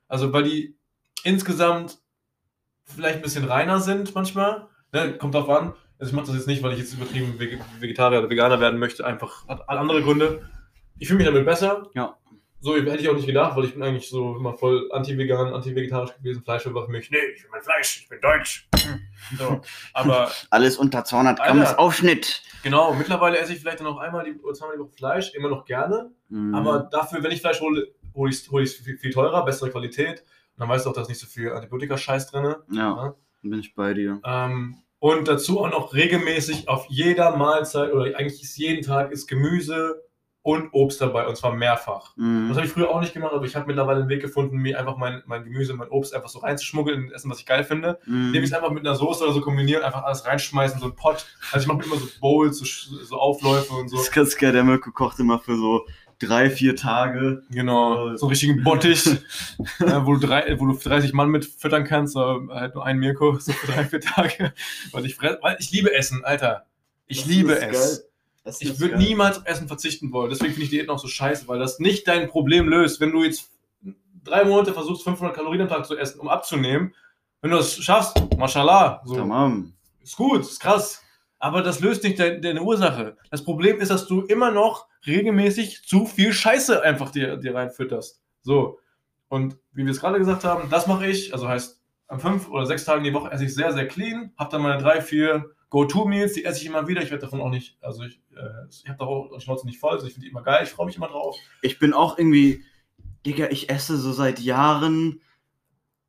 also 0.08 0.32
weil 0.32 0.44
die 0.44 0.76
insgesamt 1.24 1.98
vielleicht 2.84 3.16
ein 3.16 3.22
bisschen 3.22 3.44
reiner 3.44 3.80
sind 3.80 4.14
manchmal. 4.14 4.68
Ne, 4.92 5.14
kommt 5.18 5.34
drauf 5.34 5.48
an. 5.48 5.74
Also 5.98 6.10
ich 6.10 6.16
mache 6.16 6.26
das 6.26 6.34
jetzt 6.36 6.46
nicht, 6.48 6.62
weil 6.62 6.72
ich 6.72 6.78
jetzt 6.80 6.94
übertrieben 6.94 7.38
Vege- 7.38 7.60
Vegetarier 7.80 8.18
oder 8.18 8.30
Veganer 8.30 8.60
werden 8.60 8.78
möchte. 8.78 9.06
Einfach 9.06 9.46
hat 9.48 9.68
andere 9.68 10.02
Gründe. 10.02 10.48
Ich 10.98 11.08
fühle 11.08 11.18
mich 11.18 11.26
damit 11.26 11.44
besser. 11.46 11.88
Ja. 11.94 12.16
So 12.64 12.76
hätte 12.76 12.96
ich 12.96 13.08
auch 13.08 13.14
nicht 13.14 13.26
gedacht, 13.26 13.56
weil 13.56 13.64
ich 13.64 13.74
bin 13.74 13.82
eigentlich 13.82 14.08
so 14.08 14.36
immer 14.36 14.54
voll 14.54 14.88
anti-vegan, 14.92 15.52
anti-vegetarisch 15.52 16.14
gewesen. 16.16 16.44
Fleisch 16.44 16.64
war 16.72 16.84
für 16.86 16.92
mich, 16.92 17.10
nee, 17.10 17.18
ich 17.34 17.42
will 17.42 17.50
mein 17.50 17.62
Fleisch, 17.62 18.02
ich 18.02 18.08
bin 18.08 18.20
deutsch. 18.20 18.68
So. 19.36 19.60
Aber 19.92 20.30
Alles 20.50 20.76
unter 20.76 21.04
200 21.04 21.38
Gramm 21.38 21.58
Alter. 21.58 21.72
ist 21.72 21.78
Aufschnitt. 21.78 22.42
genau, 22.62 22.94
mittlerweile 22.94 23.38
esse 23.38 23.52
ich 23.52 23.58
vielleicht 23.60 23.80
dann 23.80 23.86
noch 23.86 23.98
einmal 23.98 24.24
die, 24.24 24.38
oder 24.40 24.54
zweimal 24.54 24.76
die 24.76 24.82
Woche 24.82 24.92
Fleisch, 24.96 25.34
immer 25.34 25.48
noch 25.48 25.64
gerne. 25.64 26.12
Mhm. 26.28 26.54
Aber 26.54 26.88
dafür, 26.90 27.20
wenn 27.24 27.32
ich 27.32 27.40
Fleisch 27.40 27.60
hole, 27.60 27.88
hole 28.14 28.30
ich 28.30 28.36
es 28.36 28.50
hol 28.50 28.64
viel, 28.64 28.96
viel 28.96 29.12
teurer, 29.12 29.44
bessere 29.44 29.70
Qualität. 29.70 30.20
Und 30.20 30.60
dann 30.60 30.68
weißt 30.68 30.86
du 30.86 30.90
auch, 30.90 30.94
da 30.94 31.00
ist 31.02 31.08
nicht 31.08 31.20
so 31.20 31.26
viel 31.26 31.50
Antibiotika-Scheiß 31.52 32.30
drin. 32.30 32.44
ja, 32.44 32.56
Ja. 32.70 33.14
bin 33.42 33.58
ich 33.58 33.74
bei 33.74 33.92
dir. 33.92 34.20
Ähm, 34.24 34.76
und 35.00 35.26
dazu 35.26 35.58
auch 35.58 35.70
noch 35.70 35.94
regelmäßig 35.94 36.68
auf 36.68 36.86
jeder 36.88 37.36
Mahlzeit 37.36 37.92
oder 37.92 38.04
eigentlich 38.16 38.40
ist 38.40 38.56
jeden 38.56 38.82
Tag 38.84 39.10
ist 39.10 39.26
Gemüse 39.26 40.00
und 40.44 40.70
Obst 40.72 41.00
dabei 41.00 41.26
und 41.28 41.36
zwar 41.36 41.54
mehrfach. 41.54 42.14
Das 42.16 42.16
Mhm. 42.16 42.50
habe 42.56 42.66
ich 42.66 42.72
früher 42.72 42.90
auch 42.90 43.00
nicht 43.00 43.14
gemacht, 43.14 43.32
aber 43.32 43.44
ich 43.44 43.54
habe 43.54 43.66
mittlerweile 43.66 44.00
einen 44.00 44.08
Weg 44.08 44.20
gefunden, 44.20 44.56
mir 44.56 44.78
einfach 44.78 44.96
mein, 44.96 45.22
mein 45.26 45.44
Gemüse, 45.44 45.72
mein 45.74 45.88
Obst 45.88 46.14
einfach 46.14 46.28
so 46.28 46.40
reinzuschmuggeln 46.40 47.04
in 47.04 47.12
Essen, 47.12 47.30
was 47.30 47.38
ich 47.38 47.46
geil 47.46 47.62
finde. 47.62 48.00
Mhm. 48.06 48.26
Indem 48.28 48.42
ich 48.42 48.50
es 48.50 48.56
einfach 48.56 48.70
mit 48.72 48.84
einer 48.84 48.96
Soße 48.96 49.22
oder 49.22 49.32
so 49.32 49.40
kombiniere, 49.40 49.84
einfach 49.84 50.02
alles 50.02 50.26
reinschmeißen, 50.26 50.80
so 50.80 50.86
einen 50.86 50.96
Pott. 50.96 51.24
Also 51.52 51.62
ich 51.64 51.68
mache 51.68 51.78
mir 51.78 51.84
immer 51.84 51.96
so 51.96 52.08
Bowls, 52.20 52.58
so, 52.58 52.64
so 53.04 53.16
Aufläufe 53.16 53.72
und 53.74 53.88
so. 53.88 53.96
Das 53.96 54.06
ist 54.06 54.12
ganz 54.12 54.36
geil, 54.36 54.50
der 54.52 54.64
Mirko 54.64 54.90
kocht 54.90 55.20
immer 55.20 55.38
für 55.38 55.56
so 55.56 55.86
drei, 56.18 56.50
vier 56.50 56.74
Tage. 56.74 57.42
Genau, 57.50 58.16
so 58.16 58.26
einen 58.26 58.30
richtigen 58.30 58.64
Bottich, 58.64 59.06
äh, 59.80 60.00
wo, 60.04 60.14
du 60.14 60.26
drei, 60.26 60.58
wo 60.58 60.66
du 60.66 60.74
30 60.74 61.12
Mann 61.12 61.30
mit 61.30 61.44
füttern 61.44 61.84
kannst, 61.84 62.16
aber 62.16 62.52
halt 62.52 62.74
nur 62.74 62.84
ein 62.84 62.98
Mirko, 62.98 63.38
so 63.38 63.52
für 63.52 63.70
drei, 63.70 63.84
vier 63.84 64.00
Tage. 64.00 64.52
Weil 64.92 65.06
ich, 65.06 65.20
weil 65.22 65.56
ich 65.60 65.70
liebe 65.70 65.94
Essen, 65.94 66.24
Alter. 66.24 66.66
Ich 67.06 67.18
Das 67.20 67.26
liebe 67.28 67.52
es. 67.54 67.60
geil. 68.00 68.08
Ich 68.44 68.80
würde 68.80 68.98
niemals 68.98 69.38
auf 69.38 69.46
Essen 69.46 69.68
verzichten 69.68 70.12
wollen. 70.12 70.30
Deswegen 70.30 70.52
finde 70.52 70.64
ich 70.64 70.70
Diäten 70.70 70.90
auch 70.90 70.98
so 70.98 71.08
scheiße, 71.08 71.46
weil 71.46 71.58
das 71.58 71.78
nicht 71.78 72.08
dein 72.08 72.28
Problem 72.28 72.68
löst. 72.68 73.00
Wenn 73.00 73.12
du 73.12 73.22
jetzt 73.22 73.50
drei 74.24 74.44
Monate 74.44 74.72
versuchst, 74.72 75.04
500 75.04 75.34
Kalorien 75.34 75.62
am 75.62 75.68
Tag 75.68 75.86
zu 75.86 75.96
essen, 75.96 76.20
um 76.20 76.28
abzunehmen, 76.28 76.94
wenn 77.40 77.50
du 77.50 77.56
das 77.56 77.76
schaffst, 77.76 78.16
mashallah, 78.36 79.02
so, 79.04 79.16
Tamam. 79.16 79.74
ist 80.02 80.16
gut, 80.16 80.40
ist 80.40 80.60
krass. 80.60 81.02
Aber 81.38 81.62
das 81.62 81.80
löst 81.80 82.04
nicht 82.04 82.20
de 82.20 82.40
deine 82.40 82.62
Ursache. 82.62 83.16
Das 83.30 83.42
Problem 83.42 83.80
ist, 83.80 83.90
dass 83.90 84.06
du 84.06 84.20
immer 84.22 84.52
noch 84.52 84.86
regelmäßig 85.06 85.82
zu 85.84 86.06
viel 86.06 86.32
Scheiße 86.32 86.82
einfach 86.82 87.10
dir, 87.10 87.36
dir 87.36 87.54
reinfütterst. 87.54 88.22
So. 88.42 88.78
Und 89.28 89.56
wie 89.72 89.84
wir 89.84 89.90
es 89.90 90.00
gerade 90.00 90.18
gesagt 90.18 90.44
haben, 90.44 90.70
das 90.70 90.86
mache 90.86 91.06
ich. 91.06 91.32
Also 91.32 91.48
heißt, 91.48 91.80
an 92.06 92.20
fünf 92.20 92.48
oder 92.48 92.66
sechs 92.66 92.84
Tagen 92.84 93.02
die 93.02 93.12
Woche 93.12 93.32
esse 93.32 93.44
ich 93.44 93.54
sehr, 93.54 93.72
sehr 93.72 93.88
clean. 93.88 94.32
Habe 94.36 94.52
dann 94.52 94.62
meine 94.62 94.80
drei, 94.80 95.00
vier 95.00 95.50
Go-To-Meals, 95.70 96.34
die 96.34 96.44
esse 96.44 96.60
ich 96.60 96.66
immer 96.66 96.86
wieder. 96.86 97.02
Ich 97.02 97.10
werde 97.10 97.22
davon 97.22 97.40
auch 97.40 97.50
nicht, 97.50 97.76
also 97.80 98.04
ich, 98.04 98.20
ich 98.70 98.88
habe 98.88 98.98
da 98.98 99.04
auch 99.04 99.30
die 99.34 99.40
Schnauze 99.40 99.66
nicht 99.66 99.78
voll. 99.78 99.92
Also 99.92 100.06
ich 100.06 100.12
finde 100.14 100.26
die 100.26 100.30
immer 100.30 100.42
geil. 100.42 100.60
Ich 100.64 100.70
freue 100.70 100.86
mich 100.86 100.96
immer 100.96 101.08
drauf. 101.08 101.36
Ich 101.60 101.78
bin 101.78 101.92
auch 101.92 102.18
irgendwie, 102.18 102.64
Digga, 103.26 103.48
ich 103.50 103.70
esse 103.70 103.96
so 103.96 104.12
seit 104.12 104.38
Jahren 104.40 105.20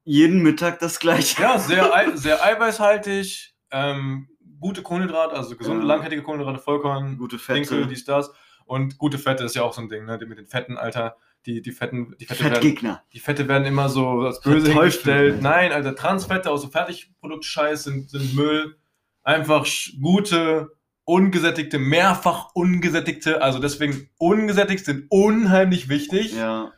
jeden 0.04 0.42
Mittag 0.44 0.80
das 0.80 1.00
gleiche. 1.00 1.42
Ja, 1.42 1.58
sehr, 1.60 1.94
ei 1.96 2.16
sehr 2.16 2.44
eiweißhaltig. 2.44 3.56
Ähm, 3.72 4.30
gute 4.60 4.82
Kohlenhydrate, 4.82 5.36
also 5.36 5.56
gesunde, 5.56 5.82
Ja. 5.82 5.88
langkettige 5.88 6.24
Kohlenhydrate, 6.24 6.60
Vollkorn, 6.60 7.18
Gute 7.18 7.38
Dinkel, 7.38 7.66
Fette. 7.66 7.88
dies, 7.88 8.06
das. 8.06 8.32
Und 8.66 8.98
gute 8.98 9.18
Fette 9.18 9.44
ist 9.44 9.56
ja 9.56 9.64
auch 9.64 9.74
so 9.74 9.82
ein 9.82 9.90
Ding, 9.90 10.06
ne? 10.06 10.18
Die 10.18 10.26
mit 10.26 10.38
den 10.38 10.48
Fetten, 10.48 10.78
Alter. 10.78 11.18
Die, 11.46 11.62
die 11.62 11.72
Fetten, 11.72 12.16
die 12.22 12.26
Fette, 12.26 12.46
werden, 12.46 12.98
die 13.12 13.20
Fette 13.20 13.50
werden 13.50 13.66
immer 13.66 13.90
so 13.90 14.22
als 14.22 14.40
böse 14.40 14.72
hingestellt. 14.72 15.34
Alter. 15.36 15.44
Nein, 15.44 15.72
Alter, 15.74 15.94
Transfette 15.94 16.50
aus 16.50 16.62
so 16.62 16.70
Fertigproduktscheiß 16.70 17.84
sind, 17.84 18.10
sind 18.10 18.34
Müll. 18.34 18.78
Einfach 19.24 19.66
gute, 20.02 20.72
ungesättigte, 21.06 21.80
mehrfach 21.80 22.52
ungesättigte, 22.54 23.42
also 23.42 23.60
deswegen 23.60 24.10
ungesättigt 24.18 24.86
sind 24.86 25.06
unheimlich 25.10 25.90
wichtig. 25.90 26.34
Ja. 26.36 26.72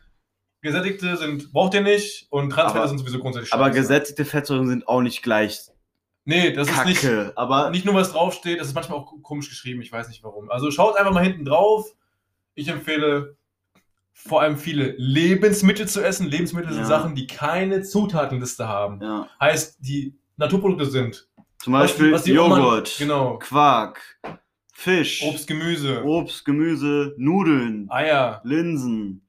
Gesättigte 0.61 1.15
sind, 1.17 1.51
braucht 1.53 1.75
ihr 1.75 1.81
nicht 1.81 2.25
und 2.31 2.49
Transfette 2.49 2.79
Aber- 2.79 2.87
sind 2.89 2.97
sowieso 2.97 3.19
grundsätzlich 3.19 3.53
Aber 3.53 3.65
scheiße. 3.67 3.79
gesättigte 3.81 4.25
Fettsäuren 4.25 4.67
sind 4.67 4.87
auch 4.87 5.01
nicht 5.01 5.21
gleich 5.21 5.59
Nee, 6.27 6.53
das 6.53 6.67
ist 6.67 6.85
nicht, 6.85 7.01
Kacke. 7.01 7.33
aber 7.35 7.69
nicht 7.69 7.85
nur 7.85 7.93
was 7.93 8.11
draufsteht, 8.11 8.59
das 8.59 8.69
ist 8.69 8.73
manchmal 8.73 8.97
auch 8.97 9.13
komisch 9.21 9.47
geschrieben, 9.47 9.81
ich 9.83 9.91
weiß 9.91 10.07
nicht 10.07 10.23
warum. 10.23 10.49
Also 10.49 10.71
schaut 10.71 10.97
einfach 10.97 11.13
mal 11.13 11.23
hinten 11.23 11.45
drauf. 11.45 11.93
Ich 12.55 12.67
empfehle 12.67 13.37
vor 14.11 14.41
allem 14.41 14.57
viele 14.57 14.95
Lebensmittel 14.97 15.87
zu 15.87 16.01
essen. 16.03 16.25
Lebensmittel 16.25 16.71
sind 16.71 16.81
Ja. 16.81 16.87
Sachen, 16.87 17.13
die 17.13 17.27
keine 17.27 17.83
Zutatenliste 17.83 18.67
haben. 18.67 19.01
ja. 19.03 19.27
Heißt, 19.39 19.77
die 19.81 20.15
Naturprodukte 20.37 20.87
sind 20.87 21.27
Zum 21.65 21.73
Was 21.73 21.81
die- 21.87 21.93
Beispiel 21.93 22.11
was 22.13 22.23
die 22.23 22.37
Oma- 22.37 22.57
Joghurt, 22.59 22.95
genau. 22.99 23.39
Quark, 23.39 24.19
Fisch, 24.71 25.23
Obst, 25.23 25.47
Gemüse, 25.47 26.03
Obst, 26.05 26.45
Gemüse, 26.45 27.15
Nudeln, 27.17 27.87
Eier, 27.89 28.39
Linsen. 28.43 29.27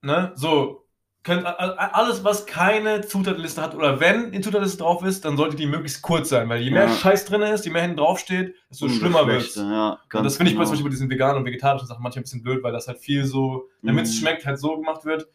ne? 0.00 0.32
So. 0.34 0.78
Könnt, 1.22 1.44
alles, 1.46 2.24
was 2.24 2.46
keine 2.46 3.02
Zutatenliste 3.02 3.60
hat, 3.60 3.74
oder 3.76 4.00
wenn 4.00 4.32
in 4.32 4.42
Zutatenliste 4.42 4.78
drauf 4.78 5.04
ist, 5.04 5.24
dann 5.26 5.36
sollte 5.36 5.54
die 5.54 5.66
möglichst 5.66 6.00
kurz 6.00 6.30
sein, 6.30 6.48
weil 6.48 6.62
je 6.62 6.70
mehr 6.70 6.84
Ja. 6.86 6.88
Scheiß 6.96 7.26
drin 7.26 7.42
ist, 7.42 7.64
je 7.66 7.70
mehr 7.70 7.82
hinten 7.82 7.98
drauf 7.98 8.18
steht, 8.18 8.54
desto 8.70 8.86
umso 8.86 8.98
schlimmer 8.98 9.26
wird 9.26 9.54
Ja, 9.54 9.98
Und 10.14 10.24
das 10.24 10.36
finde 10.38 10.50
ich 10.50 10.56
bei 10.56 10.62
genau. 10.64 10.70
Beispiel 10.70 10.84
bei 10.84 10.90
diesen 10.90 11.10
veganen 11.10 11.36
und 11.36 11.44
vegetarischen 11.44 11.86
Sachen 11.86 12.02
manchmal 12.02 12.20
ein 12.20 12.24
bisschen 12.24 12.42
blöd, 12.42 12.62
weil 12.64 12.72
das 12.72 12.88
halt 12.88 12.98
viel 13.00 13.24
so, 13.26 13.68
damit 13.82 14.06
es 14.06 14.14
Mhm. 14.14 14.18
schmeckt, 14.20 14.46
halt 14.46 14.58
so 14.58 14.76
gemacht 14.78 15.04
wird. 15.04 15.28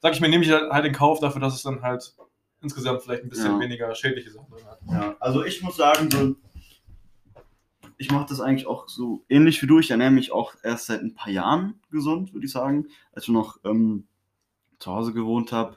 Sag 0.00 0.12
ich 0.12 0.20
mir, 0.20 0.28
nehme 0.28 0.44
ich 0.44 0.50
halt, 0.52 0.70
halt 0.70 0.84
in 0.84 0.92
Kauf 0.92 1.18
dafür, 1.20 1.40
dass 1.40 1.54
es 1.56 1.62
dann 1.62 1.80
halt 1.82 2.14
insgesamt 2.62 3.02
vielleicht 3.02 3.22
ein 3.24 3.28
bisschen 3.28 3.52
Ja. 3.52 3.60
weniger 3.60 3.94
schädliche 3.94 4.30
Sachen 4.30 4.50
drin 4.50 4.64
hat. 4.66 4.78
Ja, 4.90 5.16
also 5.20 5.44
ich 5.44 5.62
muss 5.62 5.76
sagen, 5.76 6.10
so, 6.10 6.36
ich 7.98 8.10
mache 8.10 8.26
das 8.28 8.40
eigentlich 8.40 8.66
auch 8.66 8.88
so 8.88 9.24
ähnlich 9.28 9.62
wie 9.62 9.66
du. 9.66 9.78
Ich 9.78 9.90
ernähre 9.90 10.10
mich 10.10 10.32
auch 10.32 10.54
erst 10.62 10.86
seit 10.86 11.02
ein 11.02 11.14
paar 11.14 11.32
Jahren 11.32 11.80
gesund, 11.90 12.32
würde 12.32 12.46
ich 12.46 12.52
sagen. 12.52 12.86
Als 13.12 13.24
ich 13.24 13.30
noch 13.30 13.58
ähm, 13.64 14.06
zu 14.78 14.92
Hause 14.92 15.12
gewohnt 15.12 15.52
habe, 15.52 15.76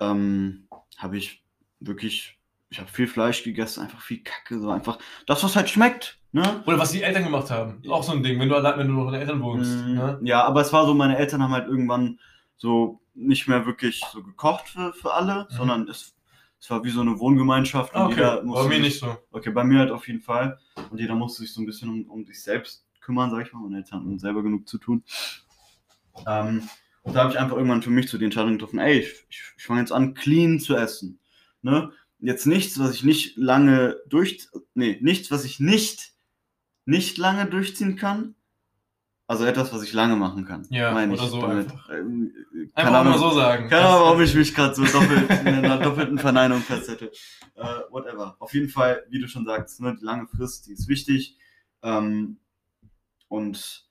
ähm, 0.00 0.66
habe 0.98 1.16
ich 1.16 1.44
wirklich, 1.80 2.38
ich 2.70 2.80
habe 2.80 2.90
viel 2.90 3.06
Fleisch 3.06 3.44
gegessen, 3.44 3.82
einfach 3.82 4.00
viel 4.00 4.22
Kacke, 4.22 4.60
so 4.60 4.70
einfach 4.70 4.98
das, 5.26 5.44
was 5.44 5.54
halt 5.54 5.68
schmeckt. 5.70 6.18
Ne? 6.32 6.64
Oder 6.66 6.78
was 6.80 6.90
die 6.90 7.02
Eltern 7.02 7.22
gemacht 7.22 7.50
haben. 7.52 7.80
Auch 7.88 8.02
so 8.02 8.10
ein 8.10 8.24
Ding, 8.24 8.40
wenn 8.40 8.48
du 8.48 8.56
allein, 8.56 8.76
wenn 8.78 8.88
du 8.88 8.94
noch 8.94 9.04
mit 9.04 9.14
den 9.14 9.20
Eltern 9.20 9.40
wohnst. 9.40 9.70
Mhm. 9.86 9.94
Ne? 9.94 10.18
Ja, 10.22 10.44
aber 10.44 10.62
es 10.62 10.72
war 10.72 10.84
so, 10.84 10.92
meine 10.92 11.16
Eltern 11.16 11.40
haben 11.40 11.52
halt 11.52 11.68
irgendwann 11.68 12.18
so 12.56 13.00
nicht 13.14 13.48
mehr 13.48 13.64
wirklich 13.66 14.02
so 14.12 14.22
gekocht 14.22 14.68
für, 14.68 14.92
für 14.92 15.14
alle, 15.14 15.46
Mhm. 15.50 15.56
sondern 15.56 15.88
es, 15.88 16.14
es 16.60 16.70
war 16.70 16.82
wie 16.84 16.90
so 16.90 17.00
eine 17.00 17.18
Wohngemeinschaft. 17.18 17.94
und 17.94 18.02
Okay, 18.12 18.40
bei 18.44 18.68
mir 18.68 18.80
nicht 18.80 18.98
so. 19.00 19.16
Okay, 19.30 19.50
bei 19.50 19.64
mir 19.64 19.78
halt 19.80 19.90
auf 19.90 20.06
jeden 20.08 20.20
Fall. 20.20 20.58
Und 20.90 20.98
jeder 20.98 21.14
musste 21.14 21.42
sich 21.42 21.52
so 21.52 21.60
ein 21.60 21.66
bisschen 21.66 21.88
um, 21.90 22.06
um 22.10 22.24
sich 22.26 22.42
selbst 22.42 22.86
kümmern, 23.00 23.30
sag 23.30 23.46
ich 23.46 23.52
mal. 23.52 23.60
Meine 23.60 23.78
Eltern 23.78 24.00
hatten 24.00 24.18
selber 24.18 24.42
genug 24.42 24.66
zu 24.68 24.78
tun. 24.78 25.04
Ähm, 26.26 26.68
und 27.02 27.14
da 27.14 27.22
habe 27.24 27.32
ich 27.32 27.38
einfach 27.38 27.56
irgendwann 27.56 27.82
für 27.82 27.90
mich 27.90 28.08
so 28.08 28.16
die 28.18 28.24
Entscheidung 28.24 28.52
getroffen, 28.52 28.78
ey, 28.78 29.00
ich, 29.00 29.26
ich, 29.28 29.42
ich 29.58 29.64
fange 29.64 29.80
jetzt 29.80 29.92
an, 29.92 30.14
clean 30.14 30.58
zu 30.58 30.74
essen. 30.74 31.18
Ne? 31.62 31.92
Jetzt 32.18 32.46
nichts, 32.46 32.78
was 32.78 32.94
ich 32.94 33.04
nicht 33.04 33.36
lange 33.36 34.00
durch... 34.08 34.48
Nee, 34.74 34.98
nichts, 35.02 35.30
was 35.30 35.44
ich 35.44 35.60
nicht, 35.60 36.12
nicht 36.86 37.18
lange 37.18 37.46
durchziehen 37.46 37.96
kann. 37.96 38.34
Also 39.26 39.44
etwas, 39.46 39.72
was 39.72 39.82
ich 39.82 39.92
lange 39.94 40.16
machen 40.16 40.44
kann. 40.44 40.66
Ja, 40.68 40.92
meine 40.92 41.14
oder 41.14 41.22
ich 41.22 41.28
so 41.30 41.40
damit. 41.40 41.70
einfach. 41.70 41.88
Ähm, 41.90 42.32
Einfach 42.74 42.92
Ahnung. 42.92 43.18
so 43.18 43.30
sagen. 43.30 43.68
Keine 43.70 43.86
Ahnung, 43.88 44.00
warum 44.02 44.20
ich 44.20 44.34
mich 44.34 44.54
gerade 44.54 44.74
so 44.74 44.84
doppelt 44.84 45.30
in 45.30 45.46
einer 45.48 45.78
doppelten 45.78 46.18
Verneinung 46.18 46.60
festsetze. 46.60 47.10
Äh, 47.54 47.64
whatever. 47.90 48.36
Auf 48.38 48.52
jeden 48.52 48.68
Fall, 48.68 49.02
wie 49.08 49.20
du 49.20 49.26
schon 49.26 49.46
sagst, 49.46 49.80
ne, 49.80 49.96
die 49.98 50.04
lange 50.04 50.26
Frist, 50.26 50.66
die 50.66 50.72
ist 50.72 50.88
wichtig. 50.88 51.38
Ähm, 51.82 52.38
und 53.28 53.86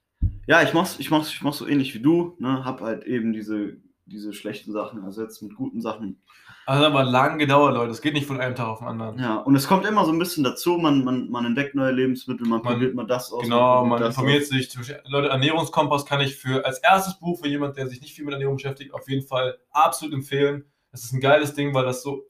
ja, 0.46 0.62
ich 0.62 0.74
mach's, 0.74 1.00
ich 1.00 1.10
mach's, 1.10 1.30
ich 1.30 1.42
mach's 1.42 1.58
so 1.58 1.68
ähnlich 1.68 1.96
wie 1.96 2.00
du, 2.02 2.36
ne? 2.40 2.64
Hab 2.64 2.82
halt 2.82 3.04
eben 3.06 3.34
diese, 3.34 3.78
diese 4.06 4.34
schlechten 4.34 4.72
Sachen 4.72 5.04
ersetzt 5.04 5.42
mit 5.42 5.56
guten 5.56 5.82
Sachen. 5.82 6.22
Also 6.66 6.86
aber 6.86 7.04
lang 7.04 7.40
gedauert, 7.40 7.74
Leute. 7.74 7.92
Es 7.92 8.02
geht 8.02 8.14
nicht 8.14 8.26
von 8.26 8.40
einem 8.40 8.56
Tag 8.56 8.68
auf 8.68 8.80
den 8.80 8.88
anderen. 8.88 9.20
Ja, 9.20 9.38
und 9.38 9.56
es 9.56 9.68
kommt 9.68 9.86
immer 9.86 10.06
so 10.06 10.12
ein 10.12 10.20
bisschen 10.20 10.44
dazu, 10.44 10.78
man, 10.78 11.04
man, 11.04 11.30
man 11.30 11.46
entdeckt 11.46 11.76
neue 11.76 11.92
Lebensmittel, 11.92 12.48
man, 12.48 12.62
Man- 12.62 12.74
probiert 12.74 12.96
mal 12.96 13.06
das 13.06 13.32
aus. 13.34 13.44
Genau, 13.44 13.86
man 13.86 14.00
das 14.00 14.10
informiert 14.16 14.44
aus. 14.44 14.50
sich. 14.50 14.70
Leute, 15.08 15.28
Ernährungskompass 15.30 16.06
kann 16.06 16.22
ich 16.22 16.36
für 16.36 16.66
als 16.66 16.80
erstes 16.80 17.20
Buch 17.20 17.40
für 17.40 17.48
jemand, 17.50 17.76
der 17.78 17.88
sich 17.88 18.00
nicht 18.02 18.14
viel 18.16 18.24
mit 18.26 18.34
Ernährung 18.34 18.56
beschäftigt, 18.56 18.94
auf 18.94 19.10
jeden 19.10 19.28
Fall 19.28 19.58
absolut 19.72 20.14
empfehlen. 20.14 20.64
Das 20.92 21.04
ist 21.04 21.12
ein 21.14 21.20
geiles 21.20 21.54
Ding, 21.54 21.74
weil 21.74 21.84
das 21.86 22.02
so 22.04 22.28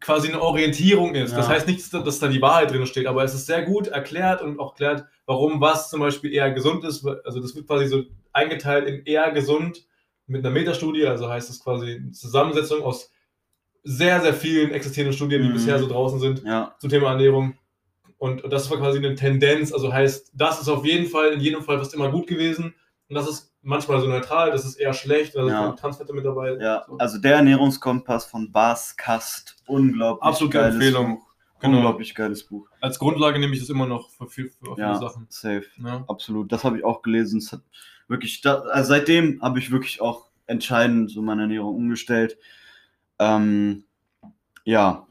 quasi 0.00 0.28
eine 0.28 0.40
Orientierung 0.40 1.14
ist. 1.14 1.36
Das 1.36 1.46
Ja. 1.46 1.54
heißt 1.54 1.66
nicht, 1.68 1.92
dass 1.92 2.18
da 2.20 2.28
die 2.28 2.40
Wahrheit 2.42 2.70
drin 2.70 2.86
steht, 2.86 3.06
aber 3.06 3.22
es 3.24 3.34
ist 3.34 3.46
sehr 3.46 3.62
gut 3.62 3.88
erklärt 3.88 4.42
und 4.42 4.58
auch 4.60 4.70
erklärt, 4.72 5.04
warum 5.26 5.60
was 5.60 5.90
zum 5.90 6.00
Beispiel 6.00 6.32
eher 6.32 6.50
gesund 6.52 6.84
ist. 6.84 7.06
Also 7.24 7.40
das 7.40 7.54
wird 7.54 7.66
quasi 7.66 7.86
so 7.86 8.02
eingeteilt 8.32 8.86
in 8.88 9.04
eher 9.04 9.30
gesund 9.32 9.86
mit 10.26 10.44
einer 10.44 10.52
Metastudie, 10.54 11.06
also 11.06 11.28
heißt 11.28 11.50
es 11.50 11.60
quasi 11.62 11.96
eine 11.96 12.10
Zusammensetzung 12.12 12.82
aus 12.82 13.10
sehr, 13.90 14.20
sehr 14.20 14.34
vielen 14.34 14.70
existierenden 14.72 15.16
Studien, 15.16 15.42
die 15.42 15.48
Mhm. 15.48 15.54
bisher 15.54 15.78
so 15.78 15.88
draußen 15.88 16.20
sind 16.20 16.42
Ja, 16.44 16.74
zum 16.78 16.90
Thema 16.90 17.10
Ernährung. 17.12 17.54
Und 18.18 18.42
das 18.52 18.70
war 18.70 18.78
quasi 18.78 18.98
eine 18.98 19.14
Tendenz, 19.14 19.72
also 19.72 19.92
heißt, 19.92 20.32
das 20.34 20.60
ist 20.60 20.68
auf 20.68 20.84
jeden 20.84 21.06
Fall, 21.06 21.32
in 21.32 21.40
jedem 21.40 21.62
Fall 21.62 21.78
fast 21.78 21.94
immer 21.94 22.10
gut 22.10 22.26
gewesen. 22.26 22.74
Und 23.08 23.14
das 23.14 23.28
ist 23.28 23.54
manchmal 23.62 24.00
so 24.00 24.08
neutral, 24.08 24.50
das 24.50 24.64
ist 24.66 24.74
eher 24.76 24.92
schlecht, 24.92 25.34
da 25.36 25.40
sind 25.44 25.52
Ja. 25.52 25.72
Transfette 25.72 26.12
mit 26.12 26.24
dabei. 26.24 26.56
ja. 26.60 26.84
So. 26.86 26.98
Also 26.98 27.18
der 27.18 27.36
Ernährungskompass 27.36 28.26
von 28.26 28.50
Bas 28.52 28.96
Kast, 28.96 29.56
unglaublich 29.66 30.22
Absolute 30.22 30.58
geiles 30.58 30.74
Empfehlung. 30.74 31.16
Buch. 31.16 31.24
Genau. 31.60 31.76
Unglaublich 31.78 32.14
geiles 32.14 32.44
Buch. 32.44 32.68
Als 32.80 32.98
Grundlage 32.98 33.38
nehme 33.38 33.52
ich 33.54 33.60
das 33.60 33.68
immer 33.70 33.86
noch 33.86 34.10
für, 34.10 34.26
für 34.26 34.50
viele 34.50 34.50
Ja. 34.76 34.96
Sachen. 34.98 35.26
Safe. 35.28 35.64
Ne? 35.78 36.04
Absolut. 36.08 36.52
Das 36.52 36.62
habe 36.64 36.78
ich 36.78 36.84
auch 36.84 37.02
gelesen. 37.02 37.38
Es 37.38 37.52
hat 37.52 37.62
wirklich, 38.06 38.40
da, 38.42 38.60
also 38.60 38.88
seitdem 38.90 39.40
habe 39.42 39.58
ich 39.58 39.70
wirklich 39.70 40.00
auch 40.00 40.28
entscheidend 40.46 41.10
so 41.10 41.20
meine 41.22 41.42
Ernährung 41.42 41.74
umgestellt. 41.74 42.36
Ähm, 43.18 43.84
ja, 44.64 45.04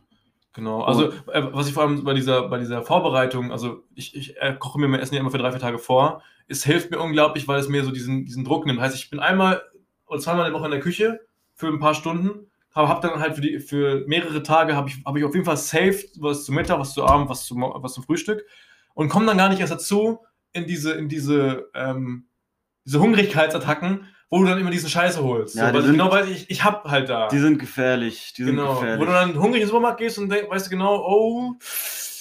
Genau. 0.58 0.82
Also, 0.82 1.12
äh, 1.32 1.44
was 1.52 1.68
ich 1.68 1.76
vor 1.76 1.84
allem 1.84 2.04
bei 2.04 2.16
dieser, 2.16 2.50
bei 2.50 2.58
dieser 2.58 2.82
Vorbereitung, 2.82 3.52
also 3.52 3.84
ich, 3.94 4.16
ich 4.16 4.38
äh, 4.38 4.56
koche 4.58 4.80
mir 4.80 4.88
mein 4.88 5.00
Essen 5.02 5.14
ja 5.14 5.20
immer 5.20 5.30
für 5.30 5.38
drei, 5.38 5.52
vier 5.52 5.60
Tage 5.60 5.78
vor. 5.78 6.24
Es 6.48 6.64
hilft 6.64 6.90
mir 6.90 7.00
unglaublich, 7.00 7.48
weil 7.48 7.60
es 7.60 7.70
mir 7.70 7.84
so 7.84 7.92
diesen, 7.92 8.26
diesen 8.26 8.44
Druck 8.44 8.66
nimmt. 8.66 8.82
Heißt, 8.82 8.96
ich 8.96 9.12
bin 9.12 9.20
einmal 9.20 9.62
oder 10.08 10.20
zweimal 10.20 10.48
in 10.48 10.52
der 10.52 10.60
Woche 10.60 10.66
in 10.66 10.72
der 10.72 10.80
Küche 10.80 11.20
für 11.54 11.68
ein 11.68 11.78
paar 11.78 11.94
Stunden, 11.94 12.50
habe 12.74 13.08
dann 13.08 13.20
halt 13.20 13.36
für, 13.36 13.42
die, 13.42 13.60
für 13.60 14.04
mehrere 14.08 14.42
Tage 14.42 14.76
habe 14.76 14.90
ich, 14.90 15.04
hab 15.06 15.16
ich 15.16 15.24
auf 15.24 15.36
jeden 15.36 15.46
Fall 15.46 15.58
safe 15.58 16.00
was 16.18 16.46
zum 16.46 16.56
Mittag, 16.56 16.80
was 16.80 16.96
zu 16.96 17.06
Abend, 17.06 17.30
was 17.30 17.46
zum, 17.46 17.62
was 17.62 17.94
zum 17.94 18.04
Frühstück 18.04 18.44
und 18.96 19.10
komme 19.10 19.28
dann 19.28 19.38
gar 19.38 19.50
nicht 19.50 19.60
erst 19.60 19.74
dazu 19.74 20.20
in 20.54 20.66
diese, 20.66 20.94
in 20.94 21.08
diese, 21.08 21.70
ähm, 21.76 22.26
diese 22.84 23.00
Hungrigkeitsattacken, 23.00 24.06
wo 24.30 24.40
du 24.42 24.46
dann 24.50 24.60
immer 24.60 24.72
diesen 24.72 24.90
Scheiße 24.90 25.24
holst. 25.24 25.56
Ja, 25.56 25.68
so, 25.68 25.74
weil 25.74 25.80
ich 25.80 25.86
sind- 25.86 25.94
genau 25.98 26.12
weiß, 26.12 26.28
ich, 26.28 26.50
ich 26.50 26.64
hab 26.64 26.84
halt 26.86 27.10
da. 27.10 27.28
die 27.30 27.40
sind 27.40 27.60
gefährlich. 27.60 28.34
Die 28.38 28.44
sind 28.44 28.56
genau. 28.56 28.76
gefährlich. 28.76 29.00
Wo 29.00 29.06
du 29.06 29.12
dann 29.12 29.36
hungrig 29.36 29.56
in 29.56 29.60
den 29.62 29.68
Supermarkt 29.68 30.00
gehst 30.00 30.18
und 30.18 30.30
denk, 30.30 30.50
weißt 30.50 30.66
du 30.66 30.70
genau, 30.72 30.98
oh, 31.06 31.54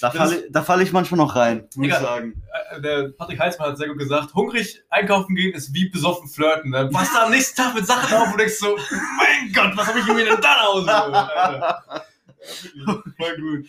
da 0.00 0.10
falle 0.10 0.44
da 0.50 0.62
fall 0.62 0.82
ich 0.82 0.92
manchmal 0.92 1.16
noch 1.18 1.34
rein, 1.36 1.66
muss 1.74 1.86
ich 1.86 1.92
Egal. 1.92 2.02
sagen. 2.02 2.42
äh, 2.72 2.80
der 2.82 3.08
Patrick 3.16 3.40
Heitzmann 3.40 3.70
hat 3.70 3.78
sehr 3.78 3.88
gut 3.88 3.98
gesagt, 3.98 4.34
hungrig 4.34 4.82
einkaufen 4.90 5.34
gehen 5.34 5.54
ist 5.54 5.72
wie 5.72 5.88
besoffen 5.88 6.28
flirten. 6.28 6.70
Dann 6.70 6.90
passt 6.90 7.14
du 7.14 7.18
am 7.18 7.30
nächsten 7.30 7.56
Tag 7.60 7.74
mit 7.74 7.86
Sachen 7.86 8.14
auf 8.14 8.30
und 8.30 8.38
denkst 8.38 8.58
so, 8.58 8.76
mein 8.76 9.52
Gott, 9.54 9.74
was 9.76 9.86
habe 9.86 9.98
ich 10.00 10.06
mir 10.06 10.24
denn 10.26 10.40
da 10.40 10.56
wirklich, 10.74 12.06
Voll 13.18 13.36
gut. 13.40 13.66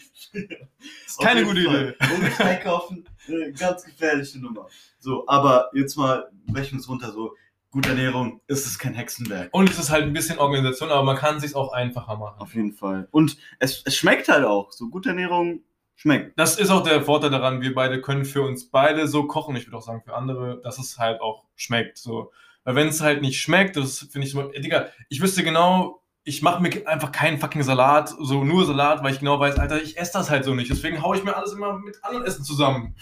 Ist 1.06 1.20
keine 1.20 1.44
gute 1.46 1.60
jeden 1.62 1.74
Idee. 1.74 1.96
Fall. 1.98 2.10
Hungrig 2.10 2.40
einkaufen, 2.40 3.10
eine 3.28 3.52
ganz 3.54 3.84
gefährliche 3.84 4.40
Nummer. 4.40 4.68
So, 5.00 5.24
aber 5.28 5.70
jetzt 5.74 5.96
mal 5.98 6.30
brechen 6.48 6.74
wir 6.74 6.80
es 6.82 6.90
runter. 6.90 7.12
So, 7.12 7.34
gute 7.72 7.90
Ernährung 7.90 8.42
ist 8.48 8.66
es 8.66 8.80
kein 8.80 8.94
Hexenwerk. 8.94 9.50
Und 9.52 9.70
es 9.70 9.78
ist 9.78 9.92
halt 9.92 10.04
ein 10.04 10.14
bisschen 10.14 10.40
Organisation, 10.40 10.90
aber 10.90 11.04
man 11.04 11.18
kann 11.18 11.38
es 11.38 11.44
sich 11.44 11.56
auch 11.56 11.74
einfacher 11.74 12.18
machen. 12.18 12.40
Auf 12.40 12.56
jeden 12.56 12.74
Fall. 12.74 13.08
Und 13.12 13.38
es, 13.60 13.84
es 13.86 13.96
schmeckt 13.96 14.28
halt 14.30 14.46
auch. 14.46 14.72
So, 14.72 14.90
gute 14.90 15.10
Ernährung 15.10 15.62
schmeckt. 15.96 16.40
Das 16.40 16.58
ist 16.58 16.70
auch 16.70 16.84
der 16.84 17.02
Vorteil 17.02 17.32
daran, 17.32 17.62
wir 17.62 17.74
beide 17.74 18.02
können 18.02 18.24
für 18.24 18.44
uns 18.44 18.70
beide 18.70 19.08
so 19.08 19.28
kochen, 19.28 19.56
ich 19.56 19.68
würde 19.68 19.78
auch 19.78 19.82
sagen 19.82 20.02
für 20.06 20.16
andere, 20.16 20.62
dass 20.62 20.78
es 20.80 20.98
halt 20.98 21.22
auch 21.22 21.46
schmeckt. 21.56 21.98
So. 21.98 22.32
Weil 22.64 22.76
wenn 22.76 22.88
es 22.88 23.02
halt 23.02 23.22
nicht 23.22 23.42
schmeckt, 23.42 23.76
das 23.76 24.00
finde 24.00 24.28
ich 24.28 24.34
so, 24.34 24.52
ey, 24.52 24.62
Digga, 24.62 24.88
ich 25.10 25.22
wüsste 25.22 25.44
genau, 25.44 26.04
ich 26.24 26.42
mache 26.42 26.62
mir 26.62 26.86
einfach 26.88 27.12
keinen 27.12 27.40
fucking 27.40 27.64
Salat, 27.64 28.10
so 28.10 28.44
nur 28.44 28.66
Salat, 28.66 29.02
weil 29.02 29.14
ich 29.14 29.20
genau 29.20 29.40
weiß, 29.40 29.58
Alter, 29.58 29.82
ich 29.82 29.98
esse 29.98 30.14
das 30.14 30.30
halt 30.30 30.44
so 30.44 30.54
nicht. 30.54 30.70
Deswegen 30.70 31.02
haue 31.02 31.18
ich 31.18 31.24
mir 31.24 31.36
alles 31.36 31.54
immer 31.54 31.80
mit 31.80 32.04
anderen 32.04 32.26
Essen 32.26 32.44
zusammen. 32.44 32.96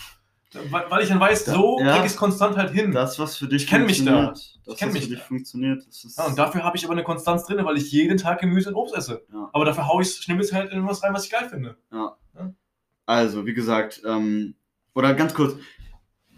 Weil, 0.70 1.04
ich 1.04 1.10
dann 1.10 1.20
weiß, 1.20 1.46
so 1.46 1.80
Ja. 1.80 1.94
kriege 1.94 2.06
ich 2.06 2.12
es 2.14 2.18
konstant 2.18 2.58
halt 2.58 2.72
hin. 2.72 2.92
Das, 2.92 3.20
was 3.20 3.38
für 3.38 3.48
dich 3.48 3.64
Ich 3.64 3.70
kenn 3.70 3.86
mich 3.86 4.04
da. 4.06 4.28
Das, 4.30 4.58
Ich 4.66 4.78
kenn 4.78 4.88
was 4.90 4.94
mich 4.94 5.04
für 5.04 5.10
dich 5.10 5.20
da. 5.20 5.26
funktioniert. 5.26 5.84
Ja, 6.18 6.26
und 6.26 6.38
dafür 6.38 6.64
habe 6.64 6.78
ich 6.78 6.84
aber 6.86 6.94
eine 6.94 7.04
Konstanz 7.04 7.46
drin, 7.46 7.64
weil 7.66 7.78
ich 7.78 7.92
jeden 7.92 8.18
Tag 8.18 8.40
Gemüse 8.40 8.70
und 8.70 8.76
Obst 8.76 8.96
esse. 8.96 9.26
Ja. 9.34 9.50
Aber 9.54 9.66
dafür 9.66 9.88
haue 9.88 10.02
ich 10.04 10.16
schnibbels 10.16 10.52
halt 10.54 10.72
in 10.72 10.86
was 10.88 11.04
rein, 11.04 11.14
was 11.14 11.26
ich 11.26 11.32
geil 11.32 11.50
finde. 11.50 11.78
Also, 13.06 13.46
wie 13.46 13.54
gesagt, 13.54 14.02
ähm, 14.06 14.56
oder 14.96 15.14
ganz 15.14 15.34
kurz, 15.34 15.58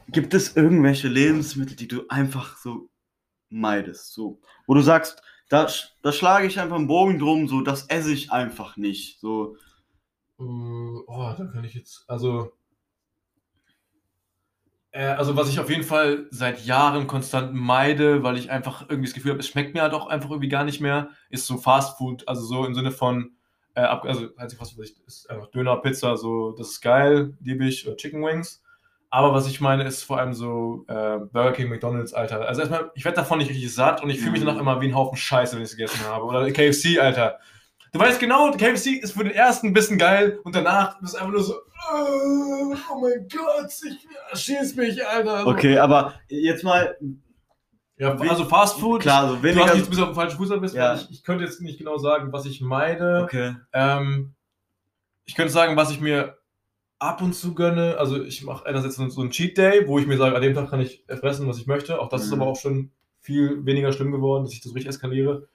gibt 0.09 0.33
es 0.33 0.55
irgendwelche 0.55 1.07
Lebensmittel, 1.07 1.75
die 1.75 1.87
du 1.87 2.03
einfach 2.09 2.57
so 2.57 2.89
meidest? 3.49 4.13
So, 4.13 4.41
wo 4.65 4.73
du 4.73 4.81
sagst, 4.81 5.21
da, 5.49 5.67
da 6.01 6.11
schlage 6.11 6.45
ich 6.47 6.59
einfach 6.59 6.75
einen 6.75 6.87
Bogen 6.87 7.19
drum, 7.19 7.47
so, 7.47 7.61
das 7.61 7.85
esse 7.87 8.11
ich 8.11 8.31
einfach 8.31 8.75
nicht. 8.77 9.19
So, 9.21 9.55
Äh, 10.39 10.43
oh, 10.43 11.33
da 11.37 11.49
kann 11.51 11.63
ich 11.63 11.73
jetzt, 11.73 12.03
also. 12.07 12.51
Äh, 14.97 15.05
also, 15.17 15.35
was 15.35 15.49
ich 15.49 15.59
auf 15.59 15.69
jeden 15.69 15.83
Fall 15.83 16.25
seit 16.31 16.65
Jahren 16.65 17.07
konstant 17.07 17.53
meide, 17.53 18.23
weil 18.23 18.37
ich 18.37 18.49
einfach 18.51 18.83
irgendwie 18.89 19.07
das 19.07 19.13
Gefühl 19.13 19.31
habe, 19.31 19.39
es 19.41 19.47
schmeckt 19.47 19.73
mir 19.73 19.81
halt 19.83 19.93
auch 19.93 20.07
einfach 20.07 20.29
irgendwie 20.31 20.49
gar 20.49 20.63
nicht 20.63 20.81
mehr, 20.81 21.09
ist 21.29 21.45
so 21.45 21.57
Fast 21.57 21.97
Food. 21.97 22.27
Also, 22.27 22.41
so 22.43 22.65
im 22.65 22.73
Sinne 22.75 22.91
von 22.91 23.31
Äh, 23.75 23.81
also, 23.81 24.29
halt 24.39 24.49
sich 24.49 24.59
was, 24.59 24.75
was 24.77 24.89
ich, 24.89 24.95
ist 25.05 25.29
einfach 25.29 25.47
Döner, 25.51 25.77
Pizza, 25.77 26.17
so, 26.17 26.51
das 26.53 26.69
ist 26.69 26.81
geil, 26.81 27.35
liebe 27.43 27.65
ich, 27.65 27.85
oder 27.87 27.95
Chicken 27.95 28.23
Wings. 28.25 28.63
Aber 29.11 29.33
was 29.33 29.47
ich 29.47 29.61
meine, 29.61 29.83
ist 29.83 30.01
vor 30.03 30.17
allem 30.19 30.33
so 30.33 30.83
äh, 30.87 31.19
Burger 31.31 31.51
King, 31.53 31.69
McDonalds, 31.69 32.13
Alter. 32.13 32.41
Also 32.47 32.61
erstmal, 32.61 32.91
ich 32.95 33.05
werde 33.05 33.17
davon 33.17 33.37
nicht 33.37 33.49
richtig 33.51 33.71
satt 33.73 34.01
und 34.03 34.09
ich 34.09 34.19
fühle 34.19 34.31
mich 34.31 34.41
Mhm. 34.41 34.47
danach 34.47 34.59
immer 34.61 34.81
wie 34.81 34.87
ein 34.87 34.95
Haufen 34.95 35.15
Scheiße, 35.17 35.55
wenn 35.55 35.63
ich 35.63 35.69
es 35.69 35.77
gegessen 35.77 36.03
habe. 36.05 36.25
Oder 36.25 36.51
KFC, 36.51 36.99
Alter. 36.99 37.37
Du 37.93 37.99
weißt 37.99 38.19
genau, 38.19 38.51
KFC 38.51 38.99
ist 39.01 39.13
für 39.13 39.23
den 39.23 39.33
ersten 39.33 39.67
ein 39.67 39.73
bisschen 39.73 39.97
geil 39.99 40.39
und 40.43 40.55
danach 40.55 40.99
bist 40.99 41.13
du 41.13 41.19
einfach 41.19 41.31
nur 41.31 41.43
so, 41.43 41.53
oh, 41.93 42.75
mein 43.01 43.27
Gott, 43.27 43.71
ich 44.33 44.39
schieß 44.39 44.75
mich, 44.75 45.05
Alter. 45.05 45.47
Okay, 45.47 45.77
aber 45.77 46.13
jetzt 46.29 46.63
mal, 46.63 46.97
Ja, 47.97 48.15
also 48.15 48.45
Fast 48.45 48.79
Food. 48.79 49.01
klar, 49.01 49.27
so 49.29 49.35
du 49.37 49.43
weniger. 49.43 49.65
hast 49.67 49.77
jetzt 49.77 49.89
bis 49.89 49.99
auf 49.99 50.09
den 50.09 50.15
falschen 50.15 50.37
Fuß 50.37 50.59
bist, 50.61 50.75
Ja. 50.75 50.95
ich, 50.95 51.09
ich 51.11 51.23
könnte 51.23 51.43
jetzt 51.43 51.61
nicht 51.61 51.77
genau 51.77 51.97
sagen, 51.97 52.31
was 52.31 52.45
ich 52.45 52.61
meide. 52.61 53.21
Okay. 53.23 53.55
Ähm, 53.73 54.33
ich 55.25 55.35
könnte 55.35 55.51
sagen, 55.51 55.75
was 55.75 55.91
ich 55.91 55.99
mir 55.99 56.37
ab 56.99 57.21
und 57.21 57.33
zu 57.33 57.53
gönne. 57.53 57.97
Also 57.97 58.21
ich 58.23 58.43
mache 58.43 58.65
einerseits 58.65 58.95
so 58.95 59.07
so 59.09 59.21
einen 59.21 59.31
Cheat 59.31 59.57
Day, 59.57 59.87
wo 59.87 59.99
ich 59.99 60.07
mir 60.07 60.17
sage, 60.17 60.35
an 60.35 60.41
dem 60.41 60.53
Tag 60.53 60.69
kann 60.69 60.79
ich 60.81 61.03
fressen, 61.19 61.47
was 61.47 61.57
ich 61.57 61.67
möchte. 61.67 61.99
Auch 62.01 62.09
das 62.09 62.23
ist 62.23 62.31
Mhm. 62.33 62.41
aber 62.41 62.51
auch 62.51 62.55
schon 62.59 62.91
viel 63.19 63.65
weniger 63.65 63.91
schlimm 63.91 64.11
geworden, 64.11 64.43
dass 64.45 64.53
ich 64.53 64.61
das 64.61 64.73
richtig 64.73 64.89
eskaliere. 64.89 65.47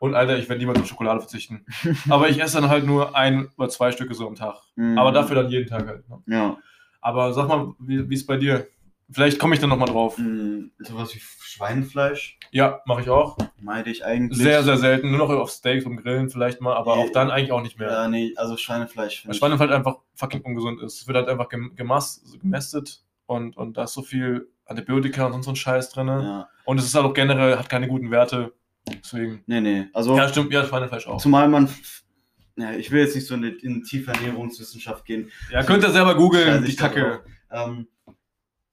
Und 0.00 0.14
Alter, 0.14 0.38
ich 0.38 0.48
werde 0.48 0.60
niemals 0.60 0.80
auf 0.80 0.86
Schokolade 0.88 1.20
verzichten. 1.20 1.64
aber 2.08 2.30
ich 2.30 2.40
esse 2.40 2.58
dann 2.60 2.70
halt 2.70 2.86
nur 2.86 3.14
ein 3.14 3.50
oder 3.58 3.68
zwei 3.68 3.92
Stücke 3.92 4.14
so 4.14 4.26
am 4.26 4.34
Tag. 4.34 4.56
Mhm. 4.74 4.98
Aber 4.98 5.12
dafür 5.12 5.36
dann 5.36 5.50
jeden 5.50 5.68
Tag 5.68 5.86
halt. 5.86 6.08
Ne? 6.08 6.18
Ja. 6.26 6.56
Aber 7.02 7.32
sag 7.34 7.48
mal, 7.48 7.74
wie 7.78 8.14
ist 8.14 8.26
bei 8.26 8.38
dir? 8.38 8.66
Vielleicht 9.12 9.38
komme 9.38 9.54
ich 9.54 9.60
dann 9.60 9.68
nochmal 9.68 9.88
drauf. 9.88 10.16
Mhm. 10.16 10.70
Sowas 10.78 11.14
wie 11.14 11.18
Schweinefleisch 11.20 12.38
Ja, 12.50 12.80
mache 12.86 13.02
ich 13.02 13.10
auch. 13.10 13.36
meide 13.60 13.90
ich 13.90 14.04
eigentlich. 14.04 14.38
Sehr, 14.38 14.62
sehr 14.62 14.78
selten. 14.78 15.10
Nur 15.10 15.18
noch 15.18 15.28
auf 15.30 15.50
Steaks 15.50 15.84
und 15.84 15.96
Grillen 15.98 16.30
vielleicht 16.30 16.60
mal, 16.62 16.74
aber 16.76 16.96
Nee. 16.96 17.02
auch 17.02 17.12
dann 17.12 17.30
eigentlich 17.30 17.52
auch 17.52 17.60
nicht 17.62 17.78
mehr. 17.78 17.90
Ja, 17.90 18.08
nee, 18.08 18.32
also 18.36 18.56
Schweinefleisch 18.56 19.26
Weil. 19.26 19.34
Schweinefleisch 19.34 19.70
einfach 19.70 19.96
fucking 20.14 20.40
ungesund 20.42 20.80
ist. 20.80 21.00
Es 21.02 21.06
wird 21.06 21.16
halt 21.18 21.28
einfach 21.28 21.48
gemästet 21.48 23.02
und, 23.26 23.56
und 23.56 23.76
da 23.76 23.84
ist 23.84 23.92
so 23.92 24.02
viel 24.02 24.48
Antibiotika 24.64 25.26
und 25.26 25.32
sonst 25.32 25.44
so 25.44 25.52
ein 25.52 25.56
Scheiß 25.56 25.90
drin. 25.90 26.06
Ja. 26.08 26.48
Und 26.64 26.78
es 26.78 26.84
ist 26.86 26.94
halt 26.94 27.04
auch 27.04 27.14
generell, 27.14 27.58
hat 27.58 27.68
keine 27.68 27.88
guten 27.88 28.10
Werte. 28.10 28.52
Deswegen. 29.02 29.42
Nee, 29.46 29.60
nee. 29.60 29.86
Also, 29.92 30.16
Ja, 30.16 30.28
stimmt, 30.28 30.52
ja, 30.52 30.64
Schweinefleisch 30.64 31.06
auch. 31.06 31.20
zumal 31.20 31.48
man. 31.48 31.68
Ja, 32.56 32.72
ich 32.72 32.90
will 32.90 33.00
jetzt 33.00 33.14
nicht 33.14 33.26
so 33.26 33.34
in, 33.34 33.42
die- 33.42 33.64
in 33.64 33.82
tiefe 33.84 34.10
Ernährungswissenschaft 34.12 35.04
gehen. 35.04 35.30
Ja, 35.50 35.62
könnt 35.62 35.82
ihr 35.82 35.90
selber 35.90 36.14
googeln, 36.14 36.64
die 36.64 36.76
Kacke. 36.76 37.22
Ähm, 37.50 37.86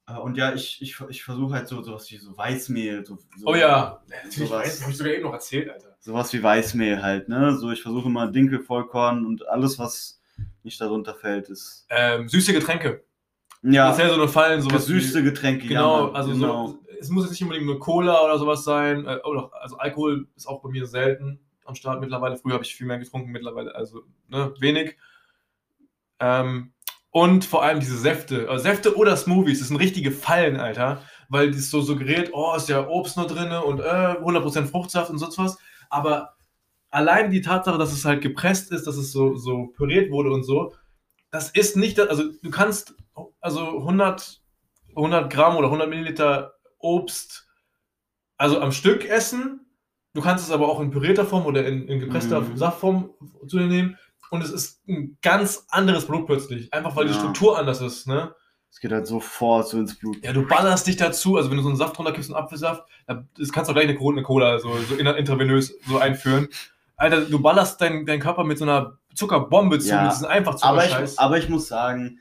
äh, 0.07 0.13
und 0.17 0.35
ja, 0.37 0.53
ich, 0.53 0.81
ich, 0.81 0.99
ich 1.09 1.23
versuche 1.23 1.53
halt 1.53 1.67
so 1.67 1.81
sowas 1.81 2.09
wie 2.11 2.17
so 2.17 2.35
Weißmehl. 2.37 3.05
So, 3.05 3.17
so, 3.37 3.47
Oh 3.47 3.55
ja. 3.55 4.01
Sowas. 4.29 4.81
hab 4.83 4.89
ich 4.89 4.97
sogar 4.97 5.13
eben 5.13 5.23
noch 5.23 5.33
erzählt, 5.33 5.69
Alter. 5.69 5.95
Sowas 5.99 6.33
wie 6.33 6.41
Weißmehl 6.43 7.01
halt, 7.01 7.29
ne? 7.29 7.55
So, 7.57 7.71
ich 7.71 7.81
versuche 7.81 8.07
immer 8.07 8.29
Dinkel, 8.31 8.59
Vollkorn 8.59 9.25
und 9.25 9.47
alles, 9.47 9.79
was 9.79 10.21
nicht 10.63 10.79
darunter 10.81 11.15
fällt, 11.15 11.49
ist. 11.49 11.85
Ähm, 11.89 12.27
süße 12.27 12.53
Getränke. 12.53 13.03
Ja, 13.63 13.87
Das 13.87 13.97
ist 13.97 14.03
ja 14.03 14.09
so 14.09 14.21
eine 14.21 14.27
Fallen, 14.27 14.61
sowas. 14.61 14.85
gesüßte 14.85 15.19
wie- 15.19 15.23
Getränke, 15.23 15.67
Genau, 15.67 15.97
ja. 15.97 16.03
Mann, 16.07 16.15
also 16.15 16.31
genau. 16.31 16.67
so, 16.67 16.79
es 16.99 17.09
muss 17.09 17.23
jetzt 17.23 17.31
nicht 17.31 17.43
unbedingt 17.43 17.65
nur 17.67 17.79
Cola 17.79 18.23
oder 18.23 18.37
sowas 18.37 18.63
sein. 18.63 19.05
Äh, 19.05 19.19
oder, 19.23 19.51
also 19.61 19.77
Alkohol 19.77 20.27
ist 20.35 20.47
auch 20.47 20.61
bei 20.61 20.69
mir 20.69 20.85
selten 20.85 21.39
am 21.65 21.75
Start 21.75 21.99
mittlerweile. 22.01 22.37
Früher 22.37 22.53
habe 22.53 22.63
ich 22.63 22.75
viel 22.75 22.87
mehr 22.87 22.99
getrunken, 22.99 23.31
mittlerweile 23.31 23.75
also 23.75 24.03
ne, 24.29 24.53
wenig. 24.59 24.95
Ähm, 26.19 26.73
und 27.11 27.45
vor 27.45 27.63
allem 27.63 27.79
diese 27.79 27.97
Säfte. 27.97 28.49
Also 28.49 28.63
Säfte 28.63 28.95
oder 28.95 29.15
Smoothies, 29.17 29.59
das 29.59 29.69
sind 29.69 29.77
richtige 29.77 30.11
Fallen, 30.11 30.57
Alter. 30.59 31.01
Weil 31.29 31.51
die 31.51 31.59
so 31.59 31.81
suggeriert, 31.81 32.29
oh, 32.33 32.53
ist 32.55 32.69
ja 32.69 32.87
Obst 32.87 33.17
nur 33.17 33.27
drin 33.27 33.51
und 33.51 33.79
äh, 33.79 33.83
100% 34.21 34.67
Fruchtsaft 34.67 35.09
und 35.09 35.17
sonst 35.17 35.37
was. 35.37 35.57
Aber 35.89 36.35
allein 36.89 37.31
die 37.31 37.41
Tatsache, 37.41 37.77
dass 37.77 37.91
es 37.93 38.05
halt 38.05 38.21
gepresst 38.21 38.71
ist, 38.71 38.87
dass 38.87 38.97
es 38.97 39.11
so, 39.11 39.35
so 39.35 39.67
püriert 39.67 40.11
wurde 40.11 40.31
und 40.31 40.43
so, 40.43 40.73
das 41.31 41.49
ist 41.51 41.75
nicht, 41.75 41.97
das- 41.97 42.09
also 42.09 42.23
du 42.41 42.49
kannst 42.49 42.95
also 43.41 43.79
100, 43.79 44.41
100 44.95 45.31
Gramm 45.31 45.57
oder 45.57 45.67
100 45.69 45.89
Milliliter 45.89 46.53
Obst 46.79 47.47
also 48.37 48.59
am 48.61 48.71
Stück 48.71 49.05
essen. 49.05 49.61
Du 50.13 50.21
kannst 50.21 50.45
es 50.45 50.51
aber 50.51 50.67
auch 50.69 50.79
in 50.79 50.91
pürierter 50.91 51.25
Form 51.25 51.45
oder 51.45 51.65
in, 51.65 51.87
in 51.87 51.99
gepresster 51.99 52.41
Mhm. 52.41 52.57
Saftform 52.57 53.09
zu 53.47 53.57
dir 53.57 53.67
nehmen. 53.67 53.97
Und 54.29 54.43
es 54.43 54.51
ist 54.51 54.87
ein 54.87 55.17
ganz 55.21 55.65
anderes 55.69 56.05
Produkt 56.05 56.27
plötzlich. 56.27 56.73
Einfach 56.73 56.95
weil 56.95 57.05
die 57.05 57.13
Ja. 57.13 57.19
Struktur 57.19 57.57
anders 57.57 57.81
ist. 57.81 58.07
Ne? 58.07 58.33
Es 58.69 58.79
geht 58.79 58.91
halt 58.91 59.07
sofort 59.07 59.67
so 59.69 59.77
ins 59.77 59.95
Blut. 59.95 60.17
Ja, 60.23 60.33
du 60.33 60.45
ballerst 60.45 60.85
dich 60.87 60.97
dazu. 60.97 61.37
Also 61.37 61.49
wenn 61.49 61.57
du 61.57 61.63
so 61.63 61.69
einen 61.69 61.77
Saft 61.77 61.97
runterkippst, 61.97 62.29
einen 62.29 62.37
Apfelsaft, 62.43 62.83
das 63.07 63.51
kannst 63.51 63.69
du 63.69 63.71
auch 63.71 63.75
gleich 63.75 63.87
eine, 63.87 63.95
Cola- 63.97 64.15
eine 64.17 64.23
Cola 64.23 64.59
so, 64.59 64.75
so 64.89 64.95
intravenös 64.95 65.73
so 65.87 65.97
einführen. 65.97 66.47
Alter, 66.97 67.21
du 67.21 67.39
ballerst 67.39 67.79
deinen 67.79 68.05
deinen 68.05 68.19
Körper 68.19 68.43
mit 68.43 68.57
so 68.57 68.65
einer 68.65 68.97
Zuckerbombe 69.15 69.79
zu. 69.79 69.89
Ja, 69.89 70.05
Das 70.05 70.17
ist 70.17 70.25
einfach 70.25 70.61
Aber 70.61 70.83
ich, 70.85 71.17
aber 71.19 71.37
ich 71.37 71.47
muss 71.47 71.67
sagen, 71.67 72.19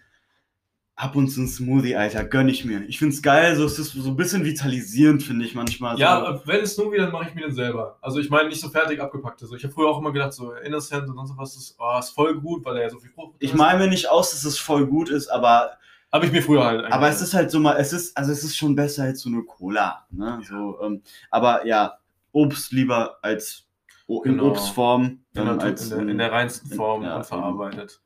ab 0.99 1.15
und 1.15 1.29
zu 1.29 1.43
ein 1.43 1.47
Smoothie, 1.49 1.95
Alter, 1.95 2.25
gönn 2.25 2.49
ich 2.49 2.65
mir. 2.65 2.81
Ich 2.89 2.99
find's 2.99 3.21
geil, 3.23 3.55
so 3.55 3.65
es 3.67 3.79
ist 3.79 3.93
so 3.93 4.09
ein 4.09 4.17
bisschen 4.17 4.45
vitalisierend, 4.45 5.23
finde 5.23 5.45
ich 5.45 5.55
manchmal. 5.55 5.99
Ja, 5.99 6.25
so. 6.43 6.47
wenn 6.47 6.63
es 6.63 6.75
Smoothie, 6.75 6.97
dann 6.97 7.13
mache 7.13 7.29
ich 7.29 7.35
mir 7.35 7.43
den 7.43 7.55
selber. 7.55 7.99
Also 8.01 8.19
ich 8.19 8.31
meine 8.31 8.49
nicht 8.49 8.61
so 8.61 8.71
fertig 8.71 9.01
abgepackt. 9.01 9.43
Also 9.43 9.55
ich 9.57 9.63
habe 9.65 9.75
früher 9.75 9.89
auch 9.89 9.99
immer 10.01 10.11
gedacht, 10.13 10.33
so 10.33 10.53
Innocent 10.53 11.09
und 11.09 11.15
sonst 11.17 11.37
was 11.37 11.55
ist, 11.57 11.77
oh, 11.79 11.99
ist 11.99 12.11
voll 12.11 12.35
gut, 12.41 12.65
weil 12.65 12.77
er 12.79 12.85
ja 12.85 12.91
so 12.91 12.99
viel 12.99 13.11
Frucht 13.11 13.37
ich 13.39 13.53
meine 13.55 13.79
mir 13.81 13.89
nicht 13.89 14.09
aus, 14.09 14.31
dass 14.31 14.45
es 14.45 14.59
voll 14.59 14.87
gut 14.87 15.11
ist, 15.11 15.29
aber, 15.29 15.73
Habe 16.13 16.25
ich 16.27 16.33
mir 16.33 16.43
früher 16.43 16.65
halt 16.65 16.81
eigentlich. 16.81 16.95
aber 16.95 17.09
es 17.11 17.21
ist 17.21 17.35
halt 17.35 17.51
so 17.51 17.61
mal, 17.61 17.77
es 17.77 17.93
ist, 17.93 18.17
also 18.17 18.33
es 18.33 18.43
ist 18.43 18.57
schon 18.57 18.75
besser 18.75 19.03
als 19.05 19.21
so 19.21 19.29
eine 19.29 19.43
Cola. 19.43 20.07
Ne? 20.11 20.41
So, 20.49 20.81
ähm, 20.83 21.03
aber 21.31 21.67
ja, 21.67 21.99
Obst 22.33 22.73
lieber 22.73 23.19
als 23.23 23.65
in 24.09 24.23
Genau. 24.23 24.45
Obstform. 24.51 25.21
in, 25.35 25.41
Ähm, 25.43 25.59
der, 25.59 25.61
als, 25.67 25.91
in, 25.91 25.99
der, 25.99 26.09
in 26.09 26.19
der 26.19 26.33
reinsten 26.33 26.71
in- 26.71 26.77
Form 26.77 27.03
ja, 27.03 27.17
unverarbeitet. 27.19 28.01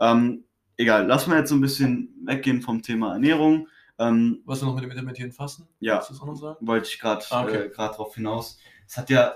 ähm, 0.00 0.44
egal, 0.80 1.06
lass 1.06 1.26
mal 1.26 1.38
jetzt 1.38 1.50
so 1.50 1.54
ein 1.54 1.60
bisschen 1.60 2.08
weggehen 2.24 2.62
vom 2.62 2.82
Thema 2.82 3.12
Ernährung. 3.12 3.68
Ähm, 3.98 4.40
Was 4.46 4.60
du 4.60 4.66
noch 4.66 4.74
mit 4.74 4.84
dem 4.84 4.90
intermittierenden 4.90 5.36
Fasten? 5.36 5.68
Ja. 5.78 5.96
Willst 5.96 6.10
du 6.10 6.14
das 6.14 6.22
auch 6.22 6.26
noch 6.26 6.36
sagen? 6.36 6.66
wollte 6.66 6.88
ich 6.88 6.98
gerade 6.98 7.24
Ah, 7.30 7.44
okay. 7.44 7.66
äh, 7.66 7.70
drauf 7.70 8.14
hinaus. 8.14 8.58
Es 8.86 8.96
hat 8.96 9.10
ja 9.10 9.34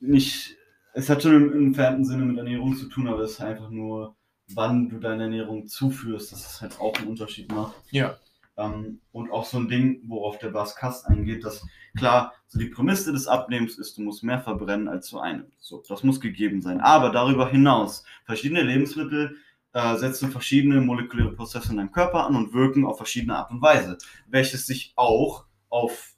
nicht, 0.00 0.56
es 0.94 1.10
hat 1.10 1.22
schon 1.22 1.34
im, 1.34 1.52
im 1.52 1.66
entfernten 1.66 2.04
Sinne 2.04 2.24
mit 2.24 2.38
Ernährung 2.38 2.74
zu 2.74 2.86
tun, 2.86 3.06
aber 3.06 3.20
es 3.20 3.32
ist 3.32 3.40
einfach 3.42 3.68
nur, 3.68 4.16
wann 4.54 4.88
du 4.88 4.98
deine 4.98 5.24
Ernährung 5.24 5.66
zuführst, 5.66 6.32
dass 6.32 6.46
es 6.54 6.60
halt 6.62 6.80
auch 6.80 6.96
einen 6.96 7.08
Unterschied 7.08 7.52
macht. 7.52 7.74
Ja. 7.90 8.16
Ähm, 8.56 9.00
und 9.12 9.30
auch 9.30 9.44
so 9.44 9.58
ein 9.58 9.68
Ding, 9.68 10.00
worauf 10.06 10.38
der 10.38 10.48
Bas 10.48 10.74
Kast 10.74 11.06
eingeht, 11.06 11.44
dass 11.44 11.64
klar, 11.96 12.32
so 12.46 12.58
die 12.58 12.66
Prämisse 12.66 13.12
des 13.12 13.26
Abnehmens 13.28 13.78
ist, 13.78 13.98
du 13.98 14.02
musst 14.02 14.24
mehr 14.24 14.40
verbrennen 14.40 14.88
als 14.88 15.06
zu 15.06 15.20
einem. 15.20 15.44
So, 15.58 15.82
das 15.86 16.02
muss 16.02 16.20
gegeben 16.20 16.62
sein. 16.62 16.80
Aber 16.80 17.10
darüber 17.10 17.48
hinaus, 17.48 18.04
verschiedene 18.24 18.62
Lebensmittel 18.62 19.36
äh, 19.72 19.96
setzen 19.96 20.30
verschiedene 20.30 20.80
molekuläre 20.80 21.32
Prozesse 21.32 21.70
in 21.70 21.76
deinem 21.78 21.92
Körper 21.92 22.26
an 22.26 22.36
und 22.36 22.52
wirken 22.52 22.84
auf 22.84 22.96
verschiedene 22.96 23.36
Art 23.36 23.50
und 23.50 23.62
Weise, 23.62 23.98
welches 24.26 24.66
sich 24.66 24.92
auch 24.96 25.44
auf 25.68 26.12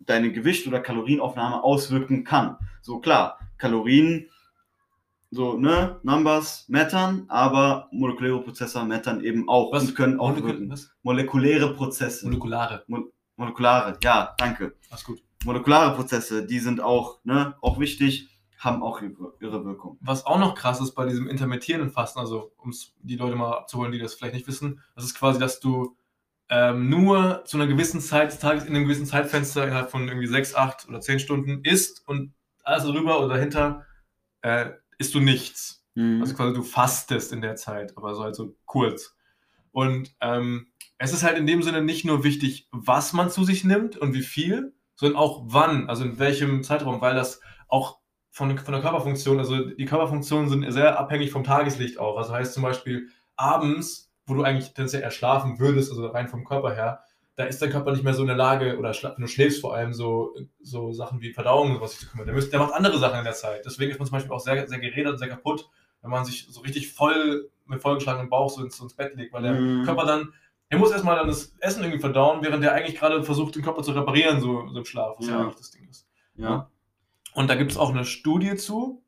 deine 0.00 0.32
Gewicht- 0.32 0.66
oder 0.66 0.80
Kalorienaufnahme 0.80 1.62
auswirken 1.62 2.24
kann. 2.24 2.56
So 2.82 2.98
klar, 3.00 3.38
Kalorien, 3.58 4.28
so, 5.30 5.56
ne, 5.56 6.00
Numbers 6.02 6.64
mattern, 6.68 7.24
aber 7.28 7.88
molekuläre 7.92 8.42
Prozesse 8.42 8.82
mattern 8.84 9.22
eben 9.22 9.48
auch 9.48 9.72
Was? 9.72 9.84
und 9.84 9.94
können 9.94 10.18
auch 10.18 10.30
Molekul- 10.30 10.46
wirken. 10.46 10.70
was? 10.70 10.90
Molekuläre 11.02 11.74
Prozesse. 11.74 12.26
Molekulare. 12.26 12.84
Molekulare, 13.36 13.96
ja, 14.02 14.34
danke. 14.38 14.74
Alles 14.90 15.04
gut. 15.04 15.22
Molekulare 15.44 15.94
Prozesse, 15.94 16.44
die 16.44 16.58
sind 16.58 16.80
auch, 16.80 17.20
ne, 17.24 17.54
auch 17.62 17.78
wichtig, 17.78 18.28
haben 18.60 18.82
auch 18.82 19.00
ihre, 19.00 19.32
ihre 19.40 19.64
Wirkung. 19.64 19.98
Was 20.02 20.26
auch 20.26 20.38
noch 20.38 20.54
krass 20.54 20.80
ist 20.80 20.94
bei 20.94 21.06
diesem 21.06 21.28
intermittierenden 21.28 21.90
Fasten, 21.90 22.18
also 22.18 22.52
um 22.58 22.72
die 23.00 23.16
Leute 23.16 23.34
mal 23.34 23.56
abzuholen, 23.56 23.90
die 23.90 23.98
das 23.98 24.14
vielleicht 24.14 24.34
nicht 24.34 24.46
wissen, 24.46 24.82
das 24.94 25.04
ist 25.04 25.14
quasi, 25.14 25.40
dass 25.40 25.60
du 25.60 25.96
ähm, 26.50 26.90
nur 26.90 27.42
zu 27.46 27.56
einer 27.56 27.66
gewissen 27.66 28.00
Zeit 28.00 28.32
des 28.32 28.38
Tages 28.38 28.64
in 28.64 28.76
einem 28.76 28.84
gewissen 28.84 29.06
Zeitfenster 29.06 29.64
innerhalb 29.64 29.90
von 29.90 30.06
irgendwie 30.06 30.26
sechs, 30.26 30.54
acht 30.54 30.86
oder 30.88 31.00
zehn 31.00 31.18
Stunden 31.18 31.64
isst 31.64 32.06
und 32.06 32.34
alles 32.62 32.84
darüber 32.84 33.18
oder 33.18 33.34
dahinter 33.34 33.86
äh, 34.42 34.72
isst 34.98 35.14
du 35.14 35.20
nichts. 35.20 35.86
Mhm. 35.94 36.20
Also 36.20 36.34
quasi 36.34 36.52
du 36.52 36.62
fastest 36.62 37.32
in 37.32 37.40
der 37.40 37.56
Zeit, 37.56 37.96
aber 37.96 38.14
so 38.14 38.22
halt 38.22 38.34
so 38.34 38.54
kurz. 38.66 39.16
Und 39.72 40.14
ähm, 40.20 40.66
es 40.98 41.14
ist 41.14 41.22
halt 41.22 41.38
in 41.38 41.46
dem 41.46 41.62
Sinne 41.62 41.80
nicht 41.80 42.04
nur 42.04 42.24
wichtig, 42.24 42.68
was 42.72 43.14
man 43.14 43.30
zu 43.30 43.44
sich 43.44 43.64
nimmt 43.64 43.96
und 43.96 44.12
wie 44.12 44.22
viel, 44.22 44.74
sondern 44.96 45.18
auch 45.18 45.44
wann, 45.46 45.88
also 45.88 46.04
in 46.04 46.18
welchem 46.18 46.62
Zeitraum, 46.62 47.00
weil 47.00 47.14
das 47.14 47.40
auch 47.68 47.99
von, 48.30 48.56
von 48.58 48.72
der 48.72 48.80
Körperfunktion, 48.82 49.38
also 49.38 49.64
die 49.64 49.84
Körperfunktionen 49.84 50.48
sind 50.48 50.70
sehr 50.72 50.98
abhängig 50.98 51.30
vom 51.32 51.44
Tageslicht 51.44 51.98
auch. 51.98 52.16
Also 52.16 52.32
heißt 52.32 52.54
zum 52.54 52.62
Beispiel 52.62 53.08
abends, 53.36 54.10
wo 54.26 54.34
du 54.34 54.42
eigentlich 54.42 54.72
tendenziell 54.72 55.02
eher 55.02 55.10
schlafen 55.10 55.58
würdest, 55.58 55.90
also 55.90 56.06
rein 56.06 56.28
vom 56.28 56.44
Körper 56.44 56.72
her, 56.74 57.00
da 57.36 57.44
ist 57.44 57.60
dein 57.62 57.70
Körper 57.70 57.92
nicht 57.92 58.04
mehr 58.04 58.14
so 58.14 58.22
in 58.22 58.28
der 58.28 58.36
Lage, 58.36 58.78
oder 58.78 58.92
wenn 58.92 59.14
du 59.18 59.26
schläfst 59.26 59.60
vor 59.60 59.74
allem, 59.74 59.92
so, 59.94 60.34
so 60.60 60.92
Sachen 60.92 61.20
wie 61.20 61.32
Verdauung 61.32 61.70
und 61.70 61.76
sowas 61.76 61.98
zu 61.98 62.06
kümmern. 62.06 62.26
Der, 62.26 62.34
müsst, 62.34 62.52
der 62.52 62.60
macht 62.60 62.74
andere 62.74 62.98
Sachen 62.98 63.18
in 63.18 63.24
der 63.24 63.32
Zeit. 63.32 63.64
Deswegen 63.64 63.90
ist 63.90 63.98
man 63.98 64.06
zum 64.06 64.16
Beispiel 64.16 64.32
auch 64.32 64.40
sehr, 64.40 64.68
sehr 64.68 64.78
geredet 64.78 65.12
und 65.12 65.18
sehr 65.18 65.28
kaputt, 65.28 65.68
wenn 66.02 66.10
man 66.10 66.24
sich 66.24 66.46
so 66.50 66.60
richtig 66.60 66.92
voll 66.92 67.50
mit 67.66 67.80
vollgeschlagenem 67.80 68.28
Bauch 68.28 68.50
so 68.50 68.62
ins, 68.62 68.78
ins 68.78 68.94
Bett 68.94 69.14
legt, 69.16 69.32
weil 69.32 69.42
der 69.42 69.52
Mhm. 69.54 69.84
Körper 69.84 70.04
dann, 70.04 70.32
er 70.68 70.78
muss 70.78 70.90
erstmal 70.92 71.16
dann 71.16 71.28
das 71.28 71.54
Essen 71.60 71.82
irgendwie 71.82 72.00
verdauen, 72.00 72.42
während 72.42 72.62
der 72.62 72.72
eigentlich 72.74 72.96
gerade 72.98 73.22
versucht, 73.24 73.56
den 73.56 73.62
Körper 73.62 73.82
zu 73.82 73.92
reparieren, 73.92 74.40
so, 74.40 74.68
so 74.68 74.78
im 74.78 74.84
Schlaf, 74.84 75.16
was 75.18 75.26
ja. 75.26 75.34
Ja. 75.34 75.40
eigentlich 75.40 75.56
das 75.56 75.70
Ding 75.70 75.88
ist. 75.88 76.06
Ja. 76.36 76.68
Und 77.34 77.48
da 77.48 77.54
gibt 77.54 77.70
es 77.72 77.76
auch 77.78 77.90
eine 77.90 78.04
Studie 78.04 78.56
zu. 78.56 79.02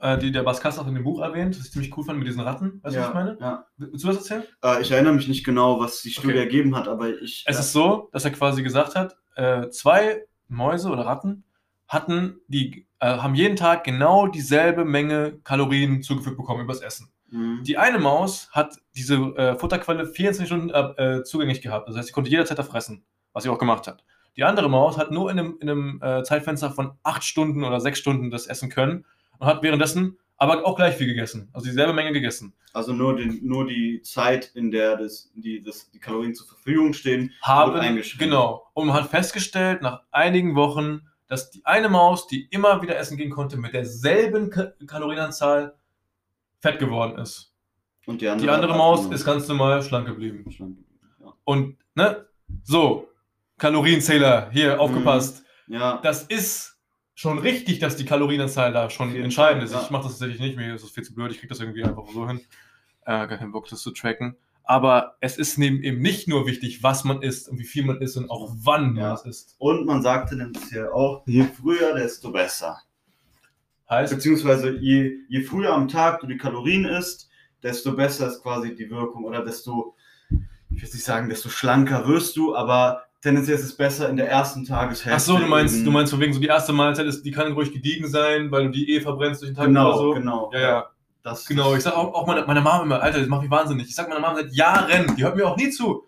äh, 0.00 0.16
die 0.16 0.30
der 0.30 0.44
Bas 0.44 0.60
Kass 0.60 0.78
auch 0.78 0.86
in 0.86 0.94
dem 0.94 1.02
Buch 1.02 1.20
erwähnt, 1.20 1.58
was 1.58 1.66
ich 1.66 1.72
ziemlich 1.72 1.96
cool 1.96 2.04
fand 2.04 2.18
mit 2.20 2.28
diesen 2.28 2.40
Ratten. 2.40 2.80
Weißt 2.84 2.94
du, 2.94 3.00
was 3.00 3.08
ich 3.08 3.14
meine? 3.14 3.36
Ja. 3.40 3.66
Willst 3.78 4.04
du 4.04 4.08
was 4.08 4.16
erzählen? 4.18 4.44
Äh, 4.62 4.80
ich 4.82 4.90
erinnere 4.92 5.12
mich 5.14 5.26
nicht 5.26 5.44
genau, 5.44 5.80
was 5.80 6.02
die 6.02 6.10
Studie 6.10 6.28
Okay. 6.34 6.38
ergeben 6.38 6.76
hat, 6.76 6.86
aber 6.86 7.08
ich. 7.20 7.42
Es 7.46 7.58
ist 7.58 7.72
so, 7.72 8.08
dass 8.12 8.24
er 8.24 8.30
quasi 8.30 8.62
gesagt 8.62 8.94
hat, 8.94 9.16
äh, 9.34 9.68
zwei 9.70 10.24
Mäuse 10.46 10.88
oder 10.90 11.04
Ratten 11.04 11.42
hatten 11.88 12.38
die, 12.46 12.86
äh, 13.00 13.06
haben 13.18 13.34
jeden 13.34 13.56
Tag 13.56 13.82
genau 13.84 14.28
dieselbe 14.28 14.84
Menge 14.84 15.40
Kalorien 15.42 16.02
zugefügt 16.02 16.36
bekommen 16.36 16.62
übers 16.62 16.80
Essen. 16.80 17.10
Mhm. 17.30 17.62
Die 17.64 17.76
eine 17.76 17.98
Maus 17.98 18.50
hat 18.52 18.76
diese 18.94 19.16
äh, 19.16 19.56
Futterquelle 19.58 20.06
24 20.06 20.46
Stunden 20.46 20.70
äh, 20.70 21.24
zugänglich 21.24 21.60
gehabt. 21.60 21.88
Das 21.88 21.96
heißt, 21.96 22.06
sie 22.06 22.12
konnte 22.12 22.30
jederzeit 22.30 22.58
da 22.58 22.62
fressen, 22.62 23.04
was 23.32 23.42
sie 23.42 23.48
auch 23.50 23.58
gemacht 23.58 23.86
hat. 23.88 24.04
Die 24.38 24.44
andere 24.44 24.70
Maus 24.70 24.96
hat 24.96 25.10
nur 25.10 25.30
in 25.32 25.38
einem, 25.38 25.58
in 25.60 25.68
einem 25.68 26.00
äh, 26.00 26.22
Zeitfenster 26.22 26.70
von 26.70 26.92
8 27.02 27.24
Stunden 27.24 27.64
oder 27.64 27.80
6 27.80 27.98
Stunden 27.98 28.30
das 28.30 28.46
essen 28.46 28.70
können 28.70 29.04
und 29.38 29.46
hat 29.48 29.62
währenddessen 29.64 30.16
aber 30.36 30.64
auch 30.64 30.76
gleich 30.76 30.94
viel 30.94 31.08
gegessen. 31.08 31.50
Also 31.52 31.66
dieselbe 31.66 31.92
Menge 31.92 32.12
gegessen. 32.12 32.54
Also 32.72 32.92
nur, 32.92 33.16
den, 33.16 33.40
nur 33.44 33.66
die 33.66 34.00
Zeit, 34.02 34.52
in 34.54 34.70
der 34.70 34.96
das, 34.96 35.32
die, 35.34 35.60
das, 35.60 35.90
die 35.90 35.98
Kalorien 35.98 36.34
zur 36.36 36.46
Verfügung 36.46 36.92
stehen, 36.92 37.32
haben, 37.42 37.72
Wurde 37.72 37.80
eingeschränkt. 37.80 38.22
genau, 38.22 38.64
und 38.74 38.86
man 38.86 38.94
hat 38.94 39.10
festgestellt 39.10 39.82
nach 39.82 40.02
einigen 40.12 40.54
Wochen, 40.54 41.00
dass 41.26 41.50
die 41.50 41.66
eine 41.66 41.88
Maus, 41.88 42.28
die 42.28 42.46
immer 42.50 42.80
wieder 42.80 42.96
essen 42.96 43.16
gehen 43.16 43.30
konnte, 43.30 43.56
mit 43.56 43.74
derselben 43.74 44.50
Ka 44.50 44.72
Kalorienanzahl 44.86 45.74
fett 46.60 46.78
geworden 46.78 47.18
ist. 47.18 47.52
und 48.06 48.20
die 48.20 48.28
andere, 48.28 48.46
Die 48.46 48.52
andere 48.52 48.76
Maus 48.76 49.06
ist 49.06 49.24
ganz 49.24 49.48
normal 49.48 49.82
schlank 49.82 50.06
geblieben. 50.06 50.44
Ja. 51.20 51.32
Und, 51.42 51.76
ne, 51.96 52.28
so, 52.62 53.08
Kalorienzähler, 53.58 54.50
hier, 54.52 54.80
aufgepasst. 54.80 55.44
ja, 55.66 55.98
Das 56.02 56.22
ist 56.24 56.76
schon 57.14 57.38
richtig, 57.38 57.78
dass 57.80 57.96
die 57.96 58.04
Kalorienanzahl 58.04 58.72
da 58.72 58.88
schon 58.90 59.10
jeden 59.10 59.24
entscheidend 59.24 59.64
ist. 59.64 59.70
Ich 59.74 59.76
ja. 59.82 59.88
mache 59.90 60.04
das 60.04 60.12
tatsächlich 60.12 60.40
nicht, 60.40 60.56
mir 60.56 60.74
ist 60.74 60.84
das 60.84 60.90
viel 60.92 61.02
zu 61.04 61.14
blöd, 61.14 61.32
ich 61.32 61.38
kriege 61.38 61.48
das 61.48 61.60
irgendwie 61.60 61.82
einfach 61.84 62.06
so 62.12 62.26
hin. 62.28 62.40
Äh, 63.04 63.26
gar 63.26 63.38
keinen 63.38 63.52
Bock, 63.52 63.68
das 63.68 63.80
zu 63.80 63.90
tracken. 63.90 64.36
Aber 64.64 65.16
es 65.20 65.38
ist 65.38 65.56
neben 65.58 65.82
eben 65.82 66.00
nicht 66.02 66.28
nur 66.28 66.46
wichtig, 66.46 66.82
was 66.82 67.02
man 67.04 67.22
isst 67.22 67.48
und 67.48 67.58
wie 67.58 67.64
viel 67.64 67.84
man 67.84 68.00
isst 68.02 68.16
und 68.18 68.30
auch 68.30 68.52
wann 68.62 68.94
Ja. 68.96 69.06
man 69.08 69.14
es 69.14 69.24
isst. 69.24 69.56
Und 69.58 69.86
man 69.86 70.02
sagte 70.02 70.36
dann 70.36 70.52
bisher 70.52 70.94
auch, 70.94 71.22
je 71.26 71.44
früher, 71.44 71.94
desto 71.94 72.30
besser. 72.30 72.78
Heißt, 73.88 74.12
Beziehungsweise 74.14 74.76
je, 74.78 75.10
je 75.28 75.42
früher 75.42 75.72
am 75.72 75.88
Tag 75.88 76.20
du 76.20 76.26
die 76.26 76.36
Kalorien 76.36 76.84
isst, 76.84 77.30
desto 77.62 77.96
besser 77.96 78.28
ist 78.28 78.42
quasi 78.42 78.74
die 78.74 78.90
Wirkung 78.90 79.24
oder 79.24 79.42
desto, 79.42 79.96
ich 80.30 80.82
will 80.82 80.90
nicht 80.90 81.02
sagen, 81.04 81.30
desto 81.30 81.48
schlanker 81.48 82.06
wirst 82.06 82.36
du, 82.36 82.54
aber 82.54 83.04
tendenziell 83.20 83.56
ist 83.58 83.64
es 83.64 83.76
besser 83.76 84.08
in 84.08 84.16
der 84.16 84.30
ersten 84.30 84.64
Tageshälfte. 84.64 85.14
ach 85.14 85.20
so, 85.20 85.38
du 85.38 85.46
meinst, 85.46 85.84
du 85.84 85.90
meinst 85.90 86.12
von 86.12 86.20
wegen 86.20 86.32
so 86.32 86.40
die 86.40 86.46
erste 86.46 86.72
Mahlzeit 86.72 87.06
ist, 87.06 87.22
die 87.24 87.30
kann 87.32 87.52
ruhig 87.52 87.72
gediegen 87.72 88.08
sein, 88.08 88.50
weil 88.50 88.64
du 88.64 88.70
die 88.70 88.94
eh 88.94 89.00
verbrennst 89.00 89.42
durch 89.42 89.50
den 89.52 89.56
Tag 89.56 89.66
Genau, 89.66 89.88
oder 89.88 89.98
so. 89.98 90.12
genau. 90.14 90.50
Ja, 90.54 90.60
ja, 90.60 90.86
Das, 91.22 91.44
genau. 91.46 91.74
Ich 91.74 91.82
sag 91.82 91.94
auch, 91.96 92.14
auch 92.14 92.26
meiner 92.26 92.46
meine 92.46 92.60
Mama 92.60 92.82
immer, 92.84 93.02
Alter, 93.02 93.18
das 93.18 93.28
macht 93.28 93.42
mich 93.42 93.50
wahnsinnig. 93.50 93.88
Ich 93.88 93.94
sag 93.94 94.08
meiner 94.08 94.20
Mama 94.20 94.36
seit 94.36 94.52
Jahren, 94.52 95.14
die 95.16 95.24
hört 95.24 95.36
mir 95.36 95.46
auch 95.48 95.56
nie 95.56 95.70
zu. 95.70 96.04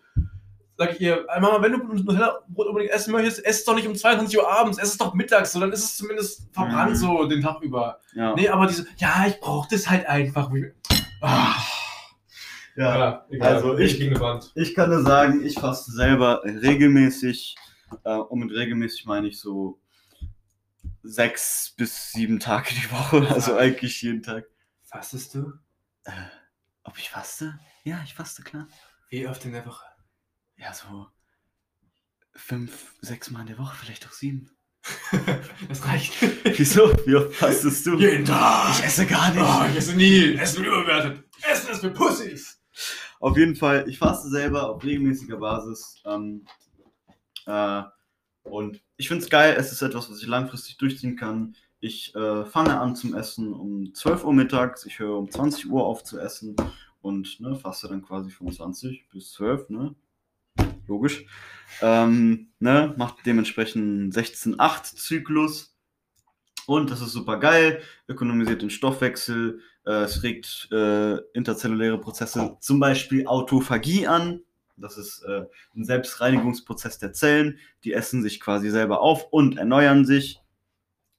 Sag 0.77 0.93
ich 0.93 1.01
ihr, 1.01 1.25
"Ey, 1.27 1.39
Mama, 1.41 1.61
wenn 1.61 1.73
du 1.73 1.77
Nutella-Brot 1.79 2.67
unbedingt 2.67 2.91
essen 2.91 3.11
möchtest, 3.11 3.45
ess 3.45 3.59
es 3.59 3.65
doch 3.65 3.75
nicht 3.75 3.87
um 3.87 3.93
22 3.93 4.35
Uhr 4.39 4.49
abends, 4.51 4.79
ess 4.79 4.89
es 4.89 4.97
doch 4.97 5.13
mittags, 5.13 5.51
so, 5.51 5.59
dann 5.59 5.71
ist 5.71 5.83
es 5.83 5.97
zumindest 5.97 6.47
verbrannt 6.53 6.91
Mhm. 6.91 6.95
so 6.95 7.25
den 7.25 7.41
Tag 7.41 7.61
über. 7.61 7.99
Ja. 8.15 8.33
Nee, 8.35 8.49
aber 8.49 8.65
diese, 8.65 8.87
ja, 8.97 9.25
ich 9.27 9.39
brauch 9.39 9.67
das 9.67 9.87
halt 9.89 10.07
einfach. 10.07 10.49
Ah, 11.21 11.53
ja. 12.75 13.25
egal. 13.29 13.55
also 13.55 13.77
ich-. 13.77 13.99
Ich 14.55 14.75
kann 14.75 14.89
nur 14.89 15.03
sagen, 15.03 15.45
ich 15.45 15.55
faste 15.55 15.91
selber 15.91 16.43
regelmäßig. 16.43 17.55
Äh, 18.03 18.15
und 18.15 18.39
mit 18.39 18.51
regelmäßig 18.51 19.05
meine 19.05 19.27
ich 19.27 19.39
so 19.39 19.79
sechs 21.03 21.73
bis 21.77 22.11
sieben 22.11 22.39
Tage 22.39 22.73
die 22.73 22.91
Woche. 22.91 23.27
Also 23.29 23.55
eigentlich 23.57 24.01
jeden 24.01 24.23
Tag. 24.23 24.45
Fastest 24.83 25.35
du? 25.35 25.53
Ob 26.83 26.97
ich 26.97 27.09
faste? 27.09 27.59
Ja, 27.83 28.01
ich 28.03 28.13
faste, 28.13 28.43
klar. 28.43 28.67
Wie 29.09 29.27
oft 29.27 29.43
in 29.45 29.53
der 29.53 29.65
Woche? 29.65 29.85
Ja, 30.57 30.73
so 30.73 31.07
fünf, 32.33 32.95
sechs 33.01 33.29
Mal 33.29 33.41
in 33.41 33.47
der 33.47 33.57
Woche, 33.57 33.75
vielleicht 33.75 34.07
auch 34.07 34.13
sieben. 34.13 34.49
Das 35.69 35.85
reicht. 35.85 36.13
Wieso? 36.43 36.91
Wie 37.05 37.15
oft 37.15 37.35
fastest 37.35 37.85
du? 37.85 37.99
Jeden 37.99 38.25
Tag. 38.25 38.79
Ich 38.79 38.85
esse 38.85 39.05
gar 39.05 39.31
nicht. 39.31 39.43
Oh, 39.43 39.65
ich 39.69 39.77
esse 39.77 39.93
nie. 39.93 40.35
Essen 40.35 40.63
wird 40.63 40.67
überbewertet. 40.67 41.23
Essen 41.43 41.71
ist 41.71 41.81
für 41.81 41.91
Pussys. 41.91 42.60
Auf 43.21 43.37
jeden 43.37 43.55
Fall, 43.55 43.87
ich 43.87 43.99
faste 43.99 44.29
selber 44.29 44.71
auf 44.71 44.83
regelmäßiger 44.83 45.37
Basis. 45.37 46.01
Ähm, 46.05 46.43
äh, 47.45 47.83
und 48.41 48.81
ich 48.97 49.07
finde 49.07 49.23
es 49.23 49.29
geil, 49.29 49.55
es 49.59 49.71
ist 49.71 49.83
etwas, 49.83 50.09
was 50.09 50.23
ich 50.23 50.27
langfristig 50.27 50.77
durchziehen 50.77 51.15
kann. 51.15 51.55
Ich 51.79 52.15
äh, 52.15 52.45
fange 52.45 52.79
an 52.79 52.95
zum 52.95 53.13
Essen 53.13 53.53
um 53.53 53.93
12 53.93 54.25
Uhr 54.25 54.33
mittags, 54.33 54.87
ich 54.87 54.97
höre 54.97 55.19
um 55.19 55.29
20 55.29 55.69
Uhr 55.69 55.85
auf 55.85 56.03
zu 56.03 56.19
essen 56.19 56.55
und 57.01 57.39
ne, 57.39 57.55
faste 57.55 57.87
dann 57.87 58.01
quasi 58.01 58.31
von 58.31 58.51
20 58.51 59.07
bis 59.09 59.33
12, 59.33 59.69
ne? 59.69 59.95
Logisch. 60.87 61.23
Ähm, 61.81 62.49
ne, 62.57 62.95
macht 62.97 63.23
dementsprechend 63.27 64.15
16-8-Zyklus. 64.15 65.77
Und 66.65 66.89
das 66.89 67.01
ist 67.01 67.11
super 67.11 67.37
geil, 67.37 67.81
ökonomisiert 68.07 68.63
den 68.63 68.69
Stoffwechsel, 68.71 69.61
es 69.89 70.23
regt 70.23 70.69
äh, 70.71 71.17
interzelluläre 71.33 71.99
Prozesse, 71.99 72.57
zum 72.59 72.79
Beispiel 72.79 73.25
Autophagie 73.27 74.07
an. 74.07 74.41
Das 74.77 74.97
ist 74.97 75.23
äh, 75.23 75.45
ein 75.75 75.85
Selbstreinigungsprozess 75.85 76.97
der 76.97 77.13
Zellen. 77.13 77.57
Die 77.83 77.93
essen 77.93 78.23
sich 78.23 78.39
quasi 78.39 78.69
selber 78.69 79.01
auf 79.01 79.27
und 79.31 79.57
erneuern 79.57 80.05
sich. 80.05 80.39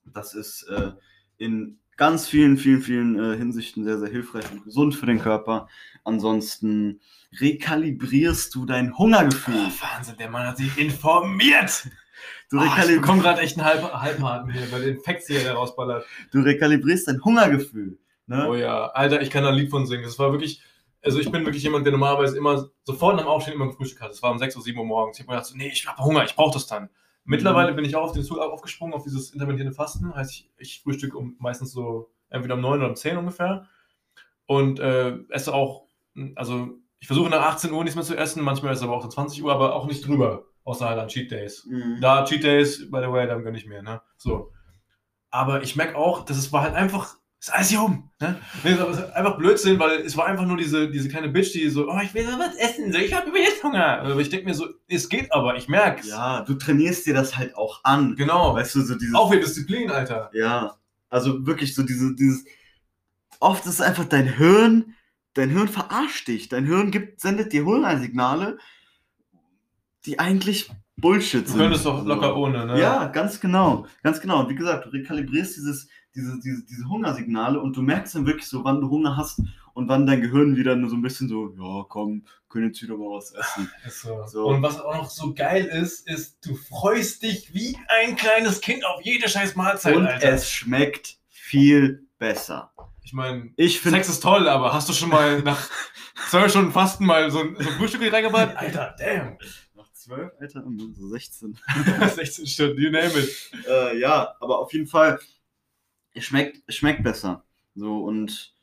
Das 0.05 0.35
ist 0.35 0.65
äh, 0.65 0.93
in 1.39 1.79
ganz 1.97 2.27
vielen, 2.27 2.57
vielen, 2.57 2.83
vielen 2.83 3.19
äh, 3.19 3.37
Hinsichten 3.37 3.85
sehr, 3.85 3.99
sehr 3.99 4.09
hilfreich 4.09 4.51
und 4.51 4.65
gesund 4.65 4.95
für 4.95 5.07
den 5.07 5.21
Körper. 5.21 5.69
Ansonsten 6.05 7.01
rekalibrierst 7.41 8.55
du 8.55 8.67
dein 8.67 8.97
Hungergefühl. 8.97 9.55
Oh, 9.57 9.85
Wahnsinn, 9.95 10.17
der 10.19 10.31
Mann 10.31 10.47
hat 10.47 10.57
sich 10.57 10.77
informiert. 10.79 11.89
Du, 12.51 12.59
Oh, 12.59 12.65
ich 12.65 12.97
bekomme 12.97 13.23
gerade 13.23 13.41
echt 13.41 13.57
einen 13.57 13.67
Halb 13.67 13.93
Halbhaken 13.93 14.51
hier, 14.53 14.71
weil 14.71 14.83
den 14.83 15.01
Facts 15.01 15.27
hier 15.27 15.41
der 15.41 15.55
rausballert. 15.55 16.05
du 16.33 16.41
rekalibrierst 16.41 17.09
dein 17.09 17.23
Hungergefühl. 17.25 17.99
Ne? 18.33 18.49
Oh 18.49 18.55
ja, 18.55 18.87
Alter, 18.87 19.21
ich 19.21 19.31
kann 19.31 19.45
da 19.45 19.51
ein 19.51 19.55
Lied 19.55 19.71
von 19.71 19.87
singen. 19.87 20.05
Das 20.05 20.19
war 20.19 20.33
wirklich, 20.33 20.63
also 21.03 21.21
ich 21.21 21.31
bin 21.31 21.45
wirklich 21.45 21.63
jemand, 21.63 21.85
der 21.85 21.93
normalerweise 21.93 22.37
immer 22.37 22.71
sofort 22.85 23.17
nach 23.17 23.25
dem 23.25 23.29
Aufstehen 23.29 23.55
immer 23.55 23.67
ein 23.67 23.73
Frühstück 23.73 24.01
hat. 24.01 24.11
Das 24.11 24.23
war 24.23 24.31
um 24.31 24.39
6 24.39 24.57
oder 24.57 24.65
7 24.65 24.79
Uhr 24.79 24.87
morgens. 24.87 25.19
Ich 25.19 25.23
habe 25.23 25.33
mir 25.33 25.37
gedacht, 25.37 25.51
so, 25.51 25.57
nee, 25.57 25.69
ich 25.69 25.87
habe 25.87 26.03
Hunger, 26.03 26.25
ich 26.25 26.35
brauche 26.35 26.55
das 26.55 26.67
dann. 26.67 26.89
Mittlerweile 27.25 27.73
bin 27.73 27.85
ich 27.85 27.95
auch 27.95 28.05
auf 28.05 28.13
den 28.13 28.25
Zug 28.25 28.39
aufgesprungen, 28.39 28.95
auf 28.95 29.05
dieses 29.05 29.31
intermittierende 29.31 29.75
Fasten. 29.75 30.15
Heißt, 30.15 30.33
ich, 30.33 30.51
ich 30.57 30.83
frühstücke 30.83 31.17
um, 31.17 31.37
meistens 31.39 31.73
so 31.73 32.11
entweder 32.31 32.55
um 32.55 32.61
9 32.61 32.81
oder 32.81 32.89
um 32.89 32.97
10 32.97 33.17
ungefähr. 33.17 33.69
Und 34.47 34.81
äh, 34.81 35.19
esse 35.29 35.55
auch, 35.55 35.87
also 36.35 36.79
ich 36.99 37.07
versuche 37.07 37.31
nach 37.31 37.43
18 37.43 37.73
Uhr 37.73 37.85
nichts 37.85 37.97
mehr 37.97 38.05
zu 38.05 38.17
essen, 38.17 38.43
manchmal 38.43 38.73
ist 38.73 38.79
es 38.79 38.85
aber 38.85 38.97
auch 38.97 39.03
dann 39.03 39.11
20 39.11 39.43
Uhr, 39.43 39.53
aber 39.53 39.75
auch 39.75 39.87
nicht 39.87 40.07
drüber. 40.07 40.45
Außer 40.65 40.89
halt 40.89 40.99
an 40.99 41.09
Cheat 41.09 41.31
Days. 41.31 41.67
Mhm. 41.69 41.99
Da 42.01 42.25
Cheat 42.25 42.45
Days, 42.45 42.91
by 42.91 43.01
the 43.03 43.11
way, 43.11 43.27
dann 43.27 43.43
gönn 43.43 43.55
ich 43.55 43.67
mir, 43.67 43.83
ne? 43.83 44.01
So. 44.17 44.53
Aber 45.31 45.63
ich 45.63 45.75
merke 45.75 45.97
auch, 45.97 46.25
dass 46.25 46.37
es 46.37 46.53
war 46.53 46.63
halt 46.63 46.75
einfach, 46.75 47.17
ist 47.43 47.53
alles 47.53 47.71
hier 47.71 47.83
um, 47.83 48.09
ne? 48.21 48.39
Nee, 48.63 48.77
das 48.77 48.99
ist 48.99 49.11
einfach 49.15 49.37
Blödsinn, 49.37 49.77
weil 49.81 50.03
es 50.03 50.17
war 50.17 50.27
einfach 50.27 50.47
nur 50.47 50.57
diese, 50.57 50.89
diese 50.89 51.09
kleine 51.09 51.29
Bitch, 51.29 51.53
die 51.53 51.69
so, 51.69 51.89
oh, 51.91 51.99
ich 52.01 52.15
will 52.15 52.25
so 52.25 52.39
was 52.39 52.55
essen, 52.55 52.93
so, 52.93 52.99
ich 52.99 53.13
habe 53.13 53.37
jetzt 53.37 53.65
Hunger. 53.65 53.99
Aber 54.01 54.21
ich 54.21 54.29
denke 54.31 54.47
mir 54.47 54.55
so, 54.55 54.69
es 54.87 55.09
geht 55.09 55.33
aber, 55.33 55.57
ich 55.57 55.67
merk's. 55.69 56.07
Ja, 56.09 56.43
du 56.43 56.55
trainierst 56.55 57.05
dir 57.05 57.15
das 57.15 57.37
halt 57.37 57.57
auch 57.57 57.81
an. 57.83 58.15
Genau. 58.15 58.55
Weißt 58.55 58.77
du, 58.77 58.83
so 58.83 58.95
dieses. 58.95 59.15
Auch 59.17 59.33
wieder 59.33 59.41
Disziplin, 59.41 59.91
Alter. 59.91 60.31
Ja, 60.35 60.77
also 61.11 61.45
wirklich 61.45 61.75
so 61.75 61.83
diese, 61.83 62.15
dieses. 62.15 62.45
Oft 63.41 63.67
ist 63.67 63.73
es 63.73 63.81
einfach 63.81 64.05
dein 64.05 64.29
Hirn, 64.37 64.95
dein 65.35 65.51
Hirn 65.51 65.67
verarscht 65.67 66.29
dich. 66.29 66.49
Dein 66.49 66.65
Hirn 66.65 66.93
gibt, 66.93 67.21
sendet 67.21 67.53
dir 67.53 67.65
Hungersignale, 67.65 68.57
die 70.07 70.21
eigentlich 70.21 70.71
Bullshit 70.97 71.45
Du 71.47 71.51
sind. 71.51 71.59
könntest 71.61 71.87
doch 71.87 72.03
So. 72.03 72.07
locker 72.09 72.37
ohne, 72.37 72.67
ne? 72.67 72.81
Ja, 72.81 73.07
ganz 73.07 73.41
genau. 73.41 73.87
Ganz 74.05 74.21
genau. 74.21 74.41
Und 74.45 74.49
wie 74.51 74.55
gesagt, 74.55 74.87
du 74.87 74.91
rekalibrierst 74.91 75.57
dieses, 75.57 75.89
diese, 76.15 76.39
diese, 76.41 76.65
diese 76.65 76.89
Hungersignale 76.89 77.61
und 77.61 77.77
du 77.77 77.83
merkst 77.83 78.15
dann 78.15 78.27
wirklich 78.27 78.47
so, 78.49 78.65
wann 78.65 78.81
du 78.81 78.89
Hunger 78.91 79.17
hast 79.17 79.41
und 79.75 79.89
wann 79.89 80.07
dein 80.07 80.21
Gehirn 80.21 80.57
wieder 80.57 80.77
nur 80.77 80.91
so 80.91 80.97
ein 80.97 81.03
bisschen 81.03 81.29
so, 81.29 81.55
ja, 81.59 81.85
komm, 81.89 82.25
können 82.49 82.67
jetzt 82.67 82.83
wieder 82.83 82.97
mal 82.97 83.17
was 83.17 83.33
essen. 83.33 83.71
So. 83.89 84.27
So. 84.27 84.47
Und 84.47 84.63
was 84.63 84.79
auch 84.81 84.95
noch 84.95 85.11
so 85.11 85.33
geil 85.35 85.65
ist, 85.65 86.07
ist, 86.09 86.45
du 86.47 86.55
freust 86.55 87.23
dich 87.23 87.55
wie 87.55 87.77
ein 87.89 88.17
kleines 88.17 88.61
Kind 88.61 88.85
auf 88.85 89.01
jede 89.03 89.29
scheiß 89.29 89.57
Mahlzeit, 89.57 89.97
und 89.97 90.07
Alter. 90.07 90.29
es 90.33 90.51
schmeckt 90.51 91.17
viel 91.29 92.07
besser. 92.19 92.73
ich 93.03 93.13
meine, 93.15 93.51
Ich 93.57 93.81
Sex 93.81 94.09
ist 94.09 94.21
toll, 94.21 94.49
aber 94.49 94.73
hast 94.75 94.89
du 94.89 94.93
schon 94.93 95.09
mal 95.09 95.41
nach 95.45 95.69
zwölf 96.29 96.51
Stunden 96.51 96.73
Fasten 96.73 97.07
mal 97.07 97.31
so 97.31 97.41
ein, 97.41 97.57
so 97.59 97.69
ein 97.71 97.77
Frühstück 97.77 98.13
reingeballert? 98.13 98.55
Alter, 98.59 98.95
damn. 98.99 99.39
nach 99.75 99.91
zwölf, 99.95 100.31
Alter, 100.39 100.63
so 100.95 101.09
16. 101.09 101.59
16 102.15 102.47
Stunden, 102.47 102.81
you 102.83 102.91
name 102.91 103.13
it. 103.19 103.51
äh, 103.67 103.99
ja, 103.99 104.35
aber 104.41 104.59
auf 104.59 104.73
jeden 104.75 104.87
Fall, 104.87 105.19
schmeckt, 106.21 106.63
es 106.67 106.77
schmeckt 106.77 107.03
besser. 107.03 107.45
So 107.75 108.05
und, 108.05 108.55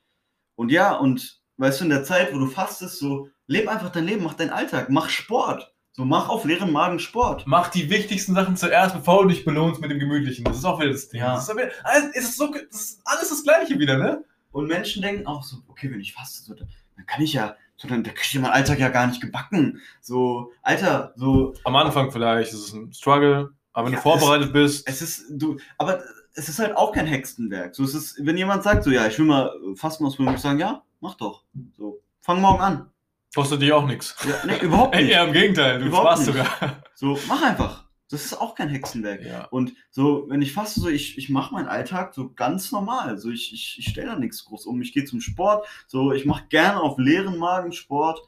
und 0.55 0.71
ja, 0.71 0.95
und 0.95 1.41
weißt 1.57 1.79
du, 1.79 1.85
in 1.85 1.89
der 1.89 2.03
Zeit, 2.03 2.33
wo 2.33 2.37
du 2.37 2.47
fastest, 2.47 2.99
so, 2.99 3.29
leb 3.47 3.67
einfach 3.67 3.91
dein 3.91 4.05
Leben, 4.05 4.23
mach 4.23 4.35
deinen 4.35 4.51
Alltag, 4.51 4.89
mach 4.89 5.09
Sport. 5.09 5.73
So, 5.91 6.05
mach 6.05 6.29
auf 6.29 6.45
leeren 6.45 6.71
Magen 6.71 6.99
Sport. 6.99 7.43
Mach 7.45 7.69
die 7.69 7.89
wichtigsten 7.89 8.33
Sachen 8.33 8.55
zuerst, 8.55 8.95
bevor 8.95 9.23
du 9.23 9.29
dich 9.29 9.43
belohnst 9.43 9.81
mit 9.81 9.91
dem 9.91 9.99
Gemütlichen. 9.99 10.45
Das 10.45 10.57
ist 10.57 10.63
auch 10.63 10.79
wieder 10.79 10.91
das 10.91 11.09
Ding. 11.09 11.19
Ja. 11.19 11.33
Das 11.33 11.49
ist, 11.49 11.55
wieder, 11.55 11.71
alles, 11.83 12.15
es 12.15 12.23
ist, 12.29 12.37
so, 12.37 12.53
das 12.53 12.79
ist 12.79 13.01
alles 13.03 13.29
das 13.29 13.43
Gleiche 13.43 13.77
wieder, 13.79 13.97
ne? 13.97 14.23
Und 14.51 14.67
Menschen 14.67 15.01
denken 15.01 15.27
auch 15.27 15.43
so, 15.43 15.57
okay, 15.67 15.91
wenn 15.91 15.99
ich 15.99 16.13
faste, 16.13 16.43
so, 16.43 16.53
dann 16.53 16.69
dann 16.99 17.05
kann 17.05 17.21
ich 17.21 17.31
ja, 17.33 17.55
so, 17.77 17.87
dann, 17.87 18.03
dann 18.03 18.13
krieg 18.13 18.27
ich 18.29 18.39
meinen 18.39 18.51
Alltag 18.51 18.77
ja 18.77 18.89
gar 18.89 19.07
nicht 19.07 19.21
gebacken. 19.21 19.81
So, 20.01 20.51
Alter, 20.61 21.13
so, 21.15 21.53
Am 21.63 21.75
Anfang 21.77 22.11
vielleicht 22.11 22.51
ist 22.51 22.67
es 22.67 22.73
ein 22.73 22.91
Struggle, 22.91 23.51
aber 23.71 23.85
wenn 23.87 23.93
Ja, 23.93 23.99
du 23.99 24.03
vorbereitet 24.03 24.51
bist, 24.51 24.85
es 24.85 25.01
ist, 25.01 25.25
du, 25.29 25.57
aber 25.77 26.03
es 26.33 26.49
ist 26.49 26.59
halt 26.59 26.75
auch 26.77 26.91
kein 26.91 27.05
Hexenwerk. 27.07 27.75
So, 27.75 27.83
es 27.83 27.93
ist, 27.93 28.17
wenn 28.25 28.37
jemand 28.37 28.63
sagt, 28.63 28.83
so, 28.83 28.91
ja, 28.91 29.07
ich 29.07 29.17
will 29.19 29.25
mal 29.25 29.51
Fasten 29.75 30.05
ausprobieren, 30.05 30.33
muss 30.33 30.39
ich 30.39 30.43
sagen, 30.43 30.59
ja, 30.59 30.83
mach 31.01 31.15
doch. 31.15 31.43
So, 31.77 32.01
fang 32.21 32.39
morgen 32.41 32.61
an. 32.61 32.89
kostet 33.35 33.61
dich 33.61 33.71
auch 33.73 33.85
nichts. 33.85 34.15
Ja, 34.27 34.45
nee, 34.45 34.57
überhaupt 34.63 34.95
Ey, 34.95 35.03
nicht. 35.05 35.11
eher 35.13 35.25
im 35.25 35.33
Gegenteil, 35.33 35.79
du 35.79 35.85
Überhaupt 35.87 36.17
sparst 36.19 36.27
nicht. 36.27 36.37
sogar. 36.37 36.83
So, 36.95 37.17
mach 37.27 37.41
einfach. 37.41 37.85
Das 38.11 38.25
ist 38.25 38.33
auch 38.41 38.55
kein 38.55 38.69
Hexenwerk. 38.69 39.23
Ja. 39.23 39.45
Und 39.45 39.73
so, 39.91 40.25
wenn 40.29 40.41
ich 40.41 40.51
faste, 40.53 40.79
so, 40.79 40.89
ich, 40.89 41.17
ich 41.19 41.29
mache 41.29 41.53
meinen 41.53 41.67
Alltag 41.67 42.15
so 42.15 42.31
ganz 42.33 42.71
normal. 42.71 43.19
So, 43.19 43.29
ich, 43.29 43.53
ich, 43.53 43.75
ich 43.77 43.87
stelle 43.89 44.07
da 44.07 44.15
nichts 44.15 44.45
groß 44.45 44.65
um. 44.65 44.81
Ich 44.81 44.93
gehe 44.93 45.05
zum 45.05 45.21
Sport. 45.21 45.67
So, 45.85 46.11
ich 46.11 46.25
mache 46.25 46.45
gerne 46.49 46.79
auf 46.81 46.97
leeren 46.97 47.37
Magen 47.37 47.71
Sport. 47.71 48.19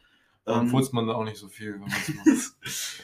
Dann 0.45 0.61
Ähm, 0.61 0.67
furzt 0.69 0.93
man 0.93 1.07
da 1.07 1.13
auch 1.15 1.23
nicht 1.23 1.37
so 1.37 1.47
viel. 1.47 1.73
Wenn 1.73 1.79
man's 1.79 1.93
macht. 2.13 2.55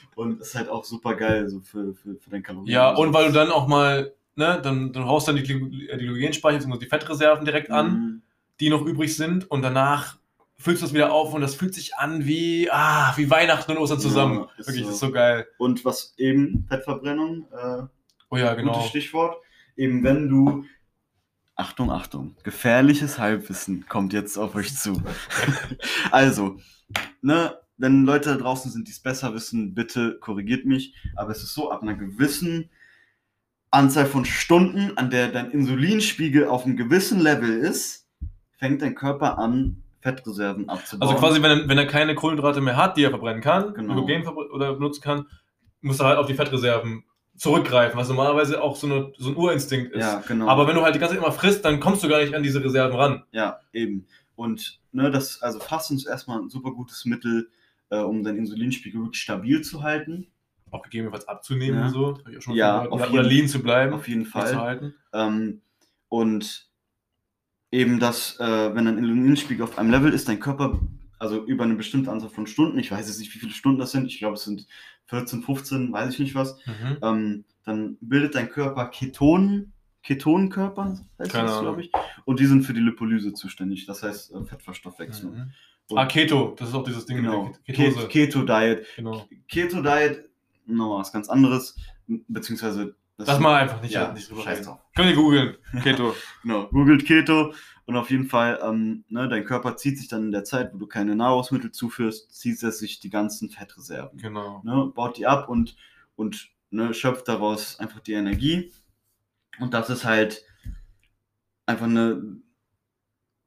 und 0.16 0.40
ist 0.42 0.54
halt 0.54 0.70
auch 0.70 0.86
super 0.86 1.16
geil, 1.16 1.50
so 1.50 1.62
für, 1.62 1.96
für, 1.96 2.16
für 2.16 2.30
dein 2.30 2.44
Kalorien. 2.44 2.72
ja, 2.72 2.92
und 2.94 3.12
weil 3.12 3.26
du 3.28 3.34
dann 3.34 3.50
auch 3.50 3.68
mal, 3.68 4.14
ne, 4.38 4.60
dann, 4.64 4.94
dann 4.94 5.06
haust 5.06 5.28
dann 5.28 5.36
die, 5.36 5.44
die 5.44 5.58
Glykogenspeicher, 5.60 6.60
bzw. 6.60 6.78
die 6.80 6.86
Fettreserven 6.86 7.46
direkt 7.46 7.72
an, 7.72 7.92
Mhm. 7.92 8.22
die 8.60 8.70
noch 8.70 8.86
übrig 8.86 9.16
sind 9.16 9.50
und 9.52 9.62
danach 9.62 10.18
füllst 10.60 10.82
du 10.82 10.86
das 10.88 10.94
wieder 10.94 11.12
auf 11.12 11.34
und 11.34 11.42
das 11.42 11.54
fühlt 11.56 11.74
sich 11.76 11.96
an 11.96 12.26
wie, 12.26 12.70
ah, 12.72 13.14
wie 13.16 13.30
Weihnachten 13.30 13.72
und 13.72 13.78
Ostern 13.78 14.00
zusammen. 14.00 14.40
Ja, 14.40 14.50
ist 14.58 14.68
Wirklich, 14.68 14.84
so. 14.84 14.88
das 14.90 14.94
ist 14.96 15.00
so 15.02 15.12
geil. 15.12 15.48
Und 15.60 15.86
was 15.86 16.14
eben, 16.18 16.66
Fettverbrennung, 16.68 17.48
äh, 17.52 17.84
Oh 18.30 18.38
ja, 18.38 18.56
genau. 18.56 18.74
gutes 18.74 18.90
Stichwort. 18.90 19.38
Eben 19.78 20.04
wenn 20.04 20.28
du. 20.28 20.66
Achtung, 21.56 21.92
Achtung. 21.92 22.36
Gefährliches 22.44 23.20
Halbwissen 23.20 23.86
kommt 23.88 24.12
jetzt 24.14 24.38
auf 24.38 24.56
euch 24.56 24.76
zu. 24.76 25.02
also, 26.12 26.58
ne, 27.22 27.56
wenn 27.78 28.04
Leute 28.06 28.32
da 28.32 28.36
draußen 28.38 28.72
sind, 28.72 28.88
die 28.88 28.92
es 28.92 29.00
besser 29.00 29.34
wissen, 29.34 29.74
bitte 29.76 30.18
korrigiert 30.20 30.66
mich. 30.66 30.94
Aber 31.16 31.32
es 31.32 31.44
ist 31.44 31.54
so, 31.54 31.72
ab 31.72 31.84
einer 31.84 31.96
gewissen 31.96 32.70
Anzahl 33.78 34.06
von 34.06 34.26
Stunden, 34.26 34.98
an 34.98 35.10
der 35.10 35.28
dein 35.30 35.52
Insulinspiegel 35.52 36.48
auf 36.48 36.66
einem 36.66 36.78
gewissen 36.78 37.20
Level 37.20 37.50
ist, 37.50 38.08
fängt 38.58 38.82
dein 38.82 38.96
Körper 38.96 39.38
an, 39.38 39.84
Fettreserven 40.02 40.68
abzubauen. 40.70 41.10
Also 41.10 41.20
quasi, 41.20 41.42
wenn 41.42 41.52
er, 41.52 41.70
wenn 41.70 41.78
er 41.78 41.86
keine 41.86 42.16
Kohlenhydrate 42.16 42.62
mehr 42.62 42.76
hat, 42.76 42.98
die 42.98 43.04
er 43.04 43.10
verbrennen 43.10 43.42
kann, 43.42 43.74
Genau. 43.74 43.94
Glykogen 43.94 44.24
verbr- 44.24 44.50
oder 44.52 44.74
benutzen 44.74 45.02
kann, 45.02 45.26
muss 45.82 46.00
er 46.00 46.08
halt 46.08 46.18
auf 46.18 46.28
die 46.28 46.34
Fettreserven 46.34 47.04
zurückgreifen, 47.36 48.00
was 48.00 48.08
normalerweise 48.08 48.62
auch 48.62 48.76
so, 48.76 48.88
eine, 48.88 49.14
so 49.18 49.30
ein 49.30 49.36
Urinstinkt 49.36 49.94
ist. 49.94 50.02
Ja, 50.02 50.24
genau. 50.28 50.48
Aber 50.48 50.68
wenn 50.68 50.76
du 50.76 50.82
halt 50.82 50.96
die 50.96 51.00
ganze 51.00 51.16
Zeit 51.16 51.24
immer 51.24 51.32
frisst, 51.32 51.64
dann 51.66 51.80
kommst 51.80 52.04
du 52.04 52.08
gar 52.10 52.20
nicht 52.20 52.34
an 52.34 52.42
diese 52.42 52.64
Reserven 52.64 52.98
ran. 52.98 53.24
Ja, 53.32 53.60
eben. 53.74 54.08
Und 54.36 54.80
ne, 54.92 55.12
das, 55.12 55.42
also 55.42 55.60
Fasten 55.60 55.98
ist 55.98 56.08
erstmal 56.08 56.40
ein 56.42 56.50
super 56.50 56.72
gutes 56.72 57.06
Mittel, 57.06 57.50
äh, 57.90 58.00
um 58.00 58.24
deinen 58.24 58.38
Insulinspiegel 58.40 59.02
wirklich 59.02 59.22
stabil 59.22 59.62
zu 59.62 59.84
halten. 59.84 60.28
Auch 60.72 60.82
gegebenenfalls 60.84 61.28
abzunehmen 61.28 61.80
Ja. 61.80 61.86
und 61.88 61.92
so. 61.94 62.20
Ich 62.30 62.38
auch 62.38 62.42
schon 62.42 62.56
Ja, 62.56 62.86
auf 62.88 63.00
jeden- 63.02 63.14
oder 63.14 63.24
lean 63.24 63.48
zu 63.48 63.62
bleiben. 63.62 63.94
Auf 63.94 64.08
jeden 64.08 64.26
Fall. 64.26 64.56
halten. 64.58 64.94
Ähm, 65.14 65.62
und 66.10 66.68
eben 67.72 68.00
das, 68.00 68.40
äh, 68.40 68.76
wenn 68.76 68.86
dein 68.86 68.98
Insulinspiegel 68.98 69.64
auf 69.64 69.78
einem 69.78 69.92
Level 69.92 70.14
ist, 70.14 70.28
dein 70.30 70.40
Körper, 70.40 70.80
also 71.20 71.44
über 71.46 71.64
eine 71.64 71.76
bestimmte 71.76 72.12
Anzahl 72.12 72.30
von 72.30 72.48
Stunden, 72.48 72.80
ich 72.80 72.92
weiß 72.92 73.08
jetzt 73.08 73.20
nicht, 73.20 73.34
wie 73.36 73.40
viele 73.40 73.52
Stunden 73.52 73.80
das 73.80 73.92
sind, 73.92 74.06
ich 74.08 74.20
glaube, 74.20 74.36
es 74.36 74.44
sind 74.44 74.68
14, 75.06 75.42
15, 75.42 75.92
weiß 75.92 76.14
ich 76.14 76.20
nicht 76.20 76.36
was, 76.36 76.58
Mhm. 76.66 76.98
ähm, 77.02 77.46
dann 77.66 77.98
bildet 78.02 78.36
dein 78.36 78.50
Körper 78.50 78.88
Ketonen, 78.88 79.74
Ketonenkörper, 80.04 80.98
heißt 81.20 81.32
Keine 81.32 81.48
das, 81.48 81.60
glaube 81.60 81.82
ich. 81.82 81.92
Und 82.26 82.40
die 82.40 82.46
sind 82.46 82.64
für 82.64 82.74
die 82.74 82.80
Lipolyse 82.80 83.34
zuständig, 83.34 83.86
das 83.86 84.04
heißt 84.04 84.34
äh, 84.34 84.44
Fettverstoffwechslung. 84.46 85.34
Mhm. 85.36 85.52
Und- 85.90 85.98
Ah, 85.98 86.06
Keto, 86.06 86.56
das 86.58 86.70
ist 86.70 86.76
auch 86.76 86.84
dieses 86.84 87.06
Ding 87.06 87.18
Genau, 87.18 87.54
Ketose. 87.66 88.08
Keto-Diet. 88.08 88.86
genau. 88.96 89.26
Keto-Diet, 89.50 90.26
noch 90.68 91.00
was 91.00 91.12
ganz 91.12 91.30
anderes, 91.30 91.76
beziehungsweise 92.08 92.96
Das 93.18 93.40
mal 93.40 93.56
einfach 93.56 93.82
nicht, 93.82 93.94
ja, 93.94 94.12
nicht 94.14 94.30
drüber 94.30 94.44
scheiß 94.44 94.60
reden. 94.60 94.68
drauf. 94.68 94.80
Könnt 94.96 95.10
ihr 95.10 95.16
googeln. 95.16 95.58
Keto. 95.84 96.14
Genau, 96.44 96.68
googelt 96.68 97.06
Keto 97.06 97.54
und 97.86 97.96
auf 97.96 98.10
jeden 98.10 98.28
Fall, 98.28 98.60
ähm, 98.62 99.06
ne, 99.08 99.30
dein 99.30 99.46
Körper 99.46 99.78
zieht 99.78 99.98
sich 99.98 100.08
dann 100.08 100.26
in 100.26 100.32
der 100.32 100.44
Zeit, 100.44 100.74
wo 100.74 100.78
du 100.78 100.88
keine 100.88 101.16
Nahrungsmittel 101.16 101.72
zuführst, 101.72 102.34
zieht 102.34 102.62
er 102.62 102.72
sich 102.72 103.00
die 103.00 103.10
ganzen 103.10 103.50
Fettreserven, 103.50 104.20
genau. 104.20 104.62
ne, 104.64 104.92
baut 104.94 105.18
die 105.18 105.26
ab 105.26 105.48
und, 105.50 105.78
und 106.16 106.50
ne, 106.70 106.94
schöpft 106.94 107.28
daraus 107.28 107.80
einfach 107.80 108.02
die 108.02 108.14
Energie. 108.14 108.74
Und 109.60 109.74
das 109.74 109.90
ist 109.90 110.06
halt 110.06 110.44
einfach 111.66 111.86
eine. 111.86 112.38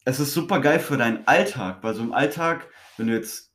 Es 0.04 0.18
ist 0.18 0.32
super 0.32 0.60
geil 0.60 0.80
für 0.80 0.96
deinen 0.96 1.26
Alltag, 1.26 1.82
weil 1.82 1.94
so 1.94 2.02
im 2.02 2.12
Alltag, 2.12 2.68
wenn 2.96 3.06
du 3.08 3.12
jetzt 3.12 3.49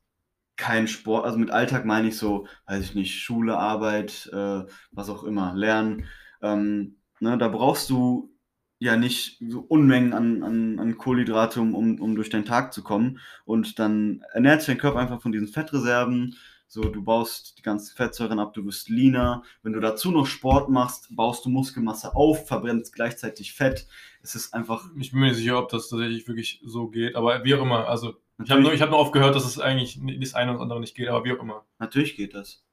keinen 0.56 0.88
Sport, 0.88 1.24
also 1.24 1.38
mit 1.38 1.50
Alltag 1.50 1.84
meine 1.84 2.08
ich 2.08 2.16
so, 2.16 2.46
weiß 2.66 2.82
ich 2.82 2.94
nicht, 2.94 3.20
Schule, 3.20 3.56
Arbeit, 3.58 4.30
äh, 4.32 4.64
was 4.90 5.10
auch 5.10 5.24
immer, 5.24 5.54
Lernen, 5.54 6.06
ähm, 6.42 6.96
ne, 7.20 7.36
da 7.38 7.48
brauchst 7.48 7.90
du 7.90 8.36
ja 8.78 8.96
nicht 8.96 9.38
so 9.48 9.60
Unmengen 9.60 10.12
an, 10.12 10.42
an, 10.42 10.78
an 10.78 10.98
Kohlenhydrate, 10.98 11.60
um, 11.60 11.74
um, 11.74 12.00
um 12.00 12.14
durch 12.14 12.30
deinen 12.30 12.44
Tag 12.44 12.72
zu 12.72 12.82
kommen. 12.82 13.20
Und 13.44 13.78
dann 13.78 14.22
ernährt 14.32 14.60
sich 14.60 14.68
dein 14.68 14.78
Körper 14.78 14.98
einfach 14.98 15.22
von 15.22 15.32
diesen 15.32 15.48
Fettreserven. 15.48 16.36
So, 16.68 16.82
du 16.82 17.02
baust 17.02 17.58
die 17.58 17.62
ganzen 17.62 17.96
Fettsäuren 17.96 18.40
ab, 18.40 18.52
du 18.52 18.66
wirst 18.66 18.88
leaner. 18.88 19.44
Wenn 19.62 19.72
du 19.72 19.80
dazu 19.80 20.10
noch 20.10 20.26
Sport 20.26 20.68
machst, 20.68 21.14
baust 21.14 21.44
du 21.44 21.48
Muskelmasse 21.48 22.14
auf, 22.14 22.48
verbrennst 22.48 22.92
gleichzeitig 22.92 23.54
Fett. 23.54 23.86
Es 24.20 24.34
ist 24.34 24.52
einfach. 24.52 24.90
Ich 24.98 25.12
bin 25.12 25.20
mir 25.20 25.28
nicht 25.28 25.36
sicher, 25.36 25.58
ob 25.58 25.68
das 25.68 25.88
tatsächlich 25.88 26.26
wirklich 26.26 26.60
so 26.64 26.88
geht, 26.88 27.14
aber 27.14 27.44
wie 27.44 27.54
auch 27.54 27.62
immer. 27.62 27.88
Also, 27.88 28.16
ich 28.42 28.50
habe 28.50 28.60
Natürlich, 28.60 28.64
nur, 28.64 28.74
ich 28.74 28.82
hab 28.82 28.90
nur 28.90 28.98
oft 28.98 29.12
gehört, 29.12 29.34
dass 29.34 29.44
es 29.46 29.58
eigentlich 29.58 29.98
das 30.20 30.34
eine 30.34 30.52
und 30.52 30.60
andere 30.60 30.80
nicht 30.80 30.94
geht, 30.94 31.08
aber 31.08 31.24
wie 31.24 31.32
auch 31.32 31.42
immer. 31.42 31.64
natürlich 31.78 32.16
geht 32.16 32.34
das. 32.34 32.64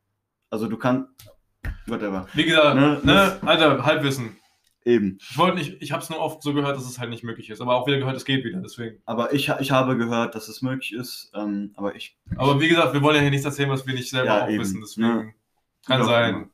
Also 0.49 0.67
du 0.67 0.77
kannst. 0.77 1.09
Whatever. 1.87 2.27
Wie 2.33 2.43
gesagt, 2.43 2.75
Ne, 2.75 2.99
ne, 3.03 3.37
Alter, 3.41 3.85
Halbwissen. 3.85 4.37
Eben. 4.85 5.17
Ich 5.21 5.37
wollte 5.37 5.57
nicht, 5.57 5.81
ich 5.81 5.93
habe 5.93 6.03
es 6.03 6.09
nur 6.09 6.19
oft 6.19 6.43
so 6.43 6.53
gehört, 6.53 6.75
dass 6.75 6.83
es 6.89 6.99
halt 6.99 7.09
nicht 7.09 7.23
möglich 7.23 7.49
ist, 7.49 7.61
aber 7.61 7.75
auch 7.75 7.87
wieder 7.87 7.99
gehört, 7.99 8.17
es 8.17 8.25
geht 8.25 8.43
wieder, 8.43 8.59
deswegen. 8.59 9.01
Aber 9.05 9.33
ich, 9.33 9.47
ich 9.61 9.71
habe 9.71 9.95
gehört, 9.95 10.35
dass 10.35 10.49
es 10.49 10.61
möglich 10.61 10.93
ist. 10.93 11.31
Ähm, 11.33 11.71
aber 11.77 11.95
ich. 11.95 12.17
Aber 12.35 12.59
wie 12.59 12.67
gesagt, 12.67 12.93
wir 12.93 13.01
wollen 13.01 13.15
ja 13.15 13.21
hier 13.21 13.29
nichts 13.31 13.45
erzählen, 13.45 13.69
was 13.69 13.87
wir 13.87 13.93
nicht 13.93 14.09
selber 14.09 14.25
Ja, 14.27 14.43
auch 14.43 14.49
eben, 14.49 14.59
wissen, 14.59 14.81
deswegen 14.81 15.07
ne? 15.07 15.33
kann 15.85 16.01
auch 16.01 16.05
sein. 16.05 16.49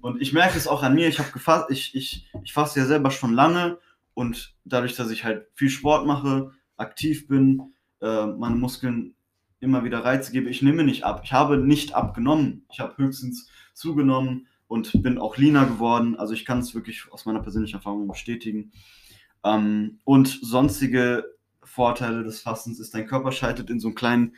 Und 0.00 0.22
ich 0.22 0.32
merke 0.32 0.56
es 0.56 0.66
auch 0.66 0.82
an 0.82 0.94
mir, 0.94 1.08
ich 1.08 1.18
habe 1.18 1.30
gefasst, 1.30 1.66
ich, 1.70 1.94
ich, 1.94 2.26
ich 2.42 2.52
faste 2.54 2.80
ja 2.80 2.86
selber 2.86 3.10
schon 3.10 3.34
lange 3.34 3.78
und 4.14 4.54
dadurch, 4.64 4.96
dass 4.96 5.10
ich 5.10 5.24
halt 5.24 5.46
viel 5.54 5.68
Sport 5.68 6.06
mache, 6.06 6.52
aktiv 6.78 7.28
bin, 7.28 7.73
äh, 8.04 8.26
meine 8.26 8.56
Muskeln 8.56 9.14
immer 9.60 9.82
wieder 9.82 10.04
Reize 10.04 10.30
gebe, 10.30 10.50
ich 10.50 10.60
nehme 10.62 10.84
nicht 10.84 11.04
ab. 11.04 11.22
Ich 11.24 11.32
habe 11.32 11.56
nicht 11.56 11.94
abgenommen. 11.94 12.66
Ich 12.70 12.80
habe 12.80 12.96
höchstens 12.98 13.48
zugenommen 13.72 14.46
und 14.68 15.02
bin 15.02 15.18
auch 15.18 15.36
leaner 15.38 15.64
geworden. 15.66 16.16
Also 16.16 16.34
ich 16.34 16.44
kann 16.44 16.58
es 16.58 16.74
wirklich 16.74 17.10
aus 17.10 17.24
meiner 17.24 17.40
persönlichen 17.40 17.76
Erfahrung 17.76 18.06
bestätigen. 18.06 18.72
Ähm, 19.42 20.00
und 20.04 20.28
sonstige 20.28 21.24
Vorteile 21.62 22.24
des 22.24 22.40
Fastens 22.42 22.78
ist, 22.78 22.92
dein 22.94 23.06
Körper 23.06 23.32
schaltet 23.32 23.70
in 23.70 23.80
so 23.80 23.88
einen 23.88 23.94
kleinen 23.94 24.34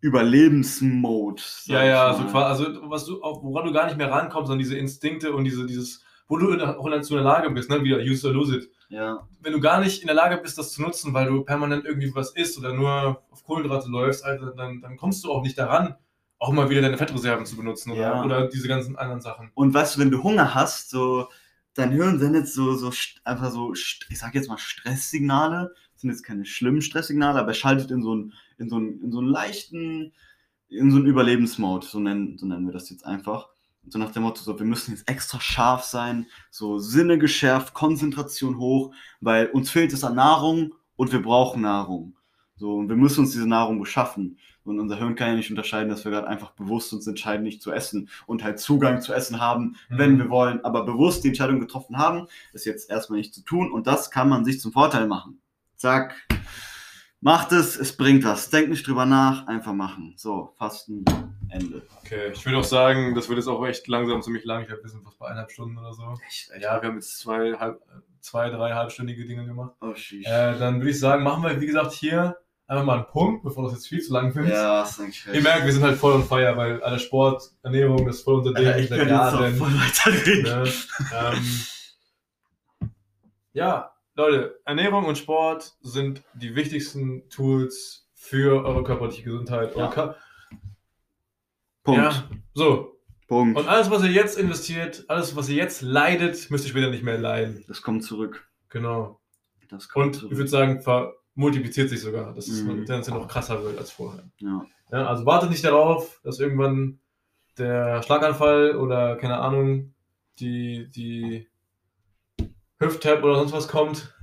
Überlebensmode. 0.00 1.42
Ja, 1.66 1.84
ja, 1.84 2.06
also, 2.06 2.24
quasi- 2.24 2.64
also 2.64 2.90
was 2.90 3.04
du, 3.06 3.20
woran 3.20 3.66
du 3.66 3.72
gar 3.72 3.86
nicht 3.86 3.96
mehr 3.96 4.10
rankommst, 4.10 4.48
sondern 4.48 4.58
diese 4.62 4.76
Instinkte 4.76 5.32
und 5.34 5.44
diese, 5.44 5.66
dieses, 5.66 6.03
wo 6.28 6.36
du 6.38 6.50
in, 6.52 6.60
auch 6.60 6.88
dazu 6.88 7.14
in 7.16 7.22
der 7.22 7.32
Lage 7.32 7.50
bist, 7.50 7.68
ne, 7.70 7.82
wieder 7.82 7.98
use 7.98 8.26
or 8.26 8.32
lose 8.32 8.56
it. 8.56 8.70
Ja, 8.88 9.26
Wenn 9.40 9.52
du 9.52 9.60
gar 9.60 9.80
nicht 9.80 10.02
in 10.02 10.06
der 10.06 10.16
Lage 10.16 10.36
bist, 10.38 10.56
das 10.58 10.72
zu 10.72 10.82
nutzen, 10.82 11.12
weil 11.14 11.26
du 11.26 11.42
permanent 11.42 11.84
irgendwie 11.84 12.14
was 12.14 12.30
isst 12.36 12.58
oder 12.58 12.72
nur 12.74 13.22
auf 13.30 13.42
Kohlenhydrate 13.44 13.88
läufst, 13.88 14.24
Alter, 14.24 14.52
dann, 14.56 14.80
dann 14.80 14.96
kommst 14.96 15.24
du 15.24 15.32
auch 15.32 15.42
nicht 15.42 15.58
daran, 15.58 15.96
auch 16.38 16.52
mal 16.52 16.68
wieder 16.70 16.82
deine 16.82 16.98
Fettreserven 16.98 17.46
zu 17.46 17.56
benutzen 17.56 17.92
oder, 17.92 18.00
Ja. 18.00 18.24
oder 18.24 18.48
diese 18.48 18.68
ganzen 18.68 18.96
anderen 18.96 19.20
Sachen. 19.20 19.50
Und 19.54 19.72
weißt 19.74 19.96
du, 19.96 20.00
wenn 20.00 20.10
du 20.10 20.22
Hunger 20.22 20.54
hast, 20.54 20.90
so 20.90 21.28
dein 21.74 21.90
Hirn 21.92 22.18
sendet 22.18 22.46
so, 22.48 22.74
so 22.74 22.92
einfach 23.24 23.50
so, 23.50 23.72
ich 23.72 24.18
sag 24.18 24.34
jetzt 24.34 24.48
mal 24.48 24.58
Stresssignale, 24.58 25.72
das 25.92 26.02
sind 26.02 26.10
jetzt 26.10 26.22
keine 26.22 26.44
schlimmen 26.44 26.82
Stresssignale, 26.82 27.38
aber 27.40 27.48
er 27.48 27.54
schaltet 27.54 27.90
in 27.90 28.02
so 28.02 28.12
einen, 28.12 28.32
in 28.58 28.68
so 28.68 28.76
einen, 28.76 29.02
in 29.02 29.10
so 29.12 29.18
einen 29.18 29.28
leichten, 29.28 30.12
in 30.68 30.90
so 30.90 30.98
einen 30.98 31.06
Überlebensmode, 31.06 31.86
so 31.86 31.98
nennen, 31.98 32.38
so 32.38 32.46
nennen 32.46 32.66
wir 32.66 32.72
das 32.72 32.90
jetzt 32.90 33.04
einfach. 33.06 33.48
So 33.88 33.98
nach 33.98 34.12
dem 34.12 34.22
Motto, 34.22 34.42
so, 34.42 34.58
wir 34.58 34.66
müssen 34.66 34.92
jetzt 34.92 35.08
extra 35.08 35.40
scharf 35.40 35.84
sein, 35.84 36.26
so 36.50 36.78
Sinne 36.78 37.18
geschärft, 37.18 37.74
Konzentration 37.74 38.58
hoch, 38.58 38.92
weil 39.20 39.46
uns 39.48 39.70
fehlt 39.70 39.92
es 39.92 40.04
an 40.04 40.14
Nahrung 40.14 40.74
und 40.96 41.12
wir 41.12 41.22
brauchen 41.22 41.62
Nahrung. 41.62 42.16
So, 42.56 42.76
und 42.76 42.88
wir 42.88 42.96
müssen 42.96 43.20
uns 43.20 43.32
diese 43.32 43.48
Nahrung 43.48 43.80
beschaffen. 43.80 44.38
Und 44.64 44.80
unser 44.80 44.96
Hirn 44.96 45.16
kann 45.16 45.28
ja 45.28 45.34
nicht 45.34 45.50
unterscheiden, 45.50 45.90
dass 45.90 46.04
wir 46.04 46.12
gerade 46.12 46.28
einfach 46.28 46.52
bewusst 46.52 46.92
uns 46.94 47.06
entscheiden, 47.06 47.42
nicht 47.42 47.60
zu 47.60 47.72
essen 47.72 48.08
und 48.26 48.42
halt 48.42 48.58
Zugang 48.58 49.02
zu 49.02 49.12
Essen 49.12 49.40
haben, 49.40 49.76
wenn 49.90 50.14
Mhm. 50.14 50.18
wir 50.18 50.30
wollen, 50.30 50.64
aber 50.64 50.86
bewusst 50.86 51.24
die 51.24 51.28
Entscheidung 51.28 51.60
getroffen 51.60 51.98
haben, 51.98 52.28
ist 52.54 52.64
jetzt 52.64 52.88
erstmal 52.88 53.18
nicht 53.18 53.34
zu 53.34 53.42
tun 53.42 53.70
und 53.70 53.86
das 53.86 54.10
kann 54.10 54.28
man 54.28 54.44
sich 54.44 54.60
zum 54.60 54.72
Vorteil 54.72 55.06
machen. 55.06 55.40
Zack. 55.76 56.14
Macht 57.24 57.52
es, 57.52 57.76
es 57.76 57.96
bringt 57.96 58.22
was. 58.22 58.50
Denkt 58.50 58.68
nicht 58.68 58.86
drüber 58.86 59.06
nach, 59.06 59.46
einfach 59.46 59.72
machen. 59.72 60.12
So, 60.18 60.52
Fasten, 60.58 61.06
Ende. 61.48 61.80
Okay, 62.02 62.32
ich 62.34 62.44
würde 62.44 62.58
auch 62.58 62.64
sagen, 62.64 63.14
das 63.14 63.30
wird 63.30 63.38
jetzt 63.38 63.48
auch 63.48 63.64
echt 63.64 63.88
langsam 63.88 64.20
ziemlich 64.20 64.44
lang. 64.44 64.60
Ich 64.60 64.66
glaube, 64.66 64.82
wir 64.82 64.90
sind 64.90 65.02
fast 65.02 65.18
bei 65.18 65.28
eineinhalb 65.28 65.50
Stunden 65.50 65.78
oder 65.78 65.94
so. 65.94 66.02
Echt? 66.28 66.50
Ja, 66.60 66.82
wir 66.82 66.88
haben 66.90 66.96
jetzt 66.96 67.18
zwei, 67.18 67.54
halb, 67.54 67.80
zwei 68.20 68.50
drei 68.50 68.74
halbstündige 68.74 69.24
Dinge 69.24 69.46
gemacht. 69.46 69.72
Oh, 69.80 69.94
sheesh. 69.94 70.26
Äh, 70.26 70.58
dann 70.58 70.80
würde 70.80 70.90
ich 70.90 71.00
sagen, 71.00 71.22
machen 71.22 71.42
wir, 71.44 71.58
wie 71.58 71.64
gesagt, 71.64 71.92
hier 71.92 72.36
einfach 72.66 72.84
mal 72.84 72.96
einen 72.96 73.06
Punkt, 73.06 73.42
bevor 73.42 73.64
das 73.64 73.72
jetzt 73.72 73.88
viel 73.88 74.02
zu 74.02 74.12
lang 74.12 74.34
wird. 74.34 74.48
ja, 74.50 74.82
ist 74.82 75.00
eigentlich 75.00 75.26
Ihr 75.32 75.40
merkt, 75.40 75.64
wir 75.64 75.72
sind 75.72 75.82
halt 75.82 75.96
voll 75.96 76.12
on 76.12 76.24
fire, 76.24 76.54
weil 76.58 76.82
alle 76.82 76.98
Sport, 76.98 77.52
Ernährung, 77.62 78.04
das 78.04 78.16
ist 78.16 78.24
voll 78.24 78.34
unser 78.34 78.52
Ding. 78.52 78.68
Ich 78.68 78.88
könnte 78.90 78.96
jetzt 78.96 79.08
Jahren. 79.08 79.54
voll 79.54 79.72
weiterreden. 79.72 80.42
Ne? 80.42 80.70
ähm, 81.14 81.60
ja, 83.54 83.93
Leute, 84.16 84.60
Ernährung 84.64 85.04
und 85.06 85.18
Sport 85.18 85.72
sind 85.80 86.22
die 86.34 86.54
wichtigsten 86.54 87.28
Tools 87.30 88.08
für 88.14 88.64
eure 88.64 88.84
körperliche 88.84 89.24
Gesundheit. 89.24 89.74
Ja. 89.76 89.90
Kör- 89.90 90.14
Punkt. 91.82 92.00
Ja, 92.00 92.30
so. 92.54 92.98
Punkt. 93.26 93.58
Und 93.58 93.68
alles, 93.68 93.90
was 93.90 94.02
ihr 94.04 94.10
jetzt 94.10 94.38
investiert, 94.38 95.04
alles, 95.08 95.34
was 95.34 95.48
ihr 95.48 95.56
jetzt 95.56 95.82
leidet, 95.82 96.50
müsst 96.50 96.64
ihr 96.64 96.70
später 96.70 96.90
nicht 96.90 97.02
mehr 97.02 97.18
leiden. 97.18 97.64
das 97.68 97.82
kommt 97.82 98.04
zurück. 98.04 98.48
Genau. 98.68 99.20
Das 99.68 99.88
kommt 99.88 100.06
Und 100.06 100.12
ich 100.14 100.20
zurück. 100.20 100.36
würde 100.36 100.48
sagen, 100.50 100.80
vermultipliziert 100.82 101.90
sich 101.90 102.00
sogar, 102.00 102.32
dass 102.34 102.48
es 102.48 102.62
Mhm. 102.62 102.84
tendenziell 102.86 103.16
noch 103.16 103.28
krasser 103.28 103.62
wird 103.62 103.78
als 103.78 103.90
vorher. 103.90 104.24
ja. 104.38 104.64
Ja, 104.92 105.06
also 105.06 105.26
wartet 105.26 105.50
nicht 105.50 105.64
darauf, 105.64 106.20
dass 106.22 106.38
irgendwann 106.38 107.00
der 107.58 108.02
Schlaganfall 108.02 108.76
oder 108.76 109.16
keine 109.16 109.38
Ahnung, 109.38 109.94
die, 110.38 110.88
die 110.90 111.48
Hüft-Tap 112.78 113.22
oder 113.22 113.36
sonst 113.36 113.52
was 113.52 113.68
kommt, 113.68 114.14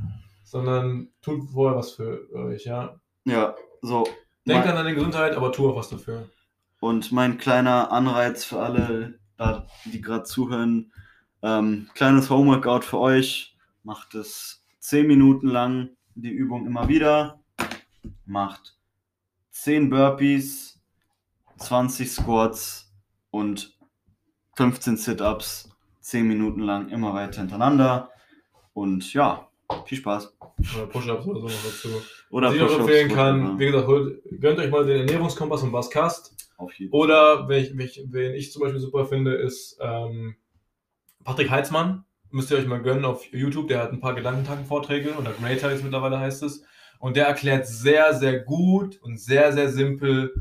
sondern 0.44 1.10
tut 1.22 1.50
vorher 1.52 1.78
was 1.78 1.92
für 1.92 2.30
euch, 2.34 2.66
ja. 2.66 3.00
ja, 3.26 3.56
so. 3.82 4.08
Denkt 4.46 4.68
an 4.68 4.76
deine 4.76 4.96
Gesundheit, 4.96 5.36
aber 5.36 5.52
tu 5.52 5.70
auch 5.70 5.76
was 5.76 5.90
dafür. 5.90 6.30
Und 6.80 7.12
mein 7.12 7.38
kleiner 7.38 7.92
Anreiz 7.92 8.44
für 8.44 8.60
alle, 8.60 9.20
die 9.86 10.02
gerade 10.02 10.24
zuhören, 10.24 10.92
ähm, 11.42 11.90
kleines 11.96 12.30
Homeworkout 12.30 12.82
für 12.82 13.00
euch. 13.00 13.58
Macht 13.84 14.14
es 14.14 14.64
10 14.80 15.08
Minuten 15.08 15.48
lang, 15.48 15.90
die 16.16 16.30
Übung 16.30 16.68
immer 16.68 16.88
wieder. 16.88 17.42
Macht 18.26 18.78
10 19.52 19.90
Burpees, 19.90 20.80
20 21.58 22.12
Squats 22.12 22.92
und 23.32 23.78
15 24.56 24.98
Sit-Ups, 24.98 25.70
10 26.02 26.28
Minuten 26.28 26.62
lang 26.62 26.90
immer 26.90 27.14
weiter 27.14 27.42
hintereinander. 27.42 28.11
Und 28.74 29.14
ja, 29.14 29.48
viel 29.86 29.98
Spaß. 29.98 30.38
Oder 30.76 30.86
Push-Ups 30.88 31.26
oder 31.26 31.40
so 31.42 31.48
noch 31.48 31.64
dazu. 31.64 31.90
Oder 32.30 32.50
Was 32.50 32.56
ich 32.56 32.62
empfehlen 32.62 33.10
kann, 33.10 33.44
whatever. 33.44 33.60
wie 33.60 33.66
gesagt, 33.66 33.88
holt, 33.88 34.22
gönnt 34.40 34.60
euch 34.60 34.72
mal 34.72 34.86
den 34.86 35.08
Ernährungskompass 35.08 35.62
von 35.62 35.72
Baskast. 35.72 36.36
Auf 36.58 36.74
jeden 36.74 36.94
Oder 36.94 37.50
wen 37.50 37.64
ich, 37.64 37.78
wen 37.78 37.86
ich, 37.86 38.04
wen 38.10 38.34
ich 38.34 38.52
zum 38.52 38.62
Beispiel 38.62 38.80
super 38.80 39.06
finde, 39.06 39.34
ist 39.34 39.78
ähm, 39.82 40.36
Patrick 41.24 41.50
Heitzmann. 41.50 42.06
Müsst 42.30 42.52
ihr 42.52 42.58
euch 42.58 42.68
mal 42.68 42.82
gönnen 42.82 43.04
auf 43.04 43.26
YouTube. 43.34 43.68
Der 43.68 43.82
hat 43.82 43.92
ein 43.92 44.00
paar 44.00 44.16
Gedankentagen-Vorträge 44.16 45.16
oder 45.16 45.32
Greater 45.32 45.72
jetzt 45.72 45.84
mittlerweile 45.84 46.20
heißt 46.20 46.44
es. 46.44 46.64
Und 47.00 47.18
der 47.18 47.26
erklärt 47.26 47.68
sehr, 47.68 48.14
sehr 48.14 48.40
gut 48.40 49.02
und 49.02 49.20
sehr, 49.20 49.52
sehr 49.54 49.70
simpel 49.70 50.34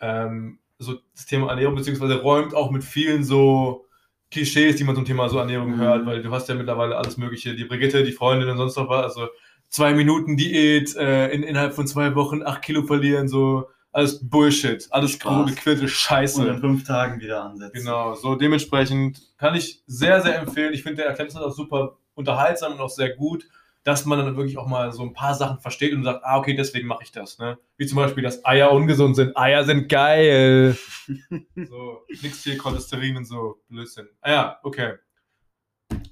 ähm, 0.00 0.58
so 0.78 0.94
das 1.14 1.26
Thema 1.26 1.50
Ernährung, 1.50 1.74
beziehungsweise 1.74 2.22
räumt 2.22 2.54
auch 2.54 2.70
mit 2.70 2.84
vielen 2.84 3.24
so 3.24 3.87
Klischees, 4.30 4.76
die 4.76 4.84
man 4.84 4.94
zum 4.94 5.04
Thema 5.04 5.28
so 5.28 5.38
Ernährung 5.38 5.72
Mhm. 5.72 5.80
hört, 5.80 6.06
weil 6.06 6.22
du 6.22 6.30
hast 6.30 6.48
ja 6.48 6.54
mittlerweile 6.54 6.96
alles 6.96 7.16
Mögliche, 7.16 7.54
die 7.54 7.64
Brigitte, 7.64 8.04
die 8.04 8.12
Freundin 8.12 8.48
und 8.48 8.56
sonst 8.58 8.76
noch 8.76 8.88
was, 8.88 9.04
also 9.04 9.28
zwei 9.68 9.94
Minuten 9.94 10.36
Diät, 10.36 10.94
äh, 10.96 11.28
in, 11.28 11.42
innerhalb 11.42 11.74
von 11.74 11.86
zwei 11.86 12.14
Wochen 12.14 12.42
acht 12.42 12.62
Kilo 12.62 12.82
verlieren, 12.82 13.28
so 13.28 13.68
alles 13.92 14.20
Bullshit, 14.28 14.86
alles 14.90 15.12
Spaß. 15.12 15.22
grobe, 15.22 15.52
quirlte 15.52 15.88
Scheiße. 15.88 16.42
Und 16.42 16.48
in 16.48 16.60
fünf 16.60 16.84
Tagen 16.84 17.20
wieder 17.20 17.42
ansetzen. 17.44 17.72
Genau, 17.78 18.14
so 18.14 18.34
dementsprechend 18.34 19.20
kann 19.38 19.54
ich 19.54 19.82
sehr, 19.86 20.20
sehr 20.20 20.38
empfehlen. 20.40 20.74
Ich 20.74 20.82
finde, 20.82 21.02
der 21.02 21.16
halt 21.16 21.34
auch 21.36 21.52
super 21.52 21.96
unterhaltsam 22.14 22.72
und 22.72 22.80
auch 22.80 22.90
sehr 22.90 23.14
gut, 23.16 23.46
dass 23.88 24.04
man 24.04 24.18
dann 24.18 24.36
wirklich 24.36 24.58
auch 24.58 24.66
mal 24.66 24.92
so 24.92 25.02
ein 25.02 25.14
paar 25.14 25.34
Sachen 25.34 25.60
versteht 25.60 25.94
und 25.94 26.04
sagt, 26.04 26.22
ah, 26.22 26.36
okay, 26.36 26.54
deswegen 26.54 26.86
mache 26.86 27.04
ich 27.04 27.10
das. 27.10 27.38
Ne? 27.38 27.58
Wie 27.78 27.86
zum 27.86 27.96
Beispiel, 27.96 28.22
dass 28.22 28.44
Eier 28.44 28.70
ungesund 28.70 29.16
sind. 29.16 29.34
Eier 29.34 29.64
sind 29.64 29.88
geil. 29.88 30.76
so, 31.56 32.02
nix 32.22 32.42
viel 32.42 32.58
Cholesterin 32.58 33.16
und 33.16 33.24
so. 33.24 33.62
Blödsinn. 33.70 34.06
Ah 34.20 34.30
ja, 34.30 34.58
okay. 34.62 34.96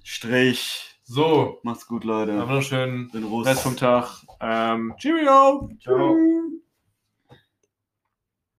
Strich. 0.03 0.99
So, 1.03 1.61
Macht's 1.65 1.87
gut, 1.87 2.05
Leute. 2.05 2.33
Den 3.13 3.25
Russ. 3.25 3.47
Rest 3.47 3.63
vom 3.63 3.77
Tag. 3.77 4.23
Ähm, 4.41 4.95
Cheerio. 4.97 5.69
Ciao. 5.79 6.17